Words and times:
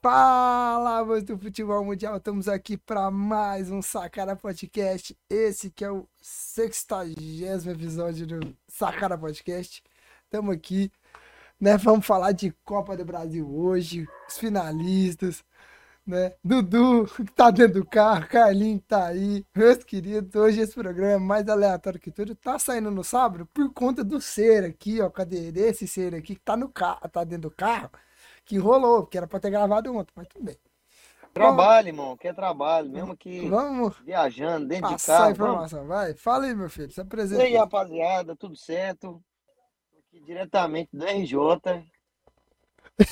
Fala, 0.00 1.00
amas 1.00 1.24
do 1.24 1.36
futebol 1.36 1.84
mundial, 1.84 2.16
estamos 2.18 2.48
aqui 2.48 2.76
para 2.76 3.10
mais 3.10 3.68
um 3.68 3.82
Sacara 3.82 4.36
Podcast. 4.36 5.16
Esse 5.28 5.70
que 5.70 5.84
é 5.84 5.90
o 5.90 6.06
sextagésimo 6.22 7.72
episódio 7.72 8.24
do 8.24 8.56
Sacara 8.68 9.18
Podcast. 9.18 9.82
Estamos 10.22 10.54
aqui, 10.54 10.92
né? 11.60 11.76
Vamos 11.78 12.06
falar 12.06 12.30
de 12.30 12.52
Copa 12.64 12.96
do 12.96 13.04
Brasil 13.04 13.52
hoje, 13.52 14.06
os 14.28 14.38
finalistas, 14.38 15.44
né? 16.06 16.32
Dudu, 16.44 17.06
que 17.06 17.24
tá 17.32 17.50
dentro 17.50 17.80
do 17.80 17.86
carro, 17.86 18.28
Carlinho 18.28 18.78
que 18.78 18.86
tá 18.86 19.06
aí, 19.08 19.44
meus 19.52 19.82
queridos. 19.82 20.32
Hoje 20.36 20.60
esse 20.60 20.74
programa 20.74 21.14
é 21.14 21.18
mais 21.18 21.48
aleatório 21.48 21.98
que 21.98 22.12
tudo. 22.12 22.36
Tá 22.36 22.56
saindo 22.56 22.90
no 22.92 23.02
sábado 23.02 23.46
por 23.52 23.72
conta 23.72 24.04
do 24.04 24.20
ser 24.20 24.64
aqui, 24.64 25.00
ó. 25.00 25.10
Cadê 25.10 25.48
esse 25.56 25.88
ser 25.88 26.14
aqui 26.14 26.36
que 26.36 26.40
tá 26.42 26.56
no 26.56 26.68
carro, 26.68 27.08
tá 27.08 27.24
dentro 27.24 27.50
do 27.50 27.56
carro? 27.56 27.90
Que 28.48 28.56
rolou, 28.56 29.06
que 29.06 29.18
era 29.18 29.26
pra 29.26 29.38
ter 29.38 29.50
gravado 29.50 29.94
ontem, 29.94 30.10
mas 30.16 30.26
tudo 30.26 30.42
bem. 30.46 30.56
Trabalho, 31.34 31.88
irmão, 31.88 32.16
que 32.16 32.26
é 32.26 32.32
trabalho, 32.32 32.88
mesmo 32.90 33.14
que 33.16 33.46
vamos 33.48 33.94
viajando 34.00 34.66
dentro 34.66 34.88
de 34.96 35.04
casa. 35.04 35.30
informação, 35.30 35.86
vai. 35.86 36.14
Fala 36.14 36.46
aí, 36.46 36.54
meu 36.54 36.70
filho, 36.70 36.90
se 36.90 36.98
E 36.98 37.02
apresenta. 37.02 37.42
aí, 37.42 37.54
rapaziada, 37.54 38.34
tudo 38.34 38.56
certo? 38.56 39.22
Aqui 39.98 40.20
diretamente 40.24 40.88
do 40.92 41.04
RJ. 41.04 41.84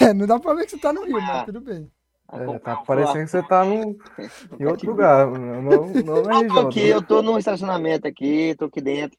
É, 0.01 0.13
não 0.15 0.27
dá 0.27 0.41
pra 0.41 0.55
ver 0.55 0.65
que 0.65 0.71
você 0.73 0.79
tá 0.79 0.93
no 0.93 1.05
Rio, 1.05 1.19
Ah. 1.19 1.21
mas 1.21 1.45
tudo 1.45 1.61
bem. 1.61 1.91
É, 2.33 2.59
tá 2.59 2.77
parecendo 2.79 3.25
que 3.25 3.31
você 3.31 3.43
tá 3.43 3.65
num, 3.65 3.97
em 4.59 4.65
outro 4.67 4.91
lugar, 4.91 5.29
não, 5.31 5.63
na 6.25 6.41
Eu 6.43 6.49
tô 6.49 6.61
aqui, 6.61 6.89
eu 6.89 7.07
tô 7.07 7.23
num 7.23 7.39
estacionamento 7.39 8.09
aqui, 8.09 8.57
tô 8.59 8.65
aqui 8.65 8.81
dentro. 8.81 9.17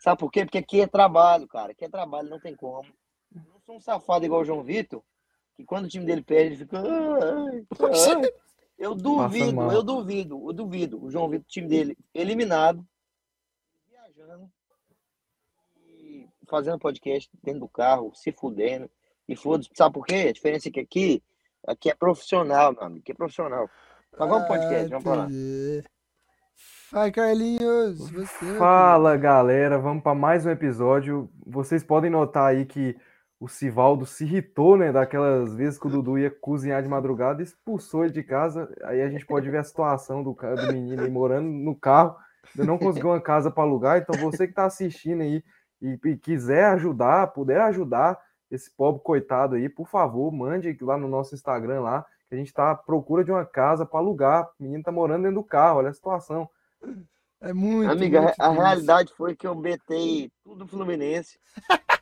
Sabe 0.00 0.18
por 0.18 0.30
quê? 0.30 0.44
Porque 0.44 0.58
aqui 0.58 0.80
é 0.82 0.86
trabalho, 0.86 1.46
cara. 1.48 1.72
Aqui 1.72 1.86
é 1.86 1.88
trabalho, 1.88 2.28
não 2.28 2.38
tem 2.40 2.54
como. 2.54 2.86
Eu 3.34 3.40
não 3.50 3.60
sou 3.64 3.76
um 3.76 3.80
safado 3.80 4.26
igual 4.26 4.42
o 4.42 4.44
João 4.44 4.62
Vitor, 4.62 5.02
que 5.60 5.66
quando 5.66 5.84
o 5.84 5.88
time 5.88 6.04
dele 6.04 6.22
perde, 6.22 6.46
ele 6.46 6.56
fica. 6.56 6.78
"Ai, 6.78 7.66
ai". 8.22 8.32
Eu 8.78 8.94
duvido, 8.94 9.72
eu 9.72 9.82
duvido, 9.82 10.48
eu 10.48 10.52
duvido. 10.54 11.04
O 11.04 11.10
João 11.10 11.28
Vitor, 11.28 11.44
o 11.44 11.48
time 11.48 11.68
dele 11.68 11.98
eliminado, 12.14 12.82
viajando 13.86 14.50
e 15.98 16.26
fazendo 16.48 16.78
podcast 16.78 17.30
dentro 17.42 17.60
do 17.60 17.68
carro, 17.68 18.12
se 18.14 18.32
fudendo. 18.32 18.90
E 19.28 19.36
foda-se, 19.36 19.68
sabe 19.74 19.92
por 19.92 20.06
quê? 20.06 20.28
A 20.28 20.32
diferença 20.32 20.68
é 20.68 20.72
que 20.72 20.80
aqui, 20.80 21.22
aqui 21.66 21.90
é 21.90 21.94
profissional, 21.94 22.72
meu 22.72 22.82
amigo, 22.82 23.00
aqui 23.00 23.12
é 23.12 23.14
profissional. 23.14 23.68
Mas 24.18 24.28
vamos 24.28 24.48
pro 24.48 24.56
podcast, 24.56 24.88
vamos 24.88 25.04
pra 25.04 25.14
lá. 25.14 25.24
Entendi. 25.24 25.84
Vai, 26.90 27.12
Carlinhos, 27.12 28.10
você. 28.10 28.58
Fala 28.58 29.16
galera, 29.16 29.78
vamos 29.78 30.02
para 30.02 30.14
mais 30.14 30.44
um 30.46 30.50
episódio. 30.50 31.30
Vocês 31.46 31.84
podem 31.84 32.10
notar 32.10 32.50
aí 32.50 32.64
que 32.64 32.96
o 33.40 33.48
Sivaldo 33.48 34.04
se 34.04 34.24
irritou, 34.24 34.76
né? 34.76 34.92
Daquelas 34.92 35.54
vezes 35.54 35.78
que 35.78 35.86
o 35.86 35.90
Dudu 35.90 36.18
ia 36.18 36.30
cozinhar 36.30 36.82
de 36.82 36.88
madrugada, 36.88 37.42
expulsou 37.42 38.04
ele 38.04 38.12
de 38.12 38.22
casa. 38.22 38.70
Aí 38.84 39.00
a 39.00 39.08
gente 39.08 39.24
pode 39.24 39.50
ver 39.50 39.56
a 39.56 39.64
situação 39.64 40.22
do, 40.22 40.34
ca- 40.34 40.54
do 40.54 40.66
menino 40.70 41.02
aí 41.02 41.10
morando 41.10 41.48
no 41.48 41.74
carro, 41.74 42.16
ainda 42.54 42.70
não 42.70 42.76
conseguiu 42.78 43.08
uma 43.08 43.20
casa 43.20 43.50
para 43.50 43.62
alugar. 43.62 43.96
Então 43.98 44.14
você 44.20 44.46
que 44.46 44.52
está 44.52 44.66
assistindo 44.66 45.22
aí 45.22 45.42
e, 45.80 45.98
e 46.04 46.16
quiser 46.18 46.66
ajudar, 46.66 47.28
puder 47.28 47.62
ajudar 47.62 48.20
esse 48.50 48.70
pobre 48.76 49.00
coitado 49.02 49.54
aí, 49.54 49.70
por 49.70 49.88
favor, 49.88 50.30
mande 50.30 50.76
lá 50.82 50.98
no 50.98 51.08
nosso 51.08 51.34
Instagram 51.34 51.80
lá, 51.80 52.04
que 52.28 52.34
a 52.34 52.38
gente 52.38 52.48
está 52.48 52.72
à 52.72 52.74
procura 52.74 53.24
de 53.24 53.32
uma 53.32 53.46
casa 53.46 53.86
para 53.86 54.00
alugar. 54.00 54.50
O 54.60 54.62
menino 54.62 54.82
tá 54.82 54.92
morando 54.92 55.22
dentro 55.22 55.40
do 55.40 55.44
carro, 55.44 55.78
olha 55.78 55.88
a 55.88 55.94
situação. 55.94 56.46
É 57.40 57.54
muito. 57.54 57.90
Amiga, 57.90 58.20
muito 58.20 58.34
a 58.38 58.50
realidade 58.50 59.14
foi 59.16 59.34
que 59.34 59.46
eu 59.46 59.54
betei 59.54 60.30
tudo 60.44 60.66
Fluminense. 60.68 61.38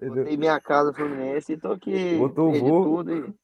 Botei 0.00 0.36
minha 0.36 0.60
casa 0.60 0.92
Fluminense 0.92 1.52
e 1.52 1.56
tô 1.56 1.72
aqui. 1.72 2.16
Botou 2.18 2.48
o 2.48 2.52
perdi 2.52 2.68
voo. 2.68 2.84
tudo 2.84 3.16
e 3.16 3.34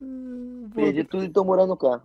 Hum, 0.00 0.70
perdi 0.74 1.04
tudo 1.04 1.24
e 1.24 1.28
tô 1.28 1.42
morando 1.44 1.70
no 1.70 1.76
carro. 1.76 2.02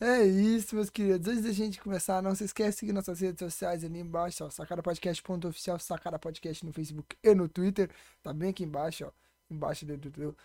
É 0.00 0.22
isso, 0.24 0.74
meus 0.74 0.90
queridos. 0.90 1.26
Antes 1.28 1.42
da 1.44 1.52
gente 1.52 1.80
começar, 1.80 2.22
não 2.22 2.34
se 2.34 2.44
esquece 2.44 2.70
de 2.72 2.78
seguir 2.80 2.92
nossas 2.92 3.20
redes 3.20 3.38
sociais 3.38 3.84
ali 3.84 3.98
embaixo, 4.00 4.44
ó. 4.44 4.50
Sacarapodcast.oficial, 4.50 5.78
Sacara 5.78 6.18
Podcast 6.18 6.64
no 6.64 6.72
Facebook 6.72 7.16
e 7.22 7.34
no 7.34 7.48
Twitter. 7.48 7.90
Tá 8.22 8.32
bem 8.32 8.50
aqui 8.50 8.64
embaixo, 8.64 9.04
ó. 9.06 9.10
Embaixo 9.50 9.84
do. 9.86 9.96
do- 9.96 10.10
do- 10.10 10.36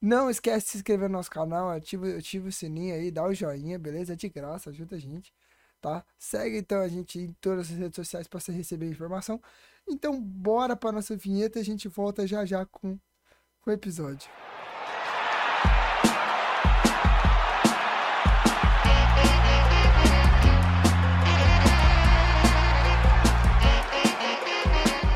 Não 0.00 0.30
esquece 0.30 0.66
de 0.66 0.72
se 0.72 0.76
inscrever 0.78 1.08
no 1.08 1.16
nosso 1.18 1.30
canal, 1.30 1.70
ativa, 1.70 2.06
ativa 2.16 2.48
o 2.48 2.52
sininho 2.52 2.94
aí, 2.94 3.10
dá 3.10 3.24
o 3.26 3.34
joinha, 3.34 3.78
beleza? 3.78 4.12
É 4.12 4.16
de 4.16 4.28
graça, 4.28 4.70
ajuda 4.70 4.96
a 4.96 4.98
gente, 4.98 5.32
tá? 5.80 6.04
Segue 6.18 6.58
então 6.58 6.80
a 6.80 6.88
gente 6.88 7.18
em 7.18 7.32
todas 7.40 7.70
as 7.70 7.76
redes 7.76 7.96
sociais 7.96 8.26
para 8.26 8.40
você 8.40 8.52
receber 8.52 8.88
informação. 8.88 9.40
Então, 9.88 10.20
bora 10.20 10.76
pra 10.76 10.92
nossa 10.92 11.16
vinheta 11.16 11.58
e 11.58 11.62
a 11.62 11.64
gente 11.64 11.88
volta 11.88 12.26
já 12.26 12.44
já 12.44 12.66
com, 12.66 12.98
com 13.60 13.70
o 13.70 13.72
episódio. 13.72 14.28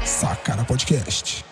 Sacara 0.06 0.64
Podcast. 0.64 1.44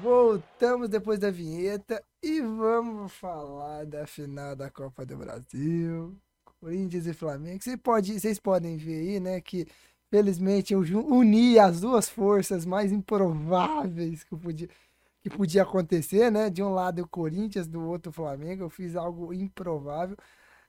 Voltamos 0.00 0.88
depois 0.88 1.18
da 1.18 1.30
vinheta 1.30 2.02
e 2.22 2.40
vamos 2.40 3.12
falar 3.12 3.84
da 3.84 4.06
final 4.06 4.56
da 4.56 4.70
Copa 4.70 5.04
do 5.04 5.16
Brasil. 5.16 6.16
Corinthians 6.62 7.06
e 7.08 7.12
Flamengo. 7.12 7.60
Você 7.60 7.76
pode, 7.76 8.20
vocês 8.20 8.38
podem 8.38 8.76
ver 8.76 8.94
aí, 9.00 9.20
né, 9.20 9.40
que 9.40 9.66
felizmente 10.08 10.72
eu 10.72 10.80
uni 10.80 11.58
as 11.58 11.80
duas 11.80 12.08
forças 12.08 12.64
mais 12.64 12.92
improváveis 12.92 14.22
que 14.22 14.36
podia, 14.36 14.68
que 15.20 15.28
podia 15.28 15.62
acontecer, 15.62 16.30
né? 16.30 16.48
De 16.48 16.62
um 16.62 16.72
lado 16.72 17.02
o 17.02 17.08
Corinthians, 17.08 17.66
do 17.66 17.82
outro 17.82 18.10
o 18.10 18.12
Flamengo. 18.12 18.62
Eu 18.62 18.70
fiz 18.70 18.94
algo 18.94 19.32
improvável, 19.34 20.16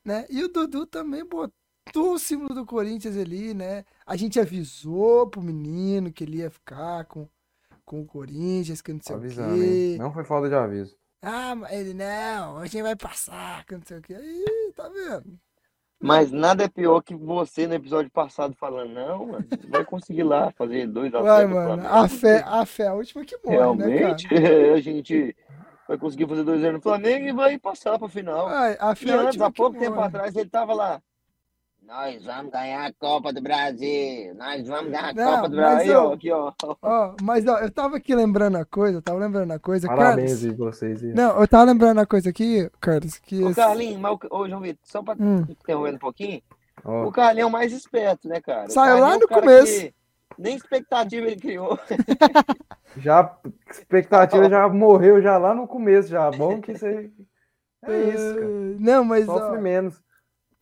né? 0.03 0.25
E 0.29 0.43
o 0.43 0.47
Dudu 0.47 0.87
também 0.87 1.23
botou 1.23 2.13
o 2.13 2.19
símbolo 2.19 2.55
do 2.55 2.65
Corinthians 2.65 3.15
ali, 3.15 3.53
né? 3.53 3.85
A 4.05 4.15
gente 4.15 4.39
avisou 4.39 5.27
pro 5.29 5.43
menino 5.43 6.11
que 6.11 6.23
ele 6.23 6.37
ia 6.37 6.49
ficar 6.49 7.05
com 7.05 7.27
com 7.85 8.01
o 8.01 8.05
Corinthians, 8.05 8.81
que 8.81 8.93
não 8.93 9.01
sei 9.01 9.13
o 9.13 9.19
Avisando, 9.19 9.61
quê. 9.61 9.91
hein? 9.91 9.97
Não 9.97 10.13
foi 10.13 10.23
falta 10.23 10.47
de 10.47 10.55
aviso. 10.55 10.95
Ah, 11.21 11.53
mas 11.53 11.71
ele 11.73 11.93
não, 11.93 12.57
a 12.57 12.65
gente 12.65 12.81
vai 12.81 12.95
passar, 12.95 13.65
que 13.65 13.75
não 13.75 13.83
sei 13.85 13.97
o 13.97 14.01
quê. 14.01 14.13
Aí, 14.15 14.73
tá 14.73 14.87
vendo? 14.87 15.37
Mas 16.03 16.31
nada 16.34 16.66
é 16.66 16.68
pior 16.68 17.02
que 17.02 17.16
você 17.16 17.66
no 17.66 17.75
episódio 17.75 18.12
passado 18.12 18.53
falando, 18.59 18.94
não, 18.94 19.25
mano, 19.25 19.46
vai 19.69 19.86
conseguir 19.86 20.24
lá 20.24 20.52
fazer 20.52 20.86
dois 20.86 21.14
a 21.16 21.22
Vai, 21.22 21.46
mano, 21.47 21.81
Flamengo. 21.81 21.88
a 21.96 22.08
fé, 22.09 22.44
a 22.46 22.66
fé 22.66 22.84
é 22.84 22.88
a 22.88 22.94
última 22.94 23.24
que 23.24 23.38
morre, 23.38 23.56
né, 23.78 23.96
Realmente, 23.96 24.28
cara? 24.28 24.74
a 24.75 24.81
gente 24.81 25.36
vai 25.88 25.97
conseguir 25.97 26.28
fazer 26.28 26.44
dois 26.44 26.62
anos 26.62 26.75
no 26.75 26.81
Flamengo 26.81 27.25
e 27.28 27.31
vai 27.31 27.58
passar 27.58 27.97
pra 27.97 28.09
final. 28.09 28.47
Ai, 28.47 28.75
a 28.80 28.91
E 28.91 28.96
fé 28.97 29.09
é 29.12 29.14
a 29.14 29.22
antes, 29.22 29.41
há 29.41 29.50
pouco 29.50 29.80
tempo 29.80 30.00
atrás, 30.00 30.36
ele 30.36 30.50
tava 30.50 30.74
lá. 30.74 31.02
Nós 31.85 32.23
vamos 32.25 32.51
ganhar 32.51 32.85
a 32.85 32.94
Copa 32.94 33.33
do 33.33 33.41
Brasil. 33.41 34.33
Nós 34.35 34.67
vamos 34.67 34.91
ganhar 34.91 35.09
a 35.09 35.13
Não, 35.13 35.35
Copa 35.35 35.49
do 35.49 35.55
Brasil. 35.57 35.91
Aí, 35.91 36.05
ó, 36.07 36.13
aqui, 36.13 36.31
ó. 36.31 36.53
Ó, 36.81 37.16
mas 37.21 37.45
ó, 37.45 37.57
eu 37.59 37.69
tava 37.71 37.97
aqui 37.97 38.16
lembrando 38.16 38.57
a 38.57 38.66
coisa, 38.66 38.97
eu 38.97 39.01
tava 39.01 39.19
lembrando 39.19 39.51
a 39.51 39.59
coisa, 39.59 39.88
Parabéns 39.88 40.41
Carlos. 40.41 40.57
vocês. 40.57 41.01
Não, 41.03 41.39
eu 41.39 41.47
tava 41.47 41.66
lembrando 41.66 41.99
a 41.99 42.05
coisa 42.05 42.29
aqui, 42.29 42.69
Carlos, 42.79 43.19
que 43.19 43.43
Ô, 43.43 43.47
esse- 43.49 43.55
Carlinhos, 43.59 43.99
mas 43.99 44.13
o- 44.13 44.35
ô, 44.35 44.47
João 44.47 44.61
Vitor, 44.61 44.79
só 44.83 45.03
pra 45.03 45.16
Hum. 45.19 45.45
interromper 45.49 45.95
um 45.95 45.99
pouquinho, 45.99 46.41
Ó, 46.85 47.05
o 47.05 47.11
Carlinhos 47.11 47.45
é 47.45 47.49
o 47.49 47.51
mais 47.51 47.72
esperto, 47.73 48.27
né, 48.27 48.39
cara? 48.41 48.67
O 48.67 48.72
Saiu 48.72 48.99
lá 48.99 49.13
é 49.13 49.17
no 49.17 49.25
o 49.25 49.27
cara 49.27 49.41
começo. 49.41 49.89
Nem 50.38 50.55
expectativa 50.55 51.27
ele 51.27 51.35
criou. 51.39 51.77
já 52.97 53.38
expectativa 53.69 54.49
já 54.49 54.67
morreu 54.69 55.22
já 55.22 55.38
lá 55.38 55.53
no 55.53 55.67
começo 55.67 56.07
já. 56.09 56.31
Bom 56.31 56.59
que 56.59 56.73
você 56.75 57.11
é 57.83 57.99
isso, 58.09 58.35
cara. 58.35 58.47
Não, 58.79 59.03
mas 59.05 59.27
ó, 59.29 59.38
Sofre 59.38 59.61
menos. 59.61 60.01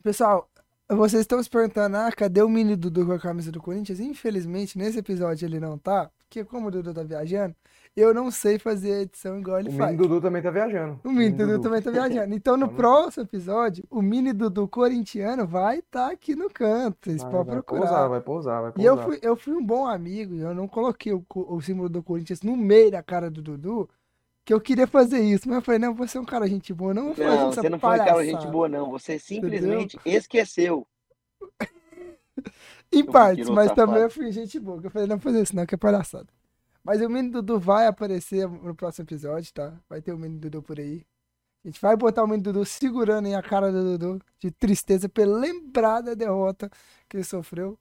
Pessoal, 0.04 0.50
vocês 0.98 1.22
estão 1.22 1.42
se 1.42 1.50
perguntando, 1.50 1.98
ah, 1.98 2.12
cadê 2.12 2.42
o 2.42 2.50
mini 2.50 2.76
Dudu 2.76 3.06
com 3.06 3.14
a 3.14 3.20
camisa 3.20 3.52
do 3.52 3.62
Corinthians? 3.62 4.00
Infelizmente, 4.00 4.78
nesse 4.78 5.00
episódio 5.00 5.46
ele 5.46 5.60
não 5.60 5.78
tá, 5.78 6.10
porque 6.20 6.44
como 6.44 6.68
o 6.68 6.72
Dudu 6.72 6.94
tá 6.94 7.04
viajando, 7.04 7.56
eu 7.96 8.14
não 8.14 8.32
sei 8.32 8.58
fazer 8.60 8.94
a 8.94 9.02
edição 9.02 9.38
igual 9.40 9.60
ele 9.60 9.70
O 9.70 9.72
faz. 9.72 9.92
menino 9.92 10.08
Dudu 10.08 10.22
também 10.22 10.42
tá 10.42 10.50
viajando. 10.52 11.00
O 11.04 11.12
mini 11.12 11.32
Dudu 11.32 11.60
também 11.60 11.82
tá 11.82 11.92
viajando. 11.92 12.34
Então, 12.34 12.56
no 12.58 12.68
Tá 12.72 12.76
próximo 12.76 13.24
episódio, 13.24 13.84
o 13.90 14.02
mini 14.02 14.34
Dudu 14.34 14.68
corintiano 14.68 15.46
vai 15.48 15.80
estar 15.80 16.12
aqui 16.12 16.36
no 16.36 16.50
canto. 16.50 17.10
Vocês 17.10 17.24
podem 17.24 17.54
vai 17.56 17.62
procurar. 17.62 17.82
pousar, 17.82 18.08
vai 18.10 18.22
pousar, 18.22 18.62
vai 18.62 18.74
E 18.78 18.86
eu 18.86 18.98
pousar. 18.98 19.06
fui, 19.06 19.20
eu 19.22 19.36
fui 19.36 19.54
um 19.54 19.66
bom 19.66 19.86
amigo, 19.88 20.36
eu 20.36 20.54
não 20.56 20.68
coloquei 20.68 21.14
o, 21.14 21.26
o 21.34 21.62
símbolo 21.62 21.90
do 21.90 22.02
Corinthians 22.04 22.42
no 22.42 22.56
meio 22.58 22.92
da 22.92 23.04
cara 23.04 23.30
do 23.30 23.42
Dudu, 23.42 23.90
que 24.46 24.54
eu 24.54 24.62
queria 24.62 24.88
fazer 24.88 25.22
isso. 25.22 25.48
Mas 25.48 25.58
eu 25.58 25.62
falei, 25.62 25.80
não, 25.80 25.94
você 25.96 26.18
é 26.18 26.22
um 26.22 26.26
cara 26.26 26.48
gente 26.48 26.74
boa, 26.74 26.94
não 26.94 27.06
vou 27.08 27.16
fazer 27.16 27.38
Não, 27.38 27.50
essa 27.50 27.62
você 27.62 27.70
não 27.70 27.80
foi 27.80 27.96
aquela 27.96 28.24
gente 28.26 28.48
palhaçada. 28.48 28.52
boa, 28.52 28.70
não. 28.70 28.90
Você 28.92 29.20
simplesmente 29.20 30.00
esqueceu. 30.06 30.88
Em 32.92 33.04
Seu 33.04 33.12
partes, 33.12 33.50
mas 33.50 33.72
também 33.72 34.02
eu 34.02 34.10
fui 34.10 34.32
gente 34.32 34.60
boa. 34.60 34.82
Eu 34.84 34.92
falei, 34.92 35.08
não 35.08 35.18
vou 35.18 35.24
fazer 35.24 35.42
isso 35.44 35.56
não, 35.56 35.66
que 35.66 35.76
é 35.76 35.78
palhaçada. 35.78 36.28
Mas 36.84 37.02
o 37.02 37.10
menino 37.10 37.34
Dudu 37.42 37.60
vai 37.60 37.88
aparecer 37.88 38.48
no 38.48 38.76
próximo 38.76 39.06
episódio, 39.06 39.54
tá? 39.54 39.80
Vai 39.90 40.02
ter 40.02 40.14
o 40.14 40.18
menino 40.18 40.42
Dudu 40.42 40.64
por 40.64 40.80
aí. 40.80 41.06
A 41.64 41.68
gente 41.68 41.80
vai 41.80 41.96
botar 41.96 42.24
o 42.24 42.28
menino 42.28 42.44
Dudu 42.44 42.66
segurando 42.66 43.28
aí 43.28 43.36
a 43.36 43.42
cara 43.42 43.72
do 43.72 43.98
Dudu, 43.98 44.22
de 44.40 44.52
tristeza, 44.52 45.08
por 45.08 45.26
lembrar 45.28 46.02
da 46.02 46.14
derrota 46.16 46.70
que 47.08 47.18
ele 47.18 47.24
sofreu. 47.24 47.78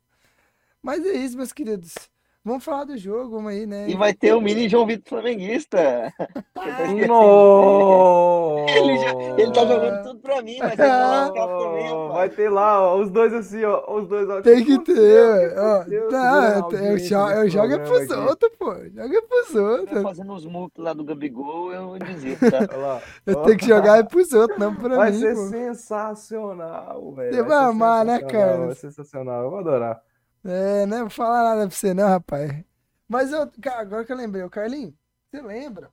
Mas 0.82 1.04
é 1.04 1.12
isso, 1.14 1.36
meus 1.36 1.52
queridos. 1.52 1.94
Vamos 2.42 2.64
falar 2.64 2.84
do 2.84 2.96
jogo, 2.96 3.32
vamos 3.36 3.52
aí, 3.52 3.66
né? 3.66 3.86
E 3.86 3.94
vai 3.94 4.14
ter 4.14 4.32
o 4.32 4.40
mini 4.40 4.66
João 4.66 4.86
Vitor 4.86 5.06
Flamenguista. 5.10 6.10
Nossa! 7.06 8.72
Ele, 8.78 8.96
já, 8.98 9.12
ele 9.36 9.52
tá 9.52 9.66
jogando 9.66 10.02
tudo 10.04 10.20
pra 10.20 10.40
mim, 10.40 10.56
mas 10.58 10.74
vai 10.74 11.32
também, 11.32 11.84
rapaz. 11.84 12.12
Vai 12.14 12.28
ter 12.30 12.48
lá, 12.48 12.80
ó, 12.80 12.98
os 12.98 13.10
dois 13.10 13.34
assim, 13.34 13.62
ó. 13.64 13.84
Os 13.94 14.08
dois, 14.08 14.26
ó. 14.30 14.40
Tem 14.40 14.64
que 14.64 14.72
tipo, 14.78 14.84
ter, 14.84 14.94
meu 14.94 15.62
ó. 15.62 15.82
A 15.82 15.86
eu, 15.90 17.42
eu 17.42 17.48
jogo 17.50 17.74
é 17.74 17.78
pros 17.78 18.10
outros, 18.10 18.50
pô. 18.58 18.74
Joga 18.74 19.18
é 19.18 19.20
pros 19.20 19.52
Tá 19.52 19.60
outros. 19.60 20.02
fazendo 20.02 20.32
os 20.32 20.46
multos 20.46 20.82
lá 20.82 20.94
do 20.94 21.04
Gabigol, 21.04 21.74
eu 21.74 21.98
desisto, 21.98 22.50
tá? 22.50 23.00
Eu 23.26 23.38
Ó. 23.38 23.42
tenho 23.42 23.58
que 23.58 23.66
jogar 23.66 23.98
é 23.98 24.02
pros 24.02 24.32
outros, 24.32 24.58
não 24.58 24.74
pra 24.74 24.96
Vai 24.96 25.10
mim, 25.10 25.18
ser 25.18 25.34
pô. 25.34 25.46
sensacional, 25.48 27.12
velho. 27.12 27.34
Você 27.34 27.42
vai 27.42 27.58
ser 27.58 27.64
amar, 27.64 28.04
né, 28.06 28.18
cara? 28.20 28.56
Vai 28.66 28.74
ser 28.74 28.90
sensacional, 28.90 29.44
eu 29.44 29.50
vou 29.50 29.58
adorar. 29.58 30.00
É, 30.44 30.86
não 30.86 31.00
vou 31.00 31.10
falar 31.10 31.42
nada 31.42 31.66
pra 31.68 31.76
você 31.76 31.92
não, 31.92 32.08
rapaz. 32.08 32.64
Mas 33.08 33.32
eu, 33.32 33.50
cara, 33.60 33.80
agora 33.80 34.04
que 34.04 34.12
eu 34.12 34.16
lembrei, 34.16 34.42
o 34.42 34.50
Carlinhos, 34.50 34.94
você 35.30 35.42
lembra? 35.42 35.90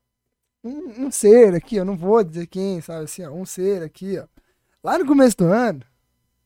Um, 0.63 1.05
um 1.05 1.11
ser 1.11 1.55
aqui, 1.55 1.75
eu 1.75 1.85
não 1.85 1.95
vou 1.97 2.23
dizer 2.23 2.47
quem, 2.47 2.79
sabe 2.81 3.05
assim, 3.05 3.25
ó, 3.25 3.31
um 3.31 3.45
ser 3.45 3.83
aqui, 3.83 4.19
ó. 4.19 4.25
Lá 4.83 4.97
no 4.97 5.05
começo 5.05 5.35
do 5.37 5.45
ano, 5.45 5.81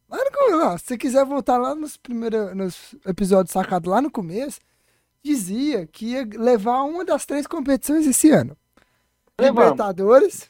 lá 0.10 0.18
no 0.18 0.32
começo, 0.32 0.66
ó, 0.66 0.78
se 0.78 0.86
você 0.86 0.98
quiser 0.98 1.26
voltar 1.26 1.58
lá 1.58 1.76
nos 1.76 1.98
primeiros, 1.98 2.56
nos 2.56 2.96
episódios 3.06 3.52
sacados 3.52 3.90
lá 3.90 4.02
no 4.02 4.10
começo, 4.10 4.60
dizia 5.24 5.86
que 5.86 6.14
ia 6.14 6.28
levar 6.38 6.82
uma 6.84 7.06
das 7.06 7.26
três 7.26 7.46
competições 7.46 8.08
esse 8.08 8.32
ano. 8.32 8.58
Levamos. 9.40 9.64
Libertadores. 9.64 10.50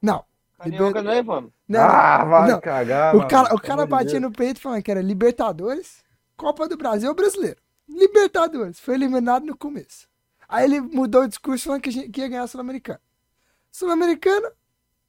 Não. 0.00 0.24
Carioca 0.58 1.02
não 1.02 1.10
levamos. 1.10 1.52
não, 1.68 1.80
ah, 1.80 2.24
vai 2.24 2.50
não. 2.50 2.60
cagar, 2.60 3.14
O 3.14 3.18
mano. 3.18 3.28
cara, 3.30 3.54
o 3.54 3.60
cara 3.60 3.86
batia 3.86 4.20
Deus. 4.20 4.22
no 4.22 4.32
peito 4.32 4.60
falando 4.60 4.82
que 4.82 4.90
era 4.90 5.02
Libertadores, 5.02 6.03
Copa 6.36 6.68
do 6.68 6.76
Brasil 6.76 7.08
ou 7.08 7.14
Brasileiro. 7.14 7.60
Libertadores. 7.88 8.80
Foi 8.80 8.94
eliminado 8.94 9.44
no 9.44 9.56
começo. 9.56 10.08
Aí 10.48 10.64
ele 10.64 10.80
mudou 10.80 11.22
o 11.22 11.28
discurso 11.28 11.64
falando 11.64 11.82
que, 11.82 11.88
a 11.88 11.92
gente- 11.92 12.08
que 12.10 12.20
ia 12.20 12.28
ganhar 12.28 12.42
a 12.42 12.46
Sul-Americana. 12.46 13.00
Sul-Americana 13.70 14.52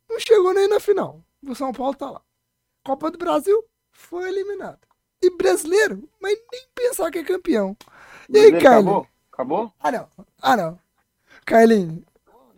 não 0.09 0.19
chegou 0.19 0.53
nem 0.53 0.67
na 0.67 0.79
final. 0.79 1.21
O 1.45 1.55
São 1.55 1.71
Paulo 1.71 1.93
tá 1.95 2.09
lá. 2.09 2.21
Copa 2.83 3.11
do 3.11 3.17
Brasil 3.17 3.63
foi 3.91 4.29
eliminado. 4.29 4.79
E 5.21 5.29
brasileiro, 5.35 6.07
mas 6.21 6.37
nem 6.51 6.67
pensar 6.73 7.09
que 7.11 7.19
é 7.19 7.23
campeão. 7.23 7.75
E 8.29 8.37
aí, 8.37 8.51
Carlinhos? 8.61 8.65
Acabou? 8.75 9.07
Acabou? 9.31 9.73
Ah, 9.79 9.91
não. 9.91 10.09
Ah, 10.41 10.57
não. 10.57 10.79
Carlinhos, 11.45 12.03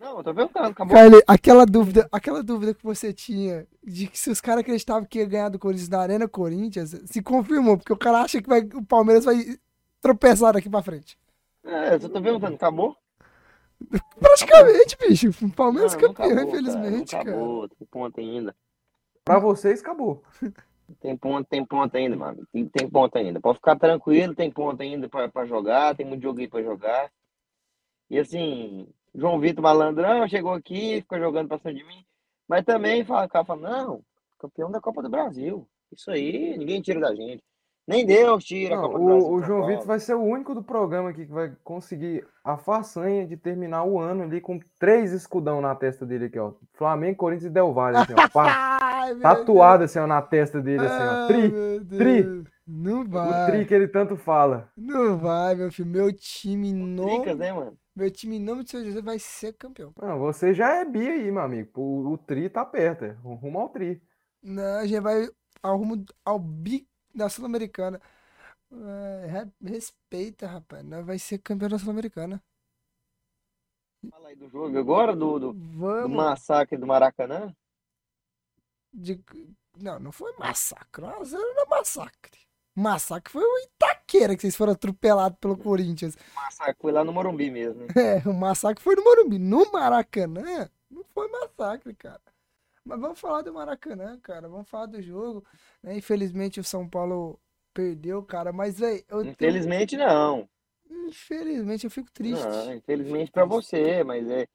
Não, 0.08 0.18
eu 0.18 0.24
tô 0.24 0.34
perguntando, 0.34 0.68
acabou. 0.68 0.94
Carlinhos, 0.94 1.22
aquela 1.26 1.66
dúvida, 1.66 2.08
aquela 2.10 2.42
dúvida 2.42 2.72
que 2.72 2.82
você 2.82 3.12
tinha 3.12 3.66
de 3.84 4.06
que 4.06 4.18
se 4.18 4.30
os 4.30 4.40
caras 4.40 4.62
acreditavam 4.62 5.04
que 5.04 5.18
ia 5.18 5.26
ganhar 5.26 5.50
do 5.50 5.58
Corinthians 5.58 5.88
na 5.90 6.00
Arena 6.00 6.26
Corinthians, 6.26 6.96
se 7.04 7.22
confirmou, 7.22 7.76
porque 7.76 7.92
o 7.92 7.96
cara 7.96 8.22
acha 8.22 8.40
que 8.40 8.48
vai, 8.48 8.60
o 8.60 8.82
Palmeiras 8.82 9.26
vai 9.26 9.58
tropeçar 10.00 10.54
daqui 10.54 10.70
pra 10.70 10.82
frente. 10.82 11.18
É, 11.62 11.94
eu 11.94 12.00
só 12.00 12.08
tô 12.08 12.22
perguntando, 12.22 12.54
acabou? 12.54 12.96
Praticamente, 14.18 14.96
bicho. 14.98 15.28
O 15.44 15.52
Palmeiras 15.52 15.94
Não, 15.94 16.00
não 16.00 16.08
campeão, 16.08 16.32
acabou, 16.32 16.48
infelizmente, 16.48 17.12
cara. 17.12 17.24
cara. 17.24 17.36
Não 17.36 17.44
acabou, 17.44 17.68
tem 17.68 17.88
ponto 17.90 18.20
ainda. 18.20 18.56
Pra 19.24 19.38
vocês, 19.38 19.80
acabou. 19.80 20.22
Tem 21.02 21.14
ponto, 21.14 21.46
tem 21.46 21.62
ponto 21.66 21.94
ainda, 21.94 22.16
mano. 22.16 22.48
Tem, 22.50 22.66
tem 22.66 22.88
ponto 22.88 23.14
ainda. 23.18 23.38
Pode 23.38 23.58
ficar 23.58 23.76
tranquilo, 23.78 24.34
tem 24.34 24.50
ponto 24.50 24.80
ainda 24.80 25.06
pra, 25.06 25.28
pra 25.28 25.44
jogar, 25.44 25.94
tem 25.94 26.06
muito 26.06 26.22
jogo 26.22 26.40
aí 26.40 26.48
pra 26.48 26.62
jogar. 26.62 27.10
E 28.08 28.18
assim, 28.18 28.88
João 29.14 29.40
Vitor 29.40 29.62
Malandrão 29.62 30.28
chegou 30.28 30.52
aqui, 30.52 31.00
ficou 31.00 31.18
jogando 31.18 31.48
pra 31.48 31.58
cima 31.58 31.74
de 31.74 31.84
mim. 31.84 32.04
Mas 32.48 32.64
também 32.64 33.04
fala, 33.04 33.26
o 33.26 33.28
cara 33.28 33.44
fala, 33.44 33.60
não, 33.70 34.02
campeão 34.38 34.70
da 34.70 34.80
Copa 34.80 35.02
do 35.02 35.08
Brasil. 35.10 35.66
Isso 35.92 36.10
aí, 36.10 36.56
ninguém 36.58 36.80
tira 36.80 37.00
da 37.00 37.14
gente. 37.14 37.42
Nem 37.86 38.04
Deus 38.04 38.44
tira 38.44 38.74
a 38.74 38.76
Não, 38.76 38.84
Copa 38.86 38.98
do 38.98 39.04
Brasil. 39.06 39.26
o, 39.26 39.32
o 39.34 39.42
João. 39.42 39.66
Vitor 39.66 39.86
vai 39.86 39.98
ser 39.98 40.14
o 40.14 40.20
único 40.22 40.54
do 40.54 40.62
programa 40.62 41.08
aqui 41.10 41.24
que 41.24 41.32
vai 41.32 41.52
conseguir 41.64 42.26
a 42.44 42.56
façanha 42.58 43.26
de 43.26 43.34
terminar 43.36 43.84
o 43.84 43.98
ano 43.98 44.24
ali 44.24 44.40
com 44.42 44.60
três 44.78 45.10
escudão 45.12 45.60
na 45.62 45.74
testa 45.74 46.04
dele 46.04 46.26
aqui, 46.26 46.38
ó. 46.38 46.52
Flamengo, 46.74 47.16
Corinthians 47.16 47.50
e 47.50 47.54
Del 47.54 47.72
Valle, 47.72 47.96
assim, 47.96 48.12
ó. 48.12 48.28
Pá, 48.28 48.78
Ai, 48.82 49.14
tatuado 49.20 49.84
assim, 49.84 49.98
ó, 49.98 50.06
na 50.06 50.20
testa 50.20 50.60
dele, 50.60 50.84
assim, 50.86 51.02
ó. 51.02 51.26
Tri, 51.28 51.50
tri. 51.98 52.44
Não 52.66 53.00
o 53.00 53.08
vai. 53.08 53.50
tri 53.50 53.64
que 53.64 53.72
ele 53.72 53.88
tanto 53.88 54.16
fala. 54.16 54.68
Não 54.76 55.16
vai, 55.16 55.54
meu 55.54 55.72
filho. 55.72 55.88
Meu 55.88 56.12
time 56.12 56.70
não. 56.74 57.06
Tricas, 57.06 57.38
né, 57.38 57.50
mano? 57.54 57.74
Meu 57.98 58.12
time 58.12 58.36
em 58.36 58.40
nome 58.40 58.62
de 58.62 58.70
Senhor 58.70 58.84
Jesus 58.84 59.04
vai 59.04 59.18
ser 59.18 59.54
campeão. 59.54 59.92
Não, 60.00 60.20
você 60.20 60.54
já 60.54 60.76
é 60.76 60.84
bi 60.84 61.08
aí, 61.08 61.32
meu 61.32 61.42
amigo. 61.42 61.80
O, 61.80 62.12
o 62.12 62.18
tri 62.18 62.48
tá 62.48 62.64
perto, 62.64 63.04
é. 63.04 63.10
Rumo 63.10 63.58
ao 63.58 63.68
tri. 63.70 64.00
Não, 64.40 64.78
a 64.78 64.86
gente 64.86 65.00
vai 65.00 65.28
ao 65.60 65.76
rumo 65.76 66.06
ao 66.24 66.38
bi 66.38 66.88
da 67.12 67.28
Sul-Americana. 67.28 68.00
Re- 68.70 69.50
respeita, 69.68 70.46
rapaz. 70.46 70.84
Nós 70.84 71.04
vai 71.04 71.18
ser 71.18 71.38
campeão 71.38 71.68
da 71.68 71.76
Sul-Americana. 71.76 72.40
Fala 74.12 74.28
aí 74.28 74.36
do 74.36 74.48
jogo 74.48 74.78
agora, 74.78 75.16
do, 75.16 75.40
do, 75.40 75.52
do 75.52 76.08
massacre 76.08 76.78
do 76.78 76.86
Maracanã. 76.86 77.52
de- 78.92 79.20
Não, 79.76 79.98
não 79.98 80.12
foi 80.12 80.32
massacre. 80.38 81.02
1x0 81.04 81.32
não 81.32 81.62
é 81.64 81.66
massacre. 81.66 82.38
Massacre 82.78 83.32
foi 83.32 83.42
o 83.44 83.58
Itaquera 83.64 84.34
que 84.36 84.42
vocês 84.42 84.54
foram 84.56 84.72
atropelados 84.72 85.38
pelo 85.40 85.56
Corinthians. 85.56 86.14
O 86.14 86.34
massacre 86.36 86.76
foi 86.80 86.92
lá 86.92 87.02
no 87.04 87.12
Morumbi 87.12 87.50
mesmo? 87.50 87.86
É, 87.96 88.26
o 88.28 88.32
massacre 88.32 88.82
foi 88.82 88.94
no 88.94 89.02
Morumbi. 89.04 89.38
No 89.38 89.70
Maracanã, 89.72 90.68
não 90.90 91.04
foi 91.14 91.28
massacre, 91.28 91.94
cara. 91.94 92.20
Mas 92.84 93.00
vamos 93.00 93.18
falar 93.20 93.42
do 93.42 93.52
Maracanã, 93.52 94.18
cara. 94.22 94.48
Vamos 94.48 94.68
falar 94.68 94.86
do 94.86 95.02
jogo. 95.02 95.44
né? 95.82 95.96
Infelizmente 95.96 96.58
o 96.60 96.64
São 96.64 96.88
Paulo 96.88 97.38
perdeu, 97.74 98.22
cara. 98.22 98.52
Mas, 98.52 98.78
velho, 98.78 99.04
eu 99.08 99.18
tenho- 99.22 99.32
Infelizmente 99.32 99.96
não. 99.96 100.48
Infelizmente 100.90 101.84
eu 101.84 101.90
fico 101.90 102.10
triste. 102.12 102.44
Não, 102.46 102.74
infelizmente 102.74 103.30
pra 103.30 103.44
você, 103.44 104.02
mas 104.04 104.28
é. 104.30 104.46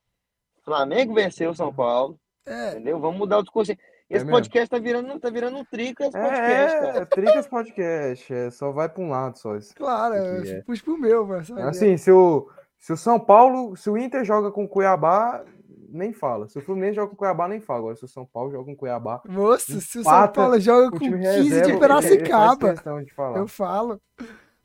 Flamengo 0.64 1.14
venceu 1.14 1.52
o 1.52 1.56
São 1.56 1.74
Paulo, 1.74 2.18
É, 2.46 2.72
entendeu? 2.72 3.00
Vamos 3.00 3.18
mudar 3.20 3.38
o 3.40 3.44
discurso. 3.44 3.74
Esse 4.16 4.26
mesmo. 4.26 4.32
podcast 4.32 4.70
tá 4.70 4.80
virando, 4.80 5.20
tá 5.20 5.30
virando 5.30 5.58
um 5.58 5.66
Tricas 5.66 6.10
podcast, 6.10 6.76
É, 6.76 6.80
cara. 6.80 6.98
é 7.00 7.06
Tricas 7.06 7.48
Podcast. 7.48 8.34
É, 8.34 8.50
só 8.52 8.72
vai 8.72 8.88
pra 8.90 9.04
um 9.04 9.10
lado 9.10 9.38
só 9.38 9.56
isso. 9.56 9.74
claro, 9.76 10.16
é. 10.16 10.62
puxo 10.62 10.84
pro 10.84 10.98
meu, 10.98 11.26
mano. 11.26 11.44
sabe? 11.46 11.62
Assim, 11.64 11.98
se 11.98 12.12
o, 12.12 12.48
se 12.80 12.94
o 12.94 12.98
São 12.98 13.20
Paulo, 13.20 13.76
se 13.76 13.90
o 13.90 13.98
Inter 13.98 14.24
joga 14.24 14.52
com 14.52 14.64
o 14.66 14.68
Cuiabá, 14.68 15.44
nem 15.90 16.12
fala. 16.12 16.48
Se 16.48 16.58
o 16.58 16.62
Fluminense 16.62 16.96
joga 16.96 17.10
com 17.10 17.14
o 17.14 17.18
Cuiabá, 17.18 17.48
nem 17.48 17.60
fala. 17.62 17.80
Agora, 17.80 17.96
se 17.96 18.04
o 18.04 18.08
São 18.08 18.26
Paulo 18.26 18.52
joga 18.52 18.66
com 18.66 18.72
o 18.74 18.76
Cuiabá, 18.76 19.22
Moço, 19.28 19.80
se 19.80 20.00
o 20.00 20.04
São 20.04 20.28
Paulo 20.30 20.60
joga 20.60 20.90
com 20.90 20.98
time 20.98 21.20
15 21.20 21.38
reserva, 21.50 21.72
de 21.72 21.80
Piracicaba, 21.80 22.76
eu 23.36 23.48
falo. 23.48 24.02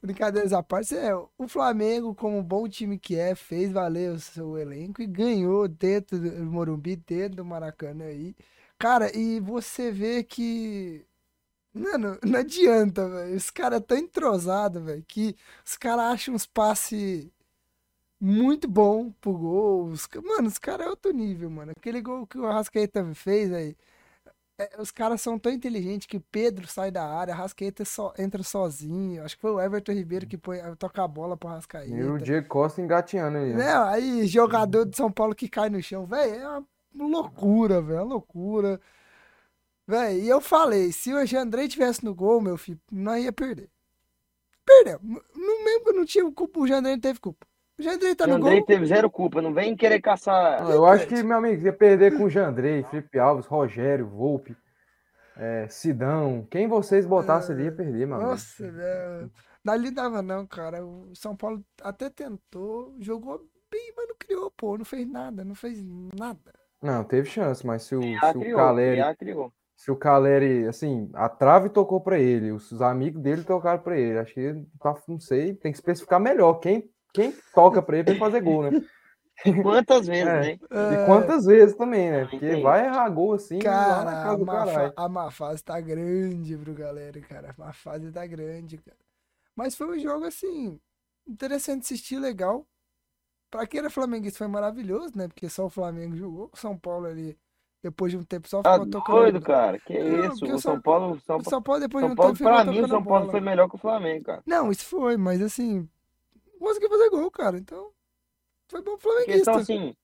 Brincadeiras 0.01 0.53
à 0.53 0.63
parte, 0.63 0.97
é, 0.97 1.13
o 1.15 1.49
Flamengo, 1.49 2.15
como 2.15 2.41
bom 2.41 2.69
time 2.69 2.97
que 2.99 3.17
é, 3.19 3.35
fez 3.35 3.73
valer 3.73 4.13
o 4.13 4.21
seu 4.21 4.57
elenco 4.57 5.03
e 5.03 5.07
ganhou 5.07 5.67
dentro 5.67 6.17
do 6.19 6.31
Morumbi, 6.45 6.95
dentro 6.95 7.39
do 7.39 7.45
Maracanã 7.45 8.05
aí. 8.05 8.35
Cara, 8.79 9.17
e 9.17 9.41
você 9.41 9.91
vê 9.91 10.23
que. 10.23 11.05
Mano, 11.75 12.19
não 12.25 12.41
adianta, 12.41 13.09
velho. 13.09 13.37
Os 13.37 13.51
caras 13.51 13.83
tão 13.87 13.97
entrosados, 13.99 14.83
velho, 14.83 15.05
que 15.07 15.37
os 15.65 15.77
caras 15.77 16.05
acham 16.07 16.35
uns 16.35 16.47
passes 16.47 17.29
muito 18.21 18.69
bom 18.69 19.11
pro 19.21 19.33
gol. 19.33 19.85
Os 19.87 20.09
Mano, 20.25 20.49
os 20.49 20.59
caras 20.59 20.87
é 20.87 20.91
outro 20.91 21.13
nível, 21.13 21.51
mano. 21.51 21.73
Aquele 21.77 22.01
gol 22.01 22.27
que 22.27 22.39
o 22.39 22.47
Arrascaeta 22.47 23.05
fez 23.15 23.53
aí. 23.53 23.77
é, 24.59 24.81
os 24.81 24.91
caras 24.91 25.21
são 25.21 25.39
tão 25.39 25.53
inteligentes 25.53 26.07
que 26.07 26.21
Pedro 26.21 26.67
sai 26.67 26.91
da 26.91 27.05
área, 27.07 27.35
Arrascaeta 27.35 27.85
só, 27.85 28.13
entra 28.19 28.43
sozinho. 28.43 29.25
Acho 29.25 29.37
que 29.37 29.43
foi 29.43 29.53
o 29.53 29.61
Everton 29.61 29.93
Ribeiro 29.93 30.27
que 30.27 30.39
põe, 30.39 30.59
toca 30.77 31.03
a 31.05 31.09
bola 31.09 31.37
pro 31.37 31.51
E 31.87 32.03
o. 32.05 32.19
Diego 32.19 32.49
Costa 32.49 32.81
engateando 32.83 33.39
aí. 33.39 33.55
Né? 33.55 33.73
Aí, 33.89 34.27
jogador 34.27 34.85
de 34.87 34.97
São 34.97 35.11
Paulo 35.13 35.35
que 35.35 35.49
cai 35.49 35.69
no 35.71 35.83
chão, 35.83 36.07
velho, 36.07 36.35
é 36.35 36.49
uma 36.49 36.67
loucura, 37.07 37.81
velho, 37.81 37.99
é 38.01 38.03
loucura. 38.03 38.81
Velho, 39.87 40.19
e 40.19 40.29
eu 40.29 40.41
falei, 40.41 40.93
se 40.93 41.13
o 41.15 41.25
Jandrei 41.25 41.69
tivesse 41.69 42.05
no 42.05 42.15
gol, 42.15 42.41
meu 42.41 42.57
filho, 42.57 42.81
nós 42.91 43.25
ia 43.25 43.33
perder. 43.33 43.71
Perdeu. 44.65 44.99
No 45.03 45.65
mesmo 45.65 45.85
que 45.85 45.93
não 45.93 46.05
tinha 46.05 46.31
culpa, 46.33 46.61
o 46.61 46.67
Jandrei 46.67 46.95
não 46.95 47.01
teve 47.01 47.19
culpa. 47.21 47.47
O 47.79 47.83
Jandrei 47.83 48.15
tá 48.15 48.25
O 48.25 48.29
no 48.29 48.35
Andrei 48.35 48.59
gol. 48.59 48.67
teve 48.67 48.87
zero 48.87 49.09
culpa, 49.11 49.41
não 49.41 49.55
vem 49.55 49.75
querer 49.77 50.01
caçar. 50.01 50.63
Não, 50.63 50.73
eu 50.73 50.85
acho 50.85 51.07
que, 51.07 51.23
meu 51.23 51.39
amigo, 51.39 51.65
ia 51.65 51.73
perder 51.73 52.17
com 52.17 52.25
o 52.25 52.31
Jandrei, 52.31 52.83
Felipe 52.85 53.19
Alves, 53.19 53.47
Rogério, 53.47 54.07
Volpe, 54.09 54.55
é, 55.37 55.67
Sidão. 55.69 56.47
Quem 56.51 56.67
vocês 56.69 57.07
botassem 57.07 57.55
ali 57.55 57.65
ia 57.65 57.73
perder, 57.73 58.03
amigo. 58.03 58.21
Nossa, 58.21 58.71
velho. 58.71 59.31
Dali 59.65 59.91
dava 59.91 60.21
não, 60.21 60.47
cara. 60.47 60.85
O 60.85 61.15
São 61.15 61.37
Paulo 61.37 61.65
até 61.83 62.11
tentou, 62.11 62.95
jogou 63.01 63.39
bem, 63.71 63.93
mas 63.97 64.09
não 64.09 64.17
criou, 64.19 64.51
pô. 64.51 64.77
Não 64.77 64.85
fez 64.85 65.09
nada, 65.09 65.45
não 65.45 65.55
fez 65.55 65.83
nada. 66.19 66.53
Não, 66.83 67.05
teve 67.05 67.29
chance, 67.29 67.67
mas 67.67 67.83
se 67.83 67.95
o, 67.97 68.01
se 68.03 68.37
o 68.37 68.41
criou, 68.41 68.57
Caleri, 68.57 68.93
criar 68.93 69.17
criou. 69.17 69.53
se 69.77 69.91
o 69.91 69.97
Caleri, 69.97 70.67
assim, 70.69 71.11
a 71.15 71.29
trave 71.29 71.69
tocou 71.71 72.01
pra 72.01 72.19
ele, 72.19 72.53
os 72.53 72.81
amigos 72.83 73.21
dele 73.23 73.45
tocaram 73.45 73.83
pra 73.83 73.97
ele. 73.99 74.19
Acho 74.19 74.35
que, 74.35 74.55
tá- 74.81 74.97
não 75.09 75.19
sei, 75.21 75.55
tem 75.55 75.73
que 75.73 75.79
especificar 75.79 76.21
melhor. 76.21 76.55
Quem, 76.61 76.89
quem 77.13 77.33
toca 77.55 77.83
pra 77.83 77.97
ele 77.97 78.05
tem 78.07 78.15
que 78.15 78.21
fazer 78.21 78.41
gol, 78.41 78.63
né? 78.71 78.71
Quantas 79.63 80.07
vezes, 80.09 80.27
É. 80.27 80.41
né? 80.41 80.59
E 81.03 81.07
quantas 81.07 81.45
vezes 81.47 81.77
também, 81.77 82.11
né? 82.11 82.25
Porque 82.27 82.37
Entendi. 82.47 82.63
vai 82.63 82.87
errar 82.87 83.09
gol 83.09 83.35
assim, 83.35 83.59
lá 83.63 84.05
na 84.05 84.13
Cara, 84.13 84.23
casa 84.23 84.35
a 84.35 84.37
do 84.39 84.47
caralho. 84.47 84.93
a 84.97 85.09
má 85.09 85.31
fase 85.31 85.63
tá 85.65 85.81
grande 85.81 86.57
pro 86.57 86.75
galera, 86.75 87.21
cara. 87.21 87.51
A 87.51 87.55
má 87.57 87.73
fase 87.73 88.11
tá 88.13 88.27
grande, 88.27 88.79
cara. 88.79 88.97
Mas 89.55 89.77
foi 89.77 89.97
um 89.97 89.99
jogo 90.01 90.25
assim. 90.25 90.81
interessante 91.27 91.83
assistir, 91.83 92.19
legal. 92.19 92.67
Pra 93.51 93.67
quem 93.67 93.81
era 93.81 93.91
flamenguista 93.91 94.39
foi 94.39 94.49
maravilhoso, 94.49 95.17
né? 95.17 95.29
Porque 95.29 95.49
só 95.49 95.67
o 95.67 95.71
Flamengo 95.71 96.17
jogou. 96.17 96.51
O 96.53 96.57
São 96.57 96.77
Paulo 96.79 97.07
ali, 97.07 97.39
depois 97.83 98.13
de 98.13 98.19
um 98.19 98.23
tempo, 98.25 98.49
só 98.49 98.63
Tá 98.63 98.73
ficou 98.75 98.91
tocando. 98.91 99.17
doido, 99.17 99.41
cara. 99.41 99.79
Que 99.81 99.99
Não, 99.99 100.33
isso? 100.35 100.45
O 100.45 100.61
São 100.61 100.81
Paulo, 100.81 101.15
o 101.15 101.21
São 101.21 101.43
São 101.45 101.63
Paulo, 101.63 101.81
depois 101.81 102.03
São 102.03 102.09
de 102.09 102.13
um 102.13 102.17
Paulo, 102.17 102.33
tempo, 102.33 102.45
pra 102.45 102.65
mim, 102.65 102.81
o 102.81 102.89
São 102.89 103.05
Paulo 103.05 103.31
foi 103.31 103.41
melhor 103.41 103.69
que 103.69 103.77
o 103.77 103.79
Flamengo, 103.79 104.25
cara. 104.25 104.43
Não, 104.47 104.71
isso 104.71 104.85
foi, 104.85 105.17
mas 105.17 105.41
assim, 105.41 105.89
conseguiu 106.59 106.91
fazer 106.91 107.11
gol, 107.11 107.31
cara. 107.31 107.59
Então, 107.59 107.91
foi 108.69 108.83
bom 108.83 108.97
questão, 108.97 109.13
flamenguista. 109.13 109.51
assim, 109.53 109.97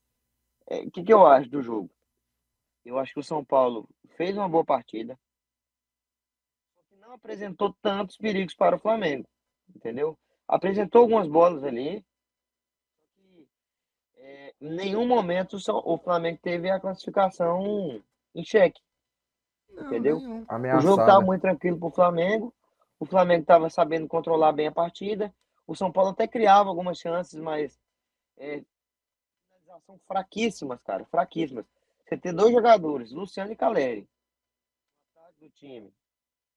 é, 0.69 0.81
o 0.81 0.91
que, 0.91 1.05
que 1.05 1.13
eu 1.13 1.27
acho 1.27 1.51
do 1.51 1.63
jogo? 1.63 1.91
Eu 2.85 2.99
acho 2.99 3.13
que 3.13 3.21
o 3.21 3.25
São 3.25 3.45
Paulo 3.45 3.89
fez 4.17 4.37
uma 4.37 4.49
boa 4.49 4.65
partida, 4.65 5.19
não 6.99 7.13
apresentou 7.13 7.75
tantos 7.83 8.17
perigos 8.17 8.55
para 8.55 8.77
o 8.77 8.79
Flamengo, 8.79 9.27
entendeu? 9.75 10.19
Apresentou 10.49 11.03
algumas 11.03 11.29
bolas 11.29 11.63
ali, 11.65 11.99
é, 11.99 12.03
em 14.65 14.75
nenhum 14.75 15.07
momento 15.07 15.55
o 15.57 15.61
São- 15.61 15.83
Flamengo 15.99 16.39
teve 16.43 16.71
a 16.71 16.81
classificação 16.81 18.03
em 18.35 18.45
xeque. 18.45 18.81
Não, 19.71 19.87
entendeu? 19.87 20.19
nenhum. 20.19 20.47
O 20.79 20.81
jogo 20.81 21.03
estava 21.03 21.21
muito 21.21 21.43
tranquilo 21.43 21.79
para 21.79 21.89
o 21.89 21.91
Flamengo. 21.91 22.55
O 22.99 23.05
Flamengo 23.05 23.43
estava 23.43 23.69
sabendo 23.69 24.09
controlar 24.09 24.53
bem 24.53 24.69
a 24.69 24.73
partida. 24.73 25.35
O 25.67 25.75
São 25.75 25.91
Paulo 25.93 26.11
até 26.11 26.27
criava 26.27 26.69
algumas 26.69 26.99
chances, 26.99 27.39
mas 27.39 27.79
é, 28.37 28.63
finalização 29.49 29.99
fraquíssimas, 30.07 30.81
cara, 30.83 31.05
fraquíssimas. 31.07 31.67
Você 32.05 32.17
ter 32.17 32.33
dois 32.33 32.53
jogadores, 32.53 33.13
Luciano 33.13 33.53
e 33.53 33.57
Caleri, 33.57 34.09
do 35.41 35.49
time, 35.51 35.93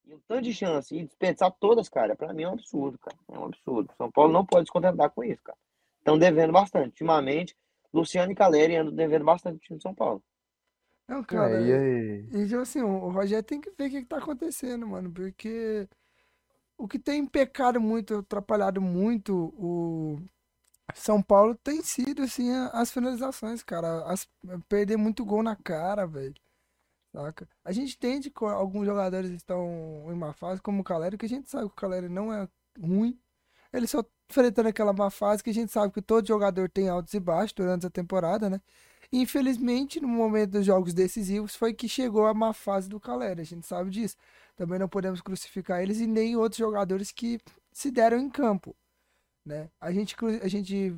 e 0.06 0.14
um 0.14 0.20
tanto 0.28 0.44
de 0.44 0.54
chance 0.54 0.96
e 0.96 1.04
desperdiçar 1.04 1.52
todas, 1.60 1.90
cara, 1.90 2.16
para 2.16 2.32
mim 2.34 2.44
é 2.44 2.50
um 2.50 2.54
absurdo, 2.54 2.98
cara. 3.00 3.18
É 3.30 3.38
um 3.38 3.46
absurdo. 3.46 3.92
O 3.92 3.96
São 3.98 4.12
Paulo 4.12 4.32
não 4.32 4.46
pode 4.46 4.68
se 4.68 4.72
contentar 4.72 5.10
com 5.10 5.24
isso, 5.24 5.42
cara. 5.44 5.58
Estão 6.00 6.18
devendo 6.18 6.54
bastante. 6.54 6.90
Ultimamente, 6.90 7.56
Luciano 7.94 8.32
e 8.32 8.36
Caleri 8.36 8.76
andam 8.78 8.94
devendo 8.96 9.26
bastante 9.26 9.56
no 9.56 9.60
time 9.62 9.78
de 9.78 9.84
São 9.84 9.96
Paulo. 9.96 10.24
Não, 11.08 11.24
cara. 11.24 11.56
É, 11.56 11.62
e 11.62 11.74
aí? 11.74 12.30
E 12.32 12.46
tipo 12.48 12.60
assim, 12.62 12.82
o 12.82 12.88
o 13.06 13.10
Rogério 13.12 13.44
tem 13.44 13.62
que 13.62 13.72
ver 13.72 13.88
o 13.88 13.90
que, 13.92 14.02
que 14.02 14.08
tá 14.08 14.18
acontecendo, 14.18 14.88
mano. 14.88 15.12
Porque 15.12 15.88
o 16.78 16.88
que 16.88 17.00
tem 17.00 17.26
pecado 17.28 17.82
muito, 17.82 18.16
atrapalhado 18.20 18.82
muito 18.82 19.54
o 19.58 20.20
São 20.96 21.22
Paulo 21.24 21.56
tem 21.56 21.82
sido, 21.84 22.24
assim, 22.24 22.52
as 22.74 22.92
finalizações, 22.92 23.64
cara. 23.64 24.04
As- 24.12 24.28
perder 24.70 24.98
muito 24.98 25.26
gol 25.26 25.44
na 25.44 25.56
cara, 25.56 26.08
velho. 26.08 26.36
Saca? 27.14 27.48
A 27.66 27.72
gente 27.72 27.96
entende 27.96 28.32
que 28.32 28.46
alguns 28.46 28.86
jogadores 28.86 29.32
estão 29.32 30.06
em 30.12 30.16
má 30.16 30.34
fase, 30.34 30.62
como 30.62 30.82
o 30.82 30.84
Caleri, 30.86 31.18
que 31.18 31.26
a 31.28 31.30
gente 31.30 31.50
sabe 31.50 31.68
que 31.68 31.74
o 31.74 31.76
Caleri 31.78 32.10
não 32.10 32.34
é 32.34 32.48
ruim. 32.82 33.20
Ele 33.78 33.88
só 33.88 34.04
enfrentando 34.30 34.70
aquela 34.70 34.94
má 34.94 35.10
fase 35.10 35.44
que 35.44 35.50
a 35.50 35.54
gente 35.54 35.72
sabe 35.72 35.94
que 35.94 36.02
todo 36.02 36.28
jogador 36.28 36.70
tem 36.70 36.90
altos 36.90 37.14
e 37.14 37.20
baixos 37.20 37.54
durante 37.54 37.86
a 37.86 37.90
temporada, 37.90 38.50
né? 38.50 38.60
E, 39.12 39.22
Infelizmente, 39.22 40.00
no 40.02 40.08
momento 40.08 40.52
dos 40.52 40.66
jogos 40.66 40.94
decisivos, 40.94 41.56
foi 41.56 41.74
que 41.74 41.88
chegou 41.88 42.26
a 42.26 42.34
má 42.34 42.54
fase 42.54 42.90
do 42.90 43.00
Caleri, 43.00 43.42
a 43.42 43.46
gente 43.46 43.66
sabe 43.66 43.90
disso. 43.90 44.16
Também 44.56 44.80
não 44.80 44.90
podemos 44.90 45.22
crucificar 45.22 45.82
eles 45.82 46.00
e 46.00 46.08
nem 46.08 46.36
outros 46.36 46.58
jogadores 46.58 47.12
que 47.12 47.40
se 47.72 47.92
deram 47.92 48.18
em 48.18 48.30
campo, 48.30 48.76
né? 49.46 49.70
A 49.80 49.92
gente, 49.92 50.16
a 50.42 50.48
gente 50.48 50.96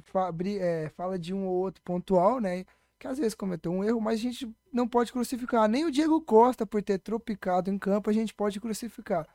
é, 0.60 0.90
fala 0.96 1.20
de 1.20 1.34
um 1.34 1.46
ou 1.46 1.56
outro 1.56 1.82
pontual, 1.84 2.40
né? 2.40 2.66
Que 2.98 3.08
às 3.08 3.18
vezes 3.18 3.36
cometeu 3.36 3.72
um 3.72 3.84
erro, 3.84 4.02
mas 4.02 4.20
a 4.20 4.24
gente 4.24 4.50
não 4.74 4.88
pode 4.88 5.12
crucificar. 5.12 5.68
Nem 5.70 5.86
o 5.86 5.92
Diego 5.92 6.20
Costa, 6.22 6.66
por 6.66 6.82
ter 6.82 7.00
tropicado 7.00 7.70
em 7.70 7.78
campo, 7.78 8.10
a 8.10 8.14
gente 8.14 8.34
pode 8.34 8.60
crucificar. 8.60 9.28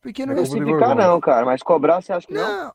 Porque 0.00 0.26
não 0.26 0.34
É 0.34 0.36
culpa 0.36 0.50
do 0.50 0.56
Crucificar 0.56 0.96
não, 0.96 1.20
cara, 1.20 1.46
mas 1.46 1.62
cobrar 1.62 2.02
você 2.02 2.12
acha 2.12 2.26
que 2.26 2.34
não? 2.34 2.64
não, 2.64 2.74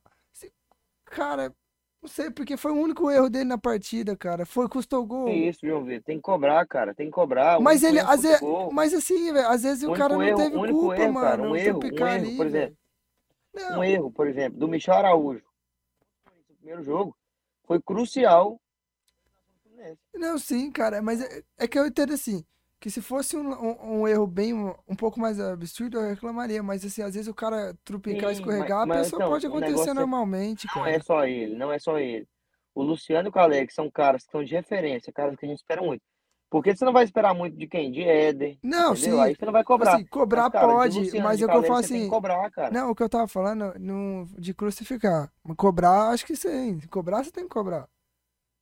cara, 1.09 1.53
não 2.01 2.07
sei, 2.09 2.29
porque 2.29 2.55
foi 2.57 2.71
o 2.71 2.75
único 2.79 3.09
erro 3.09 3.29
dele 3.29 3.45
na 3.45 3.57
partida, 3.57 4.15
cara. 4.15 4.45
Foi, 4.45 4.67
custou 4.69 5.05
gol. 5.05 5.25
Que 5.25 5.31
isso, 5.49 5.59
João 5.65 5.83
Vitor. 5.83 6.03
Tem 6.03 6.17
que 6.17 6.21
cobrar, 6.21 6.65
cara. 6.67 6.93
Tem 6.93 7.07
que 7.07 7.11
cobrar. 7.11 7.57
O 7.59 7.61
Mas 7.63 7.83
ele, 7.83 7.99
às 7.99 8.21
vezes, 8.21 8.39
mas 8.71 8.93
assim, 8.93 9.33
velho, 9.33 9.47
às 9.49 9.63
vezes 9.63 9.83
o 9.83 9.93
cara 9.93 10.13
não 10.15 10.23
erro- 10.23 10.37
teve 10.37 10.55
o 10.57 10.59
culpa, 10.67 10.97
erro, 11.01 11.13
cara, 11.15 11.37
mano. 11.37 11.51
um 11.51 11.55
erro, 11.55 11.79
um 11.79 11.85
erro, 11.85 12.05
ali, 12.05 12.37
por 12.37 12.45
exemplo. 12.45 12.77
Não, 13.53 13.79
Um 13.79 13.83
erro, 13.83 14.11
por 14.11 14.27
exemplo, 14.27 14.59
do 14.59 14.67
Michel 14.67 14.93
Araújo. 14.93 15.43
No 16.49 16.55
primeiro 16.55 16.83
jogo. 16.83 17.17
Foi 17.65 17.81
crucial. 17.81 18.61
não, 20.13 20.37
sim, 20.37 20.71
cara, 20.71 21.01
mas 21.01 21.21
é, 21.21 21.43
é 21.57 21.67
que 21.67 21.77
eu 21.77 21.85
entendo 21.85 22.13
assim, 22.13 22.45
que 22.79 22.89
se 22.91 23.01
fosse 23.01 23.35
um, 23.35 23.49
um, 23.51 24.01
um 24.01 24.07
erro 24.07 24.27
bem, 24.27 24.53
um, 24.53 24.73
um 24.87 24.95
pouco 24.95 25.19
mais 25.19 25.39
absurdo, 25.39 25.97
eu 25.99 26.09
reclamaria, 26.09 26.61
mas 26.61 26.85
assim, 26.85 27.01
às 27.01 27.13
vezes 27.15 27.27
o 27.27 27.33
cara 27.33 27.75
tropicar, 27.83 28.29
Sim, 28.29 28.33
escorregar, 28.33 28.79
mas- 28.79 28.83
a 28.83 28.87
mas 28.87 28.97
pessoa 29.03 29.19
então, 29.19 29.31
pode 29.31 29.47
acontecer 29.47 29.89
é- 29.91 29.93
normalmente, 29.93 30.67
Não 30.75 30.85
é 30.85 30.99
só 30.99 31.25
ele, 31.25 31.55
não 31.55 31.71
é 31.71 31.79
só 31.79 31.97
ele. 31.99 32.27
O 32.75 32.83
Luciano 32.83 33.29
e 33.29 33.31
o 33.31 33.67
que 33.67 33.73
são 33.73 33.89
caras 33.89 34.23
que 34.25 34.31
são 34.31 34.43
de 34.43 34.53
referência, 34.53 35.11
caras 35.11 35.35
que 35.35 35.45
a 35.45 35.49
gente 35.49 35.59
espera 35.59 35.81
muito. 35.81 36.01
Porque 36.49 36.75
você 36.75 36.85
não 36.85 36.93
vai 36.93 37.03
esperar 37.03 37.33
muito 37.33 37.57
de 37.57 37.67
quem? 37.67 37.91
De 37.91 38.03
Éder. 38.03 38.57
Não, 38.63 38.93
entendeu? 38.93 39.15
sim, 39.15 39.19
Aí 39.19 39.35
você 39.35 39.45
não 39.45 39.51
vai 39.53 39.63
cobrar. 39.63 39.95
assim, 39.95 40.05
cobrar 40.05 40.43
Mas, 40.43 40.51
cara, 40.53 40.67
de 40.67 40.73
pode, 40.73 40.99
Luciano, 40.99 41.27
mas 41.27 41.37
de 41.37 41.43
é 41.43 41.45
o 41.47 41.49
que 41.49 41.55
eu 41.57 41.63
falo 41.63 41.79
assim, 41.79 42.09
cobrar, 42.09 42.51
não, 42.71 42.91
o 42.91 42.95
que 42.95 43.03
eu 43.03 43.09
tava 43.09 43.27
falando 43.27 43.73
não, 43.79 44.25
de 44.37 44.53
crucificar, 44.53 45.31
cobrar, 45.57 46.09
acho 46.09 46.25
que 46.25 46.35
sim, 46.35 46.79
cobrar 46.89 47.23
você 47.23 47.31
tem 47.31 47.43
que 47.43 47.49
cobrar. 47.49 47.87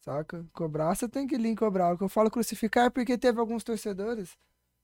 Saca? 0.06 0.46
Cobrar, 0.54 0.96
você 0.96 1.10
tem 1.10 1.26
que 1.28 1.36
ir 1.36 1.56
cobrar. 1.56 1.94
O 1.94 1.98
que 1.98 2.04
eu 2.04 2.10
falo 2.10 2.30
crucificar 2.30 2.86
é 2.86 2.90
porque 2.92 3.18
teve 3.18 3.40
alguns 3.40 3.64
torcedores 3.64 4.38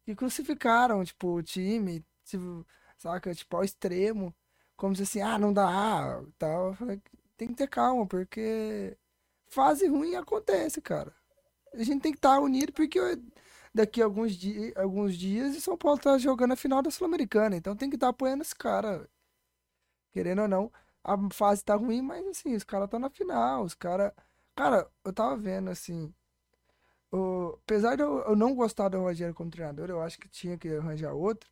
que 0.03 0.15
crucificaram, 0.15 1.03
tipo, 1.05 1.35
o 1.35 1.43
time, 1.43 2.03
tipo, 2.25 2.65
saca? 2.97 3.33
Tipo, 3.35 3.57
ao 3.57 3.63
extremo. 3.63 4.33
Como 4.75 4.95
se 4.95 5.03
assim, 5.03 5.21
ah, 5.21 5.37
não 5.37 5.53
dá, 5.53 6.23
tal. 6.39 6.69
Eu 6.69 6.73
falei, 6.73 7.01
tem 7.37 7.49
que 7.49 7.55
ter 7.55 7.67
calma, 7.69 8.07
porque 8.07 8.97
fase 9.47 9.87
ruim 9.87 10.15
acontece, 10.15 10.81
cara. 10.81 11.13
A 11.73 11.83
gente 11.83 12.01
tem 12.01 12.11
que 12.13 12.17
estar 12.19 12.39
unido, 12.39 12.73
porque 12.73 12.99
daqui 13.73 14.01
a 14.01 14.05
alguns, 14.05 14.33
di 14.35 14.73
alguns 14.75 15.15
dias 15.15 15.55
o 15.57 15.61
São 15.61 15.77
Paulo 15.77 15.99
tá 15.99 16.17
jogando 16.17 16.53
a 16.53 16.55
final 16.57 16.81
da 16.81 16.91
Sul-Americana, 16.91 17.55
então 17.57 17.75
tem 17.75 17.89
que 17.89 17.95
estar 17.95 18.09
apoiando 18.09 18.43
esse 18.43 18.55
cara. 18.55 19.09
Querendo 20.11 20.41
ou 20.43 20.47
não, 20.47 20.71
a 21.03 21.17
fase 21.31 21.63
tá 21.63 21.75
ruim, 21.75 22.01
mas 22.01 22.25
assim, 22.27 22.55
os 22.55 22.63
caras 22.63 22.85
estão 22.87 22.99
na 22.99 23.09
final, 23.09 23.63
os 23.63 23.73
caras. 23.73 24.11
Cara, 24.61 24.87
eu 25.03 25.11
tava 25.11 25.35
vendo 25.37 25.69
assim. 25.71 26.13
o- 27.11 27.57
apesar 27.63 27.95
de 27.95 28.03
eu, 28.03 28.35
não 28.35 28.55
gostar 28.55 28.89
do 28.89 28.99
Rogério 28.99 29.33
como 29.35 29.49
treinador, 29.51 29.89
eu 29.89 30.01
acho 30.01 30.19
que 30.19 30.29
tinha 30.29 30.57
que 30.57 30.69
arranjar 30.69 31.13
outro. 31.13 31.49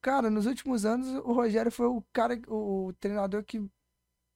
Cara, 0.00 0.30
nos 0.30 0.46
últimos 0.46 0.84
anos 0.84 1.08
o 1.24 1.32
Rogério 1.32 1.72
foi 1.72 1.86
o 1.86 2.02
cara, 2.12 2.40
o, 2.48 2.88
o 2.88 2.92
treinador 2.94 3.44
que 3.44 3.64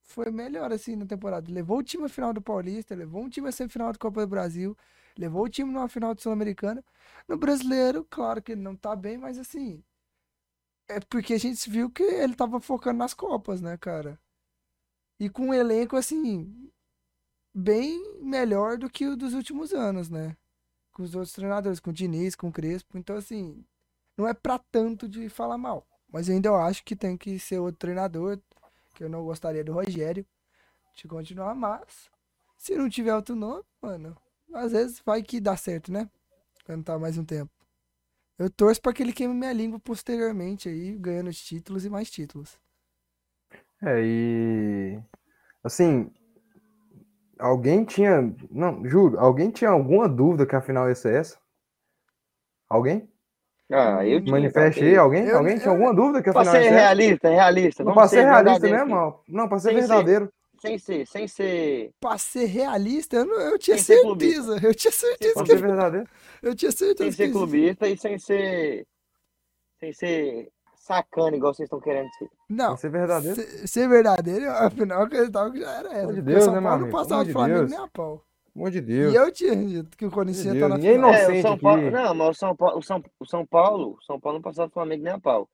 foi 0.03 0.31
melhor 0.31 0.71
assim 0.73 0.95
na 0.97 1.05
temporada. 1.05 1.51
Levou 1.51 1.79
o 1.79 1.83
time 1.83 2.05
à 2.05 2.09
final 2.09 2.33
do 2.33 2.41
Paulista, 2.41 2.95
levou 2.95 3.23
um 3.23 3.29
time 3.29 3.49
à 3.49 3.53
semifinal 3.53 3.91
da 3.93 3.99
Copa 3.99 4.21
do 4.21 4.27
Brasil, 4.27 4.77
levou 5.17 5.45
o 5.45 5.49
time 5.49 5.71
numa 5.73 5.89
final 5.89 6.15
do 6.15 6.21
Sul-Americana. 6.21 6.83
No 7.27 7.37
brasileiro, 7.37 8.05
claro 8.09 8.41
que 8.43 8.53
ele 8.53 8.61
não 8.61 8.75
tá 8.77 8.95
bem, 8.95 9.17
mas 9.17 9.37
assim. 9.39 9.83
É 10.87 10.99
porque 10.99 11.33
a 11.33 11.39
gente 11.39 11.67
viu 11.69 11.89
que 11.89 12.03
ele 12.03 12.35
tava 12.35 12.59
focando 12.59 12.99
nas 12.99 13.13
Copas, 13.15 13.61
né, 13.61 13.77
cara? 13.77 14.19
E 15.19 15.29
com 15.29 15.47
um 15.47 15.53
elenco 15.53 15.95
assim 15.95 16.71
bem 17.53 18.21
melhor 18.21 18.77
do 18.77 18.89
que 18.89 19.07
o 19.07 19.15
dos 19.15 19.33
últimos 19.33 19.73
anos, 19.73 20.09
né? 20.09 20.35
Com 20.93 21.03
os 21.03 21.15
outros 21.15 21.33
treinadores, 21.33 21.79
com 21.79 21.89
o 21.89 21.93
Diniz, 21.93 22.35
com 22.35 22.49
o 22.49 22.51
Crespo. 22.51 22.97
Então, 22.97 23.15
assim, 23.15 23.65
não 24.17 24.27
é 24.27 24.33
pra 24.33 24.59
tanto 24.59 25.07
de 25.07 25.29
falar 25.29 25.57
mal. 25.57 25.85
Mas 26.11 26.29
ainda 26.29 26.49
eu 26.49 26.55
acho 26.55 26.83
que 26.83 26.95
tem 26.95 27.17
que 27.17 27.39
ser 27.39 27.59
outro 27.59 27.77
treinador, 27.77 28.39
que 28.95 29.03
eu 29.03 29.09
não 29.09 29.23
gostaria 29.23 29.63
do 29.63 29.73
Rogério, 29.73 30.25
de 30.95 31.07
continuar, 31.07 31.55
mas 31.55 32.09
se 32.57 32.75
não 32.75 32.89
tiver 32.89 33.15
outro 33.15 33.35
nome, 33.35 33.63
mano, 33.81 34.15
às 34.53 34.73
vezes 34.73 35.01
vai 35.05 35.23
que 35.23 35.39
dá 35.39 35.55
certo, 35.55 35.91
né? 35.91 36.09
Quando 36.65 36.83
tá 36.83 36.99
mais 36.99 37.17
um 37.17 37.25
tempo. 37.25 37.51
Eu 38.37 38.49
torço 38.49 38.81
pra 38.81 38.93
que 38.93 39.01
ele 39.01 39.13
queime 39.13 39.33
minha 39.33 39.53
língua 39.53 39.79
posteriormente 39.79 40.67
aí, 40.67 40.97
ganhando 40.97 41.31
títulos 41.31 41.85
e 41.85 41.89
mais 41.89 42.09
títulos. 42.09 42.59
É, 43.81 43.99
e 44.03 44.99
assim, 45.63 46.11
alguém 47.41 47.83
tinha, 47.83 48.33
não, 48.49 48.85
juro, 48.87 49.19
alguém 49.19 49.49
tinha 49.51 49.69
alguma 49.69 50.07
dúvida 50.07 50.45
que 50.45 50.55
a 50.55 50.61
final 50.61 50.87
ia 50.87 50.95
ser 50.95 51.15
essa? 51.15 51.37
Alguém? 52.69 53.09
Ah, 53.71 54.05
eu 54.05 54.19
tinha, 54.21 54.31
Manifeste 54.31 54.83
aí, 54.83 54.97
alguém? 54.97 55.25
Eu- 55.25 55.37
Alguém 55.37 55.55
tinha 55.57 55.67
eu- 55.67 55.71
alguma 55.73 55.93
dúvida 55.93 56.21
que 56.21 56.29
a 56.29 56.33
final 56.33 56.45
ia 56.45 56.51
ser 56.51 56.57
ser 56.61 56.67
essa? 56.67 56.75
realista, 56.75 57.29
realista. 57.29 57.83
Não, 57.83 57.93
pra 57.93 58.07
ser 58.07 58.23
realista 58.25 58.67
mesmo, 58.67 59.23
não, 59.27 59.47
pra 59.47 59.59
ser 59.59 59.69
Sem 59.69 59.81
ser- 59.81 59.87
verdadeiro. 59.87 60.33
Sem 60.59 60.77
ser, 60.77 61.07
sem 61.07 61.27
ser. 61.27 61.91
Pra 61.99 62.17
ser 62.19 62.45
realista, 62.45 63.15
eu, 63.15 63.25
não- 63.25 63.39
eu 63.41 63.57
tinha 63.57 63.77
Sem 63.77 63.97
certeza. 63.97 64.59
Eu 64.61 64.75
tinha 64.75 64.91
certeza 64.91 65.33
Pra 65.33 65.43
que 65.43 65.49
ser 65.49 65.57
verdadeiro. 65.61 66.07
eu 66.43 66.53
tinha 66.55 66.71
certeza 66.71 67.11
Sem 67.11 67.27
ser 67.27 67.31
clubista 67.33 67.87
e 67.87 67.97
sem 67.97 68.19
ser. 68.19 68.85
Sem 69.79 69.91
ser 69.93 70.49
sacana, 70.95 71.35
igual 71.37 71.53
vocês 71.53 71.65
estão 71.67 71.79
querendo 71.79 72.09
ser. 72.17 72.29
Não, 72.49 72.75
ser 72.77 72.89
verdadeiro. 72.89 73.35
ser, 73.35 73.67
ser 73.67 73.87
verdadeiro, 73.87 74.49
afinal 74.51 74.99
eu 74.99 75.05
acreditava 75.05 75.51
que 75.51 75.59
já 75.61 75.71
era 75.79 75.93
essa. 75.93 76.13
De 76.13 76.21
Deus, 76.21 76.43
São 76.43 76.53
né, 76.53 76.61
Paulo 76.61 76.81
não 76.85 76.89
passava 76.91 77.25
de 77.25 77.31
Flamengo 77.33 77.59
Deus. 77.59 77.71
nem 77.71 77.79
a 77.79 77.87
pau. 77.87 78.23
Pelo 78.53 78.65
amor 78.65 78.71
de 78.71 78.77
E 78.79 78.81
Deus. 78.81 79.13
eu 79.15 79.31
tinha 79.31 79.55
dito 79.55 79.97
que 79.97 80.05
o 80.05 80.11
Corinthians 80.11 80.45
estar 80.53 80.67
na 80.67 80.77
final. 80.77 80.97
não- 81.11 81.13
É, 81.17 81.39
o 81.39 81.41
São 81.41 81.57
Paulo. 81.57 81.81
aqui. 81.81 81.89
Não, 81.91 82.13
mas 82.15 82.29
o 82.29 82.33
São 82.33 82.55
Paulo, 82.55 82.77
o 82.79 82.83
São, 82.83 83.03
o 83.19 83.25
São 83.25 83.45
Paulo, 83.45 83.97
o 83.99 84.03
São 84.03 84.19
Paulo 84.19 84.37
não 84.39 84.43
passava 84.43 84.67
do 84.67 84.73
Flamengo 84.73 85.03
nem 85.03 85.13
a 85.13 85.19
pau. 85.19 85.47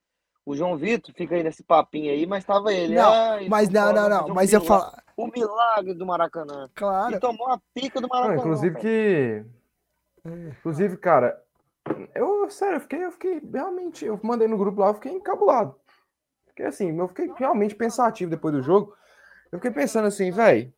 O 0.45 0.55
João 0.55 0.77
Vitor 0.77 1.13
fica 1.13 1.35
aí 1.35 1.43
nesse 1.43 1.61
papinho 1.61 2.09
aí, 2.11 2.25
mas 2.25 2.43
tava 2.45 2.73
ele. 2.73 2.95
Não, 2.95 3.11
"Ai, 3.11 3.47
Mas 3.49 3.69
não, 3.69 3.81
Paulo 3.93 4.09
não, 4.09 4.09
não. 4.21 4.27
um 4.29 4.33
Mas 4.33 4.51
eu 4.53 4.61
pino 4.61 4.73
lá." 4.73 4.79
falo. 4.81 4.93
o 5.17 5.27
milagre 5.27 5.93
do 5.93 6.05
Maracanã. 6.05 6.69
Claro. 6.73 7.13
E 7.15 7.19
tomou 7.19 7.49
a 7.49 7.59
pica 7.73 7.99
do 7.99 8.07
Não, 8.07 8.15
Maracanã. 8.15 8.39
inclusive 8.39 8.69
velho. 8.69 8.81
que. 8.81 9.45
É. 10.25 10.49
Inclusive, 10.59 10.97
cara, 10.97 11.37
eu, 12.15 12.49
sério, 12.49 12.75
eu 12.75 12.81
fiquei, 12.81 13.05
eu 13.05 13.11
fiquei 13.11 13.41
realmente. 13.53 14.05
Eu 14.05 14.19
mandei 14.23 14.47
no 14.47 14.57
grupo 14.57 14.81
lá, 14.81 14.87
eu 14.87 14.93
fiquei 14.95 15.11
encabulado. 15.11 15.75
Porque 16.45 16.63
assim, 16.63 16.97
eu 16.97 17.07
fiquei 17.07 17.31
realmente 17.35 17.75
pensativo 17.75 18.31
depois 18.31 18.53
do 18.53 18.61
jogo. 18.61 18.93
Eu 19.51 19.59
fiquei 19.59 19.71
pensando 19.71 20.07
assim, 20.07 20.31
velho. 20.31 20.73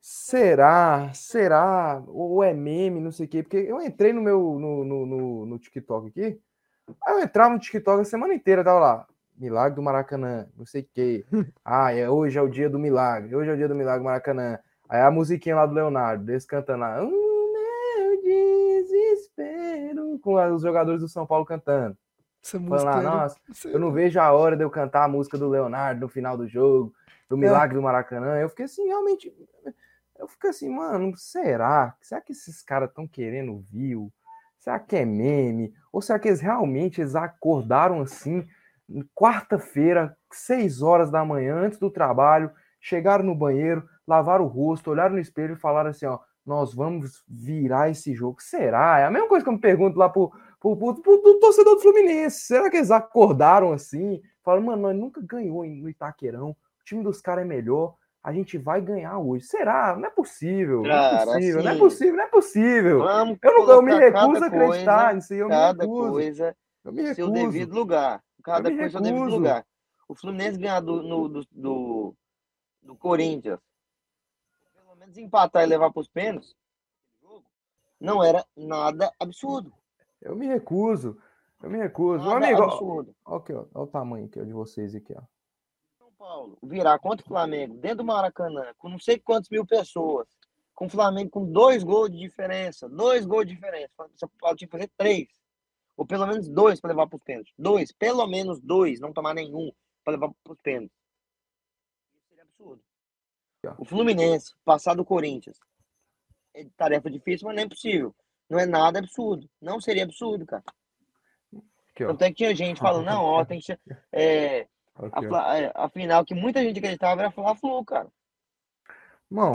Será? 0.00 1.12
Será? 1.14 2.02
Ou 2.08 2.42
é 2.42 2.52
meme, 2.52 3.00
não 3.00 3.12
sei 3.12 3.26
o 3.26 3.28
quê? 3.28 3.42
Porque 3.42 3.56
eu 3.56 3.80
entrei 3.80 4.12
no 4.12 4.20
meu 4.20 4.58
no, 4.58 4.84
no, 4.84 5.06
no, 5.06 5.46
no 5.46 5.58
TikTok 5.58 6.08
aqui. 6.08 6.40
Aí 7.06 7.14
eu 7.14 7.20
entrava 7.20 7.54
no 7.54 7.60
TikTok 7.60 8.00
a 8.02 8.04
semana 8.04 8.34
inteira, 8.34 8.64
tava 8.64 8.80
lá. 8.80 9.06
Milagre 9.36 9.76
do 9.76 9.82
Maracanã, 9.82 10.48
não 10.56 10.66
sei 10.66 10.82
o 10.82 10.88
quê. 10.92 11.24
Ah, 11.64 11.92
é, 11.94 12.10
hoje 12.10 12.38
é 12.38 12.42
o 12.42 12.48
dia 12.48 12.68
do 12.68 12.78
milagre. 12.78 13.34
Hoje 13.34 13.50
é 13.50 13.54
o 13.54 13.56
dia 13.56 13.68
do 13.68 13.74
milagre 13.74 14.00
do 14.00 14.04
Maracanã. 14.04 14.58
Aí 14.88 15.00
a 15.00 15.10
musiquinha 15.10 15.56
lá 15.56 15.66
do 15.66 15.74
Leonardo, 15.74 16.24
desse 16.24 16.46
cantando 16.46 16.80
lá. 16.80 17.02
O 17.02 17.52
meu 17.52 18.22
Com 20.22 20.34
os 20.54 20.62
jogadores 20.62 21.00
do 21.00 21.08
São 21.08 21.26
Paulo 21.26 21.44
cantando. 21.44 21.96
Essa 22.44 22.58
Falando 22.58 22.70
música. 22.70 22.90
lá, 22.90 23.00
era- 23.00 23.10
nossa, 23.10 23.36
eu 23.66 23.78
não 23.78 23.92
vejo 23.92 24.18
a 24.20 24.32
hora 24.32 24.56
de 24.56 24.64
eu 24.64 24.70
cantar 24.70 25.04
a 25.04 25.08
música 25.08 25.38
do 25.38 25.48
Leonardo 25.48 26.00
no 26.00 26.08
final 26.08 26.36
do 26.36 26.46
jogo, 26.48 26.92
do 27.28 27.36
milagre 27.36 27.76
do 27.76 27.82
Maracanã. 27.82 28.36
Eu 28.38 28.48
fiquei 28.48 28.64
assim, 28.64 28.86
realmente. 28.86 29.32
Eu 30.18 30.28
fiquei 30.28 30.50
assim, 30.50 30.68
mano, 30.68 31.16
será? 31.16 31.94
Será 32.00 32.20
que 32.20 32.32
esses 32.32 32.62
caras 32.62 32.88
estão 32.88 33.06
querendo 33.08 33.58
view? 33.70 34.12
Será 34.58 34.78
que 34.78 34.96
é 34.96 35.04
meme? 35.04 35.72
Ou 35.92 36.00
será 36.00 36.18
que 36.18 36.28
eles 36.28 36.40
realmente 36.40 37.00
eles 37.00 37.16
acordaram 37.16 38.00
assim, 38.00 38.46
quarta-feira, 39.14 40.16
seis 40.32 40.82
horas 40.82 41.10
da 41.10 41.24
manhã, 41.24 41.56
antes 41.56 41.78
do 41.78 41.90
trabalho, 41.90 42.50
chegaram 42.80 43.24
no 43.24 43.34
banheiro, 43.34 43.88
lavaram 44.06 44.44
o 44.44 44.48
rosto, 44.48 44.90
olharam 44.90 45.14
no 45.14 45.20
espelho 45.20 45.54
e 45.54 45.60
falaram 45.60 45.90
assim, 45.90 46.06
ó, 46.06 46.18
nós 46.44 46.74
vamos 46.74 47.22
virar 47.28 47.90
esse 47.90 48.14
jogo. 48.14 48.36
Será? 48.40 48.98
É 49.00 49.04
a 49.04 49.10
mesma 49.10 49.28
coisa 49.28 49.44
que 49.44 49.48
eu 49.48 49.54
me 49.54 49.60
pergunto 49.60 49.98
lá 49.98 50.08
pro, 50.08 50.30
pro, 50.60 50.76
pro, 50.76 50.94
pro- 51.00 51.16
do 51.22 51.38
torcedor 51.40 51.74
do 51.76 51.80
Fluminense. 51.80 52.40
Será 52.40 52.68
que 52.70 52.76
eles 52.76 52.90
acordaram 52.90 53.72
assim? 53.72 54.20
Falaram, 54.42 54.64
mano, 54.64 54.82
nós 54.82 54.96
nunca 54.96 55.20
ganhou 55.22 55.64
no 55.64 55.88
Itaquerão. 55.88 56.50
O 56.50 56.84
time 56.84 57.02
dos 57.04 57.20
caras 57.20 57.44
é 57.44 57.46
melhor. 57.48 57.94
A 58.24 58.32
gente 58.32 58.56
vai 58.58 58.80
ganhar 58.80 59.18
hoje. 59.18 59.44
Será? 59.46 59.96
Não 59.96 60.06
é 60.06 60.10
possível. 60.10 60.82
não 60.82 60.90
é 60.90 61.10
Cara, 61.10 61.26
possível. 61.32 61.62
Não 61.62 61.68
é 61.68 61.70
assim, 61.70 61.80
possível. 61.80 62.16
Não 62.16 62.24
é 62.24 62.26
possível. 62.28 62.98
Vamos 63.00 63.38
Eu, 63.42 63.52
não, 63.66 63.70
eu 63.74 63.82
me 63.82 63.94
recuso 63.94 64.44
a 64.44 64.46
acreditar 64.46 65.02
coisa- 65.02 65.12
nisso. 65.14 65.34
Eu 65.34 65.46
me 65.48 65.52
Cada 65.54 65.82
recuso. 65.84 66.10
coisa 66.10 66.56
Eu 66.84 66.92
me 66.92 67.02
no 67.02 67.14
seu 67.14 67.26
recuso. 67.26 67.46
devido 67.52 67.74
lugar. 67.74 68.22
Cada 68.44 68.70
me 68.70 68.76
coisa 68.76 68.90
seu 68.92 69.00
devido 69.00 69.18
recuso. 69.20 69.36
lugar. 69.36 69.64
O 70.08 70.14
Fluminense 70.14 70.58
ganhar 70.58 70.80
do, 70.80 71.02
no- 71.02 71.28
do, 71.28 71.46
do, 71.50 72.14
do 72.82 72.94
Corinthians, 72.96 73.58
pelo 75.12 75.16
menos 75.16 75.18
empatar 75.18 75.62
e 75.62 75.66
levar 75.66 75.92
para 75.92 76.00
os 76.00 76.08
pênaltis, 76.08 76.56
não 78.00 78.22
era 78.24 78.44
nada 78.56 79.12
absurdo. 79.20 79.72
Eu 80.20 80.34
me 80.34 80.46
recuso. 80.46 81.20
Eu 81.62 81.70
me 81.70 81.78
recuso. 81.78 82.24
Meu 82.24 82.34
Nada 82.34 82.46
amigo, 82.46 82.62
ó, 82.62 82.64
absurdo. 82.64 83.14
ó 83.24 83.36
aqui, 83.36 83.52
ó. 83.52 83.66
Olha 83.74 83.84
o 83.84 83.86
tamanho 83.86 84.26
aqui, 84.26 84.40
ó, 84.40 84.44
de 84.44 84.52
vocês 84.52 84.94
aqui, 84.94 85.14
ó. 85.16 85.22
São 85.98 86.10
Paulo 86.18 86.58
virar 86.62 86.98
contra 86.98 87.24
o 87.24 87.28
Flamengo 87.28 87.74
dentro 87.76 87.98
do 87.98 88.04
Maracanã, 88.04 88.72
com 88.78 88.88
não 88.88 88.98
sei 88.98 89.18
quantas 89.18 89.48
mil 89.48 89.64
pessoas, 89.64 90.28
com 90.74 90.86
o 90.86 90.90
Flamengo 90.90 91.30
com 91.30 91.44
dois 91.44 91.84
gols 91.84 92.10
de 92.10 92.18
diferença, 92.18 92.88
dois 92.88 93.24
gols 93.24 93.46
de 93.46 93.54
diferença, 93.54 93.92
São 94.16 94.28
Paulo 94.40 94.56
tinha 94.56 94.66
que 94.68 94.76
fazer 94.76 94.90
três, 94.96 95.28
ou 95.96 96.04
pelo 96.04 96.26
menos 96.26 96.48
dois 96.48 96.80
para 96.80 96.90
levar 96.90 97.06
para 97.06 97.16
os 97.16 97.22
pênaltis. 97.22 97.52
Dois, 97.56 97.92
pelo 97.92 98.26
menos 98.26 98.60
dois, 98.60 98.98
não 98.98 99.12
tomar 99.12 99.34
nenhum 99.34 99.70
para 100.04 100.14
levar 100.14 100.30
para 100.42 100.52
os 100.52 100.60
pênaltis. 100.60 101.01
O 103.78 103.84
Fluminense 103.84 104.54
passar 104.64 104.94
do 104.94 105.04
Corinthians 105.04 105.58
é 106.54 106.66
tarefa 106.76 107.10
difícil, 107.10 107.46
mas 107.46 107.54
não 107.56 107.62
é 107.62 107.66
impossível. 107.66 108.14
Não 108.48 108.58
é 108.58 108.66
nada 108.66 108.98
absurdo. 108.98 109.48
Não 109.60 109.80
seria 109.80 110.04
absurdo, 110.04 110.44
cara. 110.44 110.62
Aqui. 111.94 112.06
Tanto 112.06 112.22
é 112.22 112.28
que 112.28 112.34
tinha 112.34 112.54
gente 112.54 112.80
falando, 112.80 113.06
não, 113.06 113.22
ó, 113.22 113.44
tem 113.44 113.60
que 113.60 113.66
ser. 113.66 113.80
É, 114.12 114.66
a, 114.94 115.06
Aqui, 115.06 115.26
é, 115.64 115.72
a 115.74 115.88
final 115.88 116.24
que 116.24 116.34
muita 116.34 116.62
gente 116.62 116.78
acreditava 116.78 117.22
era 117.22 117.30
Fla-Flu, 117.30 117.84
cara. 117.84 118.08
Irmão, 119.30 119.52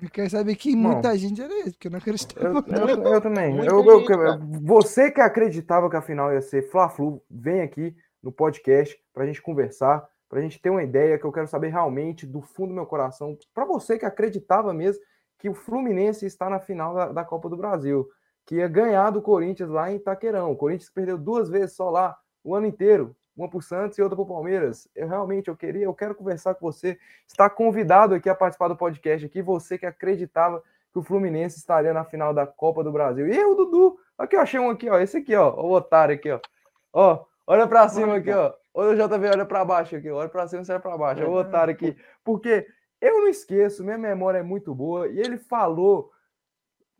Eu 0.00 0.10
quero 0.10 0.28
saber 0.30 0.56
que 0.56 0.74
Bom. 0.74 0.82
muita 0.82 1.16
gente 1.16 1.40
era 1.40 1.54
isso, 1.60 1.72
porque 1.72 1.86
eu 1.86 1.92
não 1.92 1.98
acreditava. 1.98 2.64
Eu, 2.66 2.88
eu, 2.88 3.02
eu 3.14 3.20
também. 3.20 3.56
Eu, 3.58 3.84
eu- 3.84 4.00
gente, 4.00 4.62
você 4.64 5.12
que 5.12 5.20
acreditava 5.20 5.88
que 5.88 5.96
a 5.96 6.02
final 6.02 6.32
ia 6.32 6.42
ser 6.42 6.68
Fla-Flu, 6.70 7.22
vem 7.30 7.60
aqui 7.60 7.94
no 8.20 8.32
podcast 8.32 8.98
pra 9.12 9.26
gente 9.26 9.40
conversar, 9.40 10.04
pra 10.32 10.40
gente 10.40 10.58
ter 10.58 10.70
uma 10.70 10.82
ideia 10.82 11.18
que 11.18 11.26
eu 11.26 11.30
quero 11.30 11.46
saber 11.46 11.68
realmente 11.68 12.26
do 12.26 12.40
fundo 12.40 12.68
do 12.68 12.74
meu 12.74 12.86
coração. 12.86 13.36
Pra 13.52 13.66
você 13.66 13.98
que 13.98 14.06
acreditava 14.06 14.72
mesmo 14.72 15.02
que 15.38 15.46
o 15.46 15.52
Fluminense 15.52 16.24
está 16.24 16.48
na 16.48 16.58
final 16.58 16.94
da, 16.94 17.12
da 17.12 17.22
Copa 17.22 17.50
do 17.50 17.56
Brasil, 17.56 18.08
que 18.46 18.54
ia 18.54 18.66
ganhar 18.66 19.10
do 19.10 19.20
Corinthians 19.20 19.68
lá 19.68 19.92
em 19.92 19.96
Itaquerão. 19.96 20.50
O 20.50 20.56
Corinthians 20.56 20.88
perdeu 20.88 21.18
duas 21.18 21.50
vezes 21.50 21.76
só 21.76 21.90
lá 21.90 22.16
o 22.42 22.54
ano 22.54 22.66
inteiro. 22.66 23.14
Uma 23.36 23.46
pro 23.46 23.60
Santos 23.60 23.98
e 23.98 24.02
outra 24.02 24.16
pro 24.16 24.24
Palmeiras. 24.24 24.88
Eu 24.94 25.06
realmente 25.06 25.48
eu 25.48 25.56
queria, 25.56 25.84
eu 25.84 25.92
quero 25.92 26.14
conversar 26.14 26.54
com 26.54 26.64
você. 26.64 26.98
Está 27.28 27.50
convidado 27.50 28.14
aqui 28.14 28.30
a 28.30 28.34
participar 28.34 28.68
do 28.68 28.76
podcast 28.76 29.26
aqui, 29.26 29.42
você 29.42 29.76
que 29.76 29.84
acreditava 29.84 30.62
que 30.94 30.98
o 30.98 31.02
Fluminense 31.02 31.58
estaria 31.58 31.92
na 31.92 32.06
final 32.06 32.32
da 32.32 32.46
Copa 32.46 32.82
do 32.82 32.90
Brasil. 32.90 33.28
E 33.28 33.36
eu, 33.36 33.54
Dudu, 33.54 33.98
aqui, 34.16 34.34
ó, 34.34 34.40
achei 34.40 34.58
um 34.58 34.70
aqui, 34.70 34.88
ó, 34.88 34.98
esse 34.98 35.18
aqui, 35.18 35.36
ó, 35.36 35.52
o 35.60 35.72
otário 35.72 36.14
aqui, 36.14 36.30
ó. 36.30 36.40
Ó, 36.90 37.26
olha 37.46 37.66
pra 37.66 37.88
cima 37.88 38.16
aqui, 38.16 38.30
ó. 38.30 38.52
Olha 38.74 39.04
o 39.04 39.08
JV, 39.08 39.28
olha 39.28 39.44
pra 39.44 39.64
baixo 39.64 39.96
aqui, 39.96 40.10
olha 40.10 40.28
pra 40.28 40.48
cima, 40.48 40.62
olha 40.68 40.80
pra 40.80 40.96
baixo. 40.96 41.22
É 41.22 41.26
o 41.26 41.32
otário 41.32 41.74
aqui. 41.74 41.96
Porque 42.24 42.66
eu 43.00 43.20
não 43.20 43.28
esqueço, 43.28 43.84
minha 43.84 43.98
memória 43.98 44.38
é 44.38 44.42
muito 44.42 44.74
boa, 44.74 45.08
e 45.08 45.18
ele 45.18 45.36
falou 45.36 46.10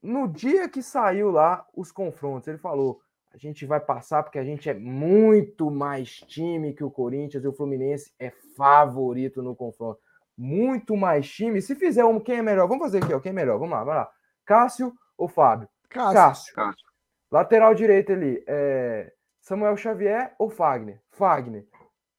no 0.03 0.27
dia 0.27 0.69
que 0.69 0.83
saiu 0.83 1.31
lá 1.31 1.67
os 1.75 1.93
confrontos, 1.93 2.49
ele 2.49 2.59
falou: 2.59 3.01
a 3.33 3.39
gente 3.39 3.65
vai 3.65 3.81
passar 3.81 4.23
porque 4.23 4.39
a 4.39 4.45
gente 4.45 4.69
é 4.69 4.75
muito 4.75 5.71
mais 5.71 6.17
time 6.17 6.75
que 6.75 6.85
o 6.85 6.91
Corinthians 6.91 7.45
e 7.45 7.49
o 7.49 7.53
Fluminense 7.53 8.13
é 8.19 8.31
favorito 8.57 9.43
no 9.43 9.57
confronto. 9.57 10.01
Muito 10.37 10.97
mais 10.97 11.31
time. 11.31 11.63
Se 11.63 11.75
fizer 11.75 12.05
um, 12.05 12.19
quem 12.19 12.39
é 12.39 12.43
melhor? 12.43 12.67
Vamos 12.67 12.85
fazer 12.85 13.03
aqui, 13.03 13.15
ó. 13.15 13.21
Quem 13.21 13.31
é 13.31 13.35
melhor? 13.35 13.59
Vamos 13.59 13.75
lá, 13.75 13.85
vai 13.85 13.97
lá. 13.97 14.11
Cássio 14.45 14.93
ou 15.17 15.29
Fábio? 15.29 15.69
Cássio, 15.89 16.15
Cássio. 16.15 16.55
Cássio. 16.55 16.87
Lateral 17.31 17.75
direito 17.75 18.13
ali. 18.13 18.43
É... 18.47 19.13
Samuel 19.43 19.77
Xavier 19.77 20.35
ou 20.39 20.49
Fagner? 20.49 21.01
Fagner. 21.11 21.67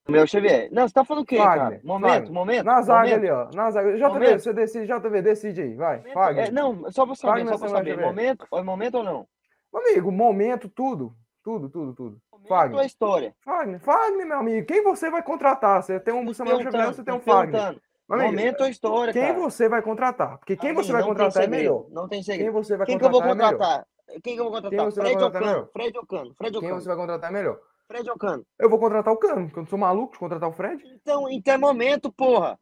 Meu 0.08 0.28
Xavier. 0.28 0.68
Não, 0.72 0.86
você 0.86 0.94
tá 0.94 1.06
falando 1.06 1.24
o 1.24 1.26
quê, 1.26 1.38
Fagner, 1.38 1.58
cara? 1.58 1.82
Momento, 1.84 2.12
Fagner. 2.14 2.32
momento. 2.34 2.66
Na 2.66 2.82
zaga 2.82 3.00
momento. 3.10 3.20
ali, 3.20 3.30
ó. 3.32 3.50
Na 3.56 3.72
zaga. 3.72 3.94
JV, 3.98 4.08
Momento. 4.10 4.40
você 4.42 4.54
decide, 4.54 4.86
JV, 4.86 5.22
decide 5.22 5.62
aí. 5.62 5.76
Vai. 5.76 5.98
Momento, 6.00 6.14
Fagner. 6.14 6.48
é, 6.48 6.52
não, 6.52 6.92
só 6.92 7.06
pra 7.06 7.16
saber, 7.16 7.32
Fagner, 7.32 7.54
só 7.54 7.58
pra 7.60 7.68
Samuel 7.70 7.78
saber. 7.78 7.90
Xavier. 7.92 8.08
Momento, 8.08 8.48
é 8.54 8.62
momento 8.62 8.96
ou 8.96 9.04
não? 9.06 9.28
Amigo, 9.74 10.12
momento, 10.12 10.68
tudo. 10.70 11.14
Tudo, 11.42 11.70
tudo, 11.70 11.94
tudo. 11.94 12.18
Momento 12.32 12.48
Fagner. 12.50 12.76
ou 12.76 12.82
é 12.84 12.86
história? 12.86 13.36
Fagner, 13.44 13.80
Fagner, 13.80 14.28
meu 14.28 14.38
amigo. 14.40 14.68
Quem 14.68 14.84
você 14.84 15.10
vai 15.10 15.24
contratar? 15.24 15.82
Você 15.82 16.00
tem 16.02 16.14
um 16.14 16.34
Samuel 16.34 16.58
Xavier, 16.58 16.72
Perguntando, 16.72 16.96
você 16.98 17.04
tem 17.04 17.14
um 17.14 17.20
Fagner. 17.22 17.52
perguntando. 17.52 17.82
Amigo, 18.10 18.28
Momento 18.28 18.62
ou 18.62 18.68
história, 18.68 19.14
quem 19.14 19.22
cara? 19.28 19.34
você 19.40 19.70
vai 19.70 19.82
contratar? 19.82 20.38
Porque 20.38 20.58
quem 20.58 20.72
Amigo, 20.72 20.84
você 20.84 20.92
vai 20.92 21.04
contratar 21.04 21.44
é 21.44 21.48
melhor. 21.48 21.86
Não 21.90 22.08
tem 22.10 22.22
Quem 22.22 22.34
segredo. 22.34 22.52
você 22.52 22.76
vai 22.76 22.86
Quem 22.86 22.98
que 23.00 23.06
eu 23.06 23.10
vou 23.10 23.22
contratar 23.22 23.48
é 23.48 23.52
contratar? 23.54 23.88
Quem 24.22 24.36
que 24.36 24.40
eu 24.40 24.46
vou 24.46 24.54
contratar? 24.54 24.92
Fred 24.92 25.08
ou 25.08 25.20
contratar 25.20 25.42
melhor? 25.42 25.56
Cano? 25.56 25.70
Fred 25.72 25.98
ou 25.98 26.06
Cano? 26.06 26.36
Fred 26.36 26.56
ou 26.56 26.62
Quem 26.62 26.72
você 26.74 26.88
vai 26.88 26.98
contratar 26.98 27.30
é 27.30 27.34
melhor. 27.34 27.60
Fred 27.88 28.10
ou 28.10 28.18
Cano? 28.18 28.46
Eu 28.60 28.70
vou 28.70 28.80
contratar 28.80 29.14
o 29.14 29.18
Cano, 29.18 29.46
porque 29.46 29.60
eu 29.60 29.64
não 29.64 29.70
sou 29.70 29.80
maluco 29.80 30.14
de 30.14 30.20
contratar 30.20 30.50
o 30.50 30.54
Fred. 30.54 30.84
Então, 30.86 31.30
então 31.30 31.54
é 31.54 31.58
momento, 31.58 32.12
porra. 32.12 32.60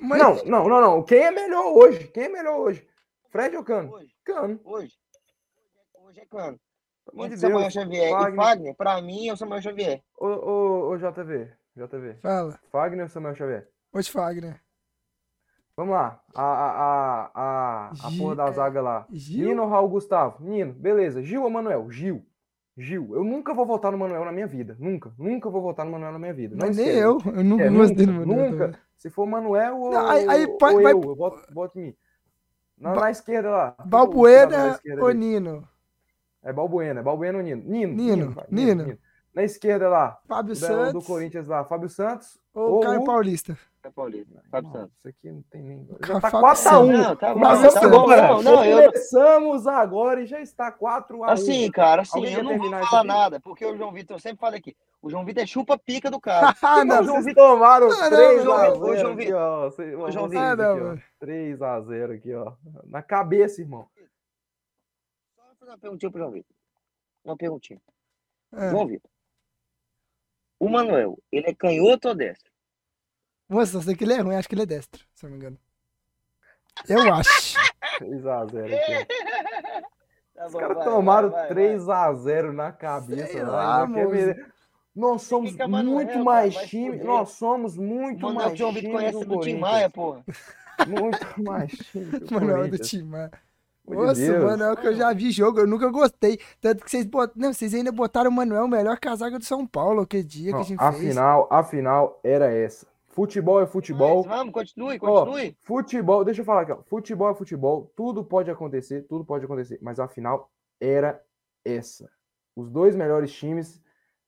Mas 0.00 0.18
Não, 0.18 0.44
não, 0.44 0.68
não, 0.68 0.80
não. 0.80 1.02
Quem 1.02 1.18
é 1.20 1.30
melhor 1.30 1.72
hoje? 1.72 2.08
Quem 2.08 2.24
é 2.24 2.28
melhor 2.28 2.58
hoje? 2.58 2.86
Fred 3.30 3.56
ou 3.56 3.64
Cano? 3.64 3.92
Hoje, 3.92 4.14
Cano. 4.24 4.60
hoje. 4.64 4.94
Hoje 5.94 6.20
é 6.20 6.26
Cano. 6.26 6.58
Pelo 7.04 7.18
amor 7.18 7.28
de 7.28 7.36
Samuel 7.38 7.60
Deus. 7.60 7.72
Xavier 7.72 8.10
Fagner. 8.10 8.32
e 8.32 8.36
Fagner, 8.36 8.76
pra 8.76 9.02
mim 9.02 9.28
é 9.28 9.32
o 9.32 9.36
Samuel 9.36 9.60
Xavier. 9.60 10.02
Ô, 10.18 10.26
ô, 10.26 10.88
ô, 10.90 10.96
JV, 10.96 11.52
JV. 11.76 12.14
Fala. 12.22 12.58
Fagner 12.70 13.02
ou 13.04 13.08
Samuel 13.10 13.34
Xavier? 13.34 13.68
Hoje 13.92 14.10
Fagner. 14.10 14.63
Vamos 15.76 15.92
lá. 15.94 16.20
A, 16.34 16.42
a, 16.42 16.70
a, 16.70 17.30
a, 17.34 17.88
a 17.90 18.10
porra 18.16 18.36
da 18.36 18.44
é, 18.46 18.52
zaga 18.52 18.80
lá. 18.80 19.06
Gil? 19.10 19.48
Nino 19.48 19.66
Raul 19.66 19.88
Gustavo? 19.88 20.36
Nino, 20.44 20.72
beleza. 20.72 21.22
Gil 21.22 21.42
ou 21.42 21.50
Manuel? 21.50 21.90
Gil. 21.90 22.24
Gil. 22.76 23.14
Eu 23.14 23.24
nunca 23.24 23.52
vou 23.54 23.66
votar 23.66 23.90
no 23.92 23.98
Manuel 23.98 24.24
na 24.24 24.32
minha 24.32 24.46
vida. 24.46 24.76
Nunca. 24.78 25.12
Nunca 25.18 25.50
vou 25.50 25.60
votar 25.62 25.84
no 25.84 25.92
Manuel 25.92 26.12
na 26.12 26.18
minha 26.18 26.34
vida. 26.34 26.56
Não 26.56 26.66
Mas 26.66 26.76
nem 26.76 26.88
eu. 26.88 27.18
Eu 27.26 27.44
nunca 27.44 27.64
É, 27.64 27.70
gostei 27.70 28.06
do 28.06 28.12
Manuel 28.12 28.50
nunca. 28.52 28.64
também. 28.66 28.80
Se 28.96 29.10
for 29.10 29.26
Manuel 29.26 29.78
ou, 29.80 29.90
Não, 29.92 30.06
aí- 30.08 30.28
aí 30.28 30.46
ou 30.46 30.58
vai- 30.58 30.92
eu, 30.92 31.02
eu 31.02 31.14
voto, 31.16 31.42
voto 31.52 31.78
em 31.78 31.82
mim. 31.86 31.94
Na, 32.78 32.92
Ba- 32.94 33.00
na 33.02 33.10
esquerda 33.10 33.50
lá. 33.50 33.70
Quem 33.72 33.76
que 33.76 33.82
é 33.82 33.84
o 33.86 33.88
cidadão 33.88 33.88
da 33.88 33.96
Balbuena 34.76 35.04
ou? 35.04 35.10
Nino? 35.12 35.68
É 36.42 36.52
Balbuena. 36.52 37.02
Balbuena 37.02 37.38
ou 37.38 37.44
Nino? 37.44 37.62
Nino. 37.64 37.92
Nino, 37.94 38.30
vai, 38.30 38.44
Nino. 38.50 38.98
Na 39.34 39.42
esquerda 39.42 39.88
lá. 39.88 40.18
Fábio 40.26 40.54
Do, 40.54 40.58
Santos 40.58 40.92
do 40.92 41.02
Corinthians 41.02 41.46
lá. 41.48 41.64
Fábio 41.64 41.88
Santos 41.88 42.38
ou 42.54 42.74
ou 42.74 42.80
Caio 42.80 43.00
o- 43.00 43.04
Paulista? 43.04 43.56
É 43.84 43.90
Paulista. 43.90 44.42
Fábio 44.50 44.72
Santos. 44.72 44.96
Isso 44.96 45.08
aqui 45.08 45.30
não 45.30 45.42
tem 45.42 45.62
nem. 45.62 45.86
Já 46.06 46.18
tá 46.20 46.30
Fábio 46.30 46.40
4x1. 46.48 46.56
Santos. 46.56 46.88
Não, 46.98 47.16
tá 47.16 47.34
bom, 47.34 47.40
Começamos 47.40 47.74
tá 47.74 47.88
bom. 47.88 47.96
agora. 48.00 48.28
Não, 48.28 48.42
não, 48.42 48.64
eu- 48.64 48.86
Começamos 48.92 49.66
agora 49.66 50.22
e 50.22 50.26
já 50.26 50.40
está 50.40 50.72
4x1. 50.72 51.24
Assim, 51.30 51.70
cara, 51.70 52.00
assim, 52.02 52.18
Alguém 52.18 52.34
eu 52.34 52.42
não 52.42 52.56
vou 52.58 52.70
falar 52.70 52.98
aqui? 53.00 53.06
nada, 53.06 53.40
porque 53.40 53.66
o 53.66 53.76
João 53.76 53.92
Vitor, 53.92 54.16
eu 54.16 54.20
sempre 54.20 54.38
falo 54.40 54.56
aqui, 54.56 54.74
o 55.02 55.10
João 55.10 55.22
Vitor 55.24 55.42
é 55.42 55.46
chupa-pica 55.46 56.10
do 56.10 56.18
cara. 56.18 56.54
Ah, 56.62 56.82
não, 56.84 56.96
Não, 56.96 57.04
João 57.04 57.14
vocês 57.16 57.26
Vitor- 57.26 57.46
tomaram 57.52 57.86
Ah, 57.92 58.10
não, 58.10 58.16
3 58.16 58.42
João 58.42 58.56
a 58.56 58.64
Vitor, 58.70 58.82
ô, 58.82 58.86
0 58.86 58.98
João 59.00 59.12
aqui, 59.12 59.24
Vitor. 59.26 59.40
ó. 59.40 59.64
Vocês- 59.70 59.94
Ô, 59.94 60.10
João 60.10 60.28
vocês 60.28 60.40
Vitor. 60.40 60.52
aqui, 60.52 60.62
Ah, 60.62 60.72
ó. 60.72 60.76
não, 60.76 60.84
mano. 60.86 61.02
3 61.18 61.62
a 61.62 61.80
0 61.82 62.12
aqui, 62.14 62.34
ó. 62.34 62.52
Na 62.86 63.02
cabeça, 63.02 63.60
irmão. 63.60 63.86
Só 65.36 65.42
vou 65.44 65.54
fazer 65.56 65.70
uma 65.72 65.78
perguntinha 65.78 66.10
pro 66.10 66.20
João 66.20 66.30
Vitor. 66.32 66.56
Uma 67.22 67.36
perguntinha. 67.36 67.80
É. 68.54 68.70
João 68.70 68.86
Vitor. 68.86 69.10
O 70.58 70.68
Manuel, 70.70 71.18
ele 71.30 71.48
é 71.48 71.54
canhoto 71.54 72.08
ou 72.08 72.14
destro? 72.14 72.50
Moça, 73.54 73.76
eu 73.76 73.82
sei 73.82 73.94
que 73.94 74.04
ele 74.04 74.14
é 74.14 74.20
ruim, 74.20 74.34
acho 74.36 74.48
que 74.48 74.54
ele 74.54 74.62
é 74.62 74.66
destro, 74.66 75.04
se 75.14 75.24
eu 75.24 75.30
não 75.30 75.36
me 75.36 75.42
engano. 75.42 75.58
Eu 76.88 77.14
acho. 77.14 77.56
3 77.98 78.26
a 78.26 78.46
0 78.46 78.74
aqui. 78.74 79.06
Tá 80.34 80.46
Os 80.46 80.54
caras 80.54 80.84
tomaram 80.84 81.30
vai, 81.30 81.40
vai, 81.40 81.48
3 81.48 81.88
a 81.88 82.12
0 82.12 82.52
na 82.52 82.72
cabeça. 82.72 83.26
Sei 83.28 83.42
lá, 83.42 83.78
lá. 83.78 83.88
Nós 84.94 85.22
somos 85.22 85.50
muito 85.56 86.06
cara, 86.08 86.24
mais 86.24 86.54
vai 86.54 86.66
time. 86.66 86.98
Nós 87.02 87.30
somos 87.30 87.76
O 87.76 87.82
muito 87.82 88.22
Manuel 88.22 88.34
mais 88.34 88.58
time 88.58 88.92
conhece 88.92 89.24
do 89.24 89.36
do 89.36 89.40
Tim. 89.40 89.58
Maia, 89.58 89.90
porra. 89.90 90.24
Muito 90.88 91.40
mais 91.40 91.70
time 91.70 92.18
do 92.18 92.34
Manuel 92.34 92.68
do 92.68 93.06
mano. 93.06 93.30
Pelo 93.86 94.00
amor 94.00 94.14
de 94.14 94.20
Nossa, 94.20 94.32
Deus. 94.32 94.44
Manuel 94.44 94.76
que 94.76 94.86
eu 94.88 94.94
já 94.96 95.12
vi 95.12 95.30
jogo, 95.30 95.60
eu 95.60 95.66
nunca 95.68 95.88
gostei. 95.88 96.40
Tanto 96.60 96.84
que 96.84 96.90
vocês 96.90 97.06
botaram. 97.06 97.32
Não, 97.36 97.52
vocês 97.52 97.74
ainda 97.74 97.92
botaram 97.92 98.28
o 98.28 98.32
Manuel, 98.32 98.64
o 98.64 98.68
melhor 98.68 98.98
casaca 98.98 99.38
do 99.38 99.44
São 99.44 99.64
Paulo, 99.64 100.00
aquele 100.02 100.24
dia 100.24 100.46
que 100.46 100.52
Não, 100.52 100.60
a 100.60 100.64
gente 100.64 100.82
a 100.82 100.92
fez. 100.92 101.10
final, 101.10 101.46
a 101.48 101.62
final 101.62 102.18
era 102.24 102.52
essa. 102.52 102.86
Futebol 103.14 103.60
é 103.62 103.66
futebol. 103.66 104.24
Mas, 104.26 104.36
vamos, 104.38 104.52
continue, 104.52 104.98
Ó, 105.00 105.24
continue. 105.24 105.56
futebol, 105.62 106.24
deixa 106.24 106.40
eu 106.40 106.44
falar 106.44 106.62
aqui, 106.62 106.72
ó. 106.72 106.82
Futebol 106.82 107.30
é 107.30 107.34
futebol, 107.34 107.92
tudo 107.96 108.24
pode 108.24 108.50
acontecer, 108.50 109.02
tudo 109.02 109.24
pode 109.24 109.44
acontecer, 109.44 109.78
mas 109.80 110.00
a 110.00 110.08
final 110.08 110.50
era 110.80 111.22
essa. 111.64 112.10
Os 112.56 112.68
dois 112.68 112.96
melhores 112.96 113.32
times, 113.32 113.80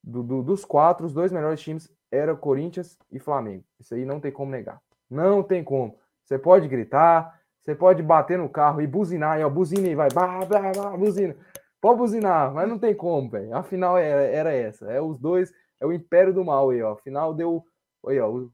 do, 0.03 0.22
do- 0.22 0.42
dos 0.42 0.64
quatro, 0.64 1.05
os 1.05 1.12
dois 1.12 1.33
melhores 1.33 1.61
times 1.61 1.92
eram 2.12 2.37
Corinthians 2.37 2.96
e 3.11 3.18
Flamengo. 3.18 3.64
Isso 3.81 3.92
aí 3.94 4.05
não 4.05 4.20
tem 4.20 4.31
como 4.31 4.53
negar. 4.53 4.81
Não 5.11 5.42
tem 5.42 5.64
como. 5.64 5.99
Você 6.25 6.38
pode 6.38 6.68
gritar, 6.68 7.40
você 7.64 7.75
pode 7.75 8.03
bater 8.05 8.38
no 8.38 8.49
carro 8.49 8.81
e 8.81 8.87
buzinar, 8.87 9.33
aí, 9.37 9.42
ó, 9.44 9.51
buzina 9.51 9.88
e 9.88 9.96
vai, 9.96 10.09
bah, 10.14 10.44
bah, 10.44 10.70
bah, 10.77 10.96
buzina. 10.96 11.37
Pode 11.81 11.99
buzinar, 11.99 12.55
mas 12.55 12.68
não 12.68 12.79
tem 12.79 12.94
como, 12.94 13.29
velho. 13.29 13.53
A 13.55 13.64
final 13.64 13.99
era, 13.99 14.22
era 14.22 14.53
essa. 14.53 14.90
É 14.92 15.01
os 15.01 15.18
dois, 15.18 15.53
é 15.81 15.87
o 15.87 15.92
império 15.92 16.33
do 16.33 16.44
mal 16.44 16.70
aí, 16.70 16.81
ó. 16.83 16.92
A 16.92 16.96
final 16.96 17.35
deu, 17.35 17.64
aí, 18.10 18.20
ó, 18.20 18.28
o, 18.30 18.52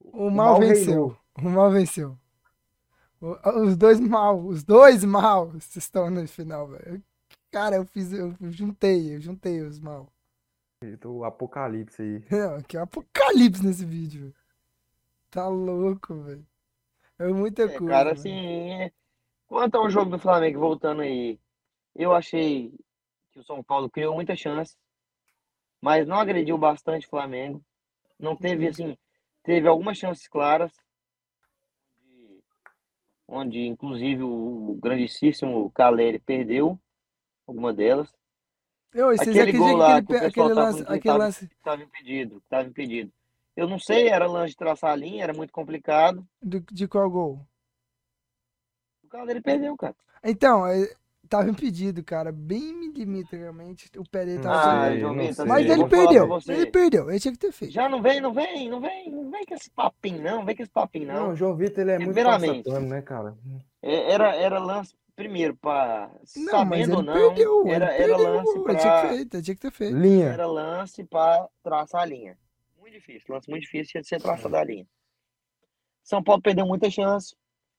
O 0.00 0.30
mal 0.30 0.58
venceu. 0.58 0.86
reinou. 0.86 1.18
O 1.38 1.48
mal 1.50 1.70
venceu. 1.70 2.18
O- 3.20 3.62
Os 3.64 3.76
dois 3.76 3.98
mal, 4.00 4.38
os 4.44 4.62
dois 4.62 5.04
mal 5.04 5.52
estão 5.56 6.10
no 6.10 6.26
final, 6.28 6.68
velho. 6.68 7.02
Cara, 7.50 7.76
eu 7.76 7.84
fiz, 7.86 8.12
eu 8.12 8.34
juntei, 8.50 9.14
eu 9.16 9.20
juntei 9.20 9.60
os 9.62 9.78
mal. 9.78 10.08
O 11.04 11.24
apocalipse 11.24 12.02
aí. 12.02 12.24
Não, 12.30 12.60
que 12.62 12.76
é 12.76 12.80
um 12.80 12.82
apocalipse 12.84 13.64
nesse 13.64 13.84
vídeo. 13.86 14.34
Tá 15.30 15.48
louco, 15.48 16.14
velho. 16.22 16.46
É 17.18 17.26
muita 17.28 17.62
É, 17.62 17.68
coisa. 17.68 17.86
cara, 17.86 18.04
velho. 18.10 18.18
assim, 18.18 18.32
é- 18.82 18.92
quanto 19.46 19.76
ao 19.76 19.88
jogo 19.88 20.10
do 20.10 20.18
Flamengo, 20.18 20.60
voltando 20.60 21.00
aí, 21.02 21.38
eu 21.94 22.12
achei 22.12 22.70
que 23.32 23.38
o 23.40 23.44
São 23.44 23.62
Paulo 23.62 23.88
criou 23.88 24.14
muita 24.14 24.36
chance, 24.36 24.76
mas 25.80 26.06
não 26.06 26.18
agrediu 26.18 26.58
bastante 26.58 27.06
o 27.06 27.10
Flamengo. 27.10 27.64
Não 28.24 28.34
teve, 28.34 28.66
assim, 28.68 28.96
teve 29.42 29.68
algumas 29.68 29.98
chances 29.98 30.26
claras, 30.26 30.72
onde, 33.28 33.60
inclusive 33.66 34.22
o 34.22 34.78
grandíssimo 34.82 35.70
Caleri 35.72 36.18
perdeu 36.18 36.80
alguma 37.46 37.72
delas. 37.72 38.10
Eu, 38.94 39.10
Aquele 39.10 39.52
gol 39.52 39.76
lá 39.76 40.00
que 40.00 40.06
que 40.06 40.12
o 40.12 40.16
aquele, 40.16 40.30
pessoal 40.48 40.48
lance, 40.48 40.82
aquele 40.82 41.00
tava- 41.00 41.18
lance 41.24 41.44
Estava 41.44 41.82
impedido, 41.82 42.38
estava 42.38 42.68
impedido. 42.68 43.12
Eu 43.56 43.68
não 43.68 43.78
sei, 43.78 44.08
era 44.08 44.26
lance 44.26 44.50
de 44.50 44.56
traçar 44.56 44.90
a 44.92 44.96
linha, 44.96 45.22
era 45.24 45.32
muito 45.32 45.52
complicado. 45.52 46.26
do- 46.42 46.60
de 46.60 46.86
qual 46.88 47.10
gol? 47.10 47.46
O 49.02 49.08
Caleri 49.08 49.40
perdeu, 49.40 49.76
cara. 49.76 49.94
Então, 50.22 50.66
é, 50.66 50.94
tava 51.36 51.50
impedido, 51.50 52.02
cara, 52.04 52.30
bem 52.30 52.72
milimetricamente. 52.74 53.90
O 53.98 54.08
pé 54.08 54.24
dele 54.24 54.36
Não 54.36 54.44
tava 54.44 54.86
Ah, 54.86 55.32
sei. 55.32 55.44
Mas 55.44 55.68
ele 55.68 55.88
perdeu. 55.88 56.38
Ele 56.48 56.66
perdeu. 56.66 57.10
Ele 57.10 57.18
tinha 57.20 57.32
que 57.32 57.38
ter 57.38 57.52
feito. 57.52 57.72
Já 57.74 57.88
não 57.88 58.00
vem, 58.00 58.20
não 58.20 58.32
vem, 58.32 58.68
não 58.68 58.80
vem, 58.80 59.10
não 59.10 59.30
vem 59.30 59.44
com 59.44 59.54
esse 59.54 59.70
papinho, 59.70 60.22
não, 60.22 60.36
não 60.36 60.44
vem 60.44 60.56
com 60.56 60.62
esse 60.62 60.72
papinho, 60.72 61.08
Não, 61.08 61.14
não. 61.14 61.30
o 61.30 61.36
João 61.36 61.56
Vitor 61.56 61.80
ele 61.80 61.90
é 61.92 61.98
muito 61.98 62.14
passapano, 62.14 62.86
né, 62.86 63.02
cara? 63.02 63.36
É, 63.82 64.12
Era, 64.12 64.34
era 64.36 64.58
lance, 64.58 64.94
primeiro, 65.16 65.56
para 65.56 66.08
Não, 66.36 66.64
mas 66.64 66.86
sabendo 66.86 66.96
ou 66.96 67.02
não, 67.02 67.12
perdeu. 67.14 67.66
Era, 67.68 67.86
era 67.86 68.16
perdeu. 68.16 68.16
lance 68.18 68.50
Ele 68.50 68.54
tinha 68.54 68.54
que 68.54 68.62
para 68.62 68.74
ter 69.02 69.08
feito. 69.08 69.42
Tinha 69.42 69.54
que 69.56 69.60
ter 69.60 69.70
feito. 69.72 69.96
Linha. 69.96 70.26
era 70.26 70.46
lance 70.46 71.04
para 71.04 71.48
traçar 71.62 72.02
a 72.02 72.06
linha. 72.06 72.38
Muito 72.78 72.94
difícil, 72.94 73.34
lance 73.34 73.50
muito 73.50 73.62
difícil 73.62 74.00
de 74.00 74.06
ser 74.06 74.20
traçado 74.20 74.56
a 74.56 74.64
linha. 74.64 74.86
São 76.02 76.22
Paulo 76.22 76.42
perdeu 76.42 76.66
muita 76.66 76.90
chance, 76.90 77.34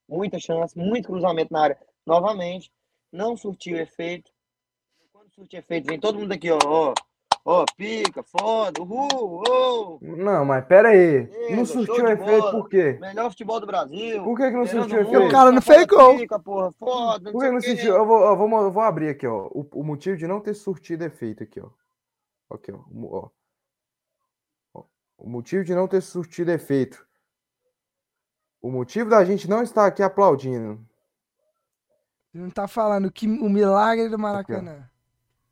muita 0.09 0.39
chance, 0.39 0.77
muito 0.77 1.07
cruzamento 1.07 1.53
na 1.53 1.61
área. 1.61 1.77
Novamente, 2.05 2.71
não 3.15 3.35
surtiu 3.37 3.77
efeito. 3.77 4.31
Quando 5.11 5.31
surtiu 5.31 5.59
efeito, 5.59 5.87
vem 5.87 5.99
todo 5.99 6.19
mundo 6.19 6.33
aqui, 6.33 6.51
ó, 6.51 6.59
ó, 6.65 6.93
ó, 7.45 7.65
pica, 7.77 8.21
foda, 8.21 8.81
uhul, 8.81 9.43
oh, 9.47 9.99
Não, 10.01 10.43
mas 10.43 10.65
pera 10.65 10.89
aí. 10.89 11.27
Não 11.55 11.65
surtiu 11.65 12.07
efeito 12.07 12.41
bola. 12.41 12.51
por 12.51 12.69
quê? 12.69 12.97
melhor 12.99 13.29
futebol 13.29 13.59
do 13.59 13.65
Brasil. 13.65 14.23
Por 14.23 14.37
que, 14.37 14.49
que 14.49 14.57
não 14.57 14.67
surtiu 14.67 15.01
efeito? 15.01 15.27
o 15.27 15.31
cara 15.31 15.51
não 15.51 15.61
foda, 15.61 15.77
fez 15.77 15.87
gol. 15.87 16.17
pica, 16.17 16.39
porra, 16.39 16.71
foda, 16.73 17.31
Por 17.31 17.41
que 17.41 17.51
não 17.51 17.61
surtiu? 17.61 17.95
Eu 17.95 18.05
vou, 18.05 18.25
eu 18.25 18.35
vou, 18.35 18.61
eu 18.61 18.71
vou 18.71 18.83
abrir 18.83 19.09
aqui, 19.09 19.25
ó. 19.25 19.47
O, 19.51 19.67
o 19.71 19.83
motivo 19.83 20.17
de 20.17 20.27
não 20.27 20.41
ter 20.41 20.53
surtido 20.53 21.05
efeito 21.05 21.43
aqui, 21.43 21.61
ó. 21.61 21.69
Aqui, 22.53 22.71
ó. 22.71 22.79
Ó. 24.73 24.83
O 25.17 25.29
motivo 25.29 25.63
de 25.63 25.73
não 25.73 25.87
ter 25.87 26.01
surtido 26.01 26.51
efeito. 26.51 27.07
O 28.61 28.69
motivo 28.69 29.09
da 29.09 29.23
gente 29.23 29.49
não 29.49 29.63
estar 29.63 29.85
aqui 29.85 30.03
aplaudindo. 30.03 30.85
Ele 32.35 32.43
não 32.43 32.49
tá 32.49 32.67
falando 32.67 33.09
que 33.09 33.25
o 33.25 33.49
milagre 33.49 34.09
do 34.09 34.19
Maracanã. 34.19 34.89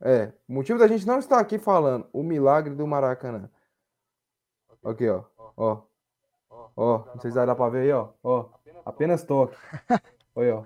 É, 0.02 0.34
o 0.50 0.54
motivo 0.54 0.78
da 0.78 0.86
gente 0.86 1.08
não 1.08 1.18
estar 1.18 1.40
aqui 1.40 1.58
falando 1.58 2.06
o 2.12 2.22
milagre 2.22 2.76
do 2.76 2.86
Maracanã. 2.86 3.50
Aqui, 4.84 5.08
ó. 5.08 5.24
Ó. 5.56 5.82
Ó, 6.76 7.06
não 7.06 7.22
sei 7.22 7.32
se 7.32 7.38
vai 7.38 7.46
dar 7.46 7.56
pra 7.56 7.70
ver 7.70 7.84
aí, 7.84 7.92
ó. 7.94 8.10
Ó. 8.22 8.50
Apenas 8.86 9.24
toque. 9.24 9.56
Olha, 10.36 10.58
ó. 10.58 10.66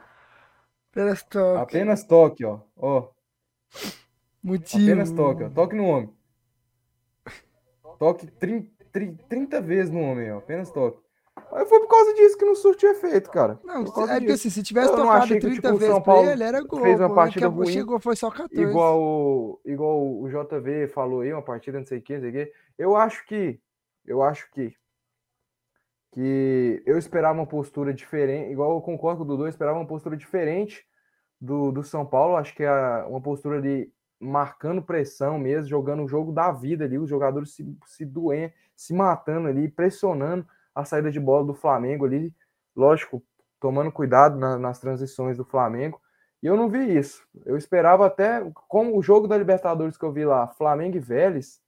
Apenas 0.89 1.21
toque. 1.21 1.61
Apenas 1.61 2.03
toque, 2.03 2.45
ó. 2.45 2.61
Ó. 2.75 3.09
Motivo. 4.41 4.85
Apenas 4.85 5.11
toque, 5.11 5.43
ó. 5.43 5.49
Toque 5.51 5.75
no 5.75 5.85
homem. 5.85 6.17
Toque 7.99 8.25
30, 8.25 8.85
30 9.29 9.61
vezes 9.61 9.91
no 9.91 10.01
homem, 10.01 10.31
ó. 10.31 10.39
Apenas 10.39 10.71
toque. 10.71 10.99
Foi 11.49 11.79
por 11.79 11.87
causa 11.87 12.13
disso 12.13 12.37
que 12.37 12.45
não 12.45 12.55
surtiu 12.55 12.91
efeito, 12.91 13.29
cara. 13.31 13.59
Não, 13.63 13.83
Por 13.85 14.09
é 14.09 14.19
porque 14.19 14.31
assim, 14.33 14.49
se 14.49 14.61
tivesse 14.63 14.89
Eu 14.89 14.95
tocado 14.97 15.23
achei 15.23 15.39
que, 15.39 15.45
30 15.47 15.55
tipo, 15.61 15.77
vezes 15.77 15.93
São 15.93 16.01
pra 16.01 16.23
ele, 16.31 16.43
era 16.43 16.61
gol. 16.61 16.81
fez 16.81 16.99
uma 16.99 17.09
pô, 17.09 17.15
partida 17.15 17.47
ruim. 17.47 17.67
Chegou, 17.67 17.99
foi 17.99 18.15
só 18.15 18.29
14. 18.29 18.61
Igual, 18.61 19.01
o- 19.01 19.59
igual 19.65 19.99
o 20.21 20.27
JV 20.29 20.87
falou 20.87 21.21
aí, 21.21 21.31
uma 21.33 21.41
partida 21.41 21.79
não 21.79 21.85
sei 21.85 21.99
o 21.99 22.01
que, 22.01 22.13
não 22.13 22.21
sei 22.21 22.29
o 22.29 22.33
que. 22.33 22.53
Eu 22.77 22.95
acho 22.95 23.25
que. 23.25 23.59
Eu 24.05 24.21
acho 24.21 24.49
que. 24.51 24.75
Que 26.11 26.81
eu 26.85 26.97
esperava 26.97 27.37
uma 27.37 27.45
postura 27.45 27.93
diferente. 27.93 28.51
Igual 28.51 28.73
eu 28.75 28.81
concordo 28.81 29.19
com 29.19 29.23
o 29.23 29.27
Dudu, 29.27 29.43
eu 29.45 29.49
esperava 29.49 29.77
uma 29.77 29.87
postura 29.87 30.15
diferente 30.17 30.85
do, 31.39 31.71
do 31.71 31.83
São 31.83 32.05
Paulo. 32.05 32.35
Acho 32.37 32.55
que 32.55 32.63
é 32.63 32.71
uma 33.07 33.21
postura 33.21 33.57
ali 33.57 33.91
marcando 34.19 34.81
pressão 34.81 35.37
mesmo, 35.37 35.67
jogando 35.69 36.03
o 36.03 36.07
jogo 36.07 36.31
da 36.31 36.51
vida 36.51 36.85
ali, 36.85 36.97
os 36.97 37.09
jogadores 37.09 37.53
se, 37.53 37.77
se 37.85 38.03
doendo, 38.03 38.51
se 38.75 38.93
matando 38.93 39.47
ali, 39.47 39.69
pressionando 39.69 40.47
a 40.79 40.85
saída 40.85 41.11
de 41.11 41.19
bola 41.19 41.45
do 41.45 41.53
Flamengo 41.53 42.05
ali. 42.05 42.33
Lógico, 42.75 43.23
tomando 43.59 43.91
cuidado 43.91 44.37
na- 44.37 44.57
nas 44.57 44.79
transições 44.79 45.37
do 45.37 45.43
Flamengo. 45.45 45.99
E 46.41 46.45
eu 46.45 46.55
não 46.55 46.69
vi 46.69 46.95
isso. 46.97 47.23
Eu 47.45 47.57
esperava 47.57 48.05
até, 48.05 48.45
como 48.67 48.95
o 48.97 49.01
jogo 49.01 49.27
da 49.27 49.37
Libertadores 49.37 49.97
que 49.97 50.03
eu 50.05 50.11
vi 50.11 50.23
lá, 50.23 50.47
Flamengo 50.47 50.95
e 50.97 50.99
Vélez, 50.99 51.59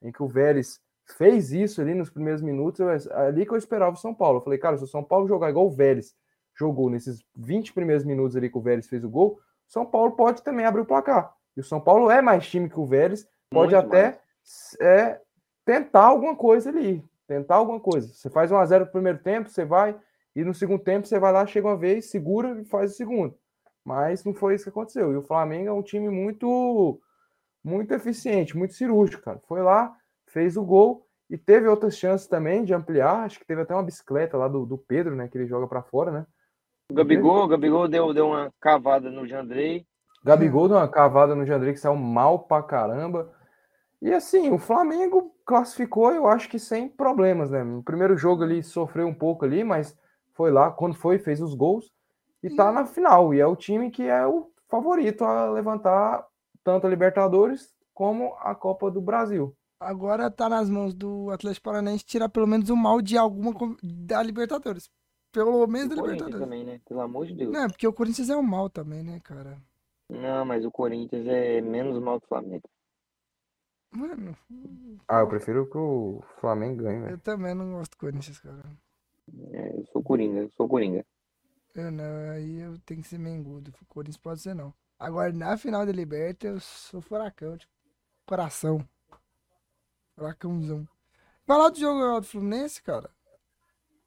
em 0.00 0.12
que 0.12 0.22
o 0.22 0.28
Vélez 0.28 0.80
fez 1.18 1.52
isso 1.52 1.80
ali 1.80 1.94
nos 1.94 2.08
primeiros 2.08 2.40
minutos, 2.40 2.78
eu- 2.78 3.16
ali 3.16 3.44
que 3.44 3.52
eu 3.52 3.56
esperava 3.58 3.96
o 3.96 3.98
São 3.98 4.14
Paulo. 4.14 4.38
Eu 4.38 4.42
falei, 4.42 4.58
cara, 4.58 4.76
se 4.78 4.84
o 4.84 4.86
São 4.88 5.02
Paulo 5.02 5.26
jogar 5.26 5.50
igual 5.50 5.66
o 5.66 5.70
Vélez 5.70 6.14
jogou 6.56 6.88
nesses 6.88 7.24
20 7.34 7.72
primeiros 7.72 8.04
minutos 8.04 8.36
ali 8.36 8.48
que 8.48 8.58
o 8.58 8.60
Vélez 8.62 8.86
fez 8.86 9.02
o 9.02 9.10
gol, 9.10 9.40
São 9.66 9.84
Paulo 9.84 10.12
pode 10.12 10.42
também 10.42 10.64
abrir 10.66 10.82
o 10.82 10.86
placar. 10.86 11.34
E 11.56 11.60
o 11.60 11.64
São 11.64 11.80
Paulo 11.80 12.10
é 12.10 12.22
mais 12.22 12.46
time 12.48 12.68
que 12.70 12.78
o 12.78 12.86
Vélez, 12.86 13.26
pode 13.50 13.74
Muito 13.74 13.86
até 13.86 14.20
é, 14.80 15.20
tentar 15.64 16.04
alguma 16.04 16.36
coisa 16.36 16.70
ali. 16.70 17.04
Tentar 17.32 17.54
alguma 17.56 17.80
coisa. 17.80 18.12
Você 18.12 18.28
faz 18.28 18.52
1 18.52 18.56
a 18.58 18.66
0 18.66 18.84
no 18.84 18.90
primeiro 18.90 19.18
tempo, 19.18 19.48
você 19.48 19.64
vai, 19.64 19.98
e 20.36 20.44
no 20.44 20.52
segundo 20.52 20.82
tempo 20.82 21.06
você 21.06 21.18
vai 21.18 21.32
lá, 21.32 21.46
chega 21.46 21.66
uma 21.66 21.78
vez, 21.78 22.10
segura 22.10 22.60
e 22.60 22.64
faz 22.66 22.92
o 22.92 22.94
segundo. 22.94 23.34
Mas 23.82 24.22
não 24.22 24.34
foi 24.34 24.54
isso 24.54 24.64
que 24.64 24.70
aconteceu. 24.70 25.10
E 25.12 25.16
o 25.16 25.22
Flamengo 25.22 25.70
é 25.70 25.72
um 25.72 25.82
time 25.82 26.10
muito 26.10 27.00
muito 27.64 27.94
eficiente, 27.94 28.54
muito 28.54 28.74
cirúrgico, 28.74 29.22
cara. 29.22 29.40
Foi 29.48 29.62
lá, 29.62 29.96
fez 30.26 30.56
o 30.58 30.64
gol 30.64 31.06
E 31.30 31.38
teve 31.38 31.66
outras 31.66 31.96
chances 31.96 32.26
também 32.26 32.64
de 32.64 32.74
ampliar. 32.74 33.24
Acho 33.24 33.38
que 33.38 33.46
teve 33.46 33.62
até 33.62 33.72
uma 33.72 33.82
bicicleta 33.82 34.36
lá 34.36 34.46
do, 34.46 34.66
do 34.66 34.76
Pedro, 34.76 35.16
né? 35.16 35.26
Que 35.26 35.38
ele 35.38 35.46
joga 35.46 35.66
para 35.66 35.80
fora, 35.80 36.10
né? 36.10 36.26
O 36.90 36.94
Gabigol, 36.94 37.44
o 37.44 37.48
Gabigol 37.48 37.88
deu, 37.88 38.12
deu 38.12 38.26
uma 38.26 38.52
cavada 38.60 39.10
no 39.10 39.26
Jandrei. 39.26 39.86
Gabigol 40.22 40.68
deu 40.68 40.76
uma 40.76 40.88
cavada 40.88 41.34
no 41.34 41.46
Jandrei 41.46 41.72
que 41.72 41.80
saiu 41.80 41.96
mal 41.96 42.40
pra 42.40 42.62
caramba. 42.62 43.32
E 44.02 44.12
assim, 44.12 44.50
o 44.50 44.58
Flamengo 44.58 45.32
classificou, 45.46 46.12
eu 46.12 46.26
acho 46.26 46.48
que 46.48 46.58
sem 46.58 46.88
problemas, 46.88 47.52
né? 47.52 47.62
No 47.62 47.84
primeiro 47.84 48.16
jogo 48.16 48.42
ele 48.42 48.60
sofreu 48.60 49.06
um 49.06 49.14
pouco 49.14 49.44
ali, 49.44 49.62
mas 49.62 49.96
foi 50.32 50.50
lá, 50.50 50.72
quando 50.72 50.96
foi, 50.96 51.20
fez 51.20 51.40
os 51.40 51.54
gols 51.54 51.88
e 52.42 52.50
tá 52.50 52.72
na 52.72 52.84
final. 52.84 53.32
E 53.32 53.38
é 53.38 53.46
o 53.46 53.54
time 53.54 53.92
que 53.92 54.02
é 54.02 54.26
o 54.26 54.50
favorito 54.68 55.22
a 55.24 55.48
levantar 55.50 56.26
tanto 56.64 56.84
a 56.84 56.90
Libertadores 56.90 57.72
como 57.94 58.34
a 58.40 58.56
Copa 58.56 58.90
do 58.90 59.00
Brasil. 59.00 59.54
Agora 59.78 60.28
tá 60.28 60.48
nas 60.48 60.68
mãos 60.68 60.94
do 60.94 61.30
Atlético 61.30 61.64
Paranaense 61.64 62.04
tirar 62.04 62.28
pelo 62.28 62.46
menos 62.46 62.70
o 62.70 62.76
mal 62.76 63.00
de 63.00 63.16
alguma 63.16 63.54
da 63.80 64.20
Libertadores. 64.20 64.90
Pelo 65.30 65.64
menos 65.68 65.94
da 65.94 66.02
O 66.02 66.06
Libertadores. 66.06 66.40
também, 66.40 66.64
né? 66.64 66.80
Pelo 66.88 67.00
amor 67.02 67.26
de 67.26 67.34
Deus. 67.34 67.52
Não, 67.52 67.68
porque 67.68 67.86
o 67.86 67.92
Corinthians 67.92 68.30
é 68.30 68.36
o 68.36 68.42
mal 68.42 68.68
também, 68.68 69.04
né, 69.04 69.20
cara? 69.22 69.62
Não, 70.08 70.44
mas 70.44 70.64
o 70.64 70.72
Corinthians 70.72 71.24
é 71.26 71.60
menos 71.60 72.02
mal 72.02 72.18
que 72.18 72.26
o 72.26 72.28
Flamengo. 72.28 72.68
Mano, 73.92 74.36
Ah, 75.06 75.20
eu 75.20 75.28
prefiro 75.28 75.68
que 75.68 75.76
o 75.76 76.22
Flamengo 76.40 76.82
ganhe, 76.82 77.00
velho. 77.00 77.12
eu 77.14 77.18
também 77.18 77.54
não 77.54 77.72
gosto 77.72 77.92
do 77.92 77.98
Corinthians, 77.98 78.40
cara. 78.40 78.62
É, 79.52 79.78
eu 79.78 79.86
sou 79.92 80.02
Coringa, 80.02 80.40
eu 80.40 80.50
sou 80.50 80.66
Coringa. 80.68 81.04
Eu 81.74 81.90
não, 81.90 82.30
aí 82.30 82.60
eu 82.60 82.78
tenho 82.80 83.02
que 83.02 83.08
ser 83.08 83.18
mengudo. 83.18 83.72
O 83.82 83.86
Corinthians 83.86 84.16
pode 84.16 84.40
ser 84.40 84.54
não. 84.54 84.72
Agora, 84.98 85.32
na 85.32 85.56
final 85.56 85.84
da 85.84 85.92
Liberta, 85.92 86.46
eu 86.46 86.60
sou 86.60 87.00
furacão, 87.00 87.56
tipo, 87.56 87.72
coração. 88.26 88.86
Furacãozão. 90.16 90.86
Falar 91.44 91.70
do 91.70 91.78
jogo 91.78 92.20
do 92.20 92.26
Fluminense, 92.26 92.82
cara. 92.82 93.10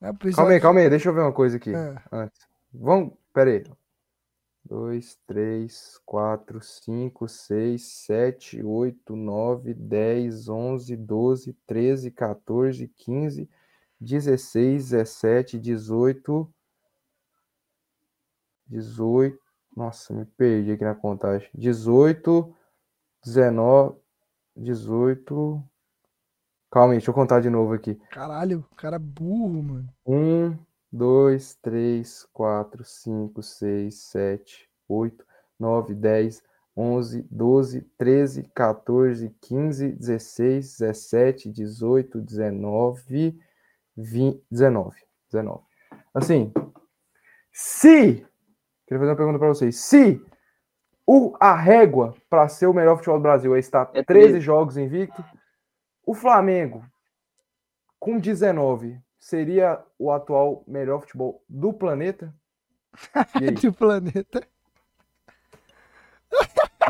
É, 0.02 0.12
Calma 0.36 0.52
aí, 0.52 0.60
calma 0.60 0.80
aí, 0.82 0.90
deixa 0.90 1.10
eu 1.10 1.14
ver 1.14 1.22
uma 1.22 1.34
coisa 1.34 1.58
aqui 1.58 1.74
É. 1.74 1.96
antes. 2.12 2.48
Vamos, 2.74 3.14
pera 3.34 3.50
aí. 3.52 3.64
2, 4.66 5.20
3, 5.28 6.00
4, 6.06 6.62
5, 6.62 7.28
6, 7.28 7.82
7, 7.84 8.64
8, 8.64 9.16
9, 9.16 9.74
10, 9.74 10.50
11, 10.50 10.96
12, 10.96 11.54
13, 11.68 12.12
14, 12.12 12.88
15, 12.88 13.50
16, 14.02 14.90
17, 14.90 15.60
18, 15.60 16.54
18. 18.68 19.40
Nossa, 19.76 20.14
me 20.14 20.26
perdi 20.26 20.72
aqui 20.72 20.84
na 20.84 20.96
contagem. 20.96 21.48
18, 21.54 22.56
19, 23.24 23.96
18. 24.58 25.64
Calma 26.72 26.94
aí, 26.94 26.98
deixa 26.98 27.12
eu 27.12 27.14
contar 27.14 27.40
de 27.40 27.50
novo 27.50 27.74
aqui. 27.74 27.96
Caralho, 28.10 28.66
cara 28.76 28.98
burro, 28.98 29.62
mano. 29.62 29.90
Um, 30.06 30.58
dois, 30.92 31.56
três, 31.56 32.26
quatro, 32.32 32.84
cinco, 32.84 33.42
seis, 33.42 33.96
sete, 34.04 34.70
oito, 34.88 35.26
nove, 35.60 35.94
dez, 35.94 36.44
onze, 36.76 37.26
doze, 37.32 37.82
treze, 37.98 38.44
14, 38.54 39.34
15, 39.42 39.92
16, 39.94 40.78
17, 40.80 41.50
18, 41.50 42.22
19, 42.22 43.40
20, 43.96 44.44
19. 44.52 44.96
19. 45.32 45.64
Assim, 46.14 46.54
se. 47.52 48.26
Queria 48.86 49.00
fazer 49.00 49.12
uma 49.12 49.16
pergunta 49.16 49.40
para 49.40 49.48
vocês. 49.48 49.78
Se 49.78 50.22
o, 51.08 51.36
a 51.40 51.56
régua 51.56 52.16
para 52.30 52.48
ser 52.48 52.68
o 52.68 52.74
melhor 52.74 52.98
futebol 52.98 53.18
do 53.18 53.24
Brasil 53.24 53.56
é 53.56 53.60
estar 53.60 53.90
É 53.94 54.04
13 54.04 54.28
13. 54.28 54.40
jogos 54.42 54.78
invicto, 54.78 55.24
o 56.06 56.14
Flamengo 56.14 56.84
com 58.00 58.20
19 58.20 59.00
seria 59.26 59.80
o 59.98 60.12
atual 60.12 60.64
melhor 60.68 61.02
futebol 61.02 61.44
do 61.50 61.74
planeta? 61.74 62.32
E? 63.42 63.50
Do 63.60 63.74
planeta. 63.74 64.48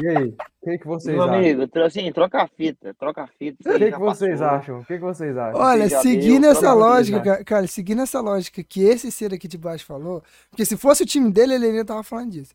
E 0.02 0.08
aí? 0.10 0.36
O 0.62 0.66
que, 0.70 0.78
que 0.80 0.86
vocês 0.86 1.16
Meu 1.16 1.24
acham? 1.24 1.36
amigo, 1.36 1.64
assim, 1.86 2.12
troca 2.12 2.42
a 2.44 2.48
fita, 2.48 2.94
troca 2.96 3.24
a 3.24 3.28
fita. 3.28 3.58
O 3.70 3.74
que, 3.78 3.86
que 3.86 3.92
já 3.92 3.98
vocês 3.98 4.40
passou. 4.40 4.58
acham? 4.58 4.80
O 4.80 4.86
que, 4.86 4.94
que 4.96 5.00
vocês 5.04 5.38
acham? 5.38 5.62
Olha, 5.62 5.90
seguindo 5.90 6.42
deu, 6.42 6.52
essa 6.52 6.74
lógica, 6.74 7.20
Deus. 7.22 7.38
ca- 7.38 7.44
cara, 7.46 7.68
seguindo 7.68 8.02
essa 8.02 8.20
lógica 8.20 8.62
que 8.62 8.84
esse 8.84 9.10
ser 9.12 9.34
aqui 9.34 9.48
de 9.48 9.58
baixo 9.58 9.86
falou, 9.86 10.22
porque 10.50 10.66
se 10.66 10.76
fosse 10.76 11.04
o 11.04 11.06
time 11.06 11.32
dele, 11.32 11.54
ele 11.54 11.72
nem 11.72 11.86
tava 11.86 12.04
falando 12.04 12.32
disso. 12.32 12.54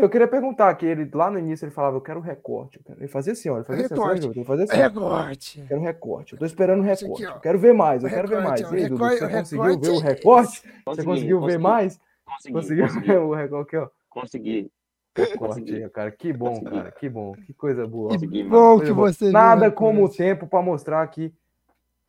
Eu 0.00 0.08
queria 0.08 0.28
perguntar 0.28 0.74
que 0.74 0.86
ele 0.86 1.08
lá 1.12 1.30
no 1.30 1.38
início 1.38 1.64
ele 1.64 1.72
falava, 1.72 1.96
eu 1.96 2.00
quero 2.00 2.20
recorte. 2.20 2.78
eu 2.78 2.82
quero- 2.84 3.00
Ele 3.00 3.08
fazia 3.08 3.32
assim, 3.32 3.48
ele 3.52 3.64
fazia 3.64 3.84
assim, 3.86 3.94
Recorte. 3.94 4.26
ele 4.26 4.44
fazia 4.44 4.64
assim, 4.64 4.76
Recorte. 4.76 5.60
eu 5.60 5.66
quero 5.66 5.80
recorte. 5.80 6.32
Eu 6.32 6.38
tô 6.38 6.44
esperando 6.46 6.80
aqui, 6.88 7.04
recorte. 7.04 7.22
eu 7.24 7.40
quero 7.40 7.58
ver 7.58 7.74
mais, 7.74 8.02
eu 8.04 8.10
quero 8.10 8.28
ver 8.28 8.36
Recorte, 8.40 8.48
mais. 8.62 8.72
ó, 8.72 8.74
E 8.74 8.82
aí, 8.82 8.88
Dudu, 8.88 9.04
recorte- 9.04 9.18
você 9.18 9.24
o 9.24 9.30
conseguiu 9.38 9.62
recorte 9.64 9.80
ver 9.86 9.90
o 9.90 9.98
recorte? 10.00 10.60
Você 10.60 10.82
Consegui, 10.84 11.06
conseguiu 11.06 11.36
ver 11.40 11.42
consegui, 11.46 11.62
mais? 11.62 12.00
Consegui, 12.24 12.54
Conseguiu 12.54 12.86
consegui, 12.86 13.06
ver 13.06 13.18
o 13.18 13.34
recorte 13.34 13.66
aqui, 13.68 13.76
ó? 13.76 13.88
consegui. 14.10 14.70
Recorte, 15.16 15.38
Consegui. 15.38 15.82
aí, 15.82 15.90
cara. 15.90 16.10
Que 16.12 16.32
bom, 16.32 16.48
Consegui. 16.50 16.70
cara. 16.70 16.90
Que 16.92 17.08
bom. 17.08 17.32
Que 17.44 17.52
coisa 17.54 17.86
boa. 17.86 18.10
Consegui, 18.10 18.44
mano. 18.44 18.50
Bom 18.50 18.80
que 18.84 18.92
boa. 18.92 19.12
você 19.12 19.24
viu 19.24 19.32
Nada 19.32 19.70
como 19.70 19.98
o 20.00 20.02
recorte. 20.02 20.16
tempo 20.18 20.46
para 20.46 20.62
mostrar 20.62 21.04
que 21.08 21.34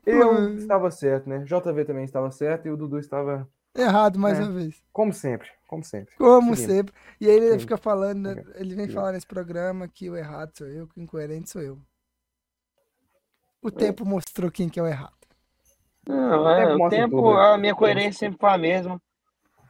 eu 0.06 0.30
Hum. 0.32 0.54
estava 0.56 0.90
certo, 0.92 1.28
né? 1.28 1.42
JV 1.44 1.84
também 1.84 2.04
estava 2.04 2.30
certo 2.30 2.66
e 2.66 2.70
o 2.70 2.76
Dudu 2.76 2.98
estava, 3.00 3.48
Errado 3.74 4.18
mais 4.18 4.38
É. 4.38 4.42
uma 4.42 4.50
vez. 4.52 4.82
como 4.92 5.12
sempre, 5.12 5.48
como 5.66 5.84
sempre. 5.84 6.14
Como 6.16 6.56
Seguindo. 6.56 6.72
sempre. 6.76 6.94
E 7.20 7.26
aí 7.26 7.32
ele 7.36 7.44
Seguindo. 7.46 7.60
fica 7.60 7.76
falando, 7.76 8.20
né, 8.34 8.42
ele 8.56 8.70
vem 8.74 8.84
Seguindo. 8.86 8.94
falar 8.94 9.12
nesse 9.12 9.26
programa 9.26 9.86
que 9.88 10.10
o 10.10 10.16
errado 10.16 10.50
sou 10.56 10.66
eu, 10.66 10.88
que 10.88 10.98
o 10.98 11.02
incoerente 11.02 11.48
sou 11.50 11.62
eu. 11.62 11.78
O 13.62 13.68
É. 13.68 13.70
tempo 13.70 14.04
mostrou 14.04 14.50
quem 14.50 14.68
que 14.68 14.80
é 14.80 14.82
o 14.82 14.86
errado. 14.86 15.14
Não, 16.06 16.44
O 16.44 16.48
é, 16.50 16.66
tempo 16.66 16.84
o 16.86 16.88
tempo, 16.88 17.16
tudo, 17.16 17.34
né? 17.34 17.46
a 17.54 17.58
minha 17.58 17.74
coerência 17.74 18.18
sempre 18.18 18.38
foi 18.40 18.50
a 18.50 18.58
mesma. 18.58 19.00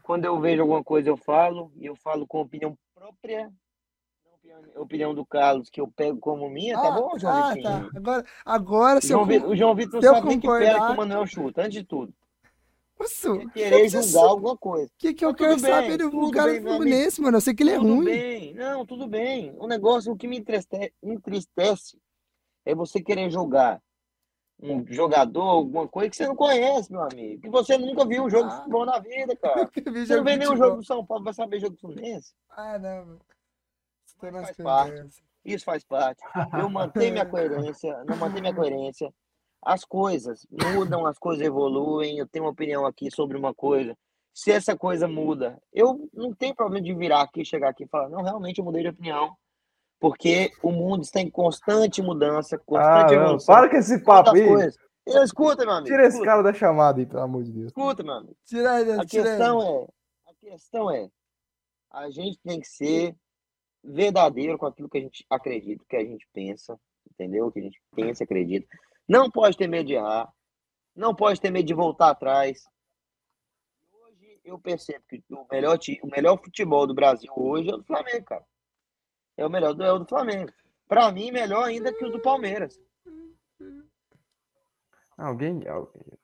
Quando 0.02 0.24
eu 0.24 0.40
vejo 0.40 0.62
alguma 0.62 0.82
coisa, 0.82 1.08
eu 1.10 1.16
falo, 1.16 1.70
e 1.76 1.86
eu 1.86 1.94
falo 1.96 2.26
com 2.26 2.40
opinião 2.40 2.76
própria, 2.94 3.50
não 4.24 4.32
opinião- 4.34 4.82
opinião 4.82 5.14
do 5.14 5.26
Carlos, 5.26 5.68
que 5.68 5.80
eu 5.80 5.88
pego 5.88 6.18
como 6.18 6.48
minha, 6.48 6.80
tá 6.80 6.90
bom, 6.92 7.18
João 7.18 7.32
ah, 7.44 7.48
Vitinho? 7.52 7.90
tá. 7.90 7.98
Agora, 7.98 8.24
agora 8.44 8.98
O 8.98 9.02
se 9.02 9.12
eu, 9.12 9.18
João, 9.18 9.26
Vi- 9.26 9.44
o 9.44 9.56
João 9.56 9.74
Vitor 9.74 10.02
sabe 10.02 10.26
nem 10.28 10.40
que 10.40 10.46
pé 10.48 10.58
que 10.60 10.64
concordar- 10.70 10.92
o 10.92 10.96
Manuel 10.96 11.26
chuta, 11.26 11.60
antes 11.62 11.74
de 11.74 11.84
tudo. 11.84 12.14
Nossa, 13.00 13.46
querer 13.50 13.88
julgar 13.88 14.24
alguma 14.28 14.56
coisa. 14.56 14.86
O 14.86 14.90
que, 14.98 15.14
que 15.14 15.24
eu 15.24 15.30
Mas 15.30 15.38
quero 15.38 15.50
bem, 15.60 15.60
saber 15.60 15.96
do 15.96 16.10
tudo 16.10 16.30
cara 16.30 16.52
bem, 16.52 16.60
do 16.62 16.68
Fluminense, 16.68 17.20
mano? 17.20 17.36
Eu 17.36 17.40
sei 17.40 17.54
que 17.54 17.62
ele 17.62 17.70
é 17.70 17.76
tudo 17.78 17.94
ruim. 17.94 18.04
bem, 18.04 18.54
não, 18.54 18.84
tudo 18.86 19.06
bem. 19.08 19.54
O 19.58 19.66
negócio, 19.66 20.12
o 20.12 20.16
que 20.16 20.28
me 20.28 20.38
entriste- 20.38 20.92
entristece 21.02 21.98
é 22.64 22.74
você 22.74 23.00
querer 23.02 23.30
jogar 23.30 23.80
um 24.62 24.84
jogador, 24.86 25.40
alguma 25.42 25.88
coisa 25.88 26.10
que 26.10 26.16
você 26.16 26.26
não 26.26 26.36
conhece, 26.36 26.92
meu 26.92 27.02
amigo. 27.02 27.40
Que 27.40 27.48
você 27.48 27.78
nunca 27.78 28.04
viu 28.06 28.24
um 28.24 28.30
jogo 28.30 28.48
de 28.48 28.54
Ah. 28.54 28.58
futebol 28.58 28.84
na 28.84 28.98
vida, 28.98 29.34
cara. 29.40 29.70
Você 29.74 30.16
não 30.16 30.24
vê 30.24 30.32
de 30.32 30.38
nenhum 30.40 30.56
jogo 30.56 30.76
do 30.76 30.84
São 30.84 31.04
Paulo, 31.06 31.24
vai 31.24 31.32
saber 31.32 31.58
jogo 31.60 31.74
do 31.76 31.80
Fluminense? 31.80 32.34
Ah, 32.50 32.78
não, 32.78 33.18
nas 34.30 34.42
Faz 34.44 34.56
parte. 34.58 35.22
Isso 35.42 35.64
faz 35.64 35.82
parte. 35.82 36.22
Eu 36.52 36.68
mantenho 36.68 37.12
minha 37.12 37.24
coerência, 37.24 38.04
não 38.04 38.16
mantenho 38.18 38.42
minha 38.42 38.54
coerência. 38.54 39.10
As 39.62 39.84
coisas 39.84 40.46
mudam, 40.50 41.06
as 41.06 41.18
coisas 41.18 41.44
evoluem. 41.44 42.18
Eu 42.18 42.26
tenho 42.28 42.44
uma 42.46 42.50
opinião 42.52 42.86
aqui 42.86 43.10
sobre 43.10 43.36
uma 43.36 43.54
coisa. 43.54 43.96
Se 44.32 44.50
essa 44.52 44.76
coisa 44.76 45.06
muda, 45.08 45.60
eu 45.72 46.08
não 46.14 46.32
tenho 46.34 46.54
problema 46.54 46.84
de 46.84 46.94
virar 46.94 47.22
aqui, 47.22 47.44
chegar 47.44 47.68
aqui 47.70 47.84
e 47.84 47.88
falar, 47.88 48.08
não, 48.08 48.22
realmente 48.22 48.58
eu 48.58 48.64
mudei 48.64 48.82
de 48.82 48.88
opinião. 48.88 49.34
Porque 49.98 50.50
o 50.62 50.70
mundo 50.72 51.02
está 51.02 51.20
em 51.20 51.28
constante 51.30 52.00
mudança, 52.00 52.56
Ah, 52.56 52.58
constante 52.64 53.14
não, 53.16 53.22
evolução. 53.24 53.54
para 53.54 53.68
com 53.68 53.76
esse 53.76 54.02
papo 54.02 54.30
aí. 54.30 54.46
coisas. 54.46 54.76
Eu, 55.06 55.22
escuta, 55.24 55.64
meu 55.64 55.74
amigo. 55.74 55.86
Tira 55.88 56.02
esse 56.06 56.10
escuta, 56.16 56.30
cara 56.30 56.42
da 56.42 56.52
chamada 56.54 57.00
aí, 57.00 57.06
pelo 57.06 57.22
amor 57.22 57.42
de 57.42 57.52
Deus. 57.52 57.66
escuta, 57.66 58.02
meu 58.02 58.14
amigo. 58.14 58.36
Tira 58.46 58.80
ele, 58.80 58.92
A 58.92 59.04
tira 59.04 59.22
ele. 59.28 59.36
questão 59.38 59.62
é, 59.62 59.86
a 60.30 60.34
questão 60.40 60.90
é, 60.90 61.10
a 61.90 62.08
gente 62.10 62.38
tem 62.42 62.60
que 62.60 62.68
ser 62.68 63.14
verdadeiro 63.82 64.56
com 64.56 64.66
aquilo 64.66 64.88
que 64.88 64.98
a 64.98 65.00
gente 65.02 65.26
acredita, 65.28 65.84
que 65.88 65.96
a 65.96 66.04
gente 66.04 66.26
pensa, 66.32 66.78
entendeu? 67.10 67.46
O 67.46 67.52
que 67.52 67.58
a 67.58 67.62
gente 67.62 67.80
pensa, 67.94 68.24
acredita. 68.24 68.66
Não 69.10 69.28
pode 69.28 69.56
ter 69.56 69.66
medo 69.66 69.88
de 69.88 69.94
errar, 69.94 70.32
não 70.94 71.12
pode 71.12 71.40
ter 71.40 71.50
medo 71.50 71.66
de 71.66 71.74
voltar 71.74 72.10
atrás. 72.10 72.62
Hoje 73.92 74.40
eu 74.44 74.56
percebo 74.56 75.04
que 75.08 75.20
o 75.28 75.44
melhor 75.50 75.76
o 76.04 76.06
melhor 76.06 76.40
futebol 76.40 76.86
do 76.86 76.94
Brasil 76.94 77.28
hoje 77.34 77.68
é 77.68 77.74
o 77.74 77.78
do 77.78 77.84
Flamengo, 77.84 78.24
cara. 78.24 78.46
É 79.36 79.44
o 79.44 79.50
melhor 79.50 79.70
é 79.72 79.98
do 79.98 80.06
Flamengo. 80.06 80.52
Pra 80.86 81.10
mim, 81.10 81.32
melhor 81.32 81.64
ainda 81.64 81.92
que 81.92 82.04
o 82.04 82.10
do 82.12 82.22
Palmeiras. 82.22 82.80
Alguém. 85.18 85.66
alguém- 85.66 86.18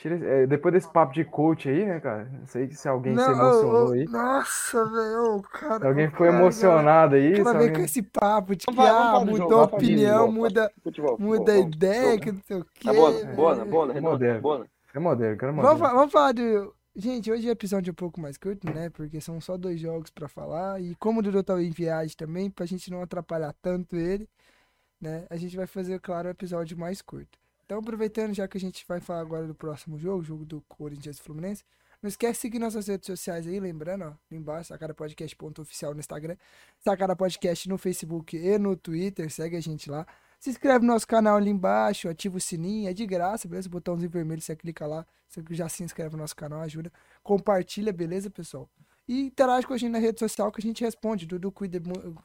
Tira, 0.00 0.14
esse- 0.14 0.24
é, 0.26 0.46
depois 0.46 0.72
desse 0.72 0.90
papo 0.90 1.12
de 1.12 1.24
coach 1.26 1.68
aí, 1.68 1.84
né, 1.84 2.00
cara? 2.00 2.24
Não 2.32 2.46
sei 2.46 2.70
se 2.70 2.88
alguém 2.88 3.14
se 3.14 3.22
Não, 3.22 3.32
emocionou 3.32 3.84
ô, 3.86 3.88
ô, 3.90 3.92
aí. 3.92 4.04
Nossa, 4.06 4.84
velho. 4.86 5.42
cara, 5.52 5.78
Se 5.80 5.86
alguém 5.86 6.08
ficou 6.10 6.26
cara, 6.26 6.38
emocionado 6.38 7.14
aí. 7.16 7.32
O 7.32 7.36
se 7.36 7.44
cara 7.44 7.58
vem 7.58 7.68
com 7.68 7.72
alguém- 7.74 7.84
esse 7.84 8.02
papo 8.02 8.56
de 8.56 8.64
que 8.66 8.72
Vamos 8.72 8.90
falar- 8.90 9.12
vamos 9.12 9.28
ah, 9.34 9.36
jogo, 9.36 9.42
mudou 9.42 9.60
a 9.62 9.66
de 9.66 9.74
opinião, 9.74 10.32
muda, 10.32 10.72
Futebol, 10.82 11.16
muda 11.18 11.52
a 11.52 11.56
futebol, 11.56 11.68
ideia, 11.74 12.18
que 12.18 12.32
não 12.32 12.40
sei 12.46 12.56
o 12.56 12.64
quê. 12.64 12.84
Tá 12.84 12.92
bona, 12.94 13.24
bona, 13.34 13.64
bona, 13.66 13.92
É 13.94 14.00
moderno. 14.00 14.40
bona. 14.40 14.66
É 14.94 14.98
modelo, 14.98 15.36
cara, 15.36 15.52
é 15.52 15.56
Vamos, 15.56 15.80
vamos 15.80 16.12
falar 16.12 16.32
de. 16.32 16.70
Gente, 16.96 17.30
hoje 17.30 17.46
o 17.46 17.52
episódio 17.52 17.90
é 17.90 17.92
um 17.92 17.94
pouco 17.94 18.20
mais 18.20 18.36
curto, 18.38 18.66
né? 18.72 18.88
Porque 18.90 19.20
são 19.20 19.38
só 19.40 19.56
dois 19.56 19.78
jogos 19.78 20.10
pra 20.10 20.28
falar. 20.28 20.80
E 20.80 20.94
como 20.96 21.20
o 21.20 21.22
Dudu 21.22 21.42
tá 21.42 21.60
em 21.62 21.70
viagem 21.70 22.16
também, 22.16 22.50
pra 22.50 22.64
gente 22.66 22.90
não 22.90 23.02
atrapalhar 23.02 23.54
tanto 23.62 23.94
ele, 23.96 24.26
né? 25.00 25.24
A 25.30 25.36
gente 25.36 25.56
vai 25.56 25.66
fazer, 25.66 26.00
claro, 26.00 26.26
o 26.28 26.30
episódio 26.32 26.76
mais 26.78 27.00
curto. 27.02 27.38
Então, 27.70 27.78
aproveitando, 27.78 28.34
já 28.34 28.48
que 28.48 28.58
a 28.58 28.60
gente 28.60 28.84
vai 28.88 28.98
falar 28.98 29.20
agora 29.20 29.46
do 29.46 29.54
próximo 29.54 29.96
jogo, 29.96 30.24
jogo 30.24 30.44
do 30.44 30.60
Corinthians 30.62 31.18
e 31.18 31.22
Fluminense, 31.22 31.62
não 32.02 32.08
esquece 32.08 32.32
de 32.32 32.38
seguir 32.38 32.58
nossas 32.58 32.88
redes 32.88 33.06
sociais 33.06 33.46
aí, 33.46 33.60
lembrando, 33.60 34.06
ó, 34.06 34.12
embaixo, 34.28 34.70
sacarapodcast.oficial 34.70 35.94
no 35.94 36.00
Instagram, 36.00 36.36
Sacara 36.80 37.14
Podcast 37.14 37.68
no 37.68 37.78
Facebook 37.78 38.36
e 38.36 38.58
no 38.58 38.74
Twitter, 38.74 39.30
segue 39.30 39.56
a 39.56 39.60
gente 39.60 39.88
lá. 39.88 40.04
Se 40.40 40.50
inscreve 40.50 40.84
no 40.84 40.92
nosso 40.92 41.06
canal 41.06 41.36
ali 41.36 41.48
embaixo, 41.48 42.08
ativa 42.08 42.38
o 42.38 42.40
sininho, 42.40 42.90
é 42.90 42.92
de 42.92 43.06
graça, 43.06 43.46
beleza? 43.46 43.68
O 43.68 43.70
botãozinho 43.70 44.10
vermelho, 44.10 44.40
você 44.40 44.56
clica 44.56 44.84
lá, 44.84 45.06
você 45.28 45.40
já 45.50 45.68
se 45.68 45.84
inscreve 45.84 46.16
no 46.16 46.22
nosso 46.22 46.34
canal, 46.34 46.62
ajuda. 46.62 46.92
Compartilha, 47.22 47.92
beleza, 47.92 48.28
pessoal? 48.28 48.68
E 49.06 49.20
interage 49.26 49.64
com 49.64 49.74
a 49.74 49.78
gente 49.78 49.92
na 49.92 50.00
rede 50.00 50.18
social 50.18 50.50
que 50.50 50.60
a 50.60 50.66
gente 50.66 50.82
responde. 50.82 51.24
Dudu 51.24 51.52
cuida, 51.52 51.80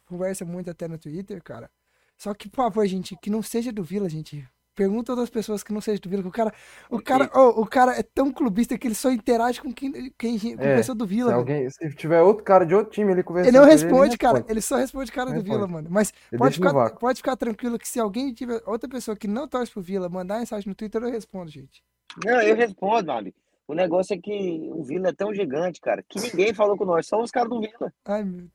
conversa 0.07 0.43
muito 0.43 0.71
até 0.71 0.87
no 0.87 0.97
Twitter, 0.97 1.39
cara. 1.43 1.69
Só 2.17 2.33
que, 2.33 2.49
por 2.49 2.55
favor, 2.55 2.87
gente, 2.87 3.15
que 3.15 3.29
não 3.29 3.43
seja 3.43 3.71
do 3.71 3.83
Vila, 3.83 4.09
gente. 4.09 4.43
Pergunta 4.75 5.13
outras 5.13 5.29
pessoas 5.29 5.63
que 5.63 5.71
não 5.71 5.79
seja 5.79 6.01
do 6.01 6.09
Vila, 6.09 6.21
que 6.21 6.27
o 6.27 6.31
cara, 6.31 6.53
o 6.89 7.01
cara, 7.01 7.31
oh, 7.33 7.61
o 7.61 7.65
cara 7.65 7.97
é 7.97 8.03
tão 8.03 8.29
clubista 8.29 8.77
que 8.77 8.85
ele 8.85 8.93
só 8.93 9.09
interage 9.09 9.61
com 9.61 9.71
quem, 9.73 10.11
quem 10.17 10.37
com 10.37 10.61
É, 10.61 10.75
pessoa 10.75 10.93
do 10.93 11.07
Se, 11.07 11.13
Vila. 11.13 11.27
velho. 11.29 11.39
alguém, 11.39 11.69
se 11.69 11.89
tiver 11.95 12.21
outro 12.21 12.43
cara 12.43 12.65
de 12.65 12.75
outro 12.75 12.91
time 12.91 13.09
ele 13.13 13.23
conversando 13.23 13.55
Ele 13.55 13.57
não 13.57 13.65
responde, 13.65 14.17
cara. 14.17 14.33
responde. 14.33 14.51
Ele 14.51 14.61
só 14.61 14.75
responde 14.75 15.11
cara 15.13 15.29
do 15.29 15.35
Responde. 15.35 15.49
Vila, 15.55 15.67
mano. 15.67 15.87
Mas 15.89 16.11
Ele 16.29 16.37
pode 16.37 16.55
ficar, 16.55 16.89
pode 16.91 17.17
ficar 17.19 17.37
tranquilo 17.37 17.79
que 17.79 17.87
se 17.87 18.01
alguém 18.01 18.33
tiver 18.33 18.61
outra 18.65 18.89
pessoa 18.89 19.15
que 19.15 19.29
não 19.29 19.47
torce 19.47 19.71
pro 19.71 19.81
Vila, 19.81 20.09
mandar 20.09 20.39
mensagem 20.39 20.67
no 20.67 20.75
Twitter, 20.75 21.01
eu 21.01 21.09
respondo, 21.09 21.49
gente. 21.49 21.81
Não, 22.25 22.41
eu 22.41 22.55
respondo, 22.55 23.11
amigo. 23.11 23.37
O 23.67 23.73
negócio 23.73 24.13
é 24.13 24.17
que 24.17 24.69
o 24.73 24.83
Vila 24.83 25.07
é 25.09 25.13
tão 25.13 25.33
gigante, 25.33 25.79
cara, 25.79 26.03
que 26.07 26.19
ninguém 26.19 26.53
falou 26.53 26.77
com 26.77 26.85
nós, 26.85 27.07
só 27.07 27.21
os 27.21 27.31
caras 27.31 27.49
do 27.49 27.61
Vila. 27.61 27.93
Ai, 28.05 28.23
meu 28.23 28.41
Deus. 28.41 28.51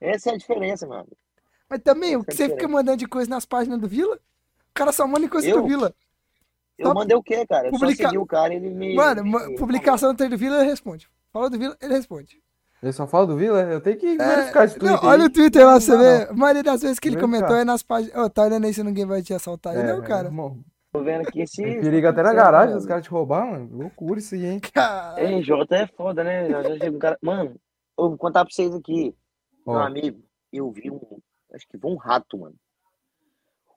Essa 0.00 0.30
é 0.30 0.34
a 0.34 0.36
diferença, 0.38 0.86
amigo. 0.86 1.16
Mas 1.68 1.80
também, 1.80 2.16
o 2.16 2.20
Essa 2.20 2.26
que 2.26 2.42
é 2.42 2.46
você 2.46 2.48
fica 2.54 2.68
mandando 2.68 2.98
de 2.98 3.06
coisa 3.06 3.30
nas 3.30 3.46
páginas 3.46 3.78
do 3.80 3.88
Vila? 3.88 4.18
O 4.70 4.74
cara 4.74 4.92
só 4.92 5.06
manda 5.06 5.28
coisa 5.28 5.48
Eu? 5.48 5.62
do 5.62 5.68
Vila. 5.68 5.94
Eu 6.78 6.86
Só 6.88 6.94
mandei 6.94 7.16
o 7.16 7.22
quê, 7.22 7.46
cara? 7.46 7.68
Eu 7.68 7.72
publica- 7.72 8.02
só 8.04 8.08
segui 8.08 8.18
o 8.18 8.26
cara 8.26 8.54
e 8.54 8.56
ele 8.56 8.70
me. 8.70 8.94
Mano, 8.94 9.22
me- 9.24 9.56
publicação 9.56 10.12
do 10.12 10.16
treino 10.16 10.34
do 10.34 10.38
Vila, 10.38 10.56
ele 10.60 10.70
responde. 10.70 11.08
Falou 11.32 11.50
do 11.50 11.58
Vila, 11.58 11.76
ele 11.80 11.92
responde. 11.94 12.40
Ele 12.82 12.92
só 12.92 13.06
fala 13.06 13.26
do 13.26 13.36
Vila? 13.36 13.60
Eu 13.60 13.80
tenho 13.82 13.98
que 13.98 14.06
É, 14.06 14.16
verificar 14.16 14.64
esse 14.64 14.78
não, 14.78 14.86
tweet 14.96 15.04
olha 15.04 15.22
aí. 15.24 15.28
o 15.28 15.30
Twitter 15.32 15.66
lá, 15.66 15.72
Não 15.74 15.80
você 15.80 15.96
vê. 15.98 16.24
não. 16.24 16.30
A 16.30 16.34
maioria 16.34 16.62
das 16.62 16.80
vezes 16.80 16.98
que 16.98 17.08
ele 17.08 17.16
Vem 17.16 17.20
cá. 17.20 17.26
comentou 17.30 17.56
é 17.56 17.64
nas 17.64 17.82
páginas. 17.82 18.16
Ô, 18.16 18.30
tá 18.30 18.42
olhando 18.44 18.64
aí 18.64 18.72
se 18.72 18.82
ninguém 18.82 19.04
vai 19.04 19.20
te 19.20 19.34
assaltar 19.34 19.76
aí, 19.76 19.82
É, 19.82 19.92
não, 19.92 20.02
cara? 20.02 20.28
irmão, 20.28 20.58
Tô 20.92 21.02
vendo 21.04 21.20
aqui 21.28 21.42
esse. 21.42 21.62
Perigo 21.62 22.08
até 22.08 22.22
na 22.22 22.32
garagem, 22.32 22.74
os 22.74 22.84
caras 22.86 23.04
te 23.04 23.10
roubar, 23.10 23.46
mano. 23.46 23.68
Loucura 23.70 24.18
isso 24.18 24.34
aí, 24.34 24.44
hein? 24.46 24.60
Ei, 25.18 25.42
Jota 25.42 25.76
é 25.76 25.86
foda, 25.86 26.24
né? 26.24 26.48
Um 26.88 26.98
cara. 26.98 27.16
Mano, 27.22 27.54
eu 27.98 28.08
vou 28.08 28.16
contar 28.18 28.44
pra 28.44 28.52
vocês 28.52 28.74
aqui. 28.74 29.14
Meu 29.66 29.78
amigo, 29.78 30.20
eu 30.52 30.68
vi 30.72 30.90
um. 30.90 30.98
Acho 31.54 31.68
que 31.68 31.78
foi 31.78 31.90
um 31.92 31.96
rato, 31.96 32.38
mano. 32.38 32.54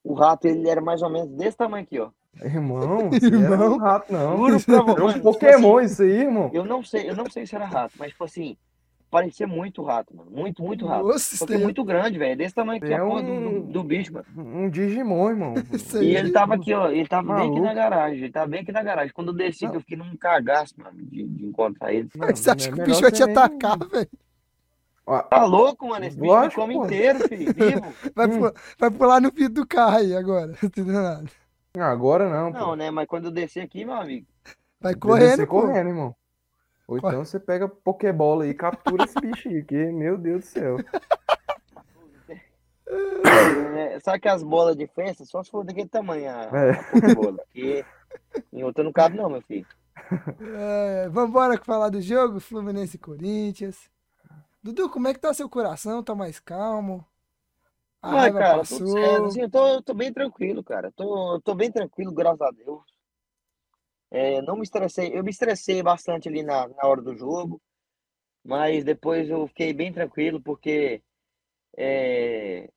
O 0.03 0.13
rato, 0.13 0.45
ele 0.47 0.67
era 0.67 0.81
mais 0.81 1.01
ou 1.01 1.09
menos 1.09 1.29
desse 1.29 1.57
tamanho 1.57 1.83
aqui, 1.83 1.99
ó. 1.99 2.09
irmão, 2.43 3.09
era 3.13 3.25
Irmão. 3.25 3.73
um 3.73 3.77
rato, 3.77 4.11
não. 4.11 4.37
Juro 4.37 4.49
pra 4.49 4.57
você. 4.59 4.71
Era 4.71 4.83
um 4.83 4.85
mano, 5.05 5.13
tipo 5.13 5.23
Pokémon 5.23 5.77
assim, 5.77 5.85
isso 5.85 6.01
aí, 6.03 6.11
irmão. 6.21 6.49
eu 6.53 6.65
não 6.65 6.83
sei, 6.83 7.09
eu 7.09 7.15
não 7.15 7.29
sei 7.29 7.45
se 7.45 7.55
era 7.55 7.65
rato, 7.65 7.93
mas 7.97 8.09
tipo 8.11 8.23
assim, 8.25 8.57
parecia 9.09 9.45
muito 9.47 9.81
rato, 9.83 10.13
mano. 10.15 10.29
Muito, 10.31 10.61
muito 10.63 10.85
rato. 10.87 11.05
Nossa, 11.07 11.37
Porque 11.37 11.53
é 11.53 11.57
aí- 11.57 11.63
muito 11.63 11.83
grande, 11.83 12.17
velho. 12.17 12.35
Desse 12.35 12.55
tamanho 12.55 12.81
aqui 12.83 12.91
É 12.91 12.97
a 12.97 13.05
porra 13.05 13.21
do, 13.21 13.31
um- 13.31 13.61
do, 13.61 13.71
do 13.73 13.83
bicho, 13.83 14.11
mano. 14.11 14.25
Um 14.35 14.69
Digimon, 14.69 15.29
irmão. 15.29 15.53
Isso 15.71 15.97
aí. 15.99 16.07
E 16.07 16.15
ele 16.17 16.31
tava 16.31 16.55
aqui, 16.55 16.73
ó. 16.73 16.89
Ele 16.89 17.07
tava 17.07 17.27
bem 17.27 17.35
aqui 17.35 17.45
Maluco. 17.51 17.63
na 17.65 17.73
garagem. 17.75 18.17
Ele 18.23 18.31
tava 18.31 18.47
bem 18.47 18.61
aqui 18.61 18.71
na 18.71 18.81
garagem. 18.83 19.13
Quando 19.13 19.27
eu 19.27 19.35
desci, 19.35 19.65
Não. 19.65 19.75
eu 19.75 19.79
fiquei 19.81 19.95
num 19.97 20.17
cagaço, 20.17 20.73
mano, 20.79 20.97
de, 20.97 21.23
de 21.27 21.45
encontrar 21.45 21.93
ele. 21.93 22.09
Não, 22.15 22.27
Você 22.27 22.49
acha 22.49 22.69
é 22.69 22.71
que 22.73 22.81
o 22.81 22.83
bicho 22.83 23.01
vai 23.01 23.11
te 23.11 23.21
atacar, 23.23 23.77
velho? 23.87 24.09
Ó, 25.05 25.21
Tá 25.23 25.43
louco, 25.45 25.87
mano? 25.89 26.05
Esse 26.05 26.17
bicho 26.17 26.39
me 26.39 26.51
come 26.51 26.73
pô. 26.75 26.85
inteiro, 26.85 27.19
filho. 27.27 27.53
Vivo. 27.53 27.93
Vai, 28.15 28.27
Hum. 28.27 28.39
pu- 28.39 28.53
vai 28.79 28.91
pular 28.91 29.21
no 29.21 29.31
vidro 29.31 29.53
do 29.61 29.67
carro 29.67 29.97
aí 29.97 30.15
agora. 30.15 30.47
Não 30.47 30.57
entendeu 30.63 30.93
nada. 31.01 31.25
Agora 31.77 32.29
não, 32.29 32.51
pô. 32.53 32.59
Não, 32.59 32.75
né? 32.75 32.89
Mas 32.91 33.07
quando 33.07 33.25
eu 33.25 33.31
descer 33.31 33.61
aqui, 33.61 33.83
meu 33.83 33.95
amigo. 33.95 34.25
Vai 34.79 34.95
correndo, 34.95 35.39
pô. 35.47 35.61
correndo, 35.61 35.89
irmão. 35.89 36.15
Ou 36.87 36.99
Corre. 36.99 37.13
então 37.13 37.25
você 37.25 37.39
pega 37.39 37.67
Pokébola 37.67 38.43
aí 38.43 38.49
e 38.49 38.53
captura 38.53 39.03
esse 39.05 39.19
bicho 39.19 39.47
aí, 39.49 39.63
que, 39.63 39.75
meu 39.91 40.17
Deus 40.17 40.41
do 40.41 40.45
céu. 40.47 40.77
É, 42.85 43.99
sabe 44.01 44.19
que 44.19 44.27
as 44.27 44.43
bolas 44.43 44.75
de 44.75 44.85
festa 44.87 45.25
só 45.25 45.41
se 45.43 45.49
for 45.49 45.63
daquele 45.63 45.87
tamanho 45.87 46.29
a, 46.29 46.43
É. 46.55 46.71
a 46.71 46.83
Pokébola. 46.91 47.37
Porque 47.37 47.85
em 48.51 48.63
outra 48.63 48.83
não 48.83 48.91
cabe, 48.91 49.17
não, 49.17 49.29
meu 49.29 49.41
filho. 49.41 49.65
É, 50.55 51.09
vambora 51.09 51.57
falar 51.63 51.89
do 51.89 52.01
jogo, 52.01 52.39
Fluminense 52.39 52.97
e 52.97 52.99
Corinthians. 52.99 53.89
Dudu, 54.63 54.89
como 54.89 55.07
é 55.07 55.13
que 55.13 55.19
tá 55.19 55.33
seu 55.33 55.49
coração? 55.49 56.01
Tá 56.03 56.15
mais 56.15 56.39
calmo? 56.39 57.05
A 58.01 58.09
Ai, 58.11 58.15
raiva 58.15 58.39
cara, 58.39 58.59
passou? 58.59 58.79
tudo 58.79 58.89
certo. 58.89 59.25
Assim, 59.27 59.41
eu 59.41 59.49
tô, 59.49 59.81
tô 59.83 59.93
bem 59.93 60.11
tranquilo, 60.13 60.63
cara. 60.63 60.91
Tô, 60.93 61.41
tô 61.41 61.53
bem 61.55 61.71
tranquilo, 61.71 62.13
graças 62.13 62.41
a 62.41 62.51
Deus. 62.51 62.81
É, 64.11 64.41
não 64.41 64.55
me 64.55 64.63
estressei. 64.63 65.11
Eu 65.17 65.23
me 65.23 65.31
estressei 65.31 65.81
bastante 65.81 66.29
ali 66.29 66.43
na, 66.43 66.67
na 66.67 66.87
hora 66.87 67.01
do 67.01 67.15
jogo, 67.15 67.61
mas 68.43 68.83
depois 68.83 69.29
eu 69.29 69.47
fiquei 69.47 69.73
bem 69.73 69.93
tranquilo, 69.93 70.41
porque 70.41 71.01
é, 71.77 72.69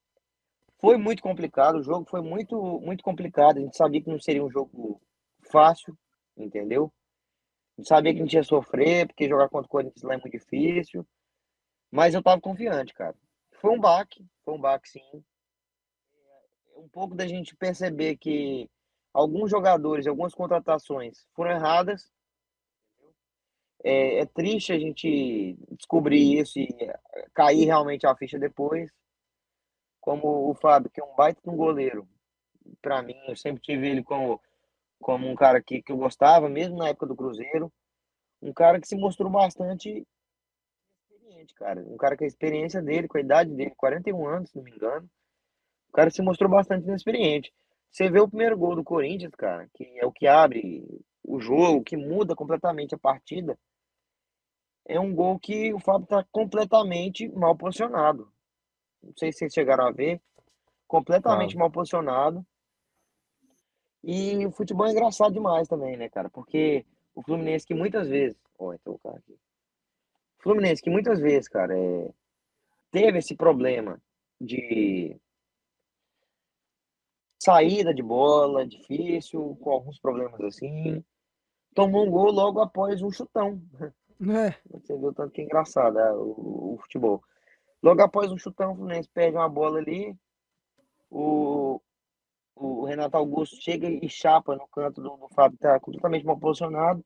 foi 0.80 0.96
muito 0.98 1.22
complicado. 1.22 1.76
O 1.78 1.82
jogo 1.82 2.06
foi 2.08 2.22
muito, 2.22 2.80
muito 2.80 3.04
complicado. 3.04 3.58
A 3.58 3.60
gente 3.60 3.76
sabia 3.76 4.02
que 4.02 4.10
não 4.10 4.20
seria 4.20 4.44
um 4.44 4.50
jogo 4.50 5.00
fácil, 5.50 5.96
entendeu? 6.36 6.92
A 7.78 7.82
gente 7.82 7.88
sabia 7.88 8.12
que 8.14 8.20
a 8.20 8.22
gente 8.24 8.34
ia 8.34 8.42
sofrer, 8.44 9.06
porque 9.08 9.28
jogar 9.28 9.48
contra 9.48 9.66
o 9.66 9.70
Corinthians 9.70 10.02
lá 10.02 10.14
é 10.14 10.18
muito 10.18 10.30
difícil. 10.30 11.06
Mas 11.90 12.14
eu 12.14 12.22
tava 12.22 12.40
confiante, 12.40 12.92
cara. 12.94 13.14
Foi 13.60 13.70
um 13.70 13.80
baque, 13.80 14.24
foi 14.44 14.54
um 14.54 14.60
baque 14.60 14.88
sim. 14.88 15.24
Um 16.76 16.88
pouco 16.88 17.14
da 17.14 17.26
gente 17.26 17.56
perceber 17.56 18.16
que 18.16 18.68
alguns 19.12 19.50
jogadores, 19.50 20.06
algumas 20.06 20.34
contratações 20.34 21.26
foram 21.34 21.52
erradas. 21.52 22.10
É, 23.82 24.20
é 24.20 24.26
triste 24.26 24.72
a 24.72 24.78
gente 24.78 25.56
descobrir 25.70 26.40
isso 26.40 26.58
e 26.58 26.68
cair 27.32 27.64
realmente 27.64 28.06
a 28.06 28.14
ficha 28.14 28.38
depois. 28.38 28.90
Como 30.00 30.50
o 30.50 30.54
Fábio, 30.54 30.90
que 30.90 31.00
é 31.00 31.04
um 31.04 31.14
baita 31.16 31.40
de 31.42 31.48
um 31.48 31.56
goleiro. 31.56 32.06
Para 32.82 33.02
mim, 33.02 33.16
eu 33.26 33.36
sempre 33.36 33.62
tive 33.62 33.88
ele 33.88 34.02
como, 34.02 34.40
como 35.00 35.28
um 35.28 35.34
cara 35.34 35.62
que, 35.62 35.82
que 35.82 35.92
eu 35.92 35.96
gostava, 35.96 36.48
mesmo 36.48 36.76
na 36.76 36.88
época 36.88 37.06
do 37.06 37.16
Cruzeiro. 37.16 37.72
Um 38.42 38.52
cara 38.52 38.80
que 38.80 38.86
se 38.86 38.96
mostrou 38.96 39.30
bastante 39.30 40.06
cara. 41.54 41.80
Um 41.80 41.96
cara 41.96 42.16
com 42.16 42.24
a 42.24 42.26
experiência 42.26 42.82
dele, 42.82 43.08
com 43.08 43.18
a 43.18 43.20
idade 43.20 43.50
dele, 43.54 43.74
41 43.76 44.26
anos, 44.26 44.50
se 44.50 44.56
não 44.56 44.64
me 44.64 44.70
engano. 44.70 45.08
O 45.88 45.92
cara 45.92 46.10
se 46.10 46.22
mostrou 46.22 46.50
bastante 46.50 46.86
inexperiente. 46.86 47.52
Você 47.90 48.10
vê 48.10 48.20
o 48.20 48.28
primeiro 48.28 48.58
gol 48.58 48.76
do 48.76 48.84
Corinthians, 48.84 49.34
cara, 49.34 49.68
que 49.72 49.98
é 49.98 50.04
o 50.04 50.12
que 50.12 50.26
abre 50.26 50.84
o 51.24 51.40
jogo, 51.40 51.82
que 51.82 51.96
muda 51.96 52.34
completamente 52.36 52.94
a 52.94 52.98
partida. 52.98 53.58
É 54.86 55.00
um 55.00 55.14
gol 55.14 55.38
que 55.38 55.72
o 55.72 55.80
Fábio 55.80 56.06
tá 56.06 56.24
completamente 56.30 57.28
mal 57.28 57.56
posicionado. 57.56 58.30
Não 59.02 59.12
sei 59.16 59.32
se 59.32 59.38
vocês 59.38 59.52
chegaram 59.52 59.86
a 59.86 59.90
ver. 59.90 60.20
Completamente 60.86 61.56
mal 61.56 61.70
posicionado. 61.70 62.46
E 64.04 64.46
o 64.46 64.52
futebol 64.52 64.86
é 64.86 64.92
engraçado 64.92 65.32
demais 65.32 65.66
também, 65.66 65.96
né, 65.96 66.08
cara? 66.08 66.30
Porque 66.30 66.86
o 67.14 67.22
Fluminense 67.22 67.66
que 67.66 67.74
muitas 67.74 68.08
vezes. 68.08 68.36
Ó, 68.58 68.72
então 68.72 68.94
o 68.94 68.98
cara 68.98 69.16
aqui. 69.16 69.36
Fluminense 70.46 70.80
que 70.80 70.90
muitas 70.90 71.18
vezes, 71.18 71.48
cara, 71.48 71.76
é, 71.76 72.10
teve 72.92 73.18
esse 73.18 73.34
problema 73.34 74.00
de 74.40 75.20
saída 77.42 77.92
de 77.92 78.02
bola 78.02 78.66
difícil, 78.66 79.56
com 79.60 79.70
alguns 79.70 79.98
problemas 79.98 80.40
assim. 80.40 81.04
Tomou 81.74 82.06
um 82.06 82.10
gol 82.10 82.30
logo 82.30 82.60
após 82.60 83.02
um 83.02 83.10
chutão. 83.10 83.60
É, 84.20 84.54
Você 84.70 84.96
viu 84.96 85.08
o 85.08 85.12
tanto 85.12 85.32
que 85.32 85.40
é 85.40 85.44
engraçado 85.44 85.98
é, 85.98 86.12
o, 86.12 86.74
o 86.74 86.78
futebol. 86.80 87.22
Logo 87.82 88.00
após 88.02 88.30
um 88.30 88.38
chutão, 88.38 88.72
o 88.72 88.76
Fluminense 88.76 89.08
perde 89.12 89.36
uma 89.36 89.48
bola 89.48 89.78
ali. 89.78 90.16
O, 91.10 91.80
o 92.54 92.84
Renato 92.84 93.16
Augusto 93.16 93.56
chega 93.60 93.88
e 93.88 94.08
chapa 94.08 94.54
no 94.54 94.66
canto 94.68 95.02
do, 95.02 95.16
do 95.16 95.28
Fábio, 95.28 95.58
que 95.58 95.62
tá 95.62 95.78
completamente 95.80 96.24
mal 96.24 96.38
posicionado. 96.38 97.04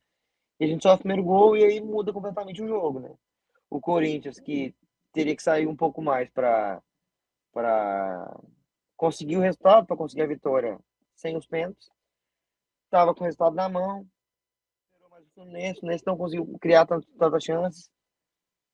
E 0.58 0.64
a 0.64 0.68
gente 0.68 0.82
sofre 0.82 0.96
o 0.96 1.02
primeiro 1.04 1.24
gol 1.24 1.56
e 1.56 1.64
aí 1.64 1.80
muda 1.80 2.12
completamente 2.12 2.62
o 2.62 2.68
jogo, 2.68 3.00
né? 3.00 3.10
O 3.70 3.80
Corinthians, 3.80 4.38
que 4.40 4.74
teria 5.12 5.34
que 5.36 5.42
sair 5.42 5.66
um 5.66 5.76
pouco 5.76 6.02
mais 6.02 6.28
para 6.30 6.82
para 7.52 8.38
conseguir 8.96 9.36
o 9.36 9.40
resultado, 9.40 9.86
para 9.86 9.96
conseguir 9.96 10.22
a 10.22 10.26
vitória 10.26 10.78
sem 11.16 11.36
os 11.36 11.46
pênaltis. 11.46 11.88
Estava 12.84 13.12
com 13.14 13.22
o 13.22 13.24
resultado 13.24 13.56
na 13.56 13.68
mão. 13.68 14.06
Mais 15.10 15.24
o 15.26 15.30
Fluminense, 15.34 15.78
o 15.78 15.80
Fluminense 15.80 16.06
não 16.06 16.16
conseguiu 16.16 16.58
criar 16.60 16.86
tant- 16.86 17.04
tantas 17.18 17.42
chances. 17.42 17.90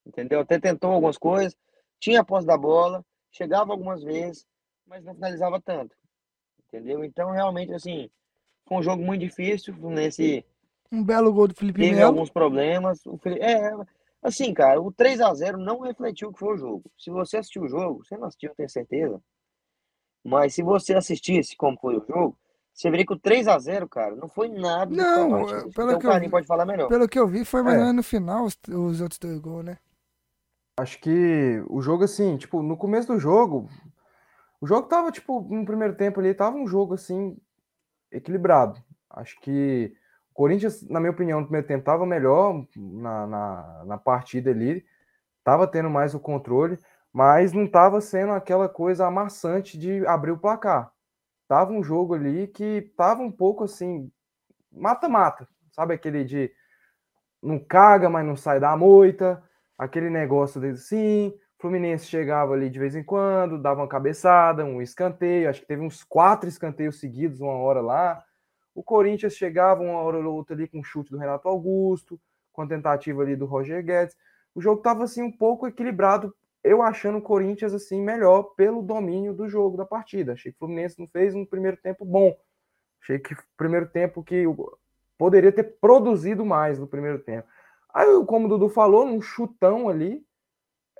Entendeu? 0.05 0.39
Até 0.41 0.59
tentou 0.59 0.91
algumas 0.91 1.17
coisas, 1.17 1.55
tinha 1.99 2.21
a 2.21 2.25
posse 2.25 2.45
da 2.45 2.55
bola, 2.57 3.03
chegava 3.31 3.71
algumas 3.73 4.03
vezes, 4.03 4.45
mas 4.85 5.03
não 5.03 5.13
finalizava 5.15 5.59
tanto. 5.59 5.95
Entendeu? 6.67 7.03
Então, 7.03 7.31
realmente, 7.31 7.73
assim, 7.73 8.09
foi 8.67 8.77
um 8.77 8.83
jogo 8.83 9.03
muito 9.03 9.21
difícil. 9.21 9.73
O 9.73 9.77
Fluminense 9.77 10.45
um 10.91 11.03
belo 11.03 11.33
gol 11.33 11.47
do 11.47 11.55
Felipe 11.55 11.81
teve 11.81 11.95
Melo. 11.95 12.07
alguns 12.09 12.29
problemas. 12.29 13.03
O 13.05 13.17
Feli- 13.17 13.41
É, 13.41 13.71
assim, 14.27 14.53
cara, 14.53 14.81
o 14.81 14.91
3 14.91 15.19
a 15.21 15.33
0 15.33 15.57
não 15.57 15.79
refletiu 15.81 16.29
o 16.29 16.33
que 16.33 16.39
foi 16.39 16.53
o 16.53 16.57
jogo. 16.57 16.91
Se 16.97 17.09
você 17.09 17.37
assistiu 17.37 17.63
o 17.63 17.67
jogo, 17.69 18.03
você 18.05 18.17
não 18.17 18.27
assistiu, 18.27 18.49
eu 18.51 18.55
tenho 18.55 18.69
certeza. 18.69 19.21
Mas 20.23 20.53
se 20.55 20.61
você 20.61 20.93
assistisse 20.93 21.55
como 21.55 21.77
foi 21.79 21.97
o 21.97 22.05
jogo, 22.05 22.37
Você 22.73 22.91
vê 22.91 23.03
que 23.03 23.11
o 23.13 23.19
3x0, 23.19 23.89
cara, 23.89 24.15
não 24.15 24.29
foi 24.29 24.49
nada. 24.49 24.93
Não, 24.95 25.49
é, 25.49 25.61
pelo 25.63 25.65
então 25.65 25.71
que 25.71 26.05
o 26.05 26.09
eu 26.09 26.11
Carlinhos 26.11 26.25
vi- 26.25 26.29
pode 26.31 26.45
falar 26.45 26.63
melhor. 26.63 26.87
Pelo 26.87 27.07
que 27.09 27.17
eu 27.17 27.27
vi, 27.27 27.43
foi 27.43 27.63
mais 27.63 27.81
É. 27.81 27.91
no 27.91 28.03
final 28.03 28.45
os, 28.45 28.55
os 28.69 29.01
outros 29.01 29.17
dois 29.17 29.39
gols, 29.39 29.65
né? 29.65 29.79
Acho 30.79 30.99
que 31.01 31.59
o 31.71 31.81
jogo, 31.81 32.03
assim, 32.03 32.37
tipo, 32.37 32.61
no 32.61 32.77
começo 32.77 33.07
do 33.07 33.19
jogo, 33.19 33.67
o 34.61 34.67
jogo 34.67 34.87
tava, 34.87 35.11
tipo, 35.11 35.41
no 35.41 35.65
primeiro 35.65 35.95
tempo 35.97 36.19
ali, 36.19 36.35
tava 36.35 36.55
um 36.55 36.67
jogo, 36.67 36.93
assim, 36.93 37.35
equilibrado. 38.11 38.79
Acho 39.09 39.39
que 39.41 39.91
Corinthians, 40.37 40.87
na 40.87 40.99
minha 40.99 41.11
opinião, 41.11 41.39
no 41.39 41.47
primeiro 41.47 41.65
tempo 41.65 41.83
tava 41.83 42.05
melhor 42.05 42.63
na, 42.75 43.25
na, 43.25 43.83
na 43.87 43.97
partida 43.97 44.51
ali, 44.51 44.85
tava 45.43 45.65
tendo 45.65 45.89
mais 45.89 46.13
o 46.13 46.19
controle, 46.19 46.77
mas 47.11 47.53
não 47.53 47.65
tava 47.65 47.99
sendo 48.01 48.33
aquela 48.33 48.69
coisa 48.69 49.07
amassante 49.07 49.79
de 49.79 50.05
abrir 50.05 50.29
o 50.29 50.37
placar. 50.37 50.91
Tava 51.47 51.73
um 51.73 51.83
jogo 51.83 52.13
ali 52.13 52.45
que 52.49 52.93
tava 52.95 53.23
um 53.23 53.31
pouco, 53.31 53.63
assim, 53.63 54.11
mata-mata, 54.71 55.47
sabe 55.71 55.95
aquele 55.95 56.23
de 56.23 56.51
não 57.41 57.57
caga, 57.57 58.07
mas 58.07 58.23
não 58.23 58.35
sai 58.35 58.59
da 58.59 58.77
moita, 58.77 59.43
aquele 59.75 60.11
negócio 60.11 60.61
de 60.61 60.77
sim, 60.77 61.33
Fluminense 61.57 62.05
chegava 62.05 62.53
ali 62.53 62.69
de 62.69 62.77
vez 62.77 62.95
em 62.95 63.03
quando, 63.03 63.57
dava 63.57 63.81
uma 63.81 63.87
cabeçada, 63.87 64.63
um 64.63 64.83
escanteio, 64.83 65.49
acho 65.49 65.61
que 65.61 65.67
teve 65.67 65.81
uns 65.81 66.03
quatro 66.03 66.47
escanteios 66.47 66.99
seguidos 66.99 67.41
uma 67.41 67.53
hora 67.53 67.81
lá. 67.81 68.23
O 68.77 68.83
Corinthians 68.83 69.33
chegava 69.35 69.81
uma 69.81 69.99
hora 70.01 70.19
ou 70.19 70.35
outra 70.35 70.55
ali 70.55 70.67
com 70.67 70.77
um 70.77 70.83
chute 70.83 71.09
do 71.09 71.17
Renato 71.17 71.47
Augusto, 71.47 72.21
com 72.53 72.61
a 72.61 72.67
tentativa 72.67 73.23
ali 73.23 73.35
do 73.35 73.47
Roger 73.47 73.83
Guedes. 73.83 74.15
O 74.53 74.61
jogo 74.61 74.81
estava 74.81 75.03
assim 75.03 75.23
um 75.23 75.31
pouco 75.31 75.65
equilibrado, 75.65 76.31
eu 76.63 76.83
achando 76.83 77.17
o 77.17 77.21
Corinthians 77.23 77.73
assim 77.73 77.99
melhor 77.99 78.53
pelo 78.55 78.83
domínio 78.83 79.33
do 79.33 79.49
jogo 79.49 79.77
da 79.77 79.83
partida. 79.83 80.33
Achei 80.33 80.51
que 80.51 80.57
o 80.57 80.59
Fluminense 80.59 80.99
não 80.99 81.07
fez 81.07 81.33
um 81.33 81.43
primeiro 81.43 81.75
tempo 81.77 82.05
bom. 82.05 82.37
Achei 83.01 83.17
que 83.17 83.33
o 83.33 83.37
primeiro 83.57 83.87
tempo 83.89 84.23
que 84.23 84.45
o- 84.45 84.77
poderia 85.17 85.51
ter 85.51 85.79
produzido 85.81 86.45
mais 86.45 86.77
no 86.77 86.85
primeiro 86.85 87.17
tempo. 87.17 87.47
Aí, 87.91 88.05
como 88.27 88.45
o 88.45 88.49
Dudu 88.49 88.69
falou, 88.69 89.07
num 89.07 89.19
chutão 89.19 89.89
ali, 89.89 90.23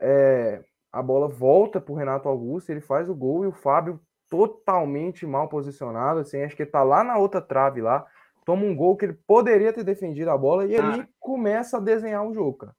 é, 0.01 0.63
a 0.91 1.03
bola 1.03 1.27
volta 1.27 1.79
para 1.79 1.93
o 1.93 1.95
Renato 1.95 2.27
Augusto, 2.27 2.71
ele 2.71 2.81
faz 2.81 3.07
o 3.07 3.13
gol 3.13 3.43
e 3.43 3.47
o 3.47 3.51
Fábio 3.51 3.99
totalmente 4.29 5.25
mal 5.25 5.47
posicionado, 5.47 6.19
assim, 6.19 6.41
acho 6.41 6.55
que 6.55 6.63
ele 6.63 6.71
tá 6.71 6.83
lá 6.83 7.03
na 7.03 7.17
outra 7.17 7.41
trave 7.41 7.81
lá, 7.81 8.05
toma 8.45 8.63
um 8.63 8.75
gol 8.75 8.95
que 8.97 9.05
ele 9.05 9.13
poderia 9.13 9.71
ter 9.73 9.83
defendido 9.83 10.29
a 10.29 10.37
bola 10.37 10.65
e 10.65 10.75
ali 10.77 11.07
começa 11.19 11.77
a 11.77 11.81
desenhar 11.81 12.25
o 12.25 12.33
jogo, 12.33 12.57
cara. 12.57 12.75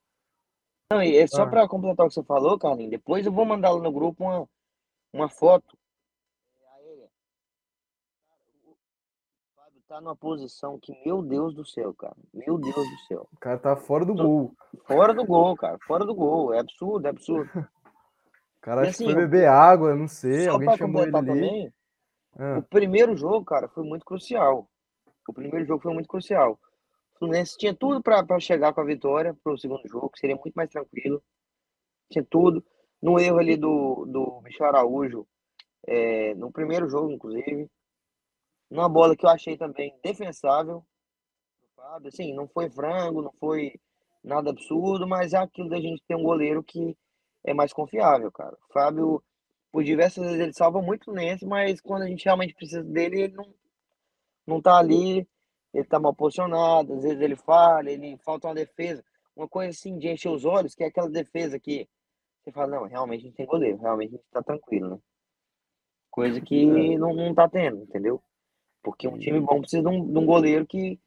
Não, 0.91 1.03
e 1.03 1.17
é 1.17 1.27
só 1.27 1.43
Ah. 1.43 1.47
pra 1.47 1.69
completar 1.69 2.07
o 2.07 2.09
que 2.09 2.15
você 2.15 2.23
falou, 2.25 2.59
Carlinhos, 2.59 2.91
depois 2.91 3.27
eu 3.27 3.33
vou 3.33 3.45
mandar 3.45 3.71
lá 3.71 3.81
no 3.81 3.93
grupo 3.93 4.25
uma, 4.25 4.49
uma 5.13 5.29
foto. 5.29 5.77
O 8.65 8.77
Fábio 9.55 9.83
tá 9.87 10.01
numa 10.01 10.17
posição 10.17 10.79
que, 10.79 10.93
meu 11.05 11.23
Deus 11.23 11.55
do 11.55 11.65
céu, 11.67 11.93
cara. 11.95 12.17
Meu 12.33 12.57
Deus 12.59 12.75
do 12.75 12.99
céu. 13.07 13.29
O 13.33 13.37
cara 13.39 13.59
tá 13.59 13.77
fora 13.77 14.05
do 14.05 14.15
gol. 14.15 14.55
Fora 14.87 15.13
do 15.13 15.25
gol, 15.27 15.55
cara. 15.57 15.79
Fora 15.87 16.05
do 16.07 16.15
gol. 16.15 16.55
É 16.55 16.61
absurdo, 16.61 17.07
é 17.07 17.11
absurdo. 17.11 17.51
O 18.59 18.61
cara 18.61 18.85
E 18.87 18.89
assim, 18.89 19.05
foi 19.05 19.13
eu- 19.13 19.17
beber 19.19 19.49
água, 19.49 19.95
não 19.95 20.09
sei, 20.09 20.45
Só 20.45 20.53
alguém 20.53 20.77
chamou 20.77 21.03
ele 21.03 21.17
ali. 21.17 21.27
também, 21.27 21.73
Ah, 22.37 22.59
o 22.59 22.63
primeiro 22.63 23.17
jogo, 23.17 23.45
cara, 23.45 23.69
foi 23.69 23.85
muito 23.85 24.05
crucial. 24.05 24.69
O 25.29 25.33
primeiro 25.33 25.65
jogo 25.65 25.83
foi 25.83 25.93
muito 25.95 26.09
crucial. 26.09 26.59
O 27.15 27.19
Fluminense 27.19 27.57
tinha 27.59 27.75
tudo 27.75 28.03
pra 28.03 28.25
chegar 28.41 28.73
com 28.73 28.81
a 28.81 28.85
vitória 28.85 29.35
pro 29.43 29.59
segundo 29.59 29.87
jogo, 29.89 30.11
que 30.11 30.21
seria 30.21 30.37
muito 30.37 30.55
mais 30.55 30.71
tranquilo. 30.71 31.23
Tinha 32.11 32.25
tudo. 32.25 32.65
No 33.03 33.19
erro 33.19 33.39
ali 33.39 33.57
do, 33.57 34.05
do 34.07 34.41
Michel 34.43 34.67
Araújo, 34.67 35.27
é, 35.87 36.35
no 36.35 36.51
primeiro 36.53 36.89
jogo, 36.89 37.11
inclusive. 37.11 37.69
Numa 38.71 38.89
bola 38.89 39.17
que 39.17 39.25
eu 39.25 39.31
achei 39.31 39.57
também 39.57 39.99
defensável. 40.03 40.85
Assim, 42.07 42.35
não 42.35 42.47
foi 42.49 42.69
frango, 42.71 43.23
não 43.23 43.33
foi 43.41 43.75
nada 44.23 44.51
absurdo, 44.51 45.07
mas 45.09 45.33
é 45.33 45.39
aquilo 45.39 45.69
da 45.69 45.81
gente 45.81 46.03
ter 46.07 46.15
um 46.15 46.23
goleiro 46.23 46.63
que 46.63 46.97
é 47.45 47.55
mais 47.55 47.73
confiável, 47.73 48.31
cara. 48.31 48.57
O 48.69 48.73
Fábio, 48.73 49.23
por 49.73 49.85
diversas 49.85 50.25
vezes, 50.25 50.41
ele 50.41 50.53
salva 50.53 50.81
muito 50.83 51.03
o 51.03 51.05
Fluminense, 51.07 51.47
mas 51.47 51.81
quando 51.81 52.03
a 52.03 52.07
gente 52.07 52.25
realmente 52.25 52.55
precisa 52.55 52.83
dele, 52.83 53.23
ele 53.23 53.35
não, 53.35 53.55
não 54.47 54.63
tá 54.63 54.79
ali, 54.79 55.27
ele 55.73 55.85
tá 55.85 55.99
mal 55.99 56.15
posicionado, 56.15 56.95
às 56.95 57.03
vezes 57.03 57.21
ele 57.21 57.37
falha, 57.37 57.91
ele 57.91 58.17
falta 58.19 58.49
uma 58.49 58.55
defesa. 58.55 59.05
Uma 59.37 59.49
coisa 59.49 59.71
assim 59.71 59.99
de 59.99 60.09
encher 60.09 60.31
os 60.31 60.45
olhos, 60.45 60.75
que 60.75 60.83
é 60.83 60.89
aquela 60.89 61.09
defesa 61.09 61.61
que 61.61 61.89
você 62.43 62.53
fala, 62.53 62.69
não, 62.69 62.85
realmente 62.85 63.21
a 63.21 63.25
gente 63.25 63.37
tem 63.37 63.47
goleiro, 63.47 63.79
realmente 63.79 64.15
a 64.15 64.17
gente 64.17 64.31
tá 64.31 64.43
tranquilo, 64.43 64.91
né? 64.91 64.99
Coisa 66.11 66.41
que 66.41 66.99
não, 66.99 67.15
não 67.15 67.35
tá 67.35 67.49
tendo, 67.49 67.83
entendeu? 67.83 68.23
Porque 68.83 69.07
um 69.07 69.19
time 69.19 69.39
bom 69.41 69.61
precisa 69.61 69.83
de 69.83 69.89
um, 69.89 70.13
de 70.13 70.19
um 70.19 70.27
goleiro 70.27 70.67
que, 70.67 70.99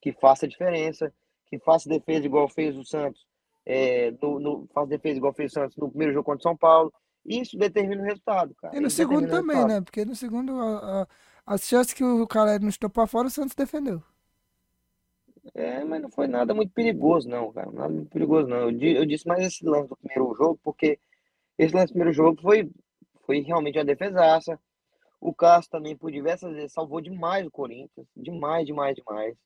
que 0.00 0.12
faça 0.12 0.46
a 0.46 0.48
diferença, 0.48 1.12
que 1.46 1.58
faça 1.58 1.88
defesa 1.88 2.24
igual 2.24 2.48
fez 2.48 2.76
o 2.76 2.84
Santos, 2.84 3.26
é, 3.66 4.10
no, 4.22 4.40
no, 4.40 4.68
faça 4.74 4.88
defesa 4.88 5.16
igual 5.18 5.34
fez 5.34 5.52
o 5.52 5.54
Santos 5.54 5.76
no 5.76 5.88
primeiro 5.90 6.12
jogo 6.14 6.24
contra 6.24 6.40
o 6.40 6.42
São 6.42 6.56
Paulo. 6.56 6.92
Isso 7.24 7.56
determina 7.56 8.02
o 8.02 8.04
resultado, 8.04 8.54
cara. 8.56 8.76
E 8.76 8.80
no 8.80 8.88
Isso 8.88 8.96
segundo 8.96 9.28
também, 9.28 9.64
né? 9.64 9.80
Porque 9.80 10.04
no 10.04 10.14
segundo, 10.16 10.52
a- 10.60 11.02
a- 11.02 11.08
as 11.46 11.62
chances 11.66 11.94
que 11.94 12.04
o 12.04 12.26
Caleri 12.26 12.64
não 12.64 12.70
chutou 12.72 12.90
pra 12.90 13.06
fora, 13.06 13.28
o 13.28 13.30
Santos 13.30 13.54
defendeu. 13.54 14.02
É, 15.54 15.84
mas 15.84 16.00
não 16.02 16.10
foi 16.10 16.26
nada 16.26 16.54
muito 16.54 16.72
perigoso, 16.72 17.28
não, 17.28 17.52
cara. 17.52 17.70
Nada 17.70 17.88
muito 17.92 18.10
perigoso, 18.10 18.48
não. 18.48 18.70
Eu, 18.70 18.80
eu 18.80 19.06
disse 19.06 19.26
mais 19.26 19.44
esse 19.46 19.64
lance 19.64 19.88
do 19.88 19.96
primeiro 19.96 20.34
jogo, 20.36 20.58
porque 20.62 20.98
esse 21.58 21.74
lance 21.74 21.88
do 21.88 21.90
primeiro 21.94 22.12
jogo 22.14 22.40
foi, 22.42 22.70
foi 23.26 23.40
realmente 23.40 23.78
uma 23.78 23.84
defesaça. 23.84 24.60
O 25.20 25.34
Cássio 25.34 25.70
também, 25.72 25.96
por 25.96 26.12
diversas 26.12 26.52
vezes, 26.54 26.72
salvou 26.72 27.00
demais 27.00 27.46
o 27.46 27.50
Corinthians. 27.52 28.06
Demais, 28.16 28.66
demais, 28.66 28.96
demais. 28.96 29.36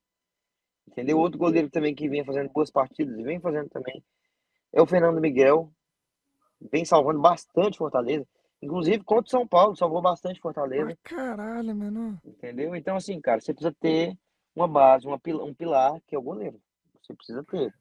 Entendeu? 0.90 1.18
Outro 1.18 1.38
goleiro 1.38 1.68
também 1.68 1.94
que 1.94 2.08
vem 2.08 2.24
fazendo 2.24 2.50
boas 2.50 2.70
partidas, 2.70 3.16
e 3.18 3.22
vem 3.22 3.38
fazendo 3.38 3.68
também, 3.68 4.02
é 4.72 4.80
o 4.80 4.86
Fernando 4.86 5.20
Miguel. 5.20 5.70
Vem 6.72 6.84
salvando 6.84 7.20
bastante 7.20 7.78
Fortaleza. 7.78 8.26
Inclusive 8.60 9.04
contra 9.04 9.26
o 9.26 9.30
São 9.30 9.46
Paulo, 9.46 9.76
salvou 9.76 10.02
bastante 10.02 10.40
Fortaleza. 10.40 10.96
Pra 11.04 11.16
caralho, 11.16 11.76
mano. 11.76 12.18
Entendeu? 12.24 12.74
Então, 12.74 12.96
assim, 12.96 13.20
cara, 13.20 13.40
você 13.40 13.52
precisa 13.52 13.74
ter 13.78 14.16
uma 14.56 14.66
base, 14.66 15.06
uma, 15.06 15.18
pil- 15.18 15.44
um 15.44 15.54
pilar, 15.54 16.00
que 16.06 16.16
é 16.16 16.18
o 16.18 16.22
goleiro. 16.22 16.60
Você 17.00 17.14
precisa 17.14 17.44
ter. 17.44 17.72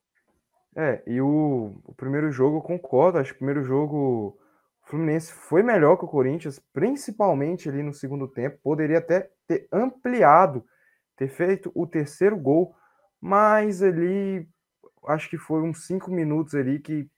É, 0.76 1.01
e 1.08 1.20
o, 1.20 1.82
o 1.84 1.93
primeiro 1.95 2.32
jogo, 2.32 2.58
eu 2.58 2.62
concordo, 2.62 3.18
acho 3.18 3.32
que 3.32 3.38
o 3.38 3.39
primeiro 3.39 3.64
jogo 3.64 4.38
o 4.84 4.89
Fluminense 4.89 5.34
foi 5.34 5.64
melhor 5.64 5.97
que 5.97 6.05
o 6.05 6.08
Corinthians, 6.08 6.60
principalmente 6.72 7.68
ali 7.68 7.82
no 7.82 7.93
segundo 7.93 8.28
tempo, 8.28 8.60
poderia 8.62 8.99
até 8.99 9.32
ter 9.47 9.68
ampliado, 9.72 10.64
ter 11.16 11.28
feito 11.30 11.72
o 11.74 11.88
terceiro 11.88 12.38
gol, 12.38 12.76
mas 13.22 13.82
ali 13.82 14.47
acho 15.07 15.30
que 15.30 15.38
foi 15.38 15.61
uns 15.61 15.86
cinco 15.86 16.11
minutos 16.11 16.53
ali 16.55 16.80
que 16.80 17.09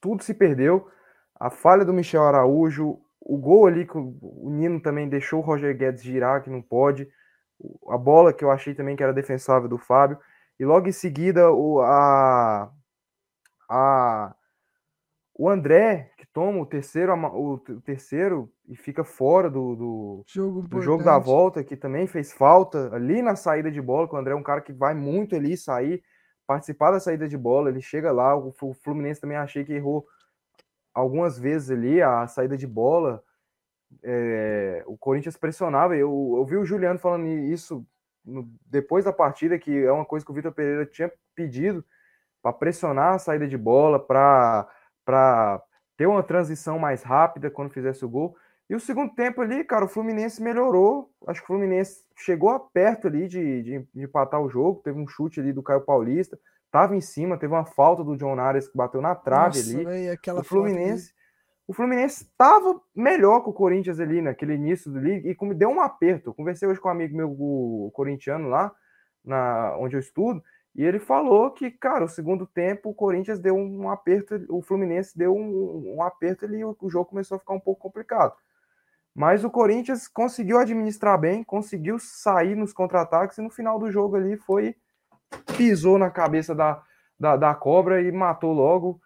tudo 0.00 0.22
se 0.22 0.34
perdeu. 0.34 0.88
A 1.38 1.50
falha 1.50 1.84
do 1.84 1.92
Michel 1.92 2.22
Araújo, 2.22 3.00
o 3.20 3.36
gol 3.36 3.66
ali 3.66 3.86
que 3.86 3.96
o 3.96 4.50
Nino 4.50 4.80
também 4.80 5.08
deixou 5.08 5.40
o 5.40 5.42
Roger 5.42 5.76
Guedes 5.76 6.02
girar, 6.02 6.42
que 6.42 6.50
não 6.50 6.62
pode. 6.62 7.08
A 7.88 7.98
bola 7.98 8.32
que 8.32 8.44
eu 8.44 8.50
achei 8.50 8.74
também 8.74 8.96
que 8.96 9.02
era 9.02 9.12
defensável 9.12 9.68
do 9.68 9.78
Fábio. 9.78 10.18
E 10.58 10.64
logo 10.64 10.88
em 10.88 10.92
seguida 10.92 11.50
o, 11.50 11.80
a, 11.80 12.70
a, 13.68 14.34
o 15.34 15.48
André, 15.48 16.12
toma 16.32 16.60
o 16.60 16.66
terceiro, 16.66 17.12
o, 17.14 17.58
terceiro 17.80 18.52
e 18.68 18.76
fica 18.76 19.02
fora 19.04 19.50
do, 19.50 19.74
do, 19.74 20.24
Jogo 20.26 20.62
do 20.62 20.80
jogo 20.80 21.02
da 21.02 21.18
volta, 21.18 21.64
que 21.64 21.76
também 21.76 22.06
fez 22.06 22.32
falta 22.32 22.94
ali 22.94 23.20
na 23.20 23.34
saída 23.34 23.70
de 23.70 23.80
bola, 23.80 24.08
que 24.08 24.14
o 24.14 24.18
André 24.18 24.32
é 24.32 24.36
um 24.36 24.42
cara 24.42 24.60
que 24.60 24.72
vai 24.72 24.94
muito 24.94 25.34
ali 25.34 25.56
sair, 25.56 26.02
participar 26.46 26.92
da 26.92 27.00
saída 27.00 27.28
de 27.28 27.36
bola, 27.36 27.68
ele 27.68 27.80
chega 27.80 28.12
lá, 28.12 28.36
o 28.36 28.54
o 28.60 28.74
Fluminense 28.74 29.20
também 29.20 29.36
achei 29.36 29.64
que 29.64 29.72
errou 29.72 30.06
algumas 30.94 31.38
vezes 31.38 31.70
ali 31.70 32.00
a 32.02 32.26
saída 32.26 32.56
de 32.56 32.66
bola, 32.66 33.22
é, 34.02 34.84
o 34.86 34.96
Corinthians 34.96 35.36
pressionava, 35.36 35.96
eu, 35.96 36.34
eu 36.36 36.44
vi 36.44 36.56
o 36.56 36.64
Juliano 36.64 36.98
falando 36.98 37.26
isso 37.26 37.84
no- 38.24 38.48
depois 38.66 39.04
da 39.04 39.12
partida, 39.12 39.58
que 39.58 39.84
é 39.84 39.90
uma 39.90 40.04
coisa 40.04 40.24
que 40.24 40.30
o 40.30 40.34
Vitor 40.34 40.52
Pereira 40.52 40.86
tinha 40.86 41.10
pedido 41.34 41.84
para 42.42 42.52
pressionar 42.52 43.14
a 43.14 43.18
saída 43.18 43.46
de 43.46 43.58
bola, 43.58 43.98
para 43.98 45.62
ter 46.00 46.06
uma 46.06 46.22
transição 46.22 46.78
mais 46.78 47.02
rápida 47.02 47.50
quando 47.50 47.74
fizesse 47.74 48.02
o 48.06 48.08
gol. 48.08 48.34
E 48.70 48.74
o 48.74 48.80
segundo 48.80 49.14
tempo 49.14 49.42
ali, 49.42 49.62
cara, 49.62 49.84
o 49.84 49.88
Fluminense 49.88 50.42
melhorou. 50.42 51.10
Acho 51.26 51.40
que 51.40 51.44
o 51.44 51.48
Fluminense 51.48 52.06
chegou 52.16 52.48
a 52.48 52.58
perto 52.58 53.06
ali 53.06 53.28
de, 53.28 53.62
de, 53.62 53.86
de 53.94 54.02
empatar 54.04 54.40
o 54.40 54.48
jogo. 54.48 54.80
Teve 54.82 54.98
um 54.98 55.06
chute 55.06 55.40
ali 55.40 55.52
do 55.52 55.62
Caio 55.62 55.82
Paulista, 55.82 56.38
tava 56.72 56.96
em 56.96 57.02
cima, 57.02 57.36
teve 57.36 57.52
uma 57.52 57.66
falta 57.66 58.02
do 58.02 58.16
John 58.16 58.34
Nares 58.34 58.66
que 58.66 58.78
bateu 58.78 59.02
na 59.02 59.14
trave 59.14 59.58
Nossa, 59.58 59.76
ali. 59.76 59.84
véi, 59.84 60.08
aquela 60.08 60.40
O 60.40 60.42
foto. 60.42 60.62
Fluminense, 60.62 61.12
o 61.68 61.74
Fluminense 61.74 62.24
estava 62.24 62.80
melhor 62.96 63.42
que 63.42 63.50
o 63.50 63.52
Corinthians 63.52 64.00
ali 64.00 64.22
naquele 64.22 64.54
início 64.54 64.90
do 64.90 64.98
liga 64.98 65.28
e 65.28 65.54
deu 65.54 65.68
um 65.68 65.82
aperto. 65.82 66.30
Eu 66.30 66.34
conversei 66.34 66.66
hoje 66.66 66.80
com 66.80 66.88
um 66.88 66.92
amigo 66.92 67.14
meu 67.14 67.30
o 67.30 67.90
corintiano 67.92 68.48
lá, 68.48 68.72
na 69.22 69.76
onde 69.76 69.96
eu 69.96 70.00
estudo, 70.00 70.42
e 70.74 70.84
ele 70.84 70.98
falou 70.98 71.50
que, 71.50 71.70
cara, 71.70 72.04
o 72.04 72.08
segundo 72.08 72.46
tempo 72.46 72.90
o 72.90 72.94
Corinthians 72.94 73.40
deu 73.40 73.56
um 73.56 73.90
aperto, 73.90 74.46
o 74.48 74.62
Fluminense 74.62 75.16
deu 75.18 75.34
um, 75.34 75.96
um 75.96 76.02
aperto 76.02 76.44
ali 76.44 76.60
e 76.60 76.64
o, 76.64 76.76
jogo 76.88 77.06
começou 77.06 77.36
a 77.36 77.38
ficar 77.38 77.54
um 77.54 77.60
pouco 77.60 77.82
complicado. 77.82 78.34
Mas 79.14 79.44
o 79.44 79.50
Corinthians 79.50 80.06
conseguiu 80.06 80.58
administrar 80.58 81.18
bem, 81.18 81.42
conseguiu 81.42 81.98
sair 81.98 82.54
nos 82.54 82.72
contra-ataques 82.72 83.38
e 83.38 83.42
no 83.42 83.50
final 83.50 83.78
do 83.78 83.90
jogo 83.90 84.16
ali 84.16 84.36
foi. 84.36 84.76
pisou 85.56 85.98
na 85.98 86.10
cabeça 86.10 86.54
da, 86.54 86.82
da, 87.18 87.36
da 87.36 87.54
cobra 87.54 88.00
e 88.00 88.12
matou 88.12 88.52
logo. 88.52 89.00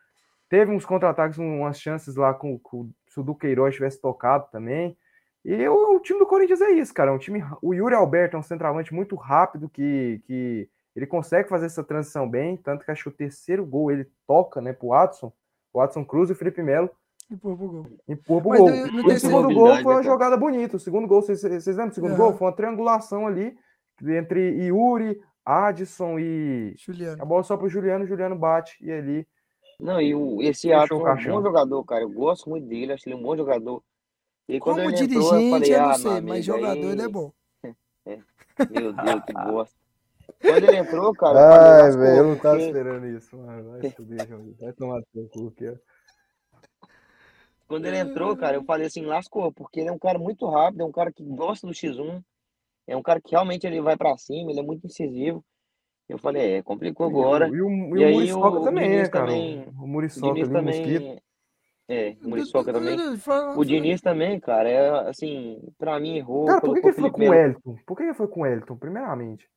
Teve 0.48 0.70
uns 0.70 0.84
contra-ataques, 0.84 1.38
umas 1.38 1.80
chances 1.80 2.16
lá 2.16 2.34
com, 2.34 2.58
com 2.58 2.90
se 3.08 3.18
o 3.18 3.22
Duqueiroz 3.22 3.74
tivesse 3.74 4.00
tocado 4.00 4.46
também. 4.52 4.96
E 5.44 5.66
o, 5.68 5.96
o, 5.96 6.00
time 6.00 6.18
do 6.18 6.26
Corinthians 6.26 6.60
é 6.60 6.70
isso, 6.72 6.92
cara. 6.92 7.10
É 7.10 7.14
um 7.14 7.18
time, 7.18 7.42
o 7.62 7.74
Yuri 7.74 7.94
Alberto 7.94 8.36
é 8.36 8.40
um 8.40 8.42
centroavante 8.42 8.94
muito 8.94 9.16
rápido 9.16 9.68
que, 9.68 10.22
que 10.26 10.68
ele 10.94 11.06
consegue 11.06 11.48
fazer 11.48 11.66
essa 11.66 11.82
transição 11.82 12.28
bem. 12.28 12.56
Tanto 12.56 12.84
que 12.84 12.90
acho 12.90 13.04
que 13.04 13.08
o 13.08 13.12
terceiro 13.12 13.64
gol 13.64 13.90
ele 13.90 14.06
toca 14.26 14.60
né, 14.60 14.72
pro 14.72 14.88
Watson, 14.88 15.32
o 15.72 15.78
Watson 15.80 16.04
Cruz 16.04 16.30
e 16.30 16.32
o 16.32 16.36
Felipe 16.36 16.62
Melo. 16.62 16.90
Empurra 17.30 17.56
pro 17.56 17.68
gol. 17.68 17.86
Empurra 18.08 18.40
pro 18.42 18.50
gol. 18.50 18.70
No, 18.70 19.06
o 19.08 19.18
segundo 19.18 19.54
gol 19.54 19.74
foi 19.76 19.94
uma 19.94 20.02
jogada 20.02 20.36
bonita. 20.36 20.76
O 20.76 20.80
segundo 20.80 21.06
gol, 21.08 21.22
vocês, 21.22 21.40
vocês 21.40 21.66
lembram 21.66 21.88
do 21.88 21.94
segundo 21.94 22.12
uhum. 22.12 22.16
gol? 22.16 22.32
Foi 22.34 22.46
uma 22.46 22.54
triangulação 22.54 23.26
ali 23.26 23.56
entre 24.02 24.66
Yuri, 24.66 25.20
Adson 25.44 26.18
e. 26.18 26.74
Juliano. 26.76 27.22
A 27.22 27.24
bola 27.24 27.42
só 27.42 27.56
pro 27.56 27.68
Juliano, 27.68 28.04
o 28.04 28.08
Juliano 28.08 28.36
bate 28.36 28.76
e 28.80 28.90
ali. 28.90 29.26
Não, 29.78 30.00
e 30.00 30.14
o, 30.14 30.40
esse 30.42 30.72
Adson 30.72 31.06
é 31.06 31.12
um 31.12 31.16
bom 31.16 31.42
jogador, 31.42 31.84
cara. 31.84 32.02
Eu 32.02 32.10
gosto 32.10 32.48
muito 32.48 32.66
dele, 32.66 32.92
acho 32.92 33.08
ele 33.08 33.16
um 33.16 33.22
bom 33.22 33.36
jogador. 33.36 33.82
E 34.48 34.60
Como 34.60 34.76
dirigente, 34.76 35.16
entrou, 35.16 35.40
eu, 35.40 35.50
falei, 35.50 35.74
eu 35.74 35.80
não 35.80 35.90
ah, 35.90 35.94
sei, 35.94 36.20
mas 36.20 36.44
jogador 36.44 36.86
aí... 36.86 36.92
ele 36.92 37.02
é 37.02 37.08
bom. 37.08 37.32
É. 38.06 38.18
Meu 38.70 38.92
Deus, 38.92 39.24
que 39.24 39.32
bosta. 39.50 39.83
Quando 40.40 40.64
ele 40.64 40.76
entrou, 40.76 41.12
cara. 41.14 41.84
Ai, 41.84 41.90
velho, 41.96 42.16
eu 42.16 42.24
não 42.24 42.36
tava 42.36 42.56
porque... 42.56 42.66
esperando 42.66 43.06
isso, 43.06 43.36
mano. 43.36 43.70
Vai 43.70 43.90
subir, 43.90 44.16
vai 44.60 44.72
tomar 44.72 45.02
teu 45.12 45.28
cu 45.28 45.52
Quando 47.66 47.86
ele 47.86 47.98
entrou, 47.98 48.36
cara, 48.36 48.56
eu 48.56 48.64
falei 48.64 48.86
assim, 48.86 49.04
lascou, 49.04 49.52
porque 49.52 49.80
ele 49.80 49.88
é 49.88 49.92
um 49.92 49.98
cara 49.98 50.18
muito 50.18 50.46
rápido, 50.48 50.82
é 50.82 50.84
um 50.84 50.92
cara 50.92 51.12
que 51.12 51.24
gosta 51.24 51.66
do 51.66 51.72
X1, 51.72 52.22
é 52.86 52.96
um 52.96 53.02
cara 53.02 53.20
que 53.20 53.30
realmente 53.30 53.66
ele 53.66 53.80
vai 53.80 53.96
para 53.96 54.16
cima, 54.18 54.50
ele 54.50 54.60
é 54.60 54.62
muito 54.62 54.86
incisivo. 54.86 55.44
Eu 56.08 56.18
falei, 56.18 56.56
é, 56.56 56.62
complicou 56.62 57.06
agora. 57.06 57.48
E 57.48 57.62
o, 57.62 57.96
e 57.96 58.02
e 58.02 58.04
o 58.04 58.12
Muriçoca 58.12 58.60
também, 58.60 58.90
né, 58.90 59.08
cara? 59.08 59.26
Também, 59.26 59.68
o 59.68 59.86
Muriçoca 59.86 60.30
ali, 60.30 60.42
também, 60.42 60.64
mosquito. 60.64 61.22
É, 61.88 62.16
o 62.22 62.28
Muriçoca 62.28 62.72
também. 62.72 62.96
O 63.56 63.64
Diniz 63.64 64.00
também, 64.00 64.38
cara, 64.40 64.68
é 64.68 65.08
assim, 65.08 65.62
pra 65.78 65.98
mim 65.98 66.16
errou. 66.16 66.46
Cara, 66.46 66.60
por 66.60 66.74
que, 66.74 66.80
que 66.80 66.88
ele 66.88 66.94
foi 66.94 67.10
com 67.10 67.28
o 67.28 67.34
Elton? 67.34 67.76
Por 67.86 67.96
que 67.96 68.02
ele 68.02 68.14
foi 68.14 68.28
com 68.28 68.40
o 68.40 68.46
Elton, 68.46 68.76
primeiramente? 68.76 69.48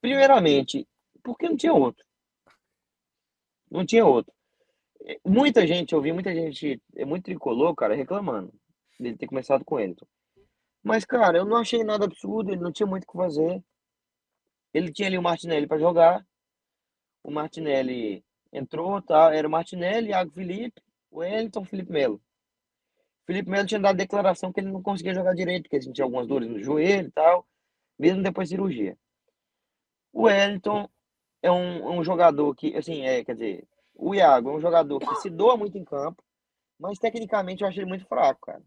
Primeiramente, 0.00 0.86
porque 1.22 1.48
não 1.48 1.56
tinha 1.56 1.72
outro. 1.74 2.04
Não 3.70 3.84
tinha 3.84 4.04
outro. 4.06 4.32
Muita 5.24 5.66
gente, 5.66 5.92
eu 5.92 6.00
vi 6.02 6.12
muita 6.12 6.34
gente, 6.34 6.80
é 6.96 7.04
muito 7.04 7.24
tricolor, 7.24 7.74
cara, 7.74 7.94
reclamando 7.94 8.52
dele 8.98 9.16
ter 9.16 9.26
começado 9.26 9.64
com 9.64 9.78
o. 9.78 10.06
Mas, 10.82 11.04
cara, 11.04 11.38
eu 11.38 11.44
não 11.44 11.56
achei 11.56 11.84
nada 11.84 12.04
absurdo, 12.04 12.50
ele 12.52 12.60
não 12.60 12.72
tinha 12.72 12.86
muito 12.86 13.04
o 13.04 13.06
que 13.06 13.16
fazer. 13.16 13.62
Ele 14.72 14.92
tinha 14.92 15.08
ali 15.08 15.18
o 15.18 15.22
Martinelli 15.22 15.66
para 15.66 15.78
jogar. 15.78 16.26
O 17.22 17.30
Martinelli 17.30 18.24
entrou, 18.52 19.00
tá? 19.02 19.34
Era 19.34 19.46
o 19.46 19.50
Martinelli, 19.50 20.10
Iago 20.10 20.32
Felipe, 20.32 20.80
o 21.10 21.18
Wellington, 21.18 21.64
Felipe 21.64 21.92
Melo. 21.92 22.20
Felipe 23.26 23.50
Melo 23.50 23.66
tinha 23.66 23.80
dado 23.80 23.96
declaração 23.96 24.52
que 24.52 24.60
ele 24.60 24.70
não 24.70 24.82
conseguia 24.82 25.14
jogar 25.14 25.34
direito, 25.34 25.64
porque 25.64 25.76
ele 25.76 25.92
tinha 25.92 26.04
algumas 26.04 26.26
dores 26.26 26.48
no 26.48 26.62
joelho 26.62 27.08
e 27.08 27.12
tal, 27.12 27.46
mesmo 27.98 28.22
depois 28.22 28.48
da 28.48 28.56
cirurgia. 28.56 28.96
O 30.12 30.22
Wellington 30.22 30.88
é 31.42 31.50
um, 31.50 31.98
um 31.98 32.04
jogador 32.04 32.54
que, 32.54 32.76
assim, 32.76 33.02
é, 33.02 33.24
quer 33.24 33.34
dizer, 33.34 33.68
o 33.94 34.14
Iago 34.14 34.50
é 34.50 34.52
um 34.54 34.60
jogador 34.60 34.98
que 35.00 35.14
se 35.16 35.30
doa 35.30 35.56
muito 35.56 35.76
em 35.76 35.84
campo, 35.84 36.22
mas 36.78 36.98
tecnicamente 36.98 37.62
eu 37.62 37.68
acho 37.68 37.78
ele 37.78 37.88
muito 37.88 38.06
fraco, 38.06 38.46
cara. 38.46 38.62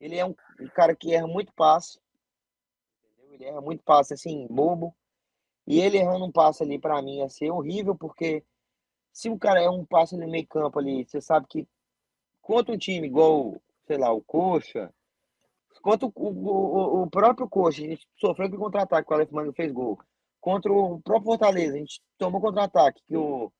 Ele 0.00 0.16
é 0.16 0.24
um, 0.24 0.34
um 0.60 0.68
cara 0.68 0.96
que 0.96 1.14
erra 1.14 1.26
muito 1.26 1.52
passe, 1.52 2.00
entendeu? 3.04 3.34
Ele 3.34 3.44
erra 3.44 3.60
muito 3.60 3.82
passe, 3.84 4.12
assim, 4.14 4.46
bobo. 4.48 4.94
E 5.66 5.80
ele 5.80 5.98
errando 5.98 6.24
um 6.24 6.32
passe 6.32 6.62
ali, 6.62 6.78
para 6.78 7.00
mim, 7.00 7.18
ia 7.18 7.28
ser 7.28 7.50
horrível, 7.50 7.94
porque 7.94 8.44
se 9.12 9.30
o 9.30 9.38
cara 9.38 9.60
é 9.60 9.70
um 9.70 9.84
passe 9.84 10.16
no 10.16 10.28
meio 10.28 10.46
campo 10.46 10.78
ali, 10.78 11.04
você 11.04 11.20
sabe 11.20 11.46
que 11.46 11.68
contra 12.40 12.74
um 12.74 12.78
time 12.78 13.06
igual, 13.06 13.60
sei 13.86 13.96
lá, 13.96 14.12
o 14.12 14.20
Coxa, 14.22 14.92
contra 15.80 16.06
o, 16.06 16.12
o, 16.16 17.02
o 17.02 17.10
próprio 17.10 17.48
Coxa, 17.48 17.82
a 17.82 17.86
gente 17.86 18.08
sofreu 18.16 18.50
com 18.50 18.56
contra-ataque, 18.56 19.10
o 19.10 19.14
Aleph 19.14 19.30
Mano 19.30 19.52
fez 19.52 19.70
gol. 19.70 20.00
Contra 20.42 20.72
o 20.72 21.00
próprio 21.00 21.26
Fortaleza, 21.26 21.76
a 21.76 21.78
gente 21.78 22.02
tomou 22.18 22.40
contra-ataque, 22.40 23.00
que 23.06 23.16
o. 23.16 23.50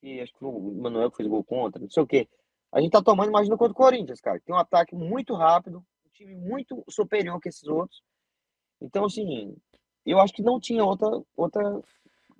Que 0.00 0.20
acho 0.20 0.32
que 0.34 0.44
o 0.44 0.74
Manuel 0.74 1.12
fez 1.12 1.28
gol 1.28 1.44
contra, 1.44 1.80
não 1.80 1.88
sei 1.88 2.02
o 2.02 2.06
quê. 2.06 2.28
A 2.72 2.80
gente 2.80 2.90
tá 2.90 3.00
tomando, 3.00 3.28
imagina, 3.28 3.56
contra 3.56 3.72
o 3.72 3.76
Corinthians, 3.76 4.20
cara. 4.20 4.40
Tem 4.40 4.52
um 4.52 4.58
ataque 4.58 4.94
muito 4.96 5.34
rápido, 5.34 5.78
um 5.78 6.10
time 6.10 6.34
muito 6.34 6.84
superior 6.90 7.40
que 7.40 7.48
esses 7.48 7.62
outros. 7.68 8.02
Então, 8.80 9.04
assim, 9.04 9.56
eu 10.04 10.20
acho 10.20 10.34
que 10.34 10.42
não 10.42 10.58
tinha 10.58 10.84
outra, 10.84 11.08
outra 11.36 11.80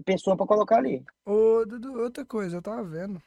pessoa 0.05 0.37
para 0.37 0.47
colocar 0.47 0.79
ali. 0.79 1.05
Ô, 1.25 1.65
Dudu, 1.65 2.03
outra 2.03 2.27
coisa, 2.27 2.57
eu 2.57 2.63
tava 2.63 2.83
vendo. 2.83 3.23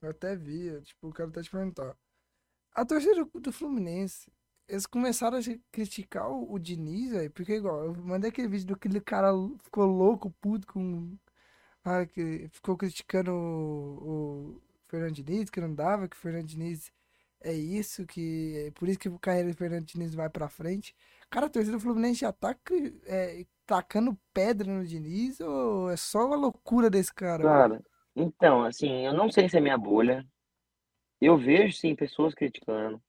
Eu 0.00 0.10
até 0.10 0.36
via, 0.36 0.80
tipo, 0.82 1.08
o 1.08 1.12
cara 1.12 1.28
até 1.30 1.42
te 1.42 1.50
perguntar. 1.50 1.96
A 2.72 2.86
torcida 2.86 3.24
do 3.24 3.52
Fluminense, 3.52 4.30
eles 4.68 4.86
começaram 4.86 5.38
a 5.38 5.40
criticar 5.70 6.30
o, 6.30 6.52
o 6.52 6.58
Diniz, 6.58 7.12
velho, 7.12 7.30
porque 7.30 7.54
igual, 7.56 7.84
eu 7.84 7.94
mandei 7.94 8.30
aquele 8.30 8.48
vídeo 8.48 8.66
do 8.66 8.74
aquele 8.74 9.00
cara 9.00 9.30
ficou 9.62 9.86
louco, 9.86 10.30
puto 10.40 10.66
com. 10.66 11.16
Ah, 11.84 12.06
que 12.06 12.48
ficou 12.48 12.76
criticando 12.76 13.30
o, 13.32 14.56
o 14.56 14.62
Fernando 14.88 15.12
Diniz, 15.12 15.50
que 15.50 15.60
não 15.60 15.74
dava, 15.74 16.08
que 16.08 16.16
o 16.16 16.18
Fernando 16.18 16.46
Diniz 16.46 16.90
é 17.42 17.52
isso, 17.52 18.06
que 18.06 18.66
é 18.68 18.70
por 18.70 18.88
isso 18.88 18.98
que 18.98 19.08
o 19.08 19.18
carreira 19.18 19.50
do 19.50 19.56
Fernando 19.56 19.84
Diniz 19.84 20.14
vai 20.14 20.30
pra 20.30 20.48
frente. 20.48 20.94
Cara, 21.28 21.46
a 21.46 21.50
torcida 21.50 21.76
do 21.76 21.80
Fluminense 21.80 22.20
já 22.20 22.32
tá 22.32 22.56
é, 23.06 23.44
tacando 23.66 24.18
pedra 24.32 24.72
no 24.72 24.84
Diniz 24.84 25.40
ou 25.40 25.90
é 25.90 25.96
só 25.96 26.26
uma 26.26 26.36
loucura 26.36 26.88
desse 26.88 27.12
cara? 27.12 27.42
Cara, 27.42 27.84
então, 28.16 28.64
assim, 28.64 29.04
eu 29.04 29.12
não 29.12 29.30
sei 29.30 29.48
se 29.48 29.58
é 29.58 29.60
minha 29.60 29.76
bolha. 29.76 30.26
Eu 31.20 31.36
vejo, 31.36 31.76
sim, 31.76 31.94
pessoas 31.94 32.34
criticando. 32.34 33.02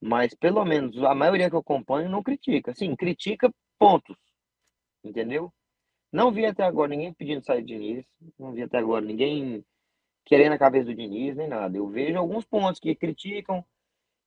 Mas, 0.00 0.34
pelo 0.34 0.64
menos, 0.64 0.96
a 1.02 1.14
maioria 1.14 1.48
que 1.48 1.56
eu 1.56 1.60
acompanho 1.60 2.08
não 2.08 2.22
critica. 2.22 2.72
Sim, 2.74 2.94
critica 2.94 3.52
pontos. 3.78 4.16
Entendeu? 5.02 5.52
Não 6.12 6.32
vi 6.32 6.46
até 6.46 6.64
agora 6.64 6.88
ninguém 6.88 7.12
pedindo 7.12 7.44
sair 7.44 7.62
do 7.62 7.66
Diniz. 7.66 8.06
Não 8.38 8.52
vi 8.52 8.62
até 8.62 8.78
agora 8.78 9.04
ninguém 9.04 9.64
querendo 10.24 10.52
a 10.52 10.58
cabeça 10.58 10.86
do 10.86 10.94
Diniz, 10.94 11.36
nem 11.36 11.48
nada. 11.48 11.76
Eu 11.76 11.88
vejo 11.88 12.18
alguns 12.18 12.44
pontos 12.44 12.80
que 12.80 12.94
criticam. 12.94 13.64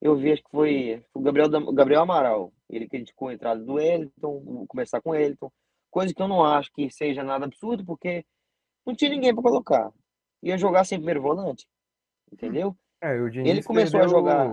Eu 0.02 0.16
vi, 0.16 0.32
acho 0.32 0.44
que 0.44 0.50
foi 0.50 1.04
o 1.14 1.22
Gabriel, 1.22 1.50
Gabriel 1.74 2.02
Amaral. 2.02 2.54
Ele 2.70 2.88
criticou 2.88 3.28
a 3.28 3.34
entrada 3.34 3.64
do 3.64 3.80
Elton, 3.80 4.66
começar 4.68 5.00
com 5.02 5.12
o 5.12 5.16
Elton. 5.16 5.52
Coisa 5.90 6.14
que 6.14 6.22
eu 6.22 6.28
não 6.28 6.44
acho 6.44 6.72
que 6.74 6.90
seja 6.90 7.24
nada 7.24 7.46
absurdo, 7.46 7.86
porque 7.86 8.26
não 8.86 8.96
tinha 8.96 9.12
ninguém 9.12 9.34
para 9.34 9.44
colocar. 9.44 9.92
Ia 10.42 10.58
jogar 10.58 10.86
sem 10.86 10.98
primeiro 10.98 11.22
volante. 11.22 11.68
Entendeu? 12.32 12.76
É, 13.02 13.16
ele 13.16 13.62
começou 13.64 14.00
a 14.00 14.08
jogar. 14.08 14.52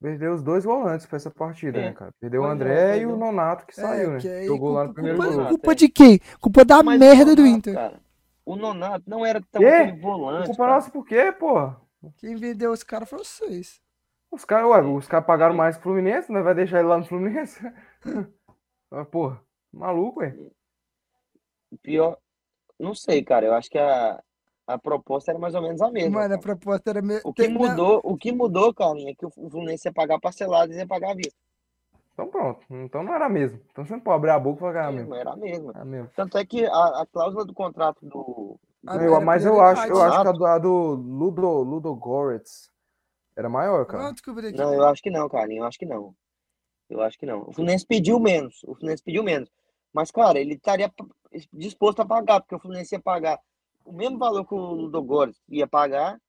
Perdeu 0.00 0.32
os 0.32 0.42
dois 0.42 0.64
volantes 0.64 1.04
para 1.04 1.16
essa 1.16 1.30
partida, 1.30 1.78
é. 1.78 1.82
né, 1.82 1.92
cara? 1.92 2.10
Perdeu 2.18 2.42
o 2.42 2.46
é, 2.46 2.48
André 2.48 2.98
e 3.00 3.06
o 3.06 3.16
Nonato 3.16 3.66
que 3.66 3.78
é, 3.78 3.82
saiu, 3.82 4.12
né? 4.12 4.18
Que 4.18 4.46
Jogou 4.46 4.68
culpa, 4.68 4.80
lá 4.80 4.86
no 4.86 4.94
primeiro 4.94 5.18
culpa, 5.18 5.48
Culpa 5.48 5.74
de 5.74 5.88
quem? 5.90 6.18
Culpa 6.40 6.64
da 6.64 6.82
Mas 6.82 6.98
merda 6.98 7.24
Nonato, 7.24 7.36
do 7.36 7.46
Inter. 7.46 7.74
Cara, 7.74 8.00
o 8.46 8.56
Nonato 8.56 9.04
não 9.06 9.26
era 9.26 9.42
tão 9.50 9.62
aquele 9.62 10.00
volante. 10.00 10.46
Culpa 10.46 10.62
cara. 10.62 10.74
nossa 10.74 10.90
por 10.90 11.04
quê, 11.04 11.30
pô? 11.32 11.70
Quem 12.16 12.34
vendeu 12.36 12.72
os 12.72 12.82
caras 12.82 13.10
foi 13.10 13.18
vocês. 13.18 13.78
Os 14.30 14.44
caras, 14.46 14.70
ué, 14.70 14.80
os 14.80 15.06
caras 15.06 15.26
pagaram 15.26 15.54
mais 15.54 15.76
que 15.76 15.80
o 15.80 15.84
Fluminense, 15.84 16.32
né? 16.32 16.40
Vai 16.40 16.54
deixar 16.54 16.78
ele 16.78 16.88
lá 16.88 16.96
no 16.96 17.04
Fluminense? 17.04 17.60
Porra, 19.10 19.42
maluco, 19.70 20.20
ué. 20.20 20.34
Pior, 21.82 22.16
não 22.78 22.94
sei, 22.94 23.22
cara. 23.22 23.44
Eu 23.44 23.52
acho 23.52 23.68
que 23.68 23.78
a, 23.78 24.22
a 24.74 24.78
proposta 24.78 25.32
era 25.32 25.38
mais 25.38 25.54
ou 25.54 25.62
menos 25.62 25.80
a 25.80 25.90
mesma. 25.90 26.20
Mano, 26.20 26.34
a 26.34 26.38
proposta 26.38 26.90
era 26.90 27.02
mesmo. 27.02 27.22
O 27.24 27.32
que 27.32 27.48
mudou, 27.48 28.00
o 28.04 28.16
que 28.16 28.32
mudou, 28.32 28.74
Carlinhos, 28.74 29.12
é 29.12 29.14
que 29.14 29.26
o 29.26 29.30
Fluminense 29.30 29.88
ia 29.88 29.92
pagar 29.92 30.18
parcelado 30.20 30.72
e 30.72 30.76
ia 30.76 30.86
pagar 30.86 31.12
a 31.12 31.14
vista. 31.14 31.34
Então 32.12 32.28
pronto. 32.28 32.60
Então 32.70 33.02
não 33.02 33.14
era 33.14 33.28
mesmo. 33.28 33.60
Então 33.70 33.84
você 33.84 33.92
não 33.92 34.00
pode 34.00 34.16
abrir 34.16 34.30
a 34.30 34.38
boca 34.38 34.58
e 34.58 34.60
pagar 34.60 34.92
mesmo. 34.92 35.14
Era 35.14 35.36
mesmo. 35.36 35.70
Era 35.70 35.84
mesmo. 35.84 36.10
Tanto 36.14 36.36
é 36.36 36.44
que 36.44 36.64
a, 36.66 37.02
a 37.02 37.06
cláusula 37.10 37.44
do 37.44 37.54
contrato 37.54 38.04
do. 38.04 38.58
do 38.82 38.92
eu, 39.00 39.20
mas 39.20 39.44
eu 39.44 39.60
acho, 39.60 39.86
eu 39.88 40.02
acho 40.02 40.22
que 40.22 40.28
a 40.28 40.32
do, 40.32 40.46
a 40.46 40.58
do 40.58 40.94
Ludo, 40.94 41.62
Ludo 41.62 41.94
Goretz 41.94 42.70
era 43.36 43.48
maior, 43.48 43.86
cara. 43.86 44.12
Não, 44.54 44.74
eu 44.74 44.84
acho 44.84 45.02
que 45.02 45.10
não, 45.10 45.28
cara. 45.28 45.52
Eu 45.52 45.64
acho 45.64 45.78
que 45.78 45.86
não. 45.86 46.14
Eu 46.88 47.00
acho 47.00 47.18
que 47.18 47.24
não. 47.24 47.42
O 47.48 47.52
Fluminense 47.52 47.86
pediu 47.86 48.18
menos. 48.18 48.62
O 48.64 48.74
Fluminense 48.74 49.02
pediu 49.02 49.22
menos. 49.22 49.50
Mas, 49.92 50.10
cara, 50.10 50.38
ele 50.38 50.54
estaria 50.54 50.92
disposto 51.52 52.00
a 52.00 52.04
pagar, 52.04 52.40
porque 52.40 52.54
o 52.54 52.58
Fluminense 52.58 52.94
ia 52.94 53.00
pagar 53.00 53.38
o 53.84 53.92
mesmo 53.92 54.18
valor 54.18 54.44
que 54.44 54.54
o 54.54 54.58
Ludogorets 54.58 55.40
ia 55.48 55.66
pagar. 55.66 56.20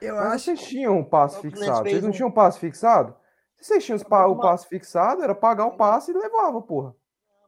Eu 0.00 0.16
Mas 0.16 0.26
acho... 0.26 0.44
vocês 0.44 0.62
tinham 0.62 0.98
um 0.98 1.04
passe 1.04 1.40
fixado. 1.40 1.88
Vocês 1.88 2.02
não 2.02 2.10
um... 2.10 2.12
tinham 2.12 2.28
um 2.28 2.32
passe 2.32 2.58
fixado? 2.58 3.16
Se 3.56 3.68
vocês 3.68 3.84
tinham 3.84 3.98
pa 4.00 4.26
o 4.26 4.38
passe 4.38 4.68
fixado, 4.68 5.22
era 5.22 5.34
pagar 5.34 5.66
o 5.66 5.76
passe 5.76 6.10
e 6.10 6.14
levava, 6.14 6.60
porra. 6.60 6.94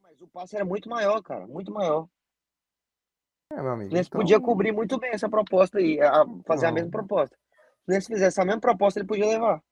Mas 0.03 0.21
o 0.21 0.29
passe 0.29 0.57
era 0.57 0.65
muito 0.65 0.89
maior, 0.89 1.21
cara. 1.23 1.47
Muito 1.47 1.71
maior. 1.73 2.09
É, 3.53 3.57
meu 3.57 3.73
amigo. 3.73 3.91
Fluminense 3.91 4.09
então... 4.09 4.21
podia 4.21 4.41
cobrir 4.41 4.73
muito 4.73 4.99
bem 4.99 5.11
essa 5.11 5.29
proposta 5.29 5.79
aí, 5.79 6.01
a 6.01 6.25
fazer 6.47 6.67
não. 6.67 6.71
a 6.71 6.75
mesma 6.75 6.91
proposta. 6.91 7.37
Se 7.89 8.01
fizesse 8.01 8.41
a 8.41 8.45
mesma 8.45 8.61
proposta, 8.61 8.99
ele 8.99 9.07
podia 9.07 9.27
levar. 9.27 9.63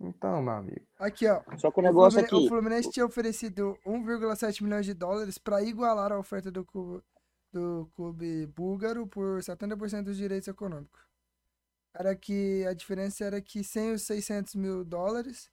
Então, 0.00 0.42
meu 0.42 0.52
amigo. 0.52 0.84
Aqui, 0.98 1.28
ó. 1.28 1.40
Só 1.56 1.70
que 1.70 1.78
o 1.78 1.82
O 1.82 1.84
negócio 1.84 2.20
o 2.20 2.24
aqui, 2.24 2.48
Fluminense 2.48 2.90
tinha 2.90 3.06
oferecido 3.06 3.78
1,7 3.86 4.62
milhões 4.62 4.84
de 4.84 4.94
dólares 4.94 5.38
para 5.38 5.62
igualar 5.62 6.10
a 6.10 6.18
oferta 6.18 6.50
do 6.50 6.64
do 7.52 7.86
clube 7.94 8.46
búlgaro 8.46 9.06
por 9.06 9.42
70% 9.42 10.04
dos 10.04 10.16
direitos 10.16 10.48
econômicos. 10.48 11.00
Era 11.94 12.16
que 12.16 12.64
a 12.66 12.72
diferença 12.74 13.24
era 13.24 13.40
que 13.40 13.62
sem 13.64 13.92
os 13.92 14.02
600 14.02 14.54
mil 14.54 14.84
dólares 14.84 15.50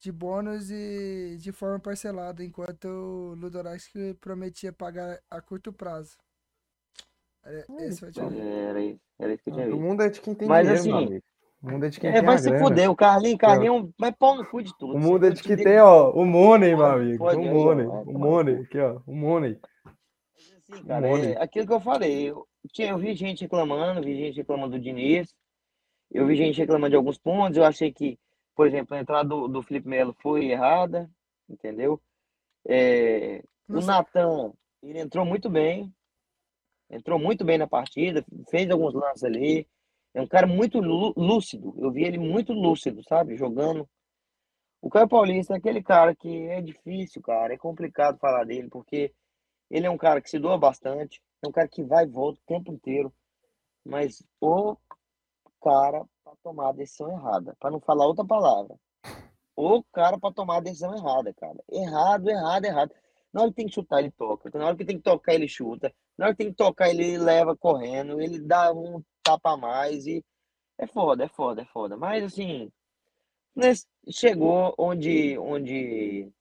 de 0.00 0.12
bônus 0.12 0.70
e 0.70 1.36
de 1.40 1.52
forma 1.52 1.80
parcelada, 1.80 2.44
enquanto 2.44 2.86
o 2.86 3.34
Ludovic 3.34 4.14
prometia 4.20 4.72
pagar 4.72 5.20
a 5.30 5.40
curto 5.40 5.72
prazo. 5.72 6.16
Era, 7.44 7.66
esse 7.78 8.00
foi 8.00 8.08
o 8.08 8.12
diferença. 8.12 8.36
era 8.36 8.80
isso, 8.82 9.00
era 9.18 9.32
isso 9.34 9.42
que 9.42 9.50
eu 9.50 9.54
tinha 9.54 9.66
O 9.66 9.70
visto. 9.70 9.80
mundo 9.80 10.02
é 10.02 10.08
de 10.10 10.20
quem 10.20 10.34
tem 10.34 10.48
Mas, 10.48 10.66
dinheiro, 10.66 10.80
assim. 10.80 11.20
O 11.62 11.70
mundo 11.70 11.86
é 11.86 11.88
de 11.88 12.00
quem 12.00 12.10
É, 12.10 12.14
tem 12.14 12.22
vai 12.22 12.38
se 12.38 12.44
grana. 12.50 12.58
fuder, 12.60 12.90
o 12.90 12.96
Carlinho, 12.96 13.38
Carlinho 13.38 13.94
vai 13.98 14.12
pau 14.12 14.36
no 14.36 14.46
cu 14.46 14.62
de 14.62 14.72
tudo. 14.78 14.94
O 14.94 14.98
mundo 15.00 15.26
é 15.26 15.30
de 15.30 15.42
quem 15.42 15.56
tem, 15.56 15.80
ó, 15.80 16.10
o 16.12 16.24
money, 16.24 16.76
meu 16.76 16.86
amigo. 16.86 17.18
Pode 17.18 17.40
O 17.40 17.42
aí, 17.42 17.48
ó, 17.50 17.54
money, 17.64 17.86
o 17.86 18.18
money, 18.18 18.54
aqui, 18.62 18.78
ó, 18.78 19.00
o 19.06 19.14
money. 19.14 19.58
Assim, 20.70 20.84
cara, 20.84 21.08
é 21.08 21.42
aquilo 21.42 21.66
que 21.66 21.72
eu 21.72 21.80
falei. 21.80 22.30
Eu, 22.30 22.46
tinha, 22.72 22.90
eu 22.90 22.98
vi 22.98 23.14
gente 23.14 23.42
reclamando, 23.42 24.02
vi 24.02 24.16
gente 24.16 24.36
reclamando 24.36 24.76
do 24.76 24.82
Diniz, 24.82 25.34
eu 26.10 26.26
vi 26.26 26.36
gente 26.36 26.58
reclamando 26.58 26.90
de 26.90 26.96
alguns 26.96 27.18
pontos. 27.18 27.56
Eu 27.56 27.64
achei 27.64 27.92
que, 27.92 28.18
por 28.54 28.66
exemplo, 28.66 28.96
a 28.96 29.00
entrada 29.00 29.28
do, 29.28 29.48
do 29.48 29.62
Felipe 29.62 29.88
Melo 29.88 30.14
foi 30.20 30.46
errada, 30.46 31.10
entendeu? 31.48 32.00
É, 32.66 33.42
o. 33.68 33.80
Natan, 33.80 34.52
ele 34.82 34.98
entrou 34.98 35.24
muito 35.24 35.48
bem, 35.48 35.92
entrou 36.90 37.18
muito 37.18 37.44
bem 37.44 37.58
na 37.58 37.66
partida, 37.66 38.24
fez 38.50 38.70
alguns 38.70 38.94
lances 38.94 39.24
ali. 39.24 39.66
É 40.14 40.20
um 40.20 40.26
cara 40.26 40.46
muito 40.46 40.80
lú- 40.80 41.14
lúcido. 41.16 41.74
Eu 41.78 41.90
vi 41.90 42.04
ele 42.04 42.18
muito 42.18 42.52
lúcido, 42.52 43.02
sabe? 43.04 43.36
Jogando. 43.36 43.88
O 44.80 44.88
Caio 44.88 45.08
Paulista 45.08 45.54
é 45.54 45.56
aquele 45.56 45.82
cara 45.82 46.14
que 46.14 46.46
é 46.48 46.60
difícil, 46.60 47.20
cara. 47.20 47.52
É 47.54 47.58
complicado 47.58 48.18
falar 48.18 48.44
dele, 48.44 48.68
porque 48.68 49.12
ele 49.70 49.86
é 49.86 49.90
um 49.90 49.98
cara 49.98 50.20
que 50.20 50.30
se 50.30 50.38
doa 50.38 50.58
bastante, 50.58 51.22
é 51.42 51.48
um 51.48 51.52
cara 51.52 51.68
que 51.68 51.82
vai 51.82 52.04
e 52.04 52.08
volta 52.08 52.40
o 52.40 52.46
tempo 52.46 52.72
inteiro, 52.72 53.12
mas 53.84 54.22
o 54.40 54.76
cara 55.62 56.04
para 56.24 56.36
tomar 56.42 56.68
a 56.70 56.72
decisão 56.72 57.10
errada, 57.10 57.56
para 57.58 57.70
não 57.70 57.80
falar 57.80 58.06
outra 58.06 58.24
palavra. 58.24 58.76
O 59.56 59.82
cara 59.92 60.18
para 60.18 60.32
tomar 60.32 60.58
a 60.58 60.60
decisão 60.60 60.94
errada, 60.94 61.34
cara. 61.34 61.58
Errado, 61.68 62.28
errado, 62.28 62.64
errado. 62.64 62.94
Na 63.32 63.42
hora 63.42 63.50
que 63.50 63.56
tem 63.56 63.66
que 63.66 63.74
chutar, 63.74 63.98
ele 63.98 64.12
toca. 64.12 64.50
Na 64.56 64.66
hora 64.66 64.76
que 64.76 64.84
tem 64.84 64.96
que 64.96 65.02
tocar, 65.02 65.34
ele 65.34 65.48
chuta. 65.48 65.92
Na 66.16 66.26
hora 66.26 66.34
que 66.34 66.44
tem 66.44 66.52
que 66.52 66.56
tocar, 66.56 66.88
ele 66.88 67.18
leva 67.18 67.56
correndo. 67.56 68.20
Ele 68.20 68.38
dá 68.38 68.72
um 68.72 69.02
tapa 69.22 69.54
a 69.54 69.56
mais 69.56 70.06
e 70.06 70.24
é 70.78 70.86
foda, 70.86 71.24
é 71.24 71.28
foda, 71.28 71.62
é 71.62 71.64
foda. 71.64 71.96
Mas 71.96 72.22
assim, 72.22 72.70
chegou 74.08 74.74
onde, 74.78 75.36
onde 75.38 76.32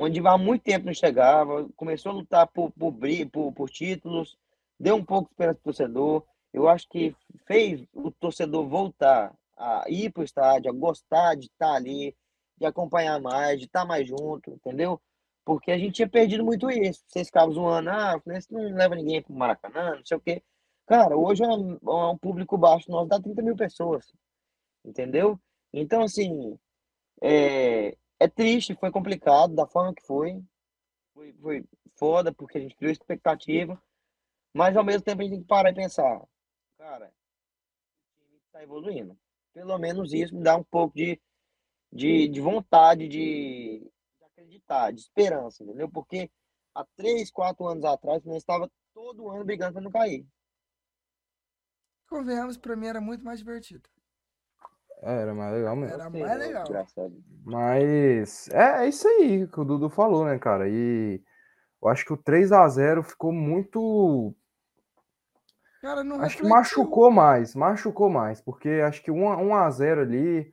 onde 0.00 0.26
há 0.26 0.38
muito 0.38 0.62
tempo 0.62 0.86
não 0.86 0.94
chegava, 0.94 1.68
começou 1.76 2.12
a 2.12 2.14
lutar 2.14 2.46
por, 2.48 2.72
por, 2.72 2.94
por, 3.30 3.52
por 3.52 3.70
títulos, 3.70 4.38
deu 4.78 4.96
um 4.96 5.04
pouco 5.04 5.28
de 5.28 5.32
esperança 5.32 5.60
pro 5.62 5.64
torcedor. 5.64 6.24
Eu 6.52 6.68
acho 6.68 6.88
que 6.88 7.14
fez 7.46 7.84
o 7.92 8.10
torcedor 8.10 8.66
voltar 8.66 9.32
a 9.58 9.84
ir 9.88 10.10
para 10.10 10.22
o 10.22 10.24
estádio, 10.24 10.70
a 10.70 10.74
gostar 10.74 11.34
de 11.34 11.46
estar 11.46 11.74
ali, 11.74 12.16
de 12.58 12.64
acompanhar 12.64 13.20
mais, 13.20 13.58
de 13.58 13.66
estar 13.66 13.84
mais 13.84 14.08
junto, 14.08 14.50
entendeu? 14.50 14.98
Porque 15.44 15.70
a 15.70 15.78
gente 15.78 15.96
tinha 15.96 16.08
perdido 16.08 16.44
muito 16.44 16.70
isso. 16.70 17.04
Vocês 17.06 17.26
ficavam 17.26 17.52
zoando, 17.52 17.90
ah, 17.90 18.16
o 18.16 18.54
não 18.54 18.74
leva 18.74 18.94
ninguém 18.94 19.22
para 19.22 19.32
o 19.32 19.36
Maracanã, 19.36 19.96
não 19.96 20.04
sei 20.04 20.16
o 20.16 20.20
quê. 20.20 20.42
Cara, 20.86 21.16
hoje 21.16 21.44
é 21.44 21.48
um, 21.48 21.74
é 21.74 22.06
um 22.10 22.16
público 22.16 22.56
baixo 22.56 22.90
nosso, 22.90 23.08
dá 23.08 23.20
30 23.20 23.42
mil 23.42 23.54
pessoas, 23.54 24.10
entendeu? 24.84 25.38
Então, 25.72 26.02
assim, 26.02 26.58
é, 27.22 27.96
é 28.20 28.28
triste, 28.28 28.76
foi 28.76 28.90
complicado 28.90 29.54
da 29.54 29.66
forma 29.66 29.94
que 29.94 30.02
foi. 30.02 30.40
Foi, 31.14 31.32
foi 31.32 31.64
foda, 31.96 32.32
porque 32.32 32.58
a 32.58 32.60
gente 32.60 32.76
criou 32.76 32.92
expectativa. 32.92 33.82
Mas 34.54 34.76
ao 34.76 34.84
mesmo 34.84 35.02
tempo 35.02 35.22
a 35.22 35.24
gente 35.24 35.32
tem 35.32 35.40
que 35.42 35.48
parar 35.48 35.70
e 35.70 35.74
pensar, 35.74 36.20
cara, 36.76 37.06
o 37.06 38.24
time 38.24 38.36
está 38.44 38.62
evoluindo. 38.62 39.18
Pelo 39.54 39.78
menos 39.78 40.12
isso 40.12 40.36
me 40.36 40.42
dá 40.42 40.56
um 40.56 40.64
pouco 40.64 40.94
de, 40.94 41.20
de, 41.90 42.28
de 42.28 42.40
vontade 42.40 43.08
de, 43.08 43.80
de 44.18 44.24
acreditar, 44.24 44.92
de 44.92 45.00
esperança, 45.00 45.62
entendeu? 45.62 45.88
Porque 45.90 46.30
há 46.74 46.84
três, 46.96 47.30
quatro 47.30 47.66
anos 47.66 47.84
atrás, 47.84 48.22
Fluminense 48.22 48.42
estava 48.42 48.70
todo 48.92 49.30
ano 49.30 49.44
brigando 49.44 49.74
para 49.74 49.82
não 49.82 49.90
cair. 49.90 50.26
Convenhamos, 52.08 52.58
pra 52.58 52.76
mim 52.76 52.86
era 52.86 53.00
muito 53.00 53.24
mais 53.24 53.38
divertido. 53.38 53.88
Era 55.02 55.34
mais 55.34 55.54
legal 55.54 55.76
mesmo. 55.76 55.94
Era 55.94 56.10
mais 56.10 56.38
legal. 56.38 56.64
Mas 57.44 58.48
é, 58.50 58.84
é 58.84 58.88
isso 58.88 59.08
aí 59.08 59.46
que 59.46 59.60
o 59.60 59.64
Dudu 59.64 59.88
falou, 59.88 60.24
né, 60.24 60.38
cara? 60.38 60.68
E 60.68 61.22
eu 61.82 61.88
acho 61.88 62.04
que 62.04 62.12
o 62.12 62.16
3 62.16 62.52
a 62.52 62.68
0 62.68 63.02
ficou 63.02 63.32
muito. 63.32 64.34
Cara, 65.80 66.04
não 66.04 66.20
Acho 66.20 66.36
que 66.36 66.46
machucou 66.46 67.10
mais, 67.10 67.54
machucou 67.54 68.10
mais, 68.10 68.42
porque 68.42 68.68
acho 68.86 69.02
que 69.02 69.10
1 69.10 69.28
a 69.30 69.36
1 69.38 69.54
a 69.54 69.70
0 69.70 70.00
ali, 70.02 70.52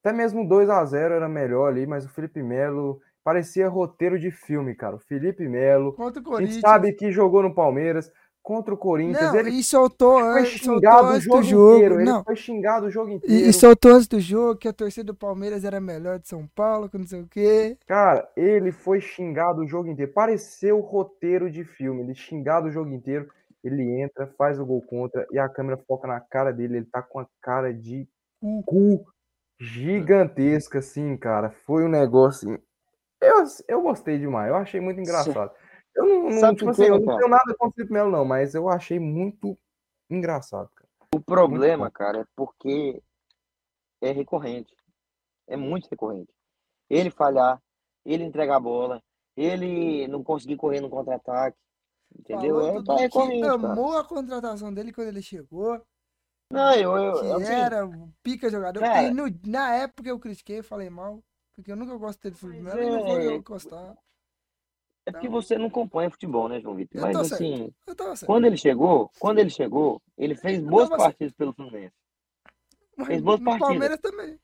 até 0.00 0.12
mesmo 0.12 0.46
2 0.46 0.70
a 0.70 0.84
0 0.84 1.14
era 1.14 1.28
melhor 1.28 1.66
ali, 1.66 1.84
mas 1.84 2.04
o 2.04 2.08
Felipe 2.08 2.40
Melo 2.40 3.00
parecia 3.24 3.68
roteiro 3.68 4.16
de 4.16 4.30
filme, 4.30 4.76
cara. 4.76 4.94
O 4.94 5.00
Felipe 5.00 5.48
Melo, 5.48 5.92
Contra 5.94 6.22
o 6.22 6.36
a 6.36 6.40
gente 6.44 6.60
sabe 6.60 6.92
que 6.92 7.10
jogou 7.10 7.42
no 7.42 7.52
Palmeiras 7.52 8.12
contra 8.48 8.72
o 8.72 8.78
Corinthians, 8.78 9.30
Não, 9.30 9.36
ele 9.38 9.50
e 9.50 9.62
soltou, 9.62 10.18
foi 10.20 10.40
antes, 10.40 10.54
o 10.54 10.64
jogo 10.64 11.36
do 11.36 11.42
jogo. 11.42 11.74
inteiro, 11.76 11.94
ele 11.96 12.04
Não, 12.04 12.24
foi 12.24 12.34
xingado 12.34 12.86
o 12.86 12.90
jogo 12.90 13.10
inteiro. 13.10 13.46
e 13.46 13.52
soltou 13.52 13.92
antes 13.92 14.08
do 14.08 14.18
jogo 14.18 14.56
que 14.58 14.66
a 14.66 14.72
torcida 14.72 15.04
do 15.04 15.14
Palmeiras 15.14 15.66
era 15.66 15.78
melhor 15.78 16.18
de 16.18 16.28
São 16.28 16.46
Paulo, 16.54 16.88
que 16.88 16.96
não 16.96 17.06
sei 17.06 17.20
o 17.20 17.26
quê. 17.26 17.76
Cara, 17.86 18.26
ele 18.34 18.72
foi 18.72 19.02
xingado 19.02 19.60
o 19.60 19.66
jogo 19.66 19.90
inteiro. 19.90 20.10
Pareceu 20.14 20.80
roteiro 20.80 21.50
de 21.50 21.62
filme. 21.62 22.00
Ele 22.00 22.14
xingado 22.14 22.68
o 22.68 22.70
jogo 22.70 22.88
inteiro. 22.90 23.28
Ele 23.62 24.00
entra, 24.00 24.26
faz 24.38 24.58
o 24.58 24.64
gol 24.64 24.80
contra 24.80 25.26
e 25.30 25.38
a 25.38 25.46
câmera 25.46 25.76
foca 25.86 26.08
na 26.08 26.18
cara 26.18 26.50
dele. 26.50 26.78
Ele 26.78 26.86
tá 26.86 27.02
com 27.02 27.18
a 27.18 27.26
cara 27.42 27.74
de 27.74 28.08
Cu. 28.64 29.04
gigantesca, 29.60 30.78
assim, 30.78 31.18
cara. 31.18 31.50
Foi 31.66 31.84
um 31.84 31.88
negócio. 31.88 32.50
assim, 32.50 32.62
Eu, 33.20 33.44
eu 33.76 33.82
gostei 33.82 34.18
demais. 34.18 34.48
Eu 34.48 34.54
achei 34.56 34.80
muito 34.80 35.00
engraçado. 35.00 35.50
Eu 35.98 36.06
não, 36.06 36.30
não, 36.30 36.40
Sabe 36.40 36.58
tipo 36.58 36.70
assim, 36.70 36.84
eu 36.84 36.98
não 37.00 37.04
cara? 37.06 37.18
tenho 37.18 37.28
nada 37.30 37.54
contra 37.58 37.68
o 37.68 37.72
Felipe 37.72 37.92
Melo, 37.92 38.10
não, 38.10 38.24
mas 38.24 38.54
eu 38.54 38.68
achei 38.68 39.00
muito 39.00 39.58
engraçado, 40.08 40.70
cara. 40.72 40.88
O 41.12 41.20
problema, 41.20 41.90
cara, 41.90 42.20
é 42.20 42.24
porque 42.36 43.02
é 44.00 44.12
recorrente. 44.12 44.72
É 45.48 45.56
muito 45.56 45.88
recorrente. 45.88 46.32
Ele 46.88 47.10
falhar, 47.10 47.60
ele 48.04 48.22
entregar 48.22 48.56
a 48.56 48.60
bola, 48.60 49.02
ele 49.36 50.06
não 50.06 50.22
conseguir 50.22 50.56
correr 50.56 50.80
no 50.80 50.88
contra-ataque. 50.88 51.58
Entendeu? 52.16 52.56
Falou 52.60 52.76
É, 52.76 52.82
tá 52.84 52.96
recorrente, 52.96 53.40
cara. 53.40 53.54
amou 53.72 53.98
a 53.98 54.04
contratação 54.04 54.72
dele 54.72 54.92
quando 54.92 55.08
ele 55.08 55.20
chegou, 55.22 55.82
Não, 56.50 56.74
eu, 56.74 56.96
eu, 56.96 57.12
que 57.20 57.26
eu, 57.26 57.36
assim, 57.36 57.52
era 57.52 57.86
o 57.86 58.12
pica 58.22 58.48
jogador. 58.48 58.80
cara. 58.80 59.02
E 59.02 59.10
no- 59.10 59.26
na 59.46 59.74
época 59.74 60.08
eu 60.08 60.18
critiquei, 60.20 60.62
falei 60.62 60.88
mal, 60.88 61.22
porque 61.56 61.72
eu 61.72 61.76
nunca 61.76 61.96
gostei 61.96 62.30
do 62.30 62.36
Felipe 62.36 62.62
Melo 62.62 62.80
e 62.82 62.86
não 62.90 63.02
vou 63.04 63.18
é- 63.18 63.38
gostar. 63.40 63.96
É 65.08 65.12
porque 65.12 65.28
você 65.28 65.56
não 65.56 65.66
acompanha 65.68 66.10
futebol, 66.10 66.48
né, 66.48 66.60
João 66.60 66.74
Vitor? 66.74 67.00
Mas 67.00 67.16
assim, 67.16 67.72
quando 68.26 68.44
ele 68.44 68.58
chegou, 68.58 69.10
quando 69.18 69.38
ele 69.38 69.48
chegou, 69.48 70.02
ele 70.18 70.34
fez 70.34 70.60
boas 70.60 70.90
partidas 70.90 71.32
pelo 71.32 71.54
Fluminense. 71.54 71.94
Mas 72.94 73.06
fez 73.06 73.22
boas 73.22 73.40
no 73.40 73.44
partidas. 73.46 73.68
Palmeiras 73.68 74.00
também. 74.00 74.38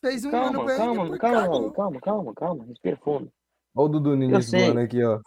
Fez 0.00 0.24
um 0.24 0.28
ano 0.28 0.34
Calma, 0.34 0.66
bem, 0.66 0.76
calma, 0.76 1.18
calma, 1.18 1.72
calma, 1.72 2.00
calma, 2.00 2.34
calma, 2.34 2.64
respira 2.64 2.96
fundo. 2.96 3.32
Olha 3.76 3.86
o 3.86 3.88
Dudu 3.88 4.16
no 4.16 4.24
início 4.24 4.40
do 4.40 4.58
sei. 4.58 4.70
ano 4.70 4.80
aqui, 4.80 5.04
ó. 5.04 5.20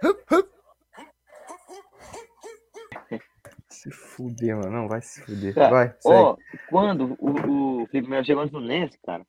Se 3.68 3.90
fuder, 3.90 4.56
mano. 4.56 4.70
Não, 4.70 4.88
vai 4.88 5.00
se 5.00 5.20
fuder. 5.22 5.54
Cara, 5.54 5.70
Vai, 5.70 5.88
segue. 5.98 6.14
Ó, 6.14 6.36
quando 6.68 7.16
o, 7.18 7.82
o 7.82 7.86
Felipe 7.88 8.08
Melo 8.08 8.24
chegou 8.24 8.44
no 8.44 8.50
Fluminense, 8.50 8.96
cara, 9.04 9.26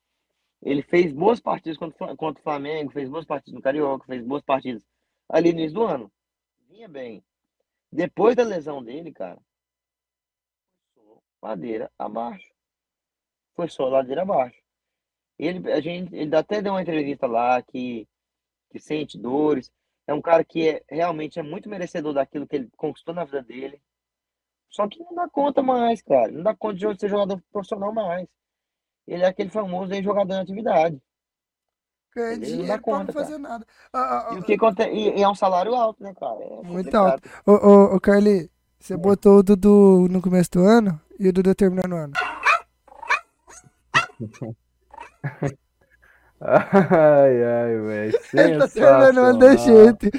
ele 0.64 0.82
fez 0.82 1.12
boas 1.12 1.40
partidas 1.40 1.76
contra, 1.76 2.16
contra 2.16 2.40
o 2.40 2.42
Flamengo, 2.42 2.90
fez 2.90 3.08
boas 3.08 3.26
partidas 3.26 3.54
no 3.54 3.60
Carioca, 3.60 4.06
fez 4.06 4.24
boas 4.24 4.42
partidas 4.42 4.82
ali 5.28 5.52
no 5.52 5.58
início 5.60 5.74
do 5.74 5.84
ano. 5.84 6.10
Vinha 6.68 6.88
bem. 6.88 7.22
Depois 7.92 8.34
da 8.34 8.42
lesão 8.42 8.82
dele, 8.82 9.12
cara, 9.12 9.38
ladeira 11.42 11.92
abaixo. 11.98 12.50
Foi 13.54 13.68
só 13.68 13.88
ladeira 13.88 14.22
abaixo. 14.22 14.58
Ele, 15.38 15.70
a 15.70 15.80
gente, 15.80 16.14
ele 16.16 16.34
até 16.34 16.62
deu 16.62 16.72
uma 16.72 16.82
entrevista 16.82 17.26
lá 17.26 17.60
que, 17.62 18.08
que 18.70 18.80
sente 18.80 19.18
dores. 19.18 19.70
É 20.06 20.14
um 20.14 20.22
cara 20.22 20.44
que 20.44 20.68
é, 20.68 20.82
realmente 20.88 21.38
é 21.38 21.42
muito 21.42 21.68
merecedor 21.68 22.14
daquilo 22.14 22.46
que 22.46 22.56
ele 22.56 22.70
conquistou 22.76 23.14
na 23.14 23.24
vida 23.24 23.42
dele. 23.42 23.80
Só 24.70 24.88
que 24.88 24.98
não 24.98 25.14
dá 25.14 25.28
conta 25.28 25.62
mais, 25.62 26.00
cara. 26.02 26.32
Não 26.32 26.42
dá 26.42 26.54
conta 26.54 26.76
de 26.76 27.00
ser 27.00 27.08
jogador 27.08 27.40
profissional 27.52 27.92
mais. 27.92 28.26
Ele 29.06 29.22
é 29.22 29.26
aquele 29.26 29.50
famoso 29.50 29.92
aí 29.92 30.02
jogador 30.02 30.34
em 30.34 30.40
atividade. 30.40 31.00
Ganha 32.14 32.32
Ele 32.32 32.40
não 32.40 32.46
dá 32.46 32.56
dinheiro 32.56 32.66
pra 32.82 32.92
não 32.92 33.00
conta, 33.00 33.12
fazer 33.12 33.38
nada. 33.38 33.66
Ah, 33.92 34.28
ah, 34.30 34.34
E 34.34 34.38
o 34.38 34.42
que 34.42 34.54
acontece? 34.54 34.90
E, 34.90 35.18
e 35.18 35.22
é 35.22 35.28
um 35.28 35.34
salário 35.34 35.74
alto, 35.74 36.02
né, 36.02 36.14
cara? 36.14 36.40
É 36.40 36.62
Muito 36.62 36.90
complicado. 36.90 37.22
Ô, 37.44 37.52
ô, 37.52 37.96
ô, 37.96 38.00
Carly, 38.00 38.50
você 38.78 38.96
botou 38.96 39.38
o 39.38 39.42
Dudu 39.42 40.06
no 40.10 40.22
começo 40.22 40.50
do 40.52 40.64
ano 40.64 41.00
e 41.18 41.28
o 41.28 41.32
Dudu 41.32 41.54
terminou 41.54 41.88
no 41.88 41.96
ano. 41.96 42.12
Ai, 46.40 47.42
ai, 47.42 47.80
velho. 47.80 48.18
Ele 48.34 48.58
tá 48.58 48.68
terminando 48.68 49.38
de 49.38 49.58
sensacional. 49.58 49.84
jeito. 49.84 50.10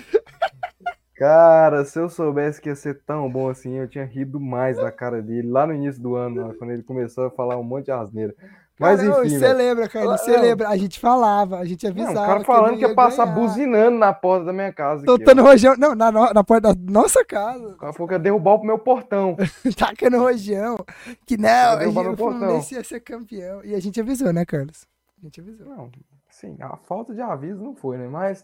Cara, 1.16 1.86
se 1.86 1.98
eu 1.98 2.10
soubesse 2.10 2.60
que 2.60 2.68
ia 2.68 2.76
ser 2.76 3.02
tão 3.06 3.32
bom 3.32 3.48
assim, 3.48 3.76
eu 3.76 3.88
tinha 3.88 4.04
rido 4.04 4.38
mais 4.38 4.76
da 4.76 4.92
cara 4.92 5.22
dele 5.22 5.48
lá 5.48 5.66
no 5.66 5.74
início 5.74 6.02
do 6.02 6.16
ano, 6.16 6.54
quando 6.56 6.72
ele 6.72 6.84
começou 6.84 7.28
a 7.28 7.32
falar 7.32 7.58
um 7.58 7.64
monte 7.64 7.86
de 7.86 7.92
asneira. 7.92 8.36
Mas 8.78 9.02
enfim, 9.02 9.30
Você 9.40 9.54
lembra, 9.54 9.88
cara? 9.88 10.18
Você 10.18 10.32
Não. 10.32 10.42
lembra? 10.42 10.68
A 10.70 10.76
gente 10.76 11.00
falava, 11.00 11.60
a 11.60 11.66
gente 11.66 11.84
Não, 11.86 11.92
avisava. 11.92 12.22
o 12.22 12.28
cara 12.28 12.40
que 12.42 12.46
falando 12.46 12.68
ele 12.72 12.78
que 12.78 12.86
ia 12.86 12.94
passar 12.94 13.26
ganhar. 13.26 13.36
buzinando 13.40 13.98
na 13.98 14.14
porta 14.14 14.46
da 14.46 14.54
minha 14.54 14.74
casa. 14.74 15.06
Soltando 15.06 15.42
rojão. 15.42 15.76
Não, 15.78 15.96
na, 15.96 16.12
na 16.12 16.44
porta 16.44 16.74
da 16.74 16.92
nossa 16.92 17.24
casa. 17.24 17.70
O 17.70 17.78
cara 17.78 17.94
falou 17.94 18.08
que 18.10 18.16
ia 18.16 18.20
derrubar 18.20 18.56
o 18.56 18.66
meu 18.66 18.78
portão. 18.78 19.38
Tacando 19.78 20.18
rojão. 20.20 20.78
Que 21.26 21.38
não, 21.38 21.78
meu 21.80 22.12
o. 22.12 22.18
Fluminense 22.18 22.76
ia 22.76 22.84
ser 22.84 23.00
campeão. 23.00 23.62
E 23.64 23.74
a 23.74 23.80
gente 23.80 24.00
avisou, 24.02 24.34
né, 24.34 24.44
Carlos? 24.46 24.86
A 25.22 25.26
gente 25.26 25.40
avisou. 25.40 25.68
Não, 25.68 25.90
sim, 26.30 26.58
a 26.60 26.76
falta 26.76 27.14
de 27.14 27.22
aviso 27.22 27.64
não 27.64 27.74
foi, 27.74 27.98
né? 27.98 28.08
Mas, 28.10 28.44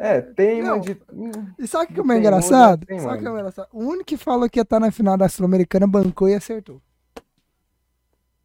é, 0.00 0.20
teima 0.20 0.68
Não. 0.70 0.80
de... 0.80 0.96
hum, 1.12 1.30
E 1.58 1.66
sabe 1.66 1.84
o 1.84 1.88
que 1.88 2.00
é 2.00 2.14
é 2.14 2.18
engraçado? 2.18 2.86
Sabe 2.88 2.94
o 2.94 3.20
que 3.20 3.26
é 3.26 3.30
mais 3.30 3.38
engraçado? 3.40 3.68
O 3.72 3.80
único 3.84 4.04
que 4.04 4.16
falou 4.16 4.48
que 4.48 4.58
ia 4.58 4.62
estar 4.62 4.78
na 4.80 4.90
final 4.92 5.16
da 5.16 5.28
Sul-Americana 5.28 5.86
bancou 5.86 6.28
e 6.28 6.34
acertou. 6.34 6.80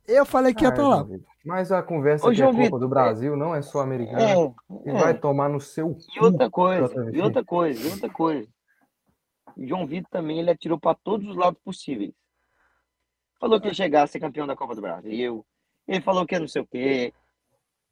Eu 0.07 0.25
falei 0.25 0.53
que 0.53 0.63
ia 0.63 0.69
Ah, 0.69 0.71
estar 0.71 0.87
lá. 0.87 1.05
Mas 1.45 1.71
a 1.71 1.83
conversa 1.83 2.25
Ô, 2.25 2.29
aqui 2.29 2.35
é 2.35 2.39
João 2.39 2.51
Copa 2.51 2.63
Vitor, 2.63 2.79
do 2.79 2.87
Brasil, 2.89 3.35
não 3.37 3.53
é 3.55 3.61
só 3.61 3.79
americana. 3.81 4.21
É, 4.21 4.35
E 4.85 4.89
é. 4.89 4.93
vai 4.93 5.13
tomar 5.17 5.49
no 5.49 5.59
seu 5.59 5.97
E 6.15 6.19
outra 6.23 6.49
coisa, 6.49 7.09
e 7.13 7.21
outra 7.21 7.43
coisa, 7.43 7.87
e 7.87 7.91
outra 7.91 8.09
coisa. 8.09 8.47
O 9.55 9.65
João 9.67 9.85
Vitor 9.85 10.09
também 10.09 10.39
ele 10.39 10.51
atirou 10.51 10.79
para 10.79 10.95
todos 11.03 11.27
os 11.27 11.35
lados 11.35 11.59
possíveis. 11.63 12.13
Falou 13.39 13.59
que 13.59 13.67
ia 13.67 13.73
chegar 13.73 14.03
a 14.03 14.07
ser 14.07 14.19
campeão 14.19 14.47
da 14.47 14.55
Copa 14.55 14.75
do 14.75 14.81
Brasil. 14.81 15.45
Ele 15.87 16.01
falou 16.01 16.25
que 16.25 16.35
é 16.35 16.39
não 16.39 16.47
sei 16.47 16.61
o 16.61 16.67
quê. 16.67 17.13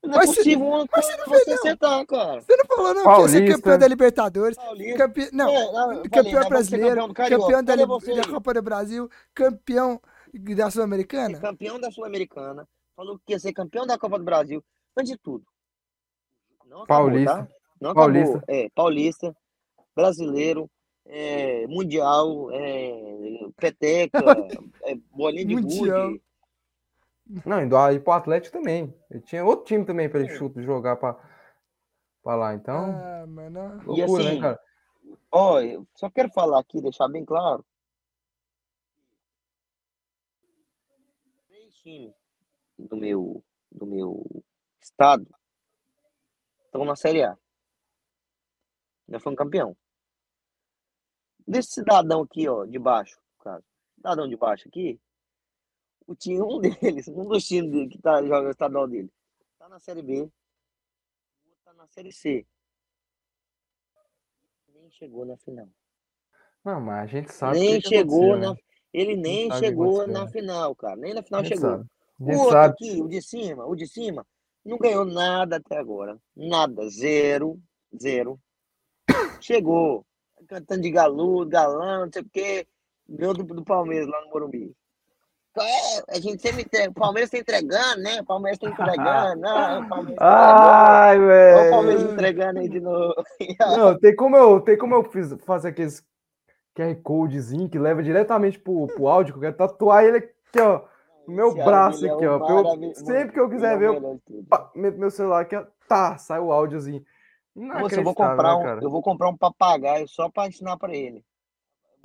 Não 0.03 0.13
é 0.13 0.17
Mas 0.17 0.29
você- 0.29 0.35
possível 0.37 0.69
mas 0.69 0.87
coisa 0.89 1.07
você 1.11 1.17
não 1.17 1.25
você 1.25 1.35
fez, 1.35 1.47
não. 1.47 1.53
acertar, 1.55 2.05
cara. 2.05 2.41
Você 2.41 2.55
não 2.57 2.65
falou, 2.65 2.93
não, 2.93 3.03
que 3.03 3.09
ia 3.09 3.15
ser 3.15 3.21
Paulista. 3.39 3.55
campeão 3.57 3.77
da 3.79 3.87
Libertadores. 3.87 4.57
Paulista. 4.57 4.97
Campe... 4.97 5.29
Não, 5.33 5.49
É, 5.49 5.53
não, 5.53 5.63
eu 5.63 5.95
falei, 5.95 6.09
campeão 6.09 6.41
né, 6.41 6.49
brasileiro, 6.49 7.13
campeão 7.13 7.39
campeão 7.39 7.63
da, 7.63 7.85
você 7.87 8.15
da? 8.15 8.27
Copa 8.27 8.53
do 8.53 8.61
Brasil, 8.61 9.09
campeão 9.33 9.99
da 10.39 10.67
É 10.67 10.69
Sul-Americana. 10.69 11.39
campeão 11.39 11.79
da 11.79 11.91
Sul-Americana, 11.91 12.67
falou 12.95 13.19
que 13.25 13.33
ia 13.33 13.39
ser 13.39 13.53
campeão 13.53 13.85
da 13.85 13.97
Copa 13.97 14.17
do 14.19 14.25
Brasil, 14.25 14.63
antes 14.97 15.11
de 15.11 15.17
tudo. 15.17 15.45
Não 16.65 16.83
acabou, 16.83 17.05
Paulista. 17.07 17.35
tá? 17.35 17.47
Não 17.79 17.93
Paulista. 17.93 18.43
É, 18.47 18.69
paulista, 18.73 19.35
brasileiro, 19.95 20.69
é, 21.05 21.67
mundial, 21.67 22.49
é, 22.51 23.47
peteca, 23.57 24.19
é, 24.83 24.95
bolinha 25.11 25.45
de 25.45 25.55
Mundial. 25.55 26.09
gude. 26.11 26.21
Não, 27.45 27.61
indo 27.63 27.75
aí 27.77 27.99
pro 27.99 28.13
Atlético 28.13 28.57
também. 28.57 28.93
Ele 29.09 29.21
tinha 29.21 29.43
outro 29.43 29.65
time 29.65 29.83
também 29.85 30.07
pra 30.09 30.19
ele 30.19 30.31
É. 30.31 30.37
chutar, 30.37 30.61
jogar 30.63 30.95
pra, 30.95 31.15
pra 32.23 32.35
lá. 32.35 32.53
Então, 32.53 32.91
Ah, 32.95 33.25
mano. 33.27 33.81
E 33.83 33.85
loucura, 34.01 34.23
né, 34.23 34.29
assim, 34.31 34.41
cara? 34.41 34.59
Ó, 35.31 35.59
eu 35.59 35.87
só 35.95 36.09
quero 36.09 36.29
falar 36.29 36.59
aqui, 36.59 36.81
deixar 36.81 37.07
bem 37.07 37.25
claro. 37.25 37.65
Times 41.85 42.15
do 42.79 42.97
meu, 42.97 43.45
do 43.71 43.85
meu 43.85 44.43
estado 44.81 45.29
estão 46.65 46.83
na 46.83 46.95
Série 46.95 47.23
A. 47.23 47.37
Já 49.07 49.19
foi 49.19 49.33
um 49.33 49.35
campeão. 49.35 49.77
Desse 51.47 51.73
cidadão 51.73 52.23
aqui, 52.23 52.49
ó, 52.49 52.65
de 52.65 52.79
baixo, 52.79 53.21
cara. 53.39 53.63
Cidadão 53.93 54.27
de 54.27 54.35
baixo 54.35 54.67
aqui, 54.67 54.99
o 56.07 56.15
time, 56.15 56.41
um 56.41 56.57
deles, 56.81 57.07
um 57.07 57.27
dos 57.27 57.45
times 57.45 57.71
dele 57.71 57.87
que 57.87 58.01
tá, 58.01 58.19
joga 58.23 58.47
o 58.47 58.51
estadual 58.51 58.87
dele, 58.87 59.11
tá 59.59 59.69
na 59.69 59.77
Série 59.77 60.01
B, 60.01 60.21
o 60.21 60.23
outro 60.23 61.59
tá 61.63 61.73
na 61.73 61.87
Série 61.87 62.11
C. 62.11 62.47
Nem 64.73 64.89
chegou 64.89 65.23
na 65.23 65.37
final. 65.37 65.69
Não, 66.63 66.81
mas 66.81 67.03
a 67.03 67.05
gente 67.05 67.31
sabe 67.31 67.59
nem 67.59 67.79
chegou 67.79 68.33
aconteceu, 68.33 68.49
na. 68.49 68.53
né? 68.55 68.74
Ele 68.95 69.17
nem 69.17 69.51
chegou 69.51 70.07
na 70.07 70.25
final, 70.25 70.73
cara. 70.73 70.95
Nem 70.95 71.13
na 71.13 71.21
final 71.21 71.43
chegou. 71.43 71.83
O 72.17 72.37
outro 72.37 72.57
aqui, 72.57 73.01
o 73.01 73.09
de 73.09 73.21
cima, 73.21 73.65
o 73.65 73.75
de 73.75 73.85
cima, 73.85 74.25
não 74.63 74.77
ganhou 74.77 75.03
nada 75.03 75.57
até 75.57 75.77
agora. 75.77 76.17
Nada. 76.35 76.89
Zero. 76.89 77.59
Zero. 78.01 78.39
Chegou. 79.41 80.05
Cantando 80.47 80.81
de 80.81 80.91
galudo, 80.91 81.49
galão, 81.49 82.05
não 82.05 82.11
sei 82.11 82.21
o 82.21 82.29
quê. 82.31 82.67
Ganhou 83.07 83.33
do, 83.33 83.43
do 83.43 83.65
Palmeiras 83.65 84.07
lá 84.07 84.21
no 84.21 84.29
Morumbi. 84.29 84.73
É, 85.57 86.17
a 86.17 86.19
gente 86.19 86.41
sempre 86.41 86.63
entrega. 86.63 86.91
O 86.91 86.93
Palmeiras 86.93 87.29
tá 87.29 87.37
entregando, 87.37 88.01
né? 88.01 88.21
O 88.21 88.25
Palmeiras 88.25 88.59
tá 88.59 88.69
entregando. 88.69 89.41
Não, 89.41 89.89
Palmeiras 89.89 90.21
Ai. 90.21 91.17
Olha 91.19 91.67
o 91.67 91.69
Palmeiras 91.71 92.01
velho. 92.01 92.13
entregando 92.13 92.59
aí 92.59 92.69
de 92.69 92.79
novo. 92.79 93.13
Não, 93.77 93.97
tem 93.97 94.15
como 94.15 94.35
eu, 94.35 94.61
tem 94.61 94.77
como 94.77 94.95
eu 94.95 95.03
fiz, 95.03 95.33
fazer 95.45 95.69
aqueles 95.69 96.03
QR 96.75 96.95
Codezinho 97.01 97.69
que 97.69 97.79
leva 97.79 98.03
diretamente 98.03 98.59
pro, 98.59 98.87
pro 98.87 99.07
áudio, 99.07 99.33
que 99.33 99.37
eu 99.37 99.41
quero 99.41 99.55
tatuar 99.55 100.03
ele 100.03 100.17
aqui, 100.17 100.59
ó. 100.59 100.81
No 101.27 101.33
meu 101.33 101.47
Esse 101.47 101.63
braço 101.63 102.05
é 102.05 102.09
aqui, 102.11 102.27
um 102.27 102.31
ó. 102.39 102.49
eu- 102.49 102.93
sempre 102.95 103.33
que 103.33 103.39
eu 103.39 103.47
é 103.47 103.49
quiser 103.49 103.75
o 103.75 103.79
ver, 103.79 103.87
eu 103.87 104.21
pá, 104.47 104.69
meu 104.75 105.09
celular 105.09 105.41
aqui, 105.41 105.55
ó. 105.55 105.65
Tá, 105.87 106.17
sai 106.17 106.39
o 106.39 106.51
áudiozinho. 106.51 107.03
Moça, 107.55 107.71
eu 107.95 108.03
vou 108.03 108.13
Inacreditável, 108.13 108.13
comprar 108.13 108.53
né, 108.53 108.55
um, 108.55 108.63
cara? 108.63 108.79
eu 108.83 108.89
vou 108.89 109.01
comprar 109.01 109.29
um 109.29 109.37
papagaio 109.37 110.07
só 110.07 110.29
para 110.29 110.47
ensinar 110.49 110.77
para 110.77 110.93
ele. 110.93 111.23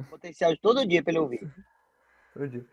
Potencial 0.09 0.53
de 0.53 0.61
todo 0.61 0.87
dia 0.87 1.03
para 1.03 1.13
ele 1.13 1.19
ouvir. 1.21 1.41
Todo 2.33 2.49
dia. 2.49 2.65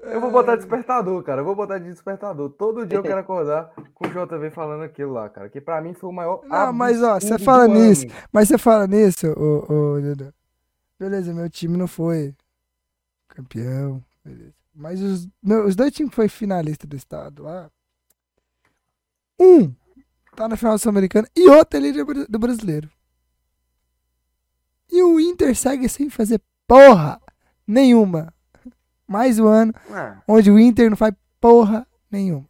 Eu 0.00 0.20
vou 0.20 0.30
botar 0.30 0.54
despertador, 0.56 1.22
cara. 1.24 1.40
Eu 1.40 1.44
vou 1.44 1.56
botar 1.56 1.78
de 1.78 1.86
despertador. 1.90 2.50
Todo 2.50 2.86
dia 2.86 2.98
eu 2.98 3.02
quero 3.02 3.18
acordar 3.18 3.72
com 3.92 4.06
o 4.06 4.08
JV 4.08 4.50
falando 4.50 4.82
aquilo 4.84 5.12
lá, 5.12 5.28
cara. 5.28 5.48
Que 5.48 5.60
pra 5.60 5.80
mim 5.80 5.94
foi 5.94 6.10
o 6.10 6.12
maior. 6.12 6.42
Não, 6.44 6.72
mas, 6.72 7.02
ó, 7.02 7.18
você 7.18 7.38
fala 7.38 7.66
nisso. 7.66 8.06
Mas 8.32 8.48
você 8.48 8.56
fala 8.58 8.86
nisso, 8.86 9.26
ô, 9.36 9.72
ô. 9.72 9.98
Beleza, 10.98 11.32
meu 11.34 11.48
time 11.50 11.76
não 11.76 11.86
foi 11.88 12.34
campeão. 13.28 14.02
Beleza. 14.24 14.54
Mas 14.74 15.00
os, 15.00 15.28
meu- 15.42 15.66
os 15.66 15.76
dois 15.76 15.92
times 15.92 16.10
que 16.10 16.16
foi 16.16 16.28
finalista 16.28 16.86
do 16.86 16.96
estado 16.96 17.42
lá. 17.44 17.70
Um 19.38 19.74
tá 20.36 20.48
na 20.48 20.56
final 20.56 20.76
sul-americana 20.78 21.28
e 21.36 21.48
outro 21.48 21.78
ali 21.78 21.92
do, 21.92 22.04
bra- 22.04 22.26
do 22.28 22.38
brasileiro. 22.38 22.90
E 24.90 25.02
o 25.02 25.18
Inter 25.20 25.54
segue 25.56 25.88
sem 25.88 26.08
fazer 26.10 26.40
porra 26.66 27.20
nenhuma. 27.66 28.32
Mais 29.06 29.38
um 29.38 29.46
ano 29.46 29.72
Ah, 29.90 30.22
onde 30.26 30.50
o 30.50 30.58
Inter 30.58 30.88
não 30.90 30.96
faz 30.96 31.14
porra 31.40 31.86
nenhuma. 32.10 32.48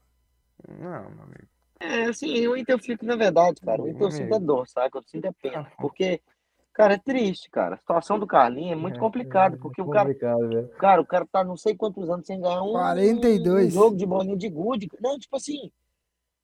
não, 0.69 1.11
meu 1.11 1.23
amigo. 1.25 1.49
É, 1.81 2.05
assim, 2.07 2.47
o 2.47 2.57
Inter 2.57 2.75
eu 2.77 2.79
fico, 2.79 3.05
na 3.05 3.17
verdade, 3.17 3.61
cara, 3.61 3.83
o 3.83 3.89
Inter 3.89 4.03
eu 4.03 4.11
sinto 4.11 4.35
é 4.35 4.39
dor, 4.41 4.67
saca? 4.69 4.99
Eu 4.99 5.03
sinto 5.03 5.27
é 5.27 5.33
pena. 5.33 5.71
Porque, 5.79 6.21
cara, 6.75 6.95
é 6.95 6.99
triste, 6.99 7.49
cara. 7.51 7.77
A 7.77 7.79
situação 7.79 8.19
do 8.19 8.27
Carlinhos 8.27 8.73
é 8.73 8.75
muito 8.75 8.99
complicada, 8.99 9.57
porque 9.57 9.81
o 9.81 9.89
cara, 9.89 10.09
Complicado, 10.09 10.49
velho. 10.49 10.69
cara, 10.79 11.01
o 11.01 11.07
cara 11.07 11.27
tá 11.31 11.43
não 11.45 11.57
sei 11.57 11.75
quantos 11.77 12.11
anos 12.11 12.27
sem 12.27 12.41
ganhar 12.41 12.63
um, 12.63 12.73
42. 12.73 13.69
um 13.69 13.71
jogo 13.71 13.97
de 13.97 14.05
bolinha 14.05 14.37
de 14.37 14.49
gude. 14.49 14.89
Não, 15.01 15.19
tipo 15.19 15.37
assim, 15.37 15.71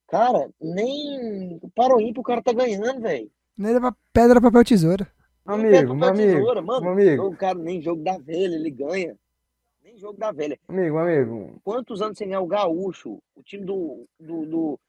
cara, 0.09 0.49
nem 0.61 1.61
para 1.75 1.95
o 1.97 2.01
ímpio 2.01 2.21
o 2.21 2.25
cara 2.25 2.43
tá 2.43 2.53
ganhando, 2.53 3.01
velho. 3.01 3.31
Nem 3.57 3.73
leva 3.75 3.95
pedra, 4.13 4.41
papel, 4.41 4.65
tesoura. 4.65 5.07
Amigo, 5.45 5.95
meu 5.95 5.99
papel, 5.99 6.09
amigo, 6.25 6.33
tesoura, 6.39 6.63
mano. 6.63 6.81
meu 6.83 6.93
amigo, 6.93 7.27
O 7.27 7.37
cara 7.37 7.59
nem 7.59 7.81
jogo 7.83 8.03
da 8.03 8.17
velha 8.19 8.55
ele 8.55 8.71
ganha. 8.71 9.17
Nem 9.83 9.97
jogo 9.99 10.19
da 10.19 10.31
velha. 10.31 10.59
amigo, 10.69 10.97
amigo. 10.99 11.61
quantos 11.65 12.01
anos 12.01 12.17
sem 12.17 12.29
ganhar 12.29 12.41
o 12.41 12.47
Gaúcho, 12.47 13.19
o 13.35 13.43
time 13.43 13.65
do, 13.65 14.07
do, 14.19 14.47
do- 14.47 14.81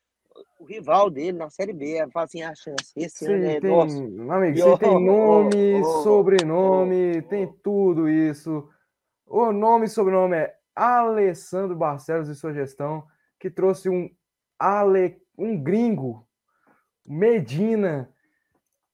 o 0.60 0.66
rival 0.66 1.10
dele 1.10 1.38
na 1.38 1.50
Série 1.50 1.74
B, 1.74 1.98
fala 2.12 2.26
assim, 2.26 2.42
a 2.44 2.54
chance, 2.56 2.92
esse 2.96 3.26
ano 3.26 3.46
é 3.46 3.60
tem, 3.60 3.70
nosso. 3.70 4.02
meu 4.10 4.32
amigo, 4.32 4.58
E, 4.58 4.62
você 4.62 4.70
ó, 4.70 4.78
tem 4.78 5.06
nome, 5.06 5.82
ó, 5.82 6.04
sobrenome, 6.04 7.18
ó, 7.18 7.22
tem 7.30 7.48
tudo 7.64 8.08
isso. 8.08 8.68
O 9.26 9.52
nome 9.52 9.86
e 9.86 9.90
sobrenome 9.90 10.36
é 10.38 10.56
Alessandro 10.76 11.76
Barcelos 11.76 12.30
e 12.30 12.36
sua 12.36 12.54
gestão, 12.54 13.04
que 13.40 13.50
trouxe 13.50 13.90
um 13.90 14.10
Ale, 14.60 15.22
um 15.38 15.62
gringo, 15.62 16.26
Medina, 17.06 18.10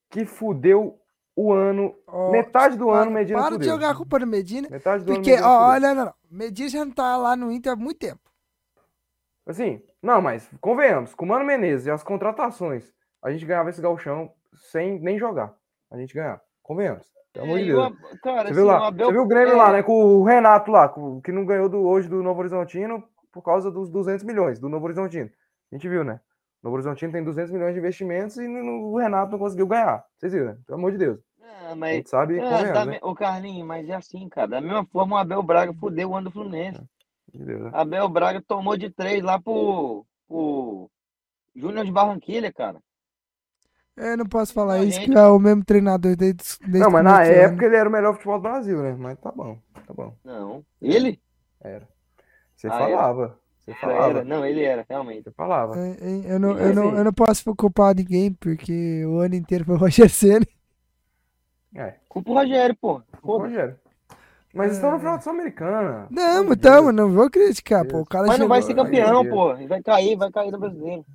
que 0.10 0.26
fudeu 0.26 1.00
o 1.36 1.52
ano, 1.54 1.94
Ó, 2.08 2.32
metade 2.32 2.78
do 2.78 2.88
para, 2.88 3.02
ano 3.02 3.12
Medina 3.12 3.40
para 3.40 3.50
de 3.50 3.56
fudeu. 3.58 3.70
jogar 3.70 3.90
a 3.92 3.96
culpa 3.96 4.18
no 4.20 4.26
Medina. 4.26 4.68
Metade 4.72 5.04
do 5.04 5.14
Porque, 5.14 5.34
ano 5.34 5.42
Medina 5.42 5.48
ó, 5.50 5.60
fudeu. 5.60 5.70
olha, 5.90 5.94
não, 5.96 6.06
não. 6.06 6.14
Medina 6.32 6.70
já 6.70 6.86
não 6.86 6.92
tá 6.92 7.16
lá 7.18 7.36
no 7.36 7.52
Inter 7.52 7.74
há 7.74 7.76
muito 7.76 8.00
tempo. 8.00 8.22
Assim, 9.46 9.82
não, 10.08 10.22
mas 10.22 10.50
convenhamos, 10.62 11.14
com 11.14 11.26
o 11.26 11.28
Mano 11.28 11.46
Menezes 11.46 11.86
e 11.86 11.92
as 11.92 12.02
contratações, 12.04 12.92
a 13.22 13.30
gente 13.32 13.46
ganhava 13.46 13.70
esse 13.70 13.82
gauchão 13.82 14.32
sem 14.56 15.00
nem 15.00 15.20
jogar. 15.20 15.54
A 15.92 15.98
gente 15.98 16.14
ganhava. 16.14 16.42
Convenhamos. 16.64 17.06
Pelo 17.34 17.46
amor 17.46 17.60
É, 17.60 17.62
de 17.64 17.68
Deus. 17.68 17.94
Cara, 18.24 18.36
Você 18.42 18.46
assim, 18.46 18.54
viu 18.54 18.64
o 18.64 18.68
lá? 18.68 18.88
Abel- 18.88 19.06
Você 19.08 19.12
viu 19.14 19.22
o 19.24 19.28
Grêmio 19.28 19.54
é, 19.54 19.58
lá, 19.58 19.72
né? 19.72 19.84
Com 19.84 19.94
o 19.94 20.24
Renato 20.24 20.72
lá, 20.72 20.90
com- 20.90 21.22
que 21.22 21.32
não 21.32 21.46
ganhou 21.46 21.70
do, 21.70 21.80
hoje 21.86 22.08
do 22.10 22.24
Novo 22.24 22.40
Horizontino 22.40 23.04
por 23.32 23.42
causa 23.44 23.70
dos 23.70 23.90
200 23.90 24.24
milhões 24.26 24.60
do 24.60 24.68
Novo 24.70 24.86
Horizontino. 24.86 25.30
A 25.72 25.76
gente 25.76 25.88
viu, 25.88 26.04
né? 26.04 26.20
O 26.64 26.68
Novo 26.68 26.76
Horizontino 26.76 27.12
tem 27.12 27.24
200 27.24 27.52
milhões 27.52 27.74
de 27.74 27.80
investimentos 27.80 28.38
e 28.38 28.48
no- 28.48 28.92
o 28.92 28.98
Renato 28.98 29.32
não 29.32 29.40
conseguiu 29.40 29.68
ganhar. 29.68 30.04
Vocês 30.18 30.34
viram, 30.34 30.48
né? 30.48 30.58
Pelo 30.66 30.80
amor 30.80 30.92
de 30.92 30.98
Deus. 30.98 31.20
É, 31.42 31.72
A 31.72 31.76
mas, 31.76 31.96
gente 31.98 32.10
sabe, 32.10 32.38
é, 32.38 32.42
convenhamos, 32.42 32.74
da 32.74 32.86
né? 32.86 33.00
Ô, 33.02 33.14
Carlinhos, 33.14 33.68
mas 33.68 33.88
é 33.90 33.94
assim, 33.94 34.28
cara. 34.30 34.48
Da 34.48 34.62
mesma 34.62 34.86
forma, 34.86 35.16
o 35.16 35.20
Abel 35.20 35.44
Braga 35.44 35.74
fudeu 35.74 36.10
o 36.12 36.16
ano 36.16 36.26
do 36.30 36.32
Fluminense. 36.32 36.80
Meu 36.80 36.88
Deus, 37.46 37.64
né? 37.64 37.72
Abel 37.74 38.10
Braga 38.10 38.42
tomou 38.42 38.78
de 38.78 38.90
três 38.90 39.24
lá 39.24 39.40
pro, 39.40 40.06
pro 40.28 40.90
Júnior 41.56 41.86
de 41.86 41.92
Barranquilha, 41.92 42.52
cara. 42.52 42.82
Eu 43.96 44.16
não 44.16 44.26
posso 44.28 44.54
falar 44.54 44.84
isso, 44.84 45.00
que 45.02 45.12
é 45.12 45.24
o 45.26 45.40
mesmo 45.40 45.66
treinador 45.66 46.16
desde, 46.16 46.44
desde 46.62 46.80
Não, 46.80 46.92
mas 46.92 47.02
o 47.02 47.04
na 47.04 47.24
época 47.24 47.66
ano. 47.66 47.74
ele 47.74 47.76
era 47.76 47.90
o 47.90 47.92
melhor 47.92 48.14
futebol 48.14 48.38
do 48.38 48.44
Brasil, 48.44 48.82
né? 48.84 48.96
Mas 48.98 49.18
tá 49.20 49.32
bom, 49.32 49.58
tá 49.88 49.94
bom. 49.94 50.16
Não. 50.24 50.64
Ele? 50.80 51.20
Era. 51.60 51.88
Você 52.56 52.68
Ah, 52.68 52.72
falava. 52.78 53.40
Você 53.60 53.74
falava. 53.74 54.10
era. 54.20 54.24
Não, 54.24 54.46
ele 54.46 54.64
era, 54.64 54.86
realmente. 54.88 55.24
Você 55.24 55.32
falava. 55.32 55.76
É, 55.80 55.90
é, 55.90 56.34
Eu 56.34 56.40
não, 56.40 56.52
eu, 56.60 56.76
não, 56.76 56.90
assim- 56.90 56.98
eu 57.00 57.04
não 57.06 57.14
posso 57.14 57.56
culpar 57.56 57.96
ninguém, 57.96 58.32
porque 58.34 59.04
o 59.06 59.18
ano 59.18 59.34
inteiro 59.34 59.66
foi 59.66 59.76
o 59.76 59.80
Roger 59.80 60.10
Ceni. 60.12 60.46
É. 61.76 61.96
Culpa 62.08 62.30
o 62.32 62.34
Rogério, 62.36 62.76
pô. 62.80 62.98
O 62.98 63.04
Foda-se. 63.22 63.50
Rogério. 63.56 63.80
Mas 64.54 64.74
estão 64.74 64.92
no 64.92 65.00
final 65.00 65.18
de 65.18 65.24
Sul-Americana. 65.24 66.08
Não, 66.10 66.40
amor 66.40 66.56
de 66.56 66.60
então, 66.62 66.92
não 66.92 67.12
vou 67.12 67.30
criticar, 67.30 67.82
Deus. 67.84 67.94
pô. 67.94 68.00
O 68.02 68.06
cara 68.06 68.28
Mas 68.28 68.40
não 68.40 68.48
vai 68.48 68.62
ser 68.62 68.74
campeão, 68.76 69.28
pô. 69.30 69.54
Ele 69.54 69.68
vai 69.68 69.82
cair, 69.84 70.16
vai 70.16 70.32
cair 70.32 70.52
do 70.52 70.58
brasileiro. 70.60 71.06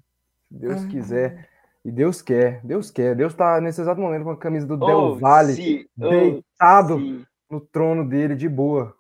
Se 0.49 0.55
Deus 0.59 0.85
Ah. 0.85 0.89
quiser. 0.89 1.49
E 1.85 1.91
Deus 1.91 2.23
quer, 2.23 2.61
Deus 2.65 2.91
quer. 2.93 3.17
Deus 3.17 3.35
tá 3.35 3.61
nesse 3.61 3.81
exato 3.81 4.01
momento 4.01 4.23
com 4.25 4.31
a 4.31 4.37
camisa 4.37 4.65
do 4.67 4.75
Ô, 4.75 4.87
Del 4.87 5.19
Valle 5.19 5.55
se- 5.55 5.91
deitado 5.97 7.27
no 7.51 7.61
trono 7.61 8.09
dele 8.09 8.37
de 8.37 8.49
boa. 8.49 8.95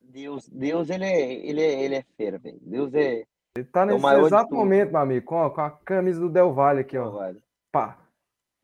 Deus, 0.00 0.48
Deus, 0.48 0.88
ele 0.90 1.04
é, 1.04 1.32
ele 1.46 1.60
é, 1.60 1.84
ele 1.84 1.94
é 1.96 2.04
fera, 2.16 2.38
velho. 2.38 2.58
Deus 2.62 2.94
é. 2.94 3.24
Ele 3.56 3.66
tá 3.66 3.82
o 3.82 3.86
nesse 3.86 4.06
exato 4.26 4.54
momento, 4.54 4.92
meu 4.92 5.00
amigo, 5.00 5.26
com, 5.26 5.42
a- 5.42 5.50
com 5.50 5.60
a 5.60 5.70
camisa 5.70 6.20
do 6.20 6.28
Del 6.30 6.52
Valle 6.54 6.80
aqui, 6.80 6.96
ó. 6.96 7.10
Valle. 7.10 7.40
Pá. 7.70 7.98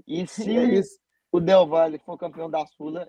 E 0.06 0.22
E 0.24 0.26
se 0.26 0.56
é 0.56 0.80
o 1.32 1.40
Del 1.40 1.66
Valle 1.66 1.98
for 1.98 2.16
campeão 2.16 2.48
da 2.48 2.64
Sula, 2.66 3.08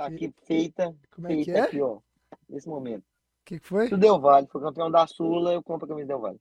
tá 0.00 0.06
aqui 0.06 0.34
feita, 0.46 0.94
Como 1.14 1.26
é 1.28 1.36
que 1.36 1.44
feita 1.44 1.58
é? 1.58 1.62
O 1.62 1.64
aqui, 1.64 1.80
ó. 1.82 2.00
Nesse 2.48 2.68
momento. 2.68 3.04
que, 3.44 3.60
que 3.60 3.66
foi? 3.66 3.88
Se 3.88 3.94
o 3.94 3.98
Del 3.98 4.20
Valle 4.20 4.46
for 4.48 4.60
campeão 4.62 4.90
da 4.90 5.06
Sula, 5.06 5.52
eu 5.52 5.62
compro 5.62 5.86
a 5.86 5.88
camisa 5.88 6.06
do 6.06 6.08
Del 6.08 6.20
Valle. 6.20 6.40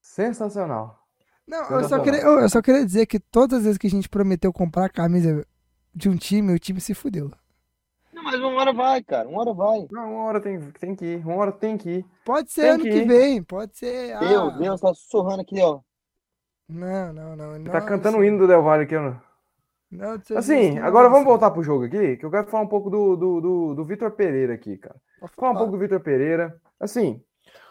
Sensacional. 0.00 0.98
Não, 1.46 1.70
eu 1.70 1.84
só, 1.88 1.98
Sensacional. 1.98 2.04
queria, 2.04 2.20
eu 2.22 2.40
eu 2.40 2.48
só 2.48 2.62
queria 2.62 2.84
dizer 2.84 3.06
que 3.06 3.20
todas 3.20 3.58
as 3.58 3.64
vezes 3.64 3.78
que 3.78 3.86
a 3.86 3.90
gente 3.90 4.08
prometeu 4.08 4.52
comprar 4.52 4.86
a 4.86 4.90
camisa 4.90 5.46
de 5.94 6.08
um 6.08 6.16
time, 6.16 6.54
o 6.54 6.58
time 6.58 6.80
se 6.80 6.94
fudeu. 6.94 7.30
Não, 8.12 8.22
mas 8.22 8.40
uma 8.40 8.60
hora 8.60 8.72
vai, 8.72 9.02
cara. 9.02 9.28
Uma 9.28 9.40
hora 9.40 9.52
vai. 9.54 9.86
Não, 9.90 10.14
uma 10.14 10.24
hora 10.24 10.40
tem, 10.40 10.58
tem 10.72 10.96
que 10.96 11.04
ir. 11.04 11.26
Uma 11.26 11.36
hora 11.36 11.52
tem 11.52 11.76
que 11.76 11.90
ir. 11.98 12.06
Pode 12.24 12.50
ser 12.50 12.62
Tem 12.62 12.70
ano 12.70 12.84
que 12.84 12.90
que 12.90 13.04
vem, 13.04 13.42
pode 13.42 13.76
ser. 13.76 14.18
Deus, 14.18 14.54
ah, 14.54 14.58
Deus 14.58 14.80
tá 14.80 14.94
sussurrando 14.94 15.42
aqui, 15.42 15.60
ó. 15.60 15.80
Não, 16.68 17.12
não, 17.12 17.36
não. 17.36 17.56
Ele 17.56 17.70
tá 17.70 17.80
cantando 17.80 18.18
o 18.18 18.24
hino 18.24 18.38
do 18.38 18.46
Del 18.46 18.62
Valle 18.62 18.84
aqui, 18.84 18.96
ó. 18.96 19.14
Não, 19.90 20.14
não, 20.14 20.38
Assim, 20.38 20.78
agora 20.78 21.08
vamos 21.08 21.24
voltar 21.24 21.50
pro 21.50 21.62
jogo 21.62 21.84
aqui, 21.84 22.16
que 22.16 22.24
eu 22.24 22.30
quero 22.30 22.48
falar 22.48 22.64
um 22.64 22.68
pouco 22.68 22.90
do, 22.90 23.16
do, 23.16 23.40
do, 23.40 23.74
do 23.74 23.84
Vitor 23.84 24.10
Pereira 24.10 24.54
aqui, 24.54 24.76
cara. 24.76 24.96
Pode 25.20 25.32
Falar 25.34 25.52
um 25.52 25.56
pouco 25.56 25.72
do 25.72 25.78
Vitor 25.78 26.00
Pereira. 26.00 26.60
Assim, 26.78 27.22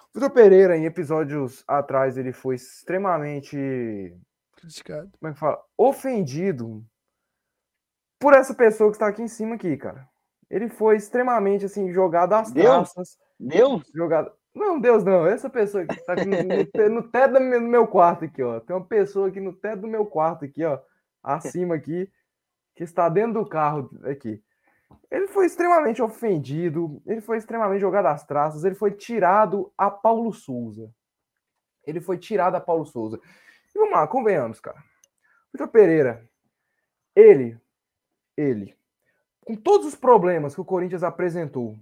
o 0.09 0.19
Vitor 0.19 0.31
Pereira, 0.31 0.77
em 0.77 0.85
episódios 0.85 1.63
atrás, 1.67 2.17
ele 2.17 2.31
foi 2.31 2.55
extremamente, 2.55 4.15
Criticado. 4.55 5.11
como 5.19 5.29
é 5.29 5.33
que 5.33 5.39
fala? 5.39 5.61
Ofendido 5.77 6.83
por 8.19 8.33
essa 8.33 8.53
pessoa 8.53 8.89
que 8.89 8.95
está 8.95 9.07
aqui 9.07 9.21
em 9.21 9.27
cima 9.27 9.55
aqui, 9.55 9.75
cara. 9.75 10.07
Ele 10.49 10.69
foi 10.69 10.95
extremamente, 10.95 11.65
assim, 11.65 11.91
jogado 11.91 12.33
às 12.33 12.51
Deus? 12.51 12.65
traças. 12.65 13.17
Deus? 13.39 13.83
Jogado... 13.93 14.31
Não, 14.53 14.79
Deus 14.79 15.03
não. 15.03 15.27
Essa 15.27 15.49
pessoa 15.49 15.85
que 15.85 15.95
tá 16.05 16.13
aqui 16.13 16.25
no, 16.25 16.37
no 16.37 16.89
no 16.95 17.03
teto 17.03 17.33
do 17.33 17.41
meu, 17.41 17.59
do 17.59 17.67
meu 17.67 17.87
quarto 17.87 18.23
aqui, 18.23 18.41
ó. 18.41 18.61
Tem 18.61 18.73
uma 18.73 18.85
pessoa 18.85 19.27
aqui 19.27 19.41
no 19.41 19.51
teto 19.51 19.81
do 19.81 19.87
meu 19.87 20.05
quarto 20.05 20.45
aqui, 20.45 20.63
ó. 20.63 20.79
Acima 21.33 21.75
aqui, 21.75 22.11
que 22.75 22.83
está 22.83 23.09
dentro 23.09 23.43
do 23.43 23.49
carro 23.49 23.89
aqui. 24.03 24.43
Ele 25.09 25.27
foi 25.27 25.45
extremamente 25.45 26.01
ofendido, 26.01 27.01
ele 27.05 27.21
foi 27.21 27.37
extremamente 27.37 27.81
jogado 27.81 28.05
às 28.05 28.23
traças, 28.23 28.63
ele 28.63 28.75
foi 28.75 28.91
tirado 28.91 29.71
a 29.77 29.89
Paulo 29.89 30.31
Souza. 30.31 30.93
Ele 31.85 31.99
foi 31.99 32.17
tirado 32.17 32.55
a 32.55 32.61
Paulo 32.61 32.85
Souza. 32.85 33.19
E 33.73 33.79
vamos 33.79 33.93
lá, 33.93 34.07
convenhamos, 34.07 34.59
cara. 34.59 34.83
Vitor 35.51 35.67
Pereira, 35.69 36.29
ele, 37.15 37.57
ele, 38.35 38.75
com 39.41 39.55
todos 39.55 39.87
os 39.87 39.95
problemas 39.95 40.53
que 40.53 40.61
o 40.61 40.65
Corinthians 40.65 41.03
apresentou 41.03 41.77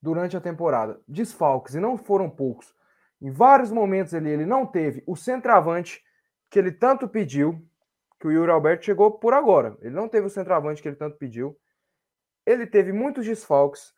durante 0.00 0.36
a 0.36 0.40
temporada, 0.40 1.00
desfalques, 1.06 1.74
e 1.74 1.80
não 1.80 1.96
foram 1.96 2.28
poucos, 2.28 2.74
em 3.20 3.30
vários 3.30 3.70
momentos 3.70 4.12
ele, 4.12 4.30
ele 4.30 4.46
não 4.46 4.64
teve 4.64 5.02
o 5.06 5.16
centroavante 5.16 6.02
que 6.50 6.58
ele 6.58 6.72
tanto 6.72 7.08
pediu, 7.08 7.62
que 8.18 8.26
o 8.26 8.32
Yuri 8.32 8.50
Alberto 8.50 8.84
chegou 8.84 9.12
por 9.12 9.32
agora. 9.32 9.76
Ele 9.80 9.94
não 9.94 10.08
teve 10.08 10.26
o 10.26 10.30
centroavante 10.30 10.82
que 10.82 10.88
ele 10.88 10.96
tanto 10.96 11.16
pediu. 11.16 11.56
Ele 12.44 12.66
teve 12.66 12.92
muitos 12.92 13.24
desfalques. 13.24 13.94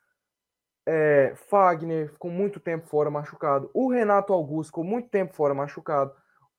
É, 0.86 1.34
Fagner 1.36 2.10
ficou 2.10 2.30
muito 2.30 2.60
tempo 2.60 2.86
fora 2.86 3.10
machucado. 3.10 3.70
O 3.72 3.90
Renato 3.90 4.32
Augusto 4.32 4.70
ficou 4.70 4.84
muito 4.84 5.08
tempo 5.08 5.34
fora 5.34 5.54
machucado. 5.54 6.14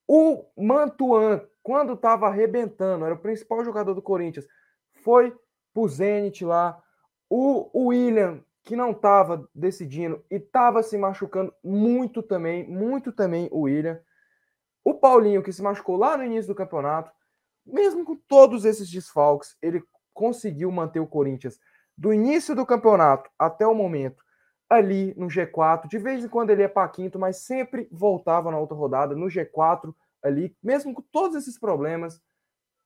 O 0.08 0.46
Mantuan, 0.58 1.46
quando 1.62 1.94
estava 1.94 2.28
arrebentando, 2.28 3.06
era 3.06 3.14
o 3.14 3.20
principal 3.20 3.64
jogador 3.64 3.94
do 3.94 4.02
Corinthians, 4.02 4.48
foi 5.04 5.36
pro 5.74 5.88
Zenit 5.88 6.44
lá. 6.44 6.82
O 7.30 7.88
William, 7.88 8.44
que 8.64 8.76
não 8.76 8.92
estava 8.92 9.48
decidindo 9.56 10.24
e 10.30 10.36
estava 10.36 10.84
se 10.84 10.98
machucando 10.98 11.54
muito 11.64 12.22
também, 12.22 12.68
muito 12.68 13.12
também 13.12 13.48
o 13.52 13.62
William. 13.62 14.02
O 14.84 14.96
Paulinho, 14.96 15.44
que 15.44 15.54
se 15.54 15.62
machucou 15.62 15.96
lá 15.96 16.18
no 16.18 16.24
início 16.24 16.48
do 16.48 16.56
campeonato, 16.56 17.12
mesmo 17.66 18.04
com 18.04 18.16
todos 18.16 18.66
esses 18.66 18.90
desfalques, 18.90 19.56
ele 19.62 19.84
conseguiu 20.14 20.72
manter 20.72 21.00
o 21.00 21.08
Corinthians 21.08 21.60
do 21.98 22.14
início 22.14 22.56
do 22.56 22.66
campeonato 22.66 23.30
até 23.38 23.66
o 23.66 23.76
momento 23.76 24.24
ali 24.70 25.14
no 25.18 25.28
G4. 25.28 25.88
De 25.88 25.98
vez 25.98 26.24
em 26.24 26.28
quando 26.28 26.50
ele 26.50 26.62
ia 26.62 26.70
para 26.70 26.88
quinto, 26.88 27.20
mas 27.20 27.38
sempre 27.38 27.88
voltava 27.92 28.50
na 28.50 28.58
outra 28.58 28.76
rodada 28.76 29.16
no 29.16 29.28
G4 29.28 29.94
ali, 30.24 30.56
mesmo 30.64 30.94
com 30.94 31.02
todos 31.12 31.36
esses 31.36 31.60
problemas, 31.60 32.22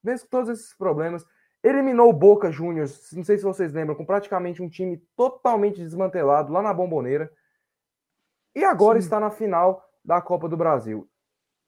mesmo 0.03 0.27
com 0.27 0.31
todos 0.31 0.49
esses 0.49 0.75
problemas, 0.75 1.25
eliminou 1.63 2.09
o 2.09 2.13
Boca 2.13 2.51
Juniors, 2.51 3.11
não 3.13 3.23
sei 3.23 3.37
se 3.37 3.43
vocês 3.43 3.73
lembram, 3.73 3.95
com 3.95 4.05
praticamente 4.05 4.61
um 4.61 4.69
time 4.69 4.97
totalmente 5.15 5.81
desmantelado 5.81 6.51
lá 6.51 6.61
na 6.61 6.73
Bomboneira. 6.73 7.31
E 8.55 8.63
agora 8.63 8.99
Sim. 8.99 9.05
está 9.05 9.19
na 9.19 9.31
final 9.31 9.83
da 10.03 10.21
Copa 10.21 10.47
do 10.47 10.55
Brasil. 10.55 11.09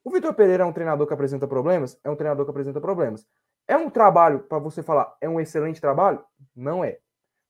O 0.07 0.09
Vitor 0.09 0.33
Pereira 0.33 0.63
é 0.63 0.65
um 0.65 0.71
treinador 0.71 1.05
que 1.05 1.13
apresenta 1.13 1.45
problemas? 1.45 1.99
É 2.01 2.09
um 2.09 2.15
treinador 2.15 2.45
que 2.45 2.51
apresenta 2.51 2.79
problemas. 2.79 3.27
É 3.67 3.75
um 3.75 3.89
trabalho 3.89 4.39
para 4.39 4.57
você 4.57 4.81
falar, 4.81 5.13
é 5.19 5.27
um 5.27 5.37
excelente 5.37 5.81
trabalho? 5.81 6.23
Não 6.55 6.81
é. 6.81 6.99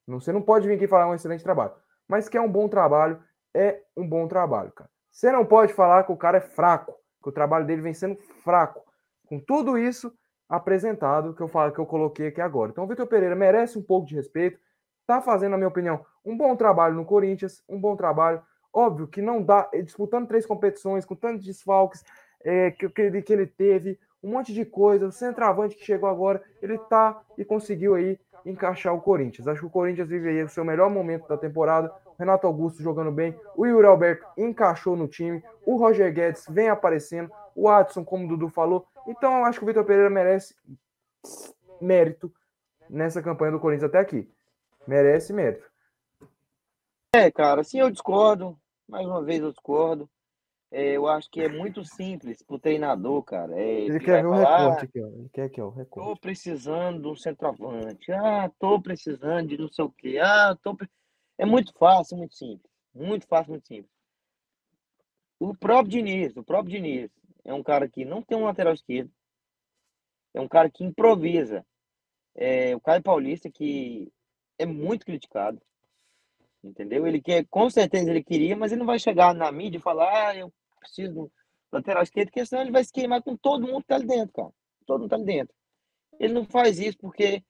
Você 0.07 0.31
não 0.31 0.41
pode 0.41 0.67
vir 0.67 0.73
aqui 0.73 0.87
falar 0.87 1.07
um 1.07 1.13
excelente 1.13 1.43
trabalho. 1.43 1.73
Mas 2.07 2.27
que 2.27 2.35
é 2.35 2.41
um 2.41 2.51
bom 2.51 2.67
trabalho, 2.67 3.21
é 3.53 3.83
um 3.95 4.09
bom 4.09 4.27
trabalho, 4.27 4.71
cara. 4.71 4.89
Você 5.11 5.31
não 5.31 5.45
pode 5.45 5.71
falar 5.71 6.03
que 6.05 6.11
o 6.11 6.17
cara 6.17 6.39
é 6.39 6.41
fraco, 6.41 6.95
que 7.21 7.29
o 7.29 7.31
trabalho 7.31 7.63
dele 7.63 7.83
vem 7.83 7.93
sendo 7.93 8.17
fraco. 8.43 8.81
Com 9.27 9.39
tudo 9.39 9.77
isso 9.77 10.11
apresentado 10.49 11.35
que 11.35 11.41
eu 11.43 11.47
falo 11.47 11.71
que 11.71 11.79
eu 11.79 11.85
coloquei 11.85 12.29
aqui 12.29 12.41
agora. 12.41 12.71
Então 12.71 12.85
o 12.85 12.87
Vitor 12.87 13.05
Pereira 13.05 13.35
merece 13.35 13.77
um 13.77 13.83
pouco 13.83 14.07
de 14.07 14.15
respeito. 14.15 14.59
Tá 15.05 15.21
fazendo, 15.21 15.51
na 15.51 15.57
minha 15.57 15.69
opinião, 15.69 16.03
um 16.25 16.35
bom 16.35 16.55
trabalho 16.55 16.95
no 16.95 17.05
Corinthians, 17.05 17.63
um 17.69 17.79
bom 17.79 17.95
trabalho. 17.95 18.41
Óbvio 18.73 19.07
que 19.07 19.21
não 19.21 19.43
dá, 19.43 19.69
disputando 19.83 20.27
três 20.27 20.43
competições, 20.43 21.05
com 21.05 21.15
tantos 21.15 21.45
desfalques 21.45 22.03
eh, 22.43 22.71
que, 22.71 22.89
que, 22.89 23.21
que 23.21 23.33
ele 23.33 23.47
teve, 23.47 23.99
um 24.23 24.31
monte 24.31 24.53
de 24.53 24.65
coisa, 24.65 25.07
o 25.07 25.11
centroavante 25.11 25.75
que 25.75 25.85
chegou 25.85 26.09
agora, 26.09 26.41
ele 26.61 26.77
tá 26.77 27.21
e 27.37 27.45
conseguiu 27.45 27.95
aí 27.95 28.19
encaixar 28.45 28.93
o 28.93 29.01
Corinthians. 29.01 29.47
Acho 29.47 29.61
que 29.61 29.67
o 29.67 29.71
Corinthians 29.71 30.09
vive 30.09 30.29
aí 30.29 30.43
o 30.43 30.49
seu 30.49 30.65
melhor 30.65 30.89
momento 30.89 31.27
da 31.27 31.37
temporada. 31.37 31.93
Renato 32.17 32.47
Augusto 32.47 32.81
jogando 32.81 33.11
bem, 33.11 33.39
o 33.55 33.65
Yuri 33.65 33.85
Alberto 33.85 34.25
encaixou 34.35 34.95
no 34.95 35.07
time, 35.07 35.43
o 35.63 35.77
Roger 35.77 36.11
Guedes 36.11 36.45
vem 36.49 36.67
aparecendo, 36.67 37.31
o 37.55 37.69
Adson, 37.69 38.03
como 38.03 38.25
o 38.25 38.27
Dudu 38.27 38.49
falou. 38.49 38.87
Então 39.07 39.37
eu 39.37 39.45
acho 39.45 39.59
que 39.59 39.65
o 39.65 39.67
Vitor 39.67 39.85
Pereira 39.85 40.09
merece 40.09 40.55
mérito 41.79 42.33
nessa 42.89 43.21
campanha 43.21 43.51
do 43.51 43.59
Corinthians 43.59 43.89
até 43.89 43.99
aqui. 43.99 44.27
Merece 44.87 45.31
mérito. 45.31 45.69
É, 47.13 47.29
cara, 47.29 47.61
assim 47.61 47.79
eu 47.79 47.91
discordo. 47.91 48.57
Mais 48.87 49.05
uma 49.05 49.23
vez 49.23 49.41
eu 49.41 49.51
discordo. 49.51 50.09
É, 50.69 50.91
eu 50.97 51.07
acho 51.07 51.29
que 51.31 51.39
é 51.41 51.47
muito 51.47 51.83
simples 51.85 52.43
pro 52.43 52.59
treinador, 52.59 53.23
cara. 53.23 53.57
É, 53.57 53.81
Ele 53.81 53.99
pegar 53.99 54.15
quer 54.17 54.21
ver 54.21 54.27
o 54.27 54.31
recorte 54.33 54.85
aqui, 54.85 55.01
ó. 55.01 55.07
Ele 55.07 55.29
quer 55.29 55.61
ó, 55.61 55.67
o 55.67 55.71
Tô 55.71 55.77
recorte. 55.77 56.19
precisando 56.21 57.01
de 57.01 57.07
um 57.07 57.15
centroavante. 57.15 58.11
Ah, 58.11 58.51
tô 58.59 58.81
precisando 58.81 59.47
de 59.47 59.57
não 59.57 59.69
sei 59.69 59.85
o 59.85 59.91
quê. 59.91 60.17
Ah, 60.21 60.57
tô. 60.61 60.75
pre- 60.75 60.89
É 61.37 61.45
muito 61.45 61.71
fácil, 61.73 62.17
muito 62.17 62.35
simples. 62.35 62.69
Muito 62.93 63.25
fácil, 63.27 63.51
muito 63.51 63.65
simples. 63.67 63.91
O 65.39 65.55
próprio 65.55 65.89
Diniz, 65.91 66.35
o 66.35 66.43
próprio 66.43 66.75
Diniz, 66.75 67.11
é 67.45 67.53
um 67.53 67.63
cara 67.63 67.87
que 67.87 68.03
não 68.03 68.21
tem 68.21 68.37
um 68.37 68.43
lateral 68.45 68.73
esquerdo. 68.73 69.11
É 70.33 70.41
um 70.41 70.47
cara 70.47 70.69
que 70.69 70.83
improvisa. 70.83 71.65
É, 72.35 72.75
o 72.75 72.81
Caio 72.81 73.01
Paulista, 73.01 73.49
que 73.49 74.11
é 74.59 74.65
muito 74.65 75.05
criticado. 75.05 75.61
Entendeu? 76.67 77.07
Ele 77.07 77.21
quer, 77.21 77.45
com 77.49 77.69
certeza 77.69 78.09
ele 78.09 78.23
queria, 78.23 78.55
mas 78.55 78.71
ele 78.71 78.79
não 78.79 78.85
vai 78.85 78.99
chegar 78.99 79.33
na 79.33 79.51
mídia 79.51 79.77
e 79.77 79.81
falar, 79.81 80.29
ah, 80.29 80.35
eu 80.35 80.53
preciso 80.79 81.23
um 81.23 81.29
lateral 81.71 82.03
esquerdo, 82.03 82.27
porque 82.27 82.45
senão 82.45 82.61
ele 82.61 82.71
vai 82.71 82.83
se 82.83 82.91
queimar 82.91 83.21
com 83.21 83.35
todo 83.35 83.67
mundo 83.67 83.81
que 83.81 83.87
tá 83.87 83.95
ali 83.95 84.07
dentro, 84.07 84.33
cara. 84.33 84.51
Todo 84.85 85.01
mundo 85.01 85.09
tá 85.09 85.15
ali 85.15 85.25
dentro. 85.25 85.53
Ele 86.19 86.33
não 86.33 86.45
faz 86.45 86.79
isso 86.79 86.97
porque. 86.97 87.43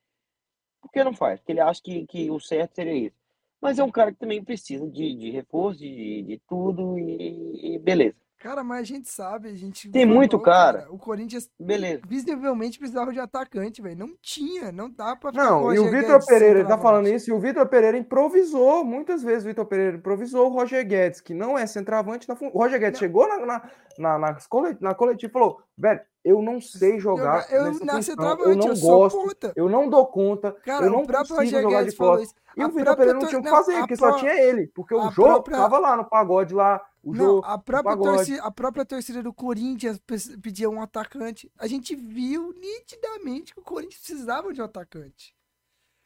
Porque 0.80 1.02
não 1.02 1.12
faz? 1.12 1.40
Porque 1.40 1.52
ele 1.52 1.60
acha 1.60 1.80
que, 1.82 2.06
que 2.06 2.30
o 2.30 2.38
certo 2.38 2.76
seria 2.76 3.08
isso. 3.08 3.16
Mas 3.60 3.78
é 3.78 3.84
um 3.84 3.90
cara 3.90 4.12
que 4.12 4.18
também 4.18 4.42
precisa 4.42 4.88
de, 4.88 5.14
de 5.16 5.30
reforço, 5.30 5.80
de, 5.80 6.22
de 6.22 6.40
tudo 6.48 6.98
e, 6.98 7.74
e 7.74 7.78
beleza. 7.78 8.16
Cara, 8.38 8.62
mas 8.62 8.80
a 8.80 8.84
gente 8.84 9.08
sabe, 9.08 9.48
a 9.48 9.54
gente 9.54 9.90
Tem 9.90 10.06
muito 10.06 10.38
cara. 10.38 10.86
O 10.90 10.96
Corinthians 10.98 11.50
Beleza. 11.58 12.00
visivelmente 12.06 12.78
precisava 12.78 13.12
de 13.12 13.18
atacante, 13.18 13.82
velho. 13.82 13.98
Não 13.98 14.10
tinha, 14.22 14.70
não 14.70 14.88
dá 14.88 15.16
pra 15.16 15.32
ficar 15.32 15.48
com 15.48 15.54
Não, 15.64 15.74
e 15.74 15.78
o 15.80 15.90
Vitor 15.90 16.24
Pereira, 16.24 16.60
ele 16.60 16.68
tá 16.68 16.78
falando 16.78 17.08
isso, 17.08 17.30
e 17.30 17.32
o 17.32 17.40
Vitor 17.40 17.66
Pereira 17.66 17.98
improvisou, 17.98 18.84
muitas 18.84 19.22
vezes 19.24 19.42
o 19.44 19.48
Vitor 19.48 19.66
Pereira 19.66 19.96
improvisou 19.96 20.46
o 20.46 20.52
Roger 20.52 20.86
Guedes, 20.86 21.20
que 21.20 21.34
não 21.34 21.58
é 21.58 21.66
centroavante. 21.66 22.28
Na 22.28 22.36
fun- 22.36 22.50
O 22.54 22.58
Roger 22.62 22.78
Guedes 22.78 23.00
Não. 23.00 23.06
chegou 23.08 23.26
na, 23.28 23.62
na, 23.98 24.18
na, 24.18 24.34
cole- 24.48 24.76
na 24.80 24.94
coletiva 24.94 25.30
e 25.30 25.32
falou: 25.32 25.60
velho, 25.76 26.00
eu 26.24 26.40
não 26.40 26.60
sei 26.60 27.00
jogar. 27.00 27.44
Eu, 27.50 27.64
nessa 27.64 27.84
na 27.84 27.92
função, 27.94 28.02
centroavante, 28.02 28.42
eu 28.44 28.50
eu, 28.52 28.56
não 28.68 28.76
sou 28.76 28.98
gosto, 29.00 29.18
ponta. 29.18 29.52
eu 29.56 29.68
não 29.68 29.88
dou 29.90 30.06
conta, 30.06 30.52
Cara, 30.64 30.86
eu 30.86 30.90
não 30.92 31.00
o 31.02 31.06
próprio 31.06 31.34
consigo 31.34 31.44
Roger 31.56 31.62
jogar 31.62 31.78
Guedes 31.78 31.92
de 31.92 31.96
falou 31.98 32.20
isso. 32.22 32.34
E 32.56 32.62
A 32.62 32.66
o 32.66 32.70
Vitor 32.70 32.96
Pereira 32.96 33.18
não 33.18 33.26
tinha 33.28 33.38
o 33.38 33.42
que 33.42 33.48
não, 33.50 33.56
fazer, 33.56 33.78
porque 33.78 33.96
só 33.96 34.12
tinha 34.12 34.32
ele. 34.34 34.66
Porque 34.74 34.94
o 34.94 35.10
jogo 35.10 35.28
própria- 35.28 35.56
tava 35.58 35.78
lá 35.78 35.96
no 35.96 36.04
pagode 36.04 36.52
lá, 36.54 36.80
o 37.08 37.14
Não, 37.14 37.24
jogo. 37.24 37.46
a 37.46 37.56
própria, 37.58 37.96
torcida, 37.96 38.42
a 38.42 38.50
própria 38.50 38.84
torcida 38.84 39.22
do 39.22 39.32
Corinthians 39.32 39.98
pe- 39.98 40.36
pedia 40.42 40.68
um 40.68 40.82
atacante. 40.82 41.50
A 41.58 41.66
gente 41.66 41.94
viu 41.96 42.52
nitidamente 42.52 43.54
que 43.54 43.60
o 43.60 43.64
Corinthians 43.64 44.00
precisava 44.02 44.52
de 44.52 44.60
um 44.60 44.64
atacante. 44.64 45.34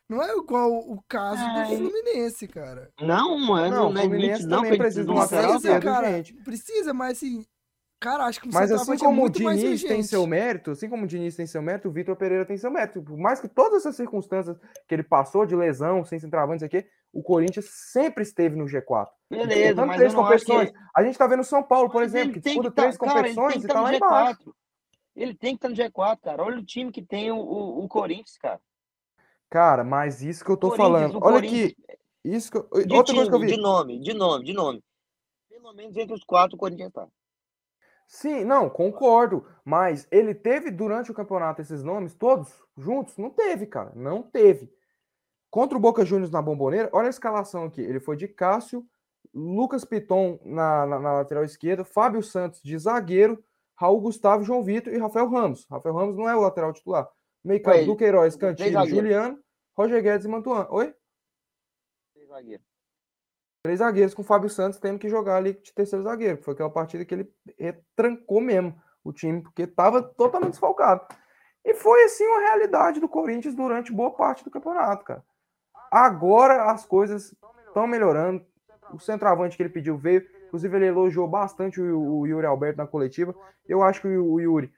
Não 0.09 0.22
é 0.22 0.36
igual 0.36 0.70
o 0.72 1.03
caso 1.09 1.42
do 1.42 1.59
Ai. 1.59 1.76
Fluminense, 1.76 2.46
cara. 2.46 2.92
Não, 3.00 3.38
mano, 3.38 3.74
Não, 3.76 3.88
o 3.90 3.98
é 3.98 4.00
Fluminense 4.03 4.46
não 4.46 4.62
também 4.62 4.78
precisa 4.78 5.05
de 5.05 5.11
um 5.11 5.14
lateral 5.14 5.50
Precisa, 5.53 5.80
cara. 5.80 6.24
Precisa, 6.44 6.94
mas 6.94 7.16
assim, 7.18 7.46
cara, 8.03 8.24
acho 8.24 8.40
que 8.40 8.48
um 8.48 8.53
Mas 8.53 8.72
assim 8.72 8.96
centroavante 8.96 9.05
como 9.05 9.24
o 9.24 9.30
Diniz 9.30 9.82
tem 9.84 10.03
seu 10.03 10.26
mérito, 10.26 10.72
assim 10.72 10.88
como 10.88 11.05
o 11.05 11.07
Diniz 11.07 11.36
tem 11.36 11.46
seu 11.46 11.62
mérito, 11.62 11.88
o 11.88 11.92
Vitor 11.92 12.16
Pereira 12.16 12.44
tem 12.44 12.57
seu 12.59 12.70
mérito. 12.70 13.00
Por 13.03 13.16
mais 13.16 13.40
que 13.40 13.48
todas 13.48 13.78
essas 13.80 13.94
circunstâncias 13.96 14.59
que 14.88 14.94
ele 14.94 15.05
passou 15.05 15.46
de 15.46 15.55
lesão, 15.55 16.05
sem 16.05 16.18
centroavante, 16.18 16.64
aqui, 16.64 16.84
o 17.12 17.22
Corinthians 17.22 17.66
sempre 17.92 18.22
esteve 18.24 18.57
no 18.57 18.64
G4. 18.64 19.07
Beleza, 19.30 19.86
mas 19.86 19.96
três 19.96 20.12
acho 20.12 20.16
que... 20.16 20.22
competições. 20.22 20.72
A 20.94 21.03
gente 21.05 21.16
tá 21.16 21.26
vendo 21.26 21.40
o 21.40 21.44
São 21.44 21.62
Paulo, 21.62 21.88
por 21.90 22.00
Mas 22.00 22.12
exemplo, 22.12 22.32
que 22.34 22.40
tem 22.40 22.55
disputa 22.55 22.70
tá- 22.74 22.82
três 22.82 22.96
cara, 22.98 23.18
ele 23.20 23.22
tem 23.28 23.34
competições 23.36 23.64
e 23.64 23.66
tá 23.68 23.74
tá 23.74 23.80
no 23.80 23.86
lá 23.86 23.94
embaixo. 23.94 24.40
G4. 24.42 24.53
Ele 25.14 25.34
tem 25.34 25.57
que 25.57 25.66
estar 25.66 25.68
no 25.68 25.76
G4, 25.90 26.18
cara. 26.22 26.42
Olha 26.42 26.59
o 26.59 26.64
time 26.64 26.90
que 26.90 27.03
tem 27.03 27.30
o, 27.30 27.36
o, 27.36 27.84
o 27.84 27.88
Corinthians, 27.88 28.36
cara. 28.38 28.61
Cara, 29.48 29.84
mas 29.84 30.22
isso 30.22 30.44
que 30.44 30.50
eu 30.50 30.57
tô 30.57 30.74
falando. 30.74 31.18
o 31.18 31.24
Olha 31.24 31.38
aqui, 31.38 31.76
isso 32.24 32.50
que 32.50 32.57
eu- 32.57 32.68
outra 32.96 33.14
coisa 33.14 33.30
que 33.30 33.36
eu 33.36 33.40
time, 33.40 33.50
vi. 33.50 33.57
de 33.57 33.61
nome, 33.61 34.00
de 34.00 34.14
nome, 34.14 34.44
de 34.44 34.53
nome. 34.55 34.82
Pelo 35.50 35.72
menos 35.74 35.96
entre 35.96 36.14
os 36.14 36.24
quatro 36.24 36.57
o 36.57 36.59
Corinthians 36.59 36.90
tá. 36.92 37.07
Sim, 38.14 38.44
não, 38.44 38.68
concordo. 38.68 39.46
Mas 39.64 40.06
ele 40.10 40.34
teve 40.34 40.70
durante 40.70 41.10
o 41.10 41.14
campeonato 41.14 41.62
esses 41.62 41.82
nomes 41.82 42.14
todos 42.14 42.52
juntos? 42.76 43.16
Não 43.16 43.30
teve, 43.30 43.64
cara. 43.64 43.90
Não 43.94 44.22
teve. 44.22 44.70
Contra 45.50 45.78
o 45.78 45.80
Boca 45.80 46.04
Juniors 46.04 46.30
na 46.30 46.42
Bomboneira, 46.42 46.90
olha 46.92 47.06
a 47.06 47.10
escalação 47.10 47.64
aqui. 47.64 47.80
Ele 47.80 47.98
foi 48.00 48.14
de 48.18 48.28
Cássio, 48.28 48.86
Lucas 49.32 49.82
Piton 49.82 50.38
na, 50.44 50.84
na- 50.84 50.98
na 50.98 51.12
lateral 51.14 51.42
esquerda, 51.42 51.86
Fábio 51.86 52.22
Santos 52.22 52.60
de 52.62 52.76
zagueiro, 52.76 53.42
Raul 53.74 54.02
Gustavo, 54.02 54.44
João 54.44 54.62
Vitor 54.62 54.92
e 54.92 54.98
Rafael 54.98 55.28
Ramos. 55.30 55.66
Rafael 55.70 55.94
Ramos 55.94 56.14
não 56.16 56.28
é 56.28 56.36
o 56.36 56.40
lateral 56.42 56.72
titular. 56.74 57.08
Meio 57.42 57.62
campo, 57.62 57.76
Duqueiroz, 57.86 58.34
zagueiros. 58.34 58.90
Juliano, 58.90 59.38
Roger 59.74 60.02
Guedes 60.02 60.26
e 60.26 60.28
Mantuan. 60.28 60.66
Oi? 60.70 60.94
Três 62.12 62.28
zagueiros. 62.28 62.72
Três 63.64 63.78
zagueiros 63.78 64.12
com 64.12 64.22
o 64.22 64.24
Fábio 64.24 64.50
Santos 64.50 64.80
tendo 64.80 64.98
que 64.98 65.08
jogar 65.08 65.36
ali 65.36 65.52
de 65.52 65.72
terceiro 65.72 66.02
zagueiro. 66.02 66.42
Foi 66.42 66.52
aquela 66.52 66.68
partida 66.68 67.04
que 67.04 67.14
ele 67.14 67.32
retrancou 67.56 68.40
mesmo 68.40 68.74
o 69.04 69.12
time, 69.12 69.40
porque 69.40 69.62
estava 69.62 70.02
totalmente 70.02 70.52
desfalcado. 70.52 71.06
E 71.64 71.72
foi 71.72 72.02
assim 72.04 72.26
uma 72.26 72.40
realidade 72.40 72.98
do 72.98 73.08
Corinthians 73.08 73.54
durante 73.54 73.92
boa 73.92 74.10
parte 74.10 74.42
do 74.42 74.50
campeonato, 74.50 75.04
cara. 75.04 75.24
Agora 75.92 76.72
as 76.72 76.84
coisas 76.84 77.36
estão 77.68 77.86
melhorando. 77.86 78.44
O 78.92 78.98
centroavante 78.98 79.56
que 79.56 79.62
ele 79.62 79.70
pediu 79.70 79.96
veio. 79.96 80.26
Inclusive, 80.46 80.76
ele 80.76 80.86
elogiou 80.86 81.28
bastante 81.28 81.80
o, 81.80 82.26
Yuri 82.26 82.46
Alberto 82.46 82.78
na 82.78 82.86
coletiva. 82.86 83.34
Eu 83.66 83.82
acho 83.82 84.00
que 84.00 84.08
o 84.08 84.40
Yuri 84.40 84.72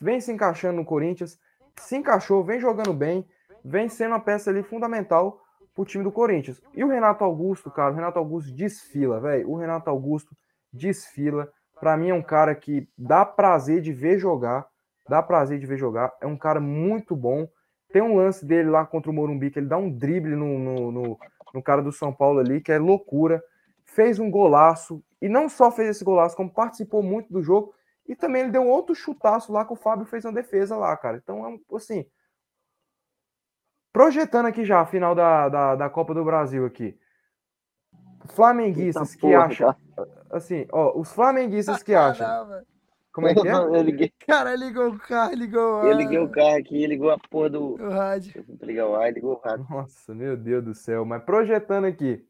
vem 0.00 0.20
se 0.20 0.30
encaixando 0.32 0.76
no 0.76 0.84
Corinthians, 0.84 1.38
se 1.76 1.96
encaixou, 1.96 2.44
vem 2.44 2.60
jogando 2.60 2.94
bem, 2.94 3.28
vem 3.62 3.88
sendo 3.88 4.12
uma 4.12 4.20
peça 4.20 4.50
ali 4.50 4.62
fundamental 4.62 5.42
pro 5.80 5.84
time 5.84 6.04
do 6.04 6.12
Corinthians. 6.12 6.60
E 6.74 6.84
o 6.84 6.88
Renato 6.88 7.24
Augusto, 7.24 7.70
cara, 7.70 7.92
o 7.92 7.94
Renato 7.94 8.18
Augusto 8.18 8.52
desfila, 8.52 9.20
velho. 9.20 9.50
O 9.50 9.56
Renato 9.56 9.88
Augusto 9.88 10.36
desfila. 10.72 11.50
Pra 11.78 11.96
mim 11.96 12.10
é 12.10 12.14
um 12.14 12.22
cara 12.22 12.54
que 12.54 12.86
dá 12.96 13.24
prazer 13.24 13.80
de 13.80 13.92
ver 13.92 14.18
jogar, 14.18 14.66
dá 15.08 15.22
prazer 15.22 15.58
de 15.58 15.66
ver 15.66 15.78
jogar. 15.78 16.12
É 16.20 16.26
um 16.26 16.36
cara 16.36 16.60
muito 16.60 17.16
bom. 17.16 17.48
Tem 17.92 18.02
um 18.02 18.16
lance 18.16 18.44
dele 18.44 18.68
lá 18.68 18.84
contra 18.84 19.10
o 19.10 19.14
Morumbi 19.14 19.50
que 19.50 19.58
ele 19.58 19.66
dá 19.66 19.78
um 19.78 19.90
drible 19.90 20.36
no, 20.36 20.58
no, 20.58 20.92
no, 20.92 21.18
no 21.54 21.62
cara 21.62 21.82
do 21.82 21.90
São 21.90 22.12
Paulo 22.12 22.40
ali, 22.40 22.60
que 22.60 22.70
é 22.70 22.78
loucura. 22.78 23.42
Fez 23.84 24.18
um 24.18 24.30
golaço 24.30 25.02
e 25.20 25.28
não 25.28 25.48
só 25.48 25.70
fez 25.70 25.88
esse 25.88 26.04
golaço, 26.04 26.36
como 26.36 26.52
participou 26.52 27.02
muito 27.02 27.32
do 27.32 27.42
jogo. 27.42 27.72
E 28.06 28.14
também 28.14 28.42
ele 28.42 28.50
deu 28.50 28.66
outro 28.66 28.94
chutaço 28.94 29.52
lá 29.52 29.64
que 29.64 29.72
o 29.72 29.76
Fábio 29.76 30.04
fez 30.04 30.24
uma 30.24 30.32
defesa 30.32 30.76
lá, 30.76 30.96
cara. 30.96 31.16
Então, 31.22 31.46
é 31.46 31.76
assim, 31.76 32.04
projetando 33.92 34.46
aqui 34.46 34.64
já 34.64 34.80
a 34.80 34.86
final 34.86 35.14
da, 35.14 35.48
da, 35.48 35.76
da 35.76 35.90
Copa 35.90 36.14
do 36.14 36.24
Brasil 36.24 36.64
aqui. 36.66 36.98
Flamenguistas 38.28 39.10
Eita 39.14 39.20
que 39.20 39.32
porra, 39.32 39.44
acham, 39.46 39.76
assim, 40.30 40.66
ó, 40.72 40.98
os 40.98 41.10
flamenguistas 41.12 41.82
que 41.82 41.94
acham, 41.94 42.26
Não, 42.28 42.48
velho. 42.48 42.66
como 43.12 43.28
é 43.28 43.34
que 43.34 43.48
é? 43.48 43.52
Eu 43.52 43.82
liguei, 43.82 44.12
Cara, 44.26 44.54
ligou 44.54 44.88
o 44.90 44.98
carro, 44.98 45.34
ligou 45.34 45.84
eu 45.84 45.90
a- 45.90 45.94
liguei 45.94 46.18
o 46.18 46.28
carro 46.28 46.56
aqui, 46.56 46.86
ligou 46.86 47.10
a 47.10 47.18
porra 47.18 47.50
do. 47.50 47.74
o 47.82 47.88
rádio. 47.90 48.44
Ligar 48.62 48.86
o 48.88 48.94
ar, 48.94 49.12
ligou 49.12 49.32
o 49.34 49.40
rádio. 49.40 49.66
Nossa, 49.70 50.14
meu 50.14 50.36
Deus 50.36 50.62
do 50.62 50.74
céu, 50.74 51.04
mas 51.04 51.22
projetando 51.24 51.86
aqui, 51.86 52.24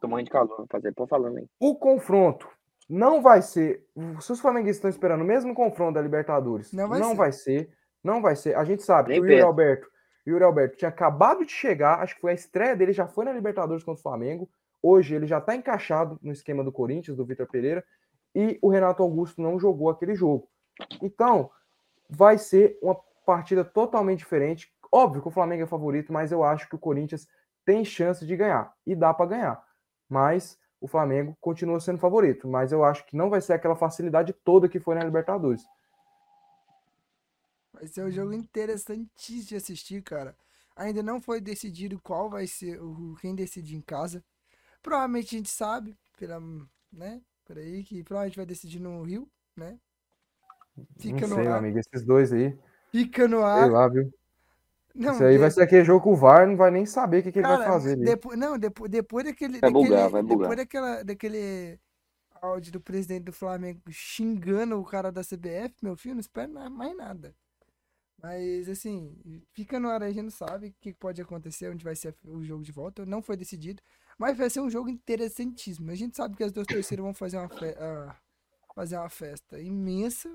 tô 0.00 0.08
morrendo 0.08 0.26
de 0.26 0.32
calor, 0.32 0.66
fazer. 0.70 0.92
Pô, 0.94 1.06
falando 1.06 1.36
aí. 1.38 1.46
o 1.60 1.76
confronto 1.76 2.48
não 2.88 3.20
vai 3.20 3.42
ser, 3.42 3.84
se 4.20 4.32
os 4.32 4.40
flamenguistas 4.40 4.76
estão 4.78 4.90
esperando 4.90 5.20
o 5.20 5.26
mesmo 5.26 5.54
confronto 5.54 5.94
da 5.94 6.00
Libertadores, 6.02 6.72
Não 6.72 6.88
vai 6.88 6.98
não 6.98 7.10
ser. 7.10 7.16
vai 7.16 7.32
ser, 7.32 7.70
não 8.02 8.22
vai 8.22 8.34
ser. 8.34 8.56
A 8.56 8.64
gente 8.64 8.82
sabe 8.82 9.10
Nem 9.10 9.20
que 9.20 9.26
o 9.26 9.30
Yuri. 9.30 9.42
Alberto, 9.42 9.88
Yuri 10.28 10.44
Alberto 10.44 10.76
tinha 10.76 10.88
acabado 10.88 11.44
de 11.44 11.52
chegar, 11.52 12.00
acho 12.00 12.14
que 12.14 12.20
foi 12.20 12.32
a 12.32 12.34
estreia 12.34 12.76
dele, 12.76 12.92
já 12.92 13.06
foi 13.06 13.24
na 13.24 13.32
Libertadores 13.32 13.82
contra 13.82 14.00
o 14.00 14.02
Flamengo. 14.02 14.48
Hoje 14.82 15.14
ele 15.14 15.26
já 15.26 15.38
está 15.38 15.54
encaixado 15.54 16.18
no 16.22 16.32
esquema 16.32 16.62
do 16.62 16.70
Corinthians, 16.70 17.16
do 17.16 17.24
Vitor 17.24 17.46
Pereira, 17.46 17.84
e 18.34 18.58
o 18.60 18.68
Renato 18.68 19.02
Augusto 19.02 19.40
não 19.40 19.58
jogou 19.58 19.88
aquele 19.88 20.14
jogo. 20.14 20.48
Então, 21.02 21.50
vai 22.08 22.38
ser 22.38 22.78
uma 22.82 22.94
partida 23.24 23.64
totalmente 23.64 24.20
diferente. 24.20 24.72
Óbvio 24.92 25.22
que 25.22 25.28
o 25.28 25.32
Flamengo 25.32 25.64
é 25.64 25.66
favorito, 25.66 26.12
mas 26.12 26.30
eu 26.30 26.44
acho 26.44 26.68
que 26.68 26.74
o 26.74 26.78
Corinthians 26.78 27.26
tem 27.64 27.84
chance 27.84 28.24
de 28.26 28.36
ganhar 28.36 28.72
e 28.86 28.94
dá 28.94 29.12
para 29.12 29.26
ganhar. 29.26 29.62
Mas 30.08 30.58
o 30.80 30.86
Flamengo 30.86 31.36
continua 31.40 31.80
sendo 31.80 31.98
favorito, 31.98 32.46
mas 32.46 32.70
eu 32.70 32.84
acho 32.84 33.04
que 33.06 33.16
não 33.16 33.28
vai 33.28 33.40
ser 33.40 33.54
aquela 33.54 33.74
facilidade 33.74 34.32
toda 34.44 34.68
que 34.68 34.78
foi 34.78 34.94
na 34.94 35.04
Libertadores. 35.04 35.64
Vai 37.78 37.86
ser 37.86 38.04
um 38.04 38.10
jogo 38.10 38.32
interessantíssimo 38.32 39.44
de 39.48 39.56
assistir, 39.56 40.02
cara. 40.02 40.36
Ainda 40.74 41.02
não 41.02 41.20
foi 41.20 41.40
decidido 41.40 42.00
qual 42.00 42.28
vai 42.28 42.46
ser 42.46 42.80
o 42.82 43.16
quem 43.20 43.34
decide 43.34 43.76
em 43.76 43.80
casa. 43.80 44.22
Provavelmente 44.82 45.34
a 45.34 45.38
gente 45.38 45.50
sabe, 45.50 45.96
pela, 46.16 46.40
né, 46.92 47.20
por 47.44 47.56
aí, 47.58 47.82
que 47.84 48.02
provavelmente 48.02 48.36
vai 48.36 48.46
decidir 48.46 48.80
no 48.80 49.02
Rio, 49.02 49.28
né? 49.56 49.78
Fica 50.98 51.20
não 51.22 51.28
no 51.28 51.34
sei, 51.34 51.46
ar. 51.46 51.58
amigo, 51.58 51.78
esses 51.78 52.04
dois 52.04 52.32
aí, 52.32 52.56
Fica 52.90 53.26
no 53.26 53.38
sei 53.38 53.44
ar. 53.44 53.70
lá, 53.70 53.88
viu? 53.88 54.12
Não, 54.94 55.12
Isso 55.14 55.24
aí 55.24 55.38
vai 55.38 55.48
de- 55.48 55.54
ser 55.54 55.62
aquele 55.62 55.84
jogo 55.84 56.02
que 56.04 56.08
o 56.10 56.16
VAR 56.16 56.46
não 56.46 56.56
vai 56.56 56.70
nem 56.70 56.84
saber 56.86 57.20
o 57.20 57.22
que, 57.22 57.32
que 57.32 57.38
ele 57.40 57.46
vai 57.46 57.58
cara, 57.58 57.70
fazer 57.70 57.96
depois, 57.96 58.38
não, 58.38 58.58
depois, 58.58 58.90
depois 58.90 59.24
daquele, 59.24 59.60
Vai 59.60 59.70
bugar, 59.70 59.90
daquele- 59.90 60.10
vai 60.10 60.22
bugar. 60.22 60.38
depois 60.38 60.56
daquela, 60.56 61.04
daquele 61.04 61.78
áudio 62.40 62.72
do 62.72 62.80
presidente 62.80 63.24
do 63.24 63.32
Flamengo 63.32 63.80
xingando 63.90 64.80
o 64.80 64.84
cara 64.84 65.10
da 65.12 65.22
CBF, 65.22 65.74
meu 65.82 65.96
filho, 65.96 66.14
não 66.14 66.20
espero 66.20 66.52
na- 66.52 66.70
mais 66.70 66.96
nada. 66.96 67.34
Mas, 68.20 68.68
assim, 68.68 69.16
fica 69.52 69.78
no 69.78 69.88
ar 69.88 70.02
a 70.02 70.08
gente 70.10 70.22
não 70.24 70.30
sabe 70.30 70.68
o 70.68 70.74
que 70.80 70.92
pode 70.92 71.22
acontecer, 71.22 71.70
onde 71.70 71.84
vai 71.84 71.94
ser 71.94 72.14
o 72.24 72.42
jogo 72.44 72.64
de 72.64 72.72
volta. 72.72 73.06
Não 73.06 73.22
foi 73.22 73.36
decidido, 73.36 73.80
mas 74.18 74.36
vai 74.36 74.50
ser 74.50 74.60
um 74.60 74.70
jogo 74.70 74.88
interessantíssimo. 74.88 75.90
A 75.90 75.94
gente 75.94 76.16
sabe 76.16 76.36
que 76.36 76.42
as 76.42 76.52
duas 76.52 76.66
torcidas 76.66 77.02
vão 77.04 77.14
fazer 77.14 77.38
uma, 77.38 77.48
fe- 77.48 77.76
ah, 77.78 78.16
fazer 78.74 78.96
uma 78.96 79.08
festa 79.08 79.60
imensa 79.60 80.30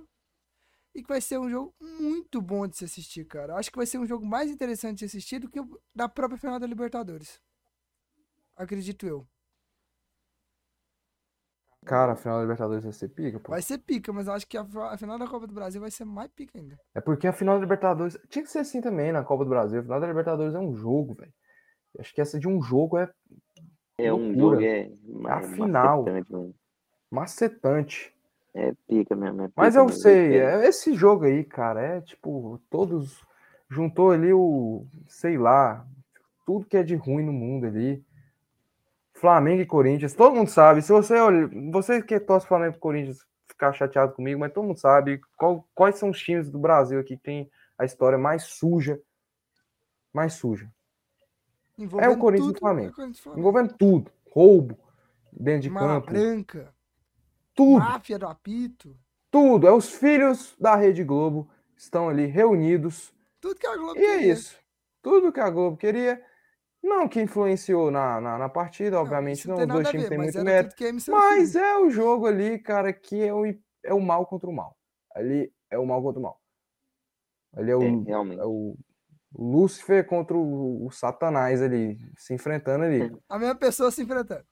e 0.95 1.01
que 1.01 1.07
vai 1.09 1.21
ser 1.21 1.39
um 1.39 1.49
jogo 1.49 1.73
muito 1.81 2.41
bom 2.41 2.67
de 2.67 2.77
se 2.77 2.85
assistir, 2.85 3.25
cara. 3.25 3.55
Acho 3.55 3.71
que 3.71 3.77
vai 3.77 3.85
ser 3.85 3.97
um 3.99 4.07
jogo 4.07 4.25
mais 4.25 4.51
interessante 4.51 4.99
de 4.99 5.05
assistir 5.05 5.39
do 5.39 5.49
que 5.49 5.59
o 5.59 5.81
da 5.95 6.07
própria 6.09 6.37
final 6.37 6.59
da 6.59 6.67
Libertadores. 6.67 7.41
Acredito 8.55 9.05
eu. 9.05 9.27
Cara, 11.85 12.13
a 12.13 12.15
final 12.15 12.37
da 12.37 12.43
Libertadores 12.43 12.83
vai 12.83 12.93
ser 12.93 13.09
pica, 13.09 13.39
pô. 13.39 13.51
Vai 13.51 13.61
ser 13.61 13.77
pica, 13.79 14.11
mas 14.13 14.27
eu 14.27 14.33
acho 14.33 14.47
que 14.47 14.57
a, 14.57 14.61
a 14.91 14.97
final 14.97 15.17
da 15.19 15.27
Copa 15.27 15.45
do 15.47 15.53
Brasil 15.53 15.81
vai 15.81 15.91
ser 15.91 16.05
mais 16.05 16.29
pica 16.31 16.57
ainda. 16.57 16.77
É 16.95 17.01
porque 17.01 17.27
a 17.27 17.33
final 17.33 17.55
da 17.55 17.61
Libertadores. 17.61 18.17
Tinha 18.29 18.43
que 18.43 18.51
ser 18.51 18.59
assim 18.59 18.81
também 18.81 19.11
na 19.11 19.23
Copa 19.23 19.43
do 19.43 19.49
Brasil. 19.49 19.79
A 19.79 19.83
final 19.83 19.99
da 19.99 20.07
Libertadores 20.07 20.55
é 20.55 20.59
um 20.59 20.73
jogo, 20.75 21.13
velho. 21.15 21.33
Acho 21.99 22.13
que 22.13 22.21
essa 22.21 22.39
de 22.39 22.47
um 22.47 22.61
jogo 22.61 22.97
é 22.97 23.09
É 23.97 24.11
um 24.13 24.31
Loucura. 24.33 24.61
jogo, 24.61 24.61
é. 24.65 24.89
A 25.31 25.41
final. 25.41 26.03
macetante, 26.03 26.55
macetante. 27.11 28.13
É 28.55 28.71
pica 28.87 29.15
mesmo. 29.15 29.41
É 29.43 29.49
Mas 29.55 29.73
pica 29.73 29.79
eu 29.79 29.85
mesmo, 29.85 30.01
sei, 30.01 30.39
é. 30.39 30.63
é 30.63 30.67
esse 30.67 30.93
jogo 30.93 31.25
aí, 31.25 31.43
cara, 31.43 31.81
é 31.81 32.01
tipo, 32.01 32.59
todos. 32.69 33.21
Juntou 33.69 34.11
ali 34.11 34.31
o. 34.33 34.85
Sei 35.07 35.37
lá. 35.37 35.85
Tudo 36.45 36.65
que 36.65 36.77
é 36.77 36.83
de 36.83 36.95
ruim 36.95 37.23
no 37.23 37.31
mundo 37.33 37.65
ali. 37.65 38.03
Flamengo 39.23 39.61
e 39.61 39.65
Corinthians, 39.65 40.13
todo 40.13 40.35
mundo 40.35 40.49
sabe. 40.49 40.81
Se 40.81 40.91
você 40.91 41.15
olha, 41.15 41.49
você 41.71 42.01
que 42.01 42.19
torce 42.19 42.45
Flamengo 42.45 42.75
e 42.75 42.79
Corinthians 42.79 43.25
ficar 43.47 43.71
chateado 43.71 44.11
comigo, 44.11 44.37
mas 44.37 44.51
todo 44.51 44.65
mundo 44.65 44.77
sabe 44.77 45.21
qual- 45.37 45.65
quais 45.73 45.97
são 45.97 46.09
os 46.09 46.19
times 46.19 46.49
do 46.51 46.59
Brasil 46.59 46.99
aqui 46.99 47.15
que 47.15 47.23
tem 47.23 47.49
a 47.77 47.85
história 47.85 48.17
mais 48.17 48.43
suja, 48.43 48.99
mais 50.11 50.33
suja, 50.33 50.69
Envolvendo 51.77 52.17
Corinthians 52.17 52.49
e 52.49 52.53
tudo, 52.53 52.59
Flamengo. 52.59 52.87
é 52.87 52.91
o 52.91 52.93
Corinthians 52.95 53.17
e 53.17 53.21
Flamengo. 53.21 53.39
envolvendo 53.39 53.77
tudo, 53.77 54.11
roubo 54.29 54.77
dentro 55.31 55.61
de 55.61 55.69
Mala 55.69 55.93
campo, 56.01 56.07
branca, 56.11 56.75
tudo, 57.55 57.79
máfia 57.79 58.19
do 58.19 58.27
apito, 58.27 58.93
tudo. 59.31 59.65
É 59.65 59.71
os 59.71 59.89
filhos 59.89 60.53
da 60.59 60.75
Rede 60.75 61.01
Globo 61.01 61.49
estão 61.77 62.09
ali 62.09 62.25
reunidos 62.25 63.13
tudo 63.39 63.55
que 63.55 63.67
a 63.67 63.77
Globo 63.77 63.97
E 63.97 64.03
é 64.03 64.17
queria. 64.17 64.33
isso. 64.33 64.59
Tudo 65.01 65.31
que 65.31 65.39
a 65.39 65.49
Globo 65.49 65.77
queria. 65.77 66.21
Não 66.83 67.07
que 67.07 67.21
influenciou 67.21 67.89
na, 67.89 68.19
na, 68.19 68.37
na 68.37 68.49
partida, 68.49 68.97
Não, 68.97 69.03
obviamente 69.03 69.47
não. 69.47 69.55
tem 69.55 69.65
Os 69.65 69.71
dois 69.71 69.89
times 69.89 70.09
têm 70.09 70.17
muito 70.17 70.43
mérito. 70.43 70.75
Mas 71.09 71.55
é 71.55 71.77
o 71.77 71.89
jogo 71.89 72.27
ali, 72.27 72.59
cara, 72.59 72.91
que 72.91 73.21
é 73.23 73.33
o, 73.33 73.45
é 73.83 73.93
o 73.93 74.01
mal 74.01 74.25
contra 74.25 74.49
o 74.49 74.53
mal. 74.53 74.75
Ali 75.15 75.51
é 75.71 75.77
o 75.79 75.85
mal 75.85 76.01
contra 76.03 76.19
o 76.19 76.23
mal. 76.23 76.41
Ali 77.55 77.71
é 77.71 77.75
o, 77.75 77.81
É, 77.83 78.03
realmente. 78.05 78.39
é 78.41 78.45
o 78.45 78.75
Lúcifer 79.33 80.05
contra 80.05 80.35
o, 80.35 80.85
o 80.85 80.91
Satanás 80.91 81.61
ali, 81.61 81.97
se 82.17 82.33
enfrentando 82.33 82.83
ali. 82.83 83.15
A 83.29 83.39
mesma 83.39 83.55
pessoa 83.55 83.89
se 83.89 84.01
enfrentando. 84.03 84.43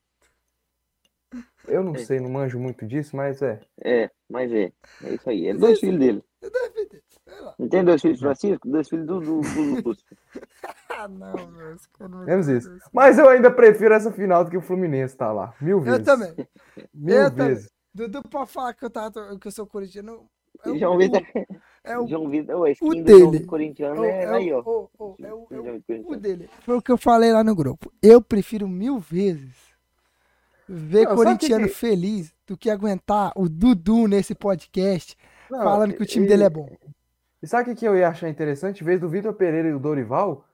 Eu 1.67 1.83
não 1.83 1.95
É. 1.95 1.99
sei, 1.99 2.19
não 2.19 2.29
manjo 2.29 2.59
muito 2.59 2.85
disso, 2.87 3.15
mas 3.15 3.41
é. 3.41 3.59
É, 3.83 4.09
mas 4.29 4.51
é. 4.51 4.71
É 5.03 5.13
isso 5.13 5.29
aí. 5.29 5.47
É 5.47 5.53
dois 5.53 5.71
é 5.71 5.73
isso. 5.73 5.79
filhos 5.81 5.99
dele. 5.99 6.23
Não 7.59 7.69
tem 7.69 7.83
dois 7.83 8.01
filhos 8.01 8.17
de 8.17 8.23
Francisco? 8.23 8.67
Dois 8.69 8.89
filhos 8.89 9.05
do, 9.05 9.19
do, 9.19 9.41
do 9.41 9.87
Lúcifer. 9.89 10.17
Ah, 11.03 11.07
não, 11.07 11.33
meu. 11.51 12.25
Menos 12.25 12.47
isso. 12.47 12.69
Mas 12.93 13.17
eu 13.17 13.27
ainda 13.29 13.49
prefiro 13.51 13.93
essa 13.93 14.11
final 14.11 14.43
do 14.43 14.51
que 14.51 14.57
o 14.57 14.61
Fluminense 14.61 15.15
tá 15.15 15.31
lá. 15.31 15.53
Mil 15.61 15.79
vezes. 15.81 15.99
Eu 15.99 16.05
também. 16.05 16.47
Mil 16.93 17.15
eu 17.15 17.29
também. 17.31 17.47
vezes. 17.49 17.69
Dudu 17.93 18.21
pode 18.29 18.51
falar 18.51 18.73
que 18.73 18.85
eu, 18.85 18.89
tava, 18.89 19.37
que 19.39 19.47
eu 19.47 19.51
sou 19.51 19.65
corintiano. 19.67 20.25
É 20.63 20.69
o, 20.69 20.77
João 20.77 20.97
Vitor, 20.97 21.21
é 21.83 21.97
o, 21.97 22.07
João 22.07 22.29
Vitor, 22.29 22.55
o 22.59 22.67
skin 22.67 22.85
o 22.85 22.89
do 22.95 23.03
dele. 23.03 23.31
Vitor 23.31 23.47
corintiano 23.47 24.03
é, 24.05 24.23
é 24.23 24.29
o- 24.29 24.33
aí, 24.35 24.53
ó. 24.53 24.61
o- 24.61 24.89
o- 24.99 25.15
é 25.19 25.33
o- 25.33 25.47
é 25.49 26.01
o- 26.05 26.15
dele. 26.17 26.49
Foi 26.61 26.77
o 26.77 26.81
que 26.81 26.91
eu 26.91 26.97
falei 26.97 27.31
lá 27.33 27.43
no 27.43 27.55
grupo. 27.55 27.91
Eu 28.01 28.21
prefiro 28.21 28.67
mil 28.67 28.99
vezes 28.99 29.55
ver 30.69 31.05
Não, 31.05 31.15
corintiano 31.15 31.67
que 31.67 31.73
feliz 31.73 32.33
do 32.47 32.55
que 32.57 32.69
aguentar 32.69 33.31
o 33.35 33.49
Dudu 33.49 34.07
nesse 34.07 34.35
podcast 34.35 35.17
Não, 35.49 35.59
falando 35.63 35.93
que 35.93 36.03
o 36.03 36.05
time 36.05 36.25
e- 36.25 36.29
dele 36.29 36.43
é 36.43 36.49
bom. 36.49 36.69
E 37.41 37.47
sabe 37.47 37.63
o 37.63 37.73
que 37.73 37.79
que 37.79 37.87
eu 37.87 37.97
ia 37.97 38.07
achar 38.07 38.29
interessante? 38.29 38.81
Em 38.83 38.85
vez 38.85 38.99
do 39.01 39.09
Vitor 39.09 39.33
Pereira 39.33 39.67
e 39.69 39.73
o 39.73 39.79
Dorival, 39.79 40.45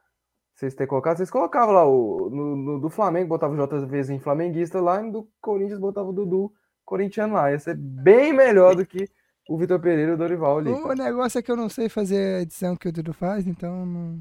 vocês 0.59 0.73
terem 0.73 0.89
colocado, 0.89 1.17
vocês 1.17 1.29
colocavam 1.29 1.71
lá 1.73 1.85
o, 1.87 2.29
no, 2.31 2.55
no- 2.55 2.79
do 2.79 2.89
Flamengo, 2.89 3.29
botava 3.29 3.53
o 3.53 3.67
JVZ 3.67 4.09
em 4.09 4.19
flamenguista 4.19 4.81
lá, 4.81 5.05
e 5.05 5.11
do 5.11 5.29
Corinthians 5.39 5.79
botava 5.79 6.09
o 6.09 6.13
Dudu 6.13 6.51
corintiano 6.83 7.35
lá. 7.35 7.51
Ia 7.51 7.59
ser 7.59 7.75
bem 7.77 8.33
melhor 8.33 8.75
do 8.75 8.83
que 8.85 9.07
o 9.47 9.55
Vitor 9.55 9.79
Pereira 9.79 10.11
e 10.11 10.13
o 10.15 10.17
Dorival 10.17 10.57
ali. 10.57 10.71
O 10.71 10.93
negócio 10.95 11.37
é 11.37 11.41
que 11.43 11.51
eu 11.51 11.55
não 11.55 11.69
sei 11.69 11.89
fazer 11.89 12.37
a 12.37 12.41
edição 12.41 12.75
que 12.75 12.87
o 12.89 12.91
Dudu 12.91 13.13
faz, 13.13 13.45
então 13.45 13.85
não... 13.85 14.19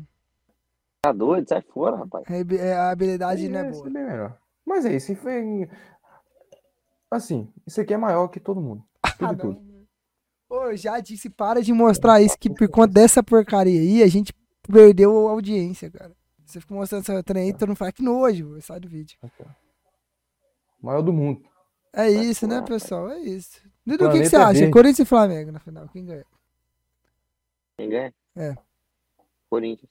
Tá 1.02 1.10
doido? 1.12 1.48
Sai 1.48 1.62
fora, 1.62 1.96
rapaz. 1.96 2.24
a 2.28 2.82
a 2.82 2.90
habilidade 2.90 3.48
não 3.48 3.60
é 3.60 3.70
boa. 3.70 3.82
ser 3.84 3.90
bem 3.90 4.04
melhor. 4.04 4.36
Mas 4.66 4.84
é 4.84 4.94
isso. 4.94 5.14
foi- 5.16 5.68
Assim, 7.10 7.48
isso 7.66 7.80
aqui 7.80 7.94
é 7.94 7.96
maior 7.96 8.28
que 8.28 8.40
todo 8.40 8.60
mundo. 8.60 8.82
Tudo 9.18 9.24
Ah, 9.30 9.34
tudo. 9.34 9.60
não. 9.60 9.76
Ô, 10.58 10.64
eu 10.70 10.76
já 10.76 11.00
disse, 11.00 11.30
para 11.30 11.62
de 11.62 11.72
mostrar 11.72 12.20
isso, 12.20 12.38
que 12.38 12.50
por 12.52 12.68
conta 12.68 12.92
dessa 12.92 13.22
porcaria 13.22 13.80
aí, 13.80 14.02
a 14.02 14.06
gente 14.06 14.32
perdeu 14.68 15.28
a 15.28 15.30
audiência, 15.32 15.90
cara. 15.90 16.12
Você 16.46 16.60
fica 16.60 16.74
mostrando 16.74 17.02
essa 17.02 17.22
trem 17.24 17.42
aí, 17.44 17.52
todo 17.52 17.68
mundo 17.68 17.76
fala 17.76 17.90
que 17.92 18.02
nojo, 18.02 18.60
sai 18.62 18.78
do 18.78 18.88
vídeo. 18.88 19.18
Maior 20.80 21.02
do 21.02 21.12
mundo. 21.12 21.44
É 21.92 22.08
isso, 22.08 22.46
né, 22.46 22.62
pessoal? 22.62 23.10
É 23.10 23.18
isso. 23.18 23.60
Dudu, 23.84 24.06
o 24.08 24.12
que, 24.12 24.20
que 24.20 24.26
você 24.26 24.36
acha? 24.36 24.52
verde. 24.52 24.70
Corinthians 24.70 24.98
e 25.00 25.04
Flamengo 25.04 25.50
na 25.50 25.58
final, 25.58 25.88
quem 25.88 26.04
ganha? 26.04 26.24
Quem 27.76 27.88
ganha? 27.88 28.14
É. 28.36 28.54
Corinthians. 29.50 29.90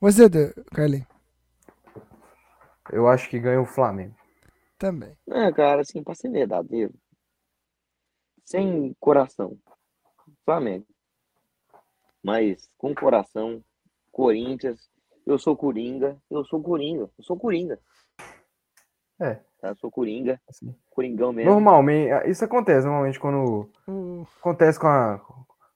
Você, 0.00 0.28
Carlinhos, 0.72 1.06
Eu 2.92 3.08
acho 3.08 3.28
que 3.28 3.40
ganha 3.40 3.60
o 3.60 3.66
Flamengo. 3.66 4.14
também. 4.78 5.16
É, 5.28 5.50
cara, 5.52 5.80
assim, 5.80 6.04
pra 6.04 6.14
ser 6.14 6.30
verdadeiro. 6.30 6.94
Sem 8.44 8.94
coração. 9.00 9.58
Flamengo. 10.44 10.86
Mas 12.22 12.68
com 12.78 12.94
coração, 12.94 13.64
Corinthians. 14.12 14.88
Eu 15.26 15.38
sou 15.38 15.56
Coringa. 15.56 16.16
Eu 16.30 16.44
sou 16.44 16.62
Coringa. 16.62 17.10
Eu 17.18 17.24
sou 17.24 17.36
Coringa. 17.36 17.78
É. 19.20 19.34
Tá? 19.60 19.68
Eu 19.68 19.76
sou 19.76 19.90
Coringa. 19.90 20.40
Assim. 20.48 20.74
Coringão 20.90 21.32
mesmo. 21.32 21.50
Normalmente, 21.50 22.30
isso 22.30 22.44
acontece 22.44 22.86
normalmente 22.86 23.18
quando 23.18 23.68
O- 23.88 24.26
acontece 24.40 24.78
com, 24.78 24.86
a- 24.86 25.20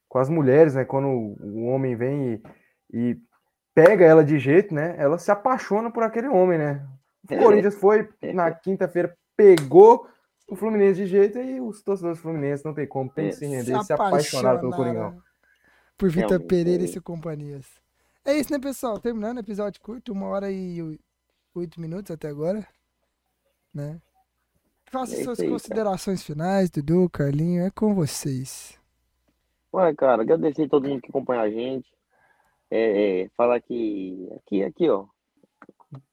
com 0.08 0.18
as 0.18 0.28
mulheres, 0.28 0.74
né? 0.74 0.84
Quando 0.84 1.08
o 1.08 1.64
homem 1.66 1.96
vem 1.96 2.34
e, 2.34 2.42
e 3.10 3.20
pega 3.74 4.04
ela 4.04 4.24
de 4.24 4.38
jeito, 4.38 4.72
né? 4.74 4.94
Ela 4.98 5.18
se 5.18 5.30
apaixona 5.30 5.90
por 5.90 6.02
aquele 6.02 6.28
homem, 6.28 6.58
né? 6.58 6.86
O 7.30 7.38
Corinthians 7.38 7.74
foi 7.76 8.08
na 8.34 8.50
quinta-feira, 8.52 9.16
pegou 9.36 10.06
o 10.48 10.56
Fluminense 10.56 10.96
de 11.00 11.06
jeito 11.06 11.38
e 11.38 11.60
os 11.60 11.82
torcedores 11.82 12.18
do 12.18 12.22
Fluminense 12.22 12.64
não 12.64 12.74
tem 12.74 12.86
como, 12.86 13.08
tem 13.10 13.28
que 13.28 13.36
se 13.36 13.46
render, 13.46 13.82
se 13.84 13.92
apaixonar 13.92 14.58
pelo 14.58 14.72
Coringão. 14.72 15.22
Por 15.96 16.08
Vitor 16.10 16.40
Pereira 16.40 16.82
é 16.82 16.86
e 16.86 16.88
seu 16.88 17.02
companhias. 17.02 17.79
É 18.24 18.36
isso, 18.38 18.52
né, 18.52 18.58
pessoal? 18.58 18.98
Terminando 18.98 19.38
o 19.38 19.40
episódio 19.40 19.80
curto, 19.80 20.12
uma 20.12 20.26
hora 20.26 20.50
e 20.50 20.82
oi- 20.82 21.00
oito 21.54 21.80
minutos 21.80 22.10
até 22.10 22.28
agora. 22.28 22.66
Né? 23.74 24.00
Faça 24.90 25.14
É 25.14 25.22
suas 25.24 25.38
aí, 25.40 25.46
cara. 25.46 25.52
considerações 25.58 26.22
finais, 26.22 26.68
Dudu, 26.70 27.08
Carlinho, 27.10 27.64
é 27.64 27.70
com 27.70 27.94
vocês. 27.94 28.78
Ué, 29.72 29.94
cara, 29.94 30.22
agradecer 30.22 30.64
a 30.64 30.68
todo 30.68 30.88
mundo 30.88 31.00
que 31.00 31.08
acompanha 31.08 31.42
a 31.42 31.50
gente. 31.50 31.88
É, 32.70 33.22
é, 33.22 33.28
falar 33.36 33.60
que 33.60 34.28
aqui, 34.36 34.62
aqui, 34.64 34.88
ó. 34.88 35.06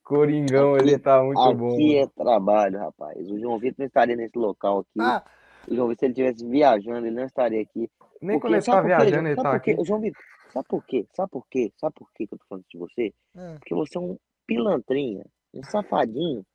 Coringão, 0.03 0.75
Aqui- 0.75 0.83
ele 0.85 0.99
tá 0.99 1.21
muito 1.21 1.53
bom. 1.55 1.73
Aqui 1.73 1.97
é 1.97 2.07
trabalho, 2.07 2.79
rapaz. 2.79 3.29
O 3.29 3.39
João 3.39 3.59
Vitor 3.59 3.75
não 3.79 3.85
estaria 3.87 4.15
nesse 4.15 4.37
local 4.37 4.79
aqui. 4.79 4.99
Ah, 4.99 5.23
O 5.69 5.75
João 5.75 5.87
Vitor, 5.89 5.99
se 5.99 6.05
ele 6.05 6.29
estivesse 6.29 6.49
viajando, 6.49 7.05
ele 7.07 7.15
não 7.15 7.25
estaria 7.25 7.61
aqui. 7.61 7.89
Nem 8.21 8.39
Porque- 8.39 8.47
quando 8.47 8.53
ele 8.55 8.63
tá 8.65 8.81
viajando, 8.81 9.27
ele 9.27 9.35
tá 9.41 9.51
aqui. 9.53 9.75
Ô, 9.77 9.83
João 9.83 9.99
Vitor, 9.99 10.21
sabe 10.57 10.67
por 10.67 10.85
quê? 10.85 11.05
Sabe 11.13 11.31
por 11.31 11.47
quê? 11.49 11.71
Sabe 11.77 11.95
por 11.95 12.11
quê 12.13 12.27
que 12.27 12.33
eu 12.33 12.37
tô 12.39 12.45
falando 12.49 12.65
de 12.69 12.77
você? 12.77 13.13
é. 13.35 13.53
Porque 13.55 13.73
você 13.75 13.97
é 13.97 14.01
um 14.01 14.17
pilantrinha, 14.45 15.25
um 15.53 15.63
safadinho, 15.63 16.45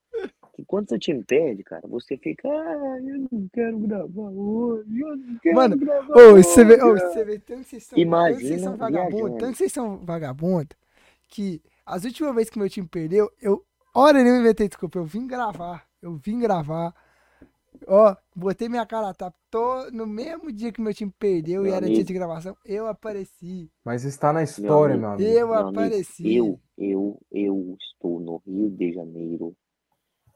que 0.54 0.64
quando 0.66 0.88
seu 0.88 0.98
time 0.98 1.24
perde, 1.24 1.62
cara, 1.62 1.86
você 1.88 2.16
fica, 2.16 2.48
ah, 2.48 2.98
eu 3.02 3.26
não 3.30 3.48
quero 3.52 3.78
gravar 3.78 4.30
hoje, 4.30 5.00
eu 5.00 5.16
não 5.16 5.38
quero 5.38 5.56
Mano, 5.56 5.76
gravar 5.78 6.14
Ô, 6.14 6.32
hoje. 6.34 6.44
você 6.44 6.64
vê, 6.64 6.82
ô, 6.82 6.92
você 6.92 7.24
vê 7.24 7.38
tanto 7.38 7.64
que 7.64 7.70
vocês 7.70 7.84
são, 7.84 7.98
tanto 7.98 8.38
que 8.38 8.44
vocês 8.46 8.60
são 8.60 8.76
vagabundos, 8.76 9.18
viajando. 9.18 9.38
tanto 9.38 9.52
que 9.52 9.58
vocês 9.58 9.72
são 9.72 9.96
vagabundos, 9.98 10.76
que 11.28 11.62
as 11.86 12.04
últimas 12.04 12.34
vezes 12.34 12.50
que 12.50 12.58
meu 12.58 12.68
time 12.68 12.86
perdeu, 12.86 13.30
eu, 13.40 13.64
hora 13.94 14.22
nenhuma 14.22 14.40
inventei 14.40 14.68
desculpa, 14.68 14.98
eu 14.98 15.04
vim 15.04 15.26
gravar, 15.26 15.86
eu 16.02 16.14
vim 16.16 16.38
gravar, 16.38 16.94
ó, 17.86 18.16
botei 18.34 18.68
minha 18.68 18.86
cara 18.86 19.10
a 19.10 19.14
tapa, 19.14 19.36
tô, 19.50 19.90
no 19.90 20.06
mesmo 20.06 20.52
dia 20.52 20.72
que 20.72 20.80
meu 20.80 20.94
time 20.94 21.12
perdeu 21.18 21.62
e 21.62 21.64
Meu 21.64 21.74
era 21.74 21.86
dia 21.86 21.96
amigo. 21.96 22.06
de 22.06 22.12
gravação, 22.14 22.56
eu 22.64 22.86
apareci, 22.86 23.70
Mas 23.84 24.04
está 24.04 24.32
na 24.32 24.42
história, 24.42 24.94
amigo, 24.94 25.00
meu 25.08 25.10
amigo. 25.10 25.30
eu 25.30 25.46
Meu 25.48 25.56
amigo, 25.58 25.70
apareci. 25.80 26.34
Eu, 26.36 26.60
eu, 26.78 27.20
eu 27.30 27.76
estou 27.80 28.20
no 28.20 28.38
Rio 28.46 28.70
de 28.70 28.92
Janeiro, 28.92 29.54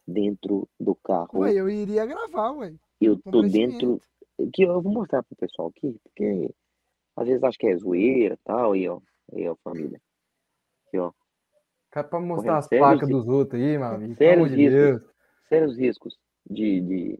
dentro 0.07 0.69
do 0.79 0.95
carro. 0.95 1.41
Ué, 1.41 1.53
eu 1.55 1.69
iria 1.69 2.07
gravar, 2.07 2.53
ué, 2.53 2.75
Eu 3.01 3.19
tô 3.19 3.43
dentro. 3.43 4.01
Que 4.53 4.63
eu 4.65 4.83
vou 4.83 4.93
mostrar 4.93 5.23
pro 5.23 5.35
pessoal 5.37 5.69
aqui, 5.69 5.99
porque 6.03 6.55
às 7.17 7.27
vezes 7.27 7.43
acho 7.43 7.59
que 7.59 7.67
é 7.67 7.77
zoeira 7.77 8.35
e 8.35 8.39
tal, 8.45 8.73
aí 8.73 8.87
ó, 8.89 9.01
aí 9.33 9.49
ó, 9.49 9.57
família. 9.65 9.99
Aqui 10.87 10.99
ó, 10.99 11.11
Cara, 11.91 12.07
pra 12.07 12.21
mostrar 12.21 12.37
Correndo 12.43 12.59
as 12.59 12.69
placas 12.69 13.09
dos 13.09 13.27
outros 13.27 13.59
aí, 13.61 13.79
meu 13.79 13.87
amigo. 13.87 14.15
Sérios 14.17 14.47
amor 14.47 14.57
de 14.57 14.69
Deus. 14.69 15.01
riscos, 15.01 15.15
sérios 15.49 15.79
riscos 15.79 16.15
de, 16.51 16.81
de, 16.83 17.19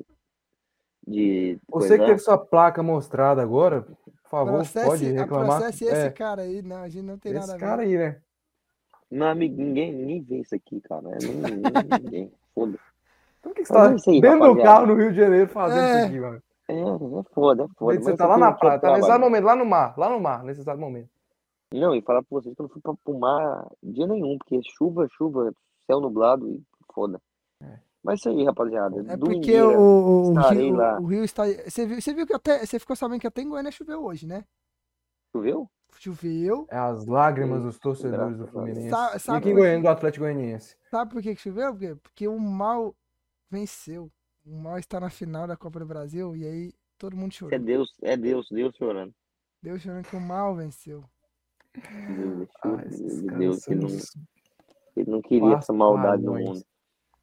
de 1.07 1.59
Você 1.69 1.89
que 1.91 1.97
coisar. 1.99 2.07
teve 2.07 2.19
sua 2.19 2.39
placa 2.39 2.83
mostrada 2.83 3.41
agora, 3.43 3.83
por 3.83 3.97
favor, 4.31 4.55
Processe, 4.55 4.87
pode 4.87 5.13
reclamar. 5.13 5.59
processe 5.61 5.85
esse 5.85 6.07
É, 6.07 6.11
cara 6.11 6.43
aí, 6.43 6.63
não, 6.63 6.79
a 6.83 6.89
gente 6.89 7.05
não 7.05 7.19
tem 7.19 7.33
nada 7.33 7.45
esse 7.45 7.53
a 7.55 7.57
ver. 7.57 7.61
cara 7.61 7.83
aí, 7.83 7.97
né? 7.97 8.21
Meu 9.11 9.29
amigo, 9.29 9.57
ninguém, 9.57 9.93
ninguém 9.93 10.23
vê 10.23 10.37
isso 10.39 10.55
aqui, 10.55 10.81
cara. 10.81 11.09
É, 11.11 11.19
ninguém, 11.23 11.57
ninguém, 11.57 12.01
ninguém. 12.03 12.33
Foda. 12.55 12.79
Então 13.39 13.53
o 13.53 13.55
que 13.55 13.63
que 13.63 13.69
você 13.69 13.73
tá 13.73 13.85
é 13.85 14.11
aí, 14.15 14.21
dentro 14.21 14.55
do 14.55 14.63
carro 14.63 14.87
no 14.87 14.95
Rio 14.95 15.13
de 15.13 15.17
Janeiro 15.21 15.49
fazendo 15.49 15.81
É. 15.81 15.97
isso 15.99 16.07
aqui, 16.07 16.21
mano? 16.21 16.43
É, 16.69 16.81
é 16.81 17.23
foda, 17.33 17.63
é 17.65 17.69
foda. 17.79 18.01
Você 18.01 18.17
tá 18.17 18.27
lá 18.27 18.37
na 18.37 18.49
é 18.49 18.53
praia, 18.55 18.79
tá 18.81 18.97
nesse 18.97 19.19
momento, 19.19 19.45
lá 19.45 19.55
no 19.55 19.65
mar, 19.65 19.95
lá 19.97 20.09
no 20.11 20.19
mar, 20.19 20.43
nesse 20.43 20.61
exato 20.61 20.81
momento. 20.81 21.09
Não, 21.73 21.95
e 21.95 22.03
falar 22.03 22.21
pra 22.23 22.29
vocês 22.31 22.55
que 22.55 22.61
eu 22.61 22.65
não 22.65 22.71
fui 22.71 22.81
pra, 22.83 22.93
pro 23.05 23.17
mar 23.19 23.67
dia 23.83 24.07
nenhum, 24.09 24.37
porque 24.39 24.61
chuva, 24.77 25.07
chuva, 25.17 25.53
céu 25.87 26.01
nublado 26.01 26.49
e 26.51 26.61
foda. 26.93 27.21
Mas 28.07 28.21
isso 28.21 28.29
aí, 28.29 28.45
rapaziada. 28.45 29.05
É 29.13 29.17
porque 29.17 29.61
o, 29.61 30.31
o, 30.31 30.33
Rio, 30.51 30.77
lá. 30.77 31.01
o 31.01 31.07
Rio 31.07 31.25
está. 31.25 31.43
Você 31.45 31.85
viu, 31.85 32.01
você 32.01 32.15
viu 32.15 32.25
que 32.25 32.33
até. 32.33 32.65
Você 32.65 32.79
ficou 32.79 32.95
sabendo 32.95 33.21
que 33.21 33.27
até 33.27 33.43
em 33.43 33.49
Goiânia 33.49 33.73
choveu 33.73 34.05
hoje, 34.05 34.29
né? 34.29 34.45
Choveu? 35.35 35.69
Choveu. 35.99 36.67
É 36.71 36.79
as 36.79 37.05
lágrimas 37.05 37.65
dos 37.65 37.81
torcedores 37.81 38.39
do. 38.39 38.47
Fluminense. 38.47 38.91
Sa- 38.91 39.17
e 39.17 39.19
sabe 39.19 39.39
aqui 39.39 39.51
em 39.51 39.55
Goiânia, 39.55 39.83
do 39.83 39.89
Atlético 39.89 40.25
Goianiense. 40.25 40.77
Sabe 40.89 41.11
por 41.11 41.21
que, 41.21 41.35
que 41.35 41.41
choveu? 41.41 41.73
Porque, 41.73 41.95
porque 41.97 42.29
o 42.29 42.39
mal 42.39 42.95
venceu. 43.51 44.09
O 44.45 44.57
Mal 44.57 44.79
está 44.79 45.01
na 45.01 45.11
final 45.11 45.49
da 45.49 45.57
Copa 45.57 45.81
do 45.81 45.87
Brasil 45.87 46.37
e 46.37 46.47
aí 46.47 46.73
todo 46.97 47.17
mundo 47.17 47.33
Isso 47.33 47.47
é 47.47 47.51
chorou. 47.51 47.67
Deus, 47.67 47.93
é 48.01 48.17
Deus, 48.17 48.47
Deus 48.49 48.77
chorando. 48.77 49.13
Deus 49.61 49.83
chorando 49.83 50.05
que 50.05 50.15
o 50.15 50.21
Mal 50.21 50.55
venceu. 50.55 51.03
Deus, 51.75 52.49
Ah, 52.63 52.77
Deus, 52.77 53.23
Deus 53.23 53.65
que 53.65 53.75
não, 53.75 53.87
uns 53.87 54.17
ele 54.97 55.11
não 55.11 55.21
queria 55.21 55.57
essa 55.57 55.73
maldade 55.73 56.23
no 56.23 56.35
mundo. 56.35 56.65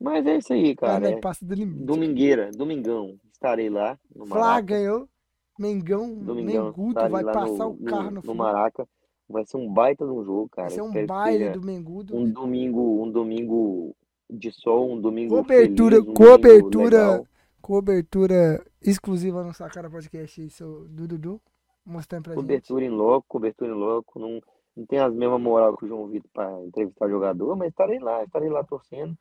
Mas 0.03 0.25
é 0.25 0.37
isso 0.37 0.51
aí, 0.53 0.75
Cara, 0.75 0.99
né, 0.99 1.11
É 1.13 1.19
passa 1.19 1.45
do 1.45 1.53
limite. 1.53 1.83
domingueira, 1.85 2.51
domingão. 2.51 3.17
Estarei 3.31 3.69
lá 3.69 3.97
no 4.15 4.25
Flá 4.25 4.39
Maraca. 4.39 4.61
ganhou. 4.67 5.09
Mengão, 5.57 6.15
Domingão, 6.15 6.65
Mengudo 6.65 7.09
vai 7.09 7.23
passar 7.23 7.65
no, 7.65 7.69
o 7.71 7.83
carro 7.83 8.03
no, 8.11 8.21
no, 8.21 8.21
no. 8.23 8.35
Maraca. 8.35 8.87
Vai 9.29 9.45
ser 9.45 9.57
um 9.57 9.71
baita 9.71 10.03
de 10.05 10.11
um 10.11 10.23
jogo, 10.23 10.49
cara. 10.49 10.67
Vai 10.67 10.75
ser 10.75 10.81
um 10.81 11.05
baile 11.05 11.49
do 11.51 11.61
Mengudo. 11.61 12.15
um 12.17 12.29
domingo, 12.29 13.03
um 13.03 13.09
domingo 13.11 13.95
de 14.29 14.51
sol, 14.51 14.91
um 14.91 14.99
domingo 14.99 15.35
Cobertura- 15.37 15.95
feliz, 15.95 16.09
um 16.09 16.13
domingo 16.13 16.31
cobertura- 16.31 17.07
legal. 17.11 17.27
Cobertura 17.61 18.61
exclusiva 18.81 19.43
no 19.43 19.53
Sacara 19.53 19.89
Podcast 19.89 20.49
seu, 20.49 20.85
do 20.89 21.07
Dudu. 21.07 21.39
Mostrando 21.85 22.23
pra 22.23 22.33
gente. 22.33 22.41
Cobertura 22.41 22.85
em 22.85 22.89
loco, 22.89 23.25
cobertura 23.27 23.71
em 23.71 23.75
loco. 23.75 24.19
Não, 24.19 24.41
não 24.75 24.85
tem 24.85 24.99
as 24.99 25.13
mesmas 25.13 25.39
moral 25.41 25.75
que 25.77 25.85
o 25.85 25.87
João 25.87 26.07
Vitor 26.07 26.29
para 26.33 26.61
entrevistar 26.65 27.07
jogador, 27.09 27.55
mas 27.55 27.69
estarei 27.69 27.99
lá, 27.99 28.23
estarei 28.23 28.49
lá 28.49 28.63
torcendo. 28.63 29.17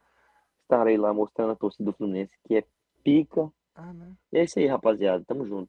Estarei 0.72 0.96
lá 0.96 1.12
mostrando 1.12 1.52
a 1.52 1.54
torcida 1.54 1.84
do 1.84 1.92
Fluminense, 1.92 2.32
que 2.48 2.56
é 2.56 2.64
pica. 3.04 3.46
Ah, 3.74 3.92
né? 3.92 4.06
E 4.32 4.38
é 4.38 4.44
isso 4.44 4.58
aí, 4.58 4.66
rapaziada. 4.66 5.22
Tamo 5.26 5.46
junto. 5.46 5.68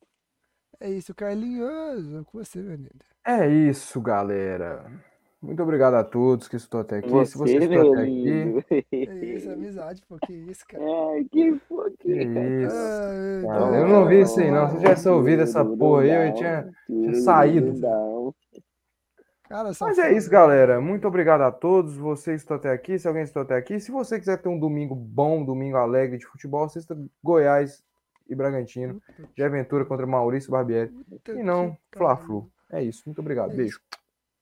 É 0.80 0.90
isso, 0.90 1.14
Carlinhos. 1.14 2.26
Com 2.28 2.40
você, 2.40 2.62
meu 2.62 2.78
lindo. 2.78 2.90
É 3.26 3.50
isso, 3.50 4.00
galera. 4.00 4.86
Muito 5.42 5.62
obrigado 5.62 5.96
a 5.96 6.06
todos 6.06 6.48
que 6.48 6.56
estou 6.56 6.80
até 6.80 7.00
aqui. 7.00 7.10
Se 7.26 7.38
você 7.38 7.60
Você, 7.60 7.66
estou 7.66 7.92
até 7.92 8.02
aqui. 8.04 8.66
É 8.94 9.26
isso, 9.26 9.52
amizade, 9.52 10.02
pô. 10.08 10.18
Que 10.26 10.32
isso, 10.32 10.66
cara. 10.70 10.86
Ai, 10.86 11.26
que 11.30 11.54
foi 11.68 11.92
que 12.00 12.10
isso. 12.14 12.76
Ai, 12.78 13.42
Cara, 13.46 13.72
Deus. 13.72 13.76
eu 13.76 13.88
não 13.90 14.08
vi 14.08 14.22
isso 14.22 14.40
aí, 14.40 14.52
não. 14.52 14.70
Se 14.70 14.76
eu 14.76 14.80
tivesse 14.80 15.10
ouvido 15.10 15.42
essa 15.44 15.66
porra 15.66 16.04
aí, 16.04 16.30
eu 16.30 16.34
tinha, 16.34 16.72
tinha 16.88 17.14
saído. 17.16 17.74
Cara, 19.54 19.72
Mas 19.82 20.00
é 20.00 20.12
isso, 20.12 20.32
galera. 20.32 20.82
Muito 20.82 21.08
obrigado 21.08 21.42
a 21.42 21.52
todos. 21.52 21.96
Vocês 21.96 22.42
estão 22.42 22.58
até 22.58 22.72
aqui. 22.72 22.98
Se 22.98 23.08
alguém 23.08 23.22
está 23.22 23.42
até 23.42 23.56
aqui, 23.56 23.80
se 23.80 23.92
você 23.92 24.18
quiser 24.18 24.42
ter 24.42 24.50
um 24.50 24.58
domingo 24.58 24.96
bom, 24.96 25.42
um 25.42 25.46
domingo 25.46 25.78
alegre 25.78 26.18
de 26.18 26.26
futebol, 26.26 26.64
assista 26.64 26.98
Goiás 27.24 27.84
e 28.28 28.34
Bragantino. 28.34 29.00
De 29.36 29.44
aventura 29.44 29.86
contra 29.86 30.08
Maurício 30.08 30.50
Barbieri. 30.50 30.92
E 31.28 31.44
não, 31.44 31.78
Fla-Flu. 31.92 32.52
É 32.72 32.82
isso. 32.82 33.04
Muito 33.06 33.22
obrigado. 33.22 33.52
É 33.52 33.56
Beijo. 33.56 33.80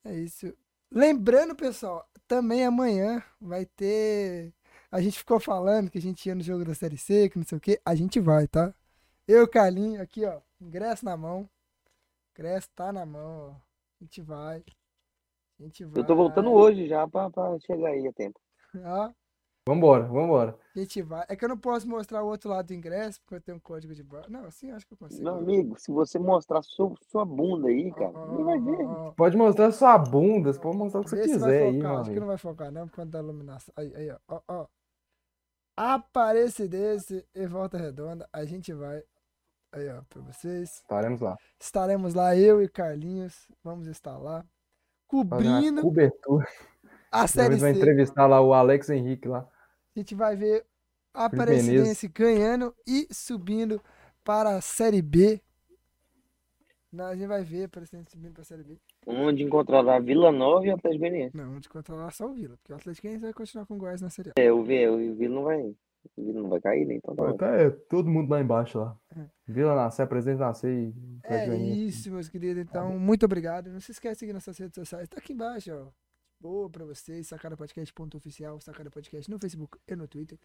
É 0.05 0.13
isso. 0.13 0.53
Lembrando, 0.89 1.57
pessoal, 1.57 2.07
também 2.25 2.65
amanhã 2.65 3.21
vai 3.41 3.65
ter. 3.65 4.53
A 4.89 5.01
gente 5.01 5.17
ficou 5.17 5.41
falando 5.41 5.89
que 5.89 5.97
a 5.97 6.01
gente 6.01 6.25
ia 6.25 6.35
no 6.35 6.41
jogo 6.41 6.63
da 6.63 6.73
Série 6.73 6.97
C, 6.97 7.27
que 7.27 7.38
não 7.38 7.45
sei 7.45 7.57
o 7.57 7.61
quê. 7.61 7.81
A 7.83 7.93
gente 7.95 8.17
vai, 8.21 8.47
tá? 8.47 8.73
Eu, 9.27 9.45
Carlinho, 9.45 10.01
aqui, 10.01 10.23
ó. 10.23 10.39
Ingresso 10.61 11.03
na 11.03 11.17
mão. 11.17 11.49
Ingresso 12.31 12.69
tá 12.73 12.93
na 12.93 13.05
mão, 13.05 13.49
ó. 13.49 13.55
A 13.99 14.03
gente 14.05 14.21
vai. 14.21 14.63
Vai. 15.69 16.01
Eu 16.01 16.05
tô 16.07 16.15
voltando 16.15 16.51
hoje 16.51 16.88
já 16.88 17.07
pra, 17.07 17.29
pra 17.29 17.57
chegar 17.59 17.89
aí 17.89 18.07
a 18.07 18.13
tempo. 18.13 18.39
Ó, 18.83 19.11
Vambora, 19.69 20.07
vambora. 20.07 20.57
a 20.75 20.79
gente 20.79 21.03
vai. 21.03 21.23
É 21.29 21.35
que 21.35 21.45
eu 21.45 21.49
não 21.49 21.57
posso 21.57 21.88
mostrar 21.88 22.23
o 22.23 22.27
outro 22.27 22.49
lado 22.49 22.65
do 22.65 22.73
ingresso, 22.73 23.21
porque 23.21 23.35
eu 23.35 23.41
tenho 23.41 23.57
um 23.57 23.61
código 23.61 23.93
de 23.93 24.01
barra. 24.03 24.25
Não, 24.27 24.45
assim 24.45 24.71
acho 24.71 24.88
que 24.88 24.93
eu 24.93 24.97
consigo. 24.97 25.23
Meu 25.23 25.35
amigo, 25.35 25.79
se 25.79 25.91
você 25.91 26.17
mostrar 26.17 26.63
sua, 26.63 26.91
sua 27.11 27.23
bunda 27.23 27.67
aí, 27.67 27.91
cara, 27.93 28.11
Ó, 28.11 28.25
ninguém 28.27 28.45
vai 28.45 28.59
ver. 28.59 28.85
ó. 28.85 29.11
Pode 29.11 29.38
mostrar 29.38 29.71
sua 29.71 29.99
bunda, 29.99 30.51
você 30.51 30.59
pode 30.59 30.77
mostrar 30.77 31.01
o 31.01 31.03
que 31.03 31.09
você 31.11 31.15
Vê 31.17 31.23
se 31.27 31.38
vai 31.38 31.39
quiser 31.51 31.63
aí, 31.67 31.75
focar. 31.75 31.91
meu 31.91 31.99
Acho 31.99 32.11
que 32.11 32.19
não 32.19 32.27
vai 32.27 32.38
focar, 32.39 32.71
não, 32.71 32.88
por 32.88 32.95
conta 32.95 33.11
da 33.11 33.19
iluminação. 33.19 33.73
Aí, 33.77 33.95
aí, 33.95 34.09
ó. 34.09 34.17
ó, 34.27 34.41
ó. 34.47 34.67
Aparecidência 35.77 37.23
e 37.35 37.45
volta 37.45 37.77
redonda. 37.77 38.27
A 38.33 38.43
gente 38.45 38.73
vai. 38.73 39.03
Aí, 39.71 39.88
ó, 39.89 40.01
pra 40.09 40.21
vocês. 40.23 40.77
Estaremos 40.77 41.21
lá. 41.21 41.38
Estaremos 41.59 42.13
lá, 42.15 42.35
eu 42.35 42.61
e 42.63 42.67
Carlinhos. 42.67 43.47
Vamos 43.63 43.85
estar 43.88 44.17
lá. 44.17 44.43
Cobrindo 45.11 45.81
cobertura. 45.81 46.47
a 47.11 47.27
Série 47.27 47.55
Depois 47.55 47.61
vai 47.61 47.73
C. 47.73 47.79
entrevistar 47.79 48.27
lá 48.27 48.39
o 48.39 48.53
Alex 48.53 48.89
Henrique 48.89 49.27
lá. 49.27 49.45
A 49.93 49.99
gente 49.99 50.15
vai 50.15 50.38
ver 50.38 50.65
a 51.13 51.25
Aparecidense 51.25 52.07
ganhando 52.07 52.73
e 52.88 53.07
subindo 53.11 53.81
para 54.23 54.55
a 54.55 54.61
Série 54.61 55.01
B. 55.01 55.41
Não, 56.93 57.07
a 57.07 57.15
gente 57.15 57.27
vai 57.27 57.43
ver 57.43 57.63
a 57.63 57.65
Aparecidense 57.65 58.11
subindo 58.11 58.31
para 58.31 58.43
a 58.43 58.45
Série 58.45 58.63
B. 58.63 58.77
Onde 59.05 59.43
encontrará 59.43 59.99
Vila 59.99 60.31
Nova 60.31 60.65
e 60.65 60.71
Atlético 60.71 61.01
Goianiense. 61.01 61.35
Não, 61.35 61.59
de 61.59 61.67
controlar 61.67 62.11
só 62.11 62.27
o 62.27 62.33
Vila. 62.33 62.55
Porque 62.55 62.71
o 62.71 62.75
Atlético 62.77 63.03
Goianiense 63.03 63.25
vai 63.25 63.33
continuar 63.33 63.65
com 63.65 63.73
o 63.73 63.77
Goiás 63.77 64.01
na 64.01 64.09
Série 64.09 64.29
A. 64.29 64.33
É, 64.41 64.49
o 64.49 64.63
Vila, 64.63 64.95
o 64.95 65.15
Vila 65.15 65.35
não 65.35 65.43
vai. 65.43 65.75
Vila 66.17 66.41
não 66.41 66.49
vai 66.49 66.59
cair, 66.61 66.85
né? 66.85 66.95
Então 66.95 67.15
tá. 67.15 67.33
Tá 67.35 67.47
é, 67.55 67.69
todo 67.69 68.09
mundo 68.09 68.29
lá 68.29 68.41
embaixo 68.41 68.79
lá. 68.79 68.97
É. 69.15 69.25
Vila 69.47 69.75
Nascer, 69.75 70.07
Presidente 70.07 70.39
Nascer 70.39 70.71
e 70.71 70.93
É 71.23 71.55
isso, 71.55 72.11
meus 72.11 72.27
queridos. 72.29 72.61
Então, 72.63 72.97
muito 72.99 73.25
obrigado. 73.25 73.69
Não 73.71 73.79
se 73.79 73.91
esquece 73.91 74.15
de 74.15 74.19
seguir 74.19 74.33
nossas 74.33 74.57
redes 74.57 74.75
sociais. 74.75 75.07
Tá 75.07 75.17
aqui 75.19 75.33
embaixo, 75.33 75.71
ó. 75.73 75.87
Boa 76.39 76.69
pra 76.69 76.85
vocês. 76.85 77.27
Sacarapodcast.oficial. 77.27 78.59
Sacada 78.59 78.89
Podcast 78.89 79.29
no 79.29 79.39
Facebook 79.39 79.77
e 79.87 79.95
no 79.95 80.07
Twitter. 80.07 80.39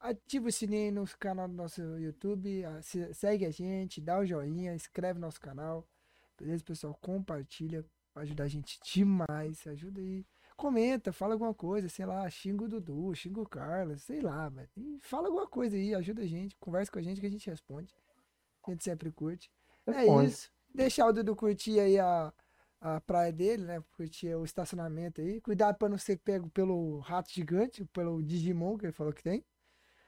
Ativa 0.00 0.48
o 0.48 0.52
sininho 0.52 0.92
no 0.94 1.04
canal 1.18 1.46
do 1.46 1.54
nosso 1.54 1.82
YouTube. 1.98 2.62
se- 2.82 3.12
Segue 3.12 3.44
a 3.44 3.50
gente, 3.50 4.00
dá 4.00 4.18
o 4.18 4.24
joinha, 4.24 4.74
inscreve 4.74 5.18
no 5.18 5.26
nosso 5.26 5.40
canal. 5.40 5.86
Beleza, 6.38 6.64
pessoal? 6.64 6.96
Compartilha. 7.02 7.84
Vai 8.14 8.24
ajudar 8.24 8.44
a 8.44 8.48
gente 8.48 8.78
demais. 8.82 9.66
Ajuda 9.66 10.00
aí. 10.00 10.24
Comenta, 10.60 11.10
fala 11.10 11.32
alguma 11.32 11.54
coisa, 11.54 11.88
sei 11.88 12.04
lá, 12.04 12.28
xinga 12.28 12.64
o 12.64 12.68
Dudu, 12.68 13.14
xinga 13.14 13.40
o 13.40 13.48
Carlos, 13.48 14.02
sei 14.02 14.20
lá. 14.20 14.52
E 14.76 14.98
Fala 15.00 15.28
alguma 15.28 15.46
coisa 15.46 15.74
aí, 15.74 15.94
ajuda 15.94 16.20
a 16.20 16.26
gente, 16.26 16.54
conversa 16.60 16.92
com 16.92 16.98
a 16.98 17.02
gente 17.02 17.18
que 17.18 17.26
a 17.26 17.30
gente 17.30 17.48
responde. 17.48 17.94
A 18.66 18.70
gente 18.70 18.84
sempre 18.84 19.10
curte. 19.10 19.50
É 19.86 19.92
Responde. 19.92 20.28
isso. 20.28 20.52
Deixar 20.74 21.06
o 21.06 21.14
Dudu 21.14 21.34
curtir 21.34 21.80
aí 21.80 21.98
a, 21.98 22.30
a 22.78 23.00
praia 23.00 23.32
dele, 23.32 23.64
né? 23.64 23.82
Curtir 23.96 24.34
o 24.34 24.44
estacionamento 24.44 25.22
aí. 25.22 25.40
Cuidado 25.40 25.78
pra 25.78 25.88
não 25.88 25.96
ser 25.96 26.18
pego 26.18 26.50
pelo 26.50 26.98
rato 26.98 27.32
gigante, 27.32 27.82
pelo 27.86 28.22
Digimon 28.22 28.76
que 28.76 28.84
ele 28.84 28.92
falou 28.92 29.14
que 29.14 29.22
tem. 29.22 29.42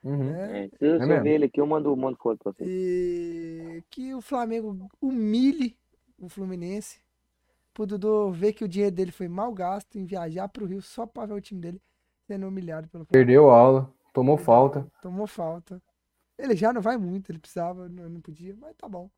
Uhum. 0.04 0.32
Né? 0.32 0.64
É, 0.66 0.68
se 0.68 0.84
eu, 0.84 1.00
se 1.02 1.08
eu 1.08 1.08
mesmo? 1.08 1.22
ver 1.22 1.30
ele 1.30 1.44
aqui, 1.46 1.62
eu 1.62 1.66
mando, 1.66 1.96
mando 1.96 2.18
foto 2.18 2.38
pra 2.42 2.52
você. 2.52 2.64
E 2.66 3.82
que 3.88 4.14
o 4.14 4.20
Flamengo 4.20 4.86
humilhe 5.00 5.78
o 6.18 6.28
Fluminense. 6.28 7.00
Pro 7.74 7.86
Dudu 7.86 8.30
ver 8.30 8.52
que 8.52 8.64
o 8.64 8.68
dinheiro 8.68 8.94
dele 8.94 9.10
foi 9.10 9.28
mal 9.28 9.52
gasto 9.52 9.96
em 9.96 10.04
viajar 10.04 10.48
pro 10.48 10.66
Rio 10.66 10.82
só 10.82 11.06
pra 11.06 11.26
ver 11.26 11.34
o 11.34 11.40
time 11.40 11.60
dele 11.60 11.82
sendo 12.26 12.46
humilhado 12.46 12.88
pelo. 12.88 13.06
Perdeu 13.06 13.50
a 13.50 13.58
aula, 13.58 13.92
tomou 14.12 14.36
falta. 14.36 14.86
Tomou 15.00 15.26
falta. 15.26 15.82
Ele 16.38 16.56
já 16.56 16.72
não 16.72 16.80
vai 16.80 16.96
muito, 16.96 17.30
ele 17.30 17.38
precisava, 17.38 17.88
não, 17.88 18.08
não 18.08 18.20
podia, 18.20 18.54
mas 18.60 18.74
tá 18.76 18.88
bom. 18.88 19.10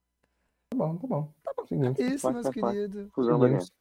Tá 0.70 0.76
bom, 0.76 0.96
tá 0.96 1.06
bom. 1.06 1.32
Tá 1.42 1.54
bom. 1.56 1.66
Seguinte. 1.66 2.02
Isso, 2.02 2.20
Faz, 2.20 2.34
meus 2.34 2.48
queridos. 2.48 3.72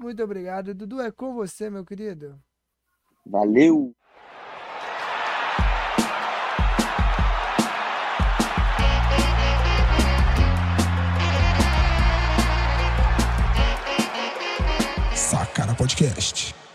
Muito 0.00 0.22
obrigado. 0.22 0.74
Dudu, 0.74 1.00
é 1.00 1.10
com 1.10 1.34
você, 1.34 1.70
meu 1.70 1.84
querido. 1.84 2.38
Valeu! 3.24 3.94
Podcast. 15.78 16.67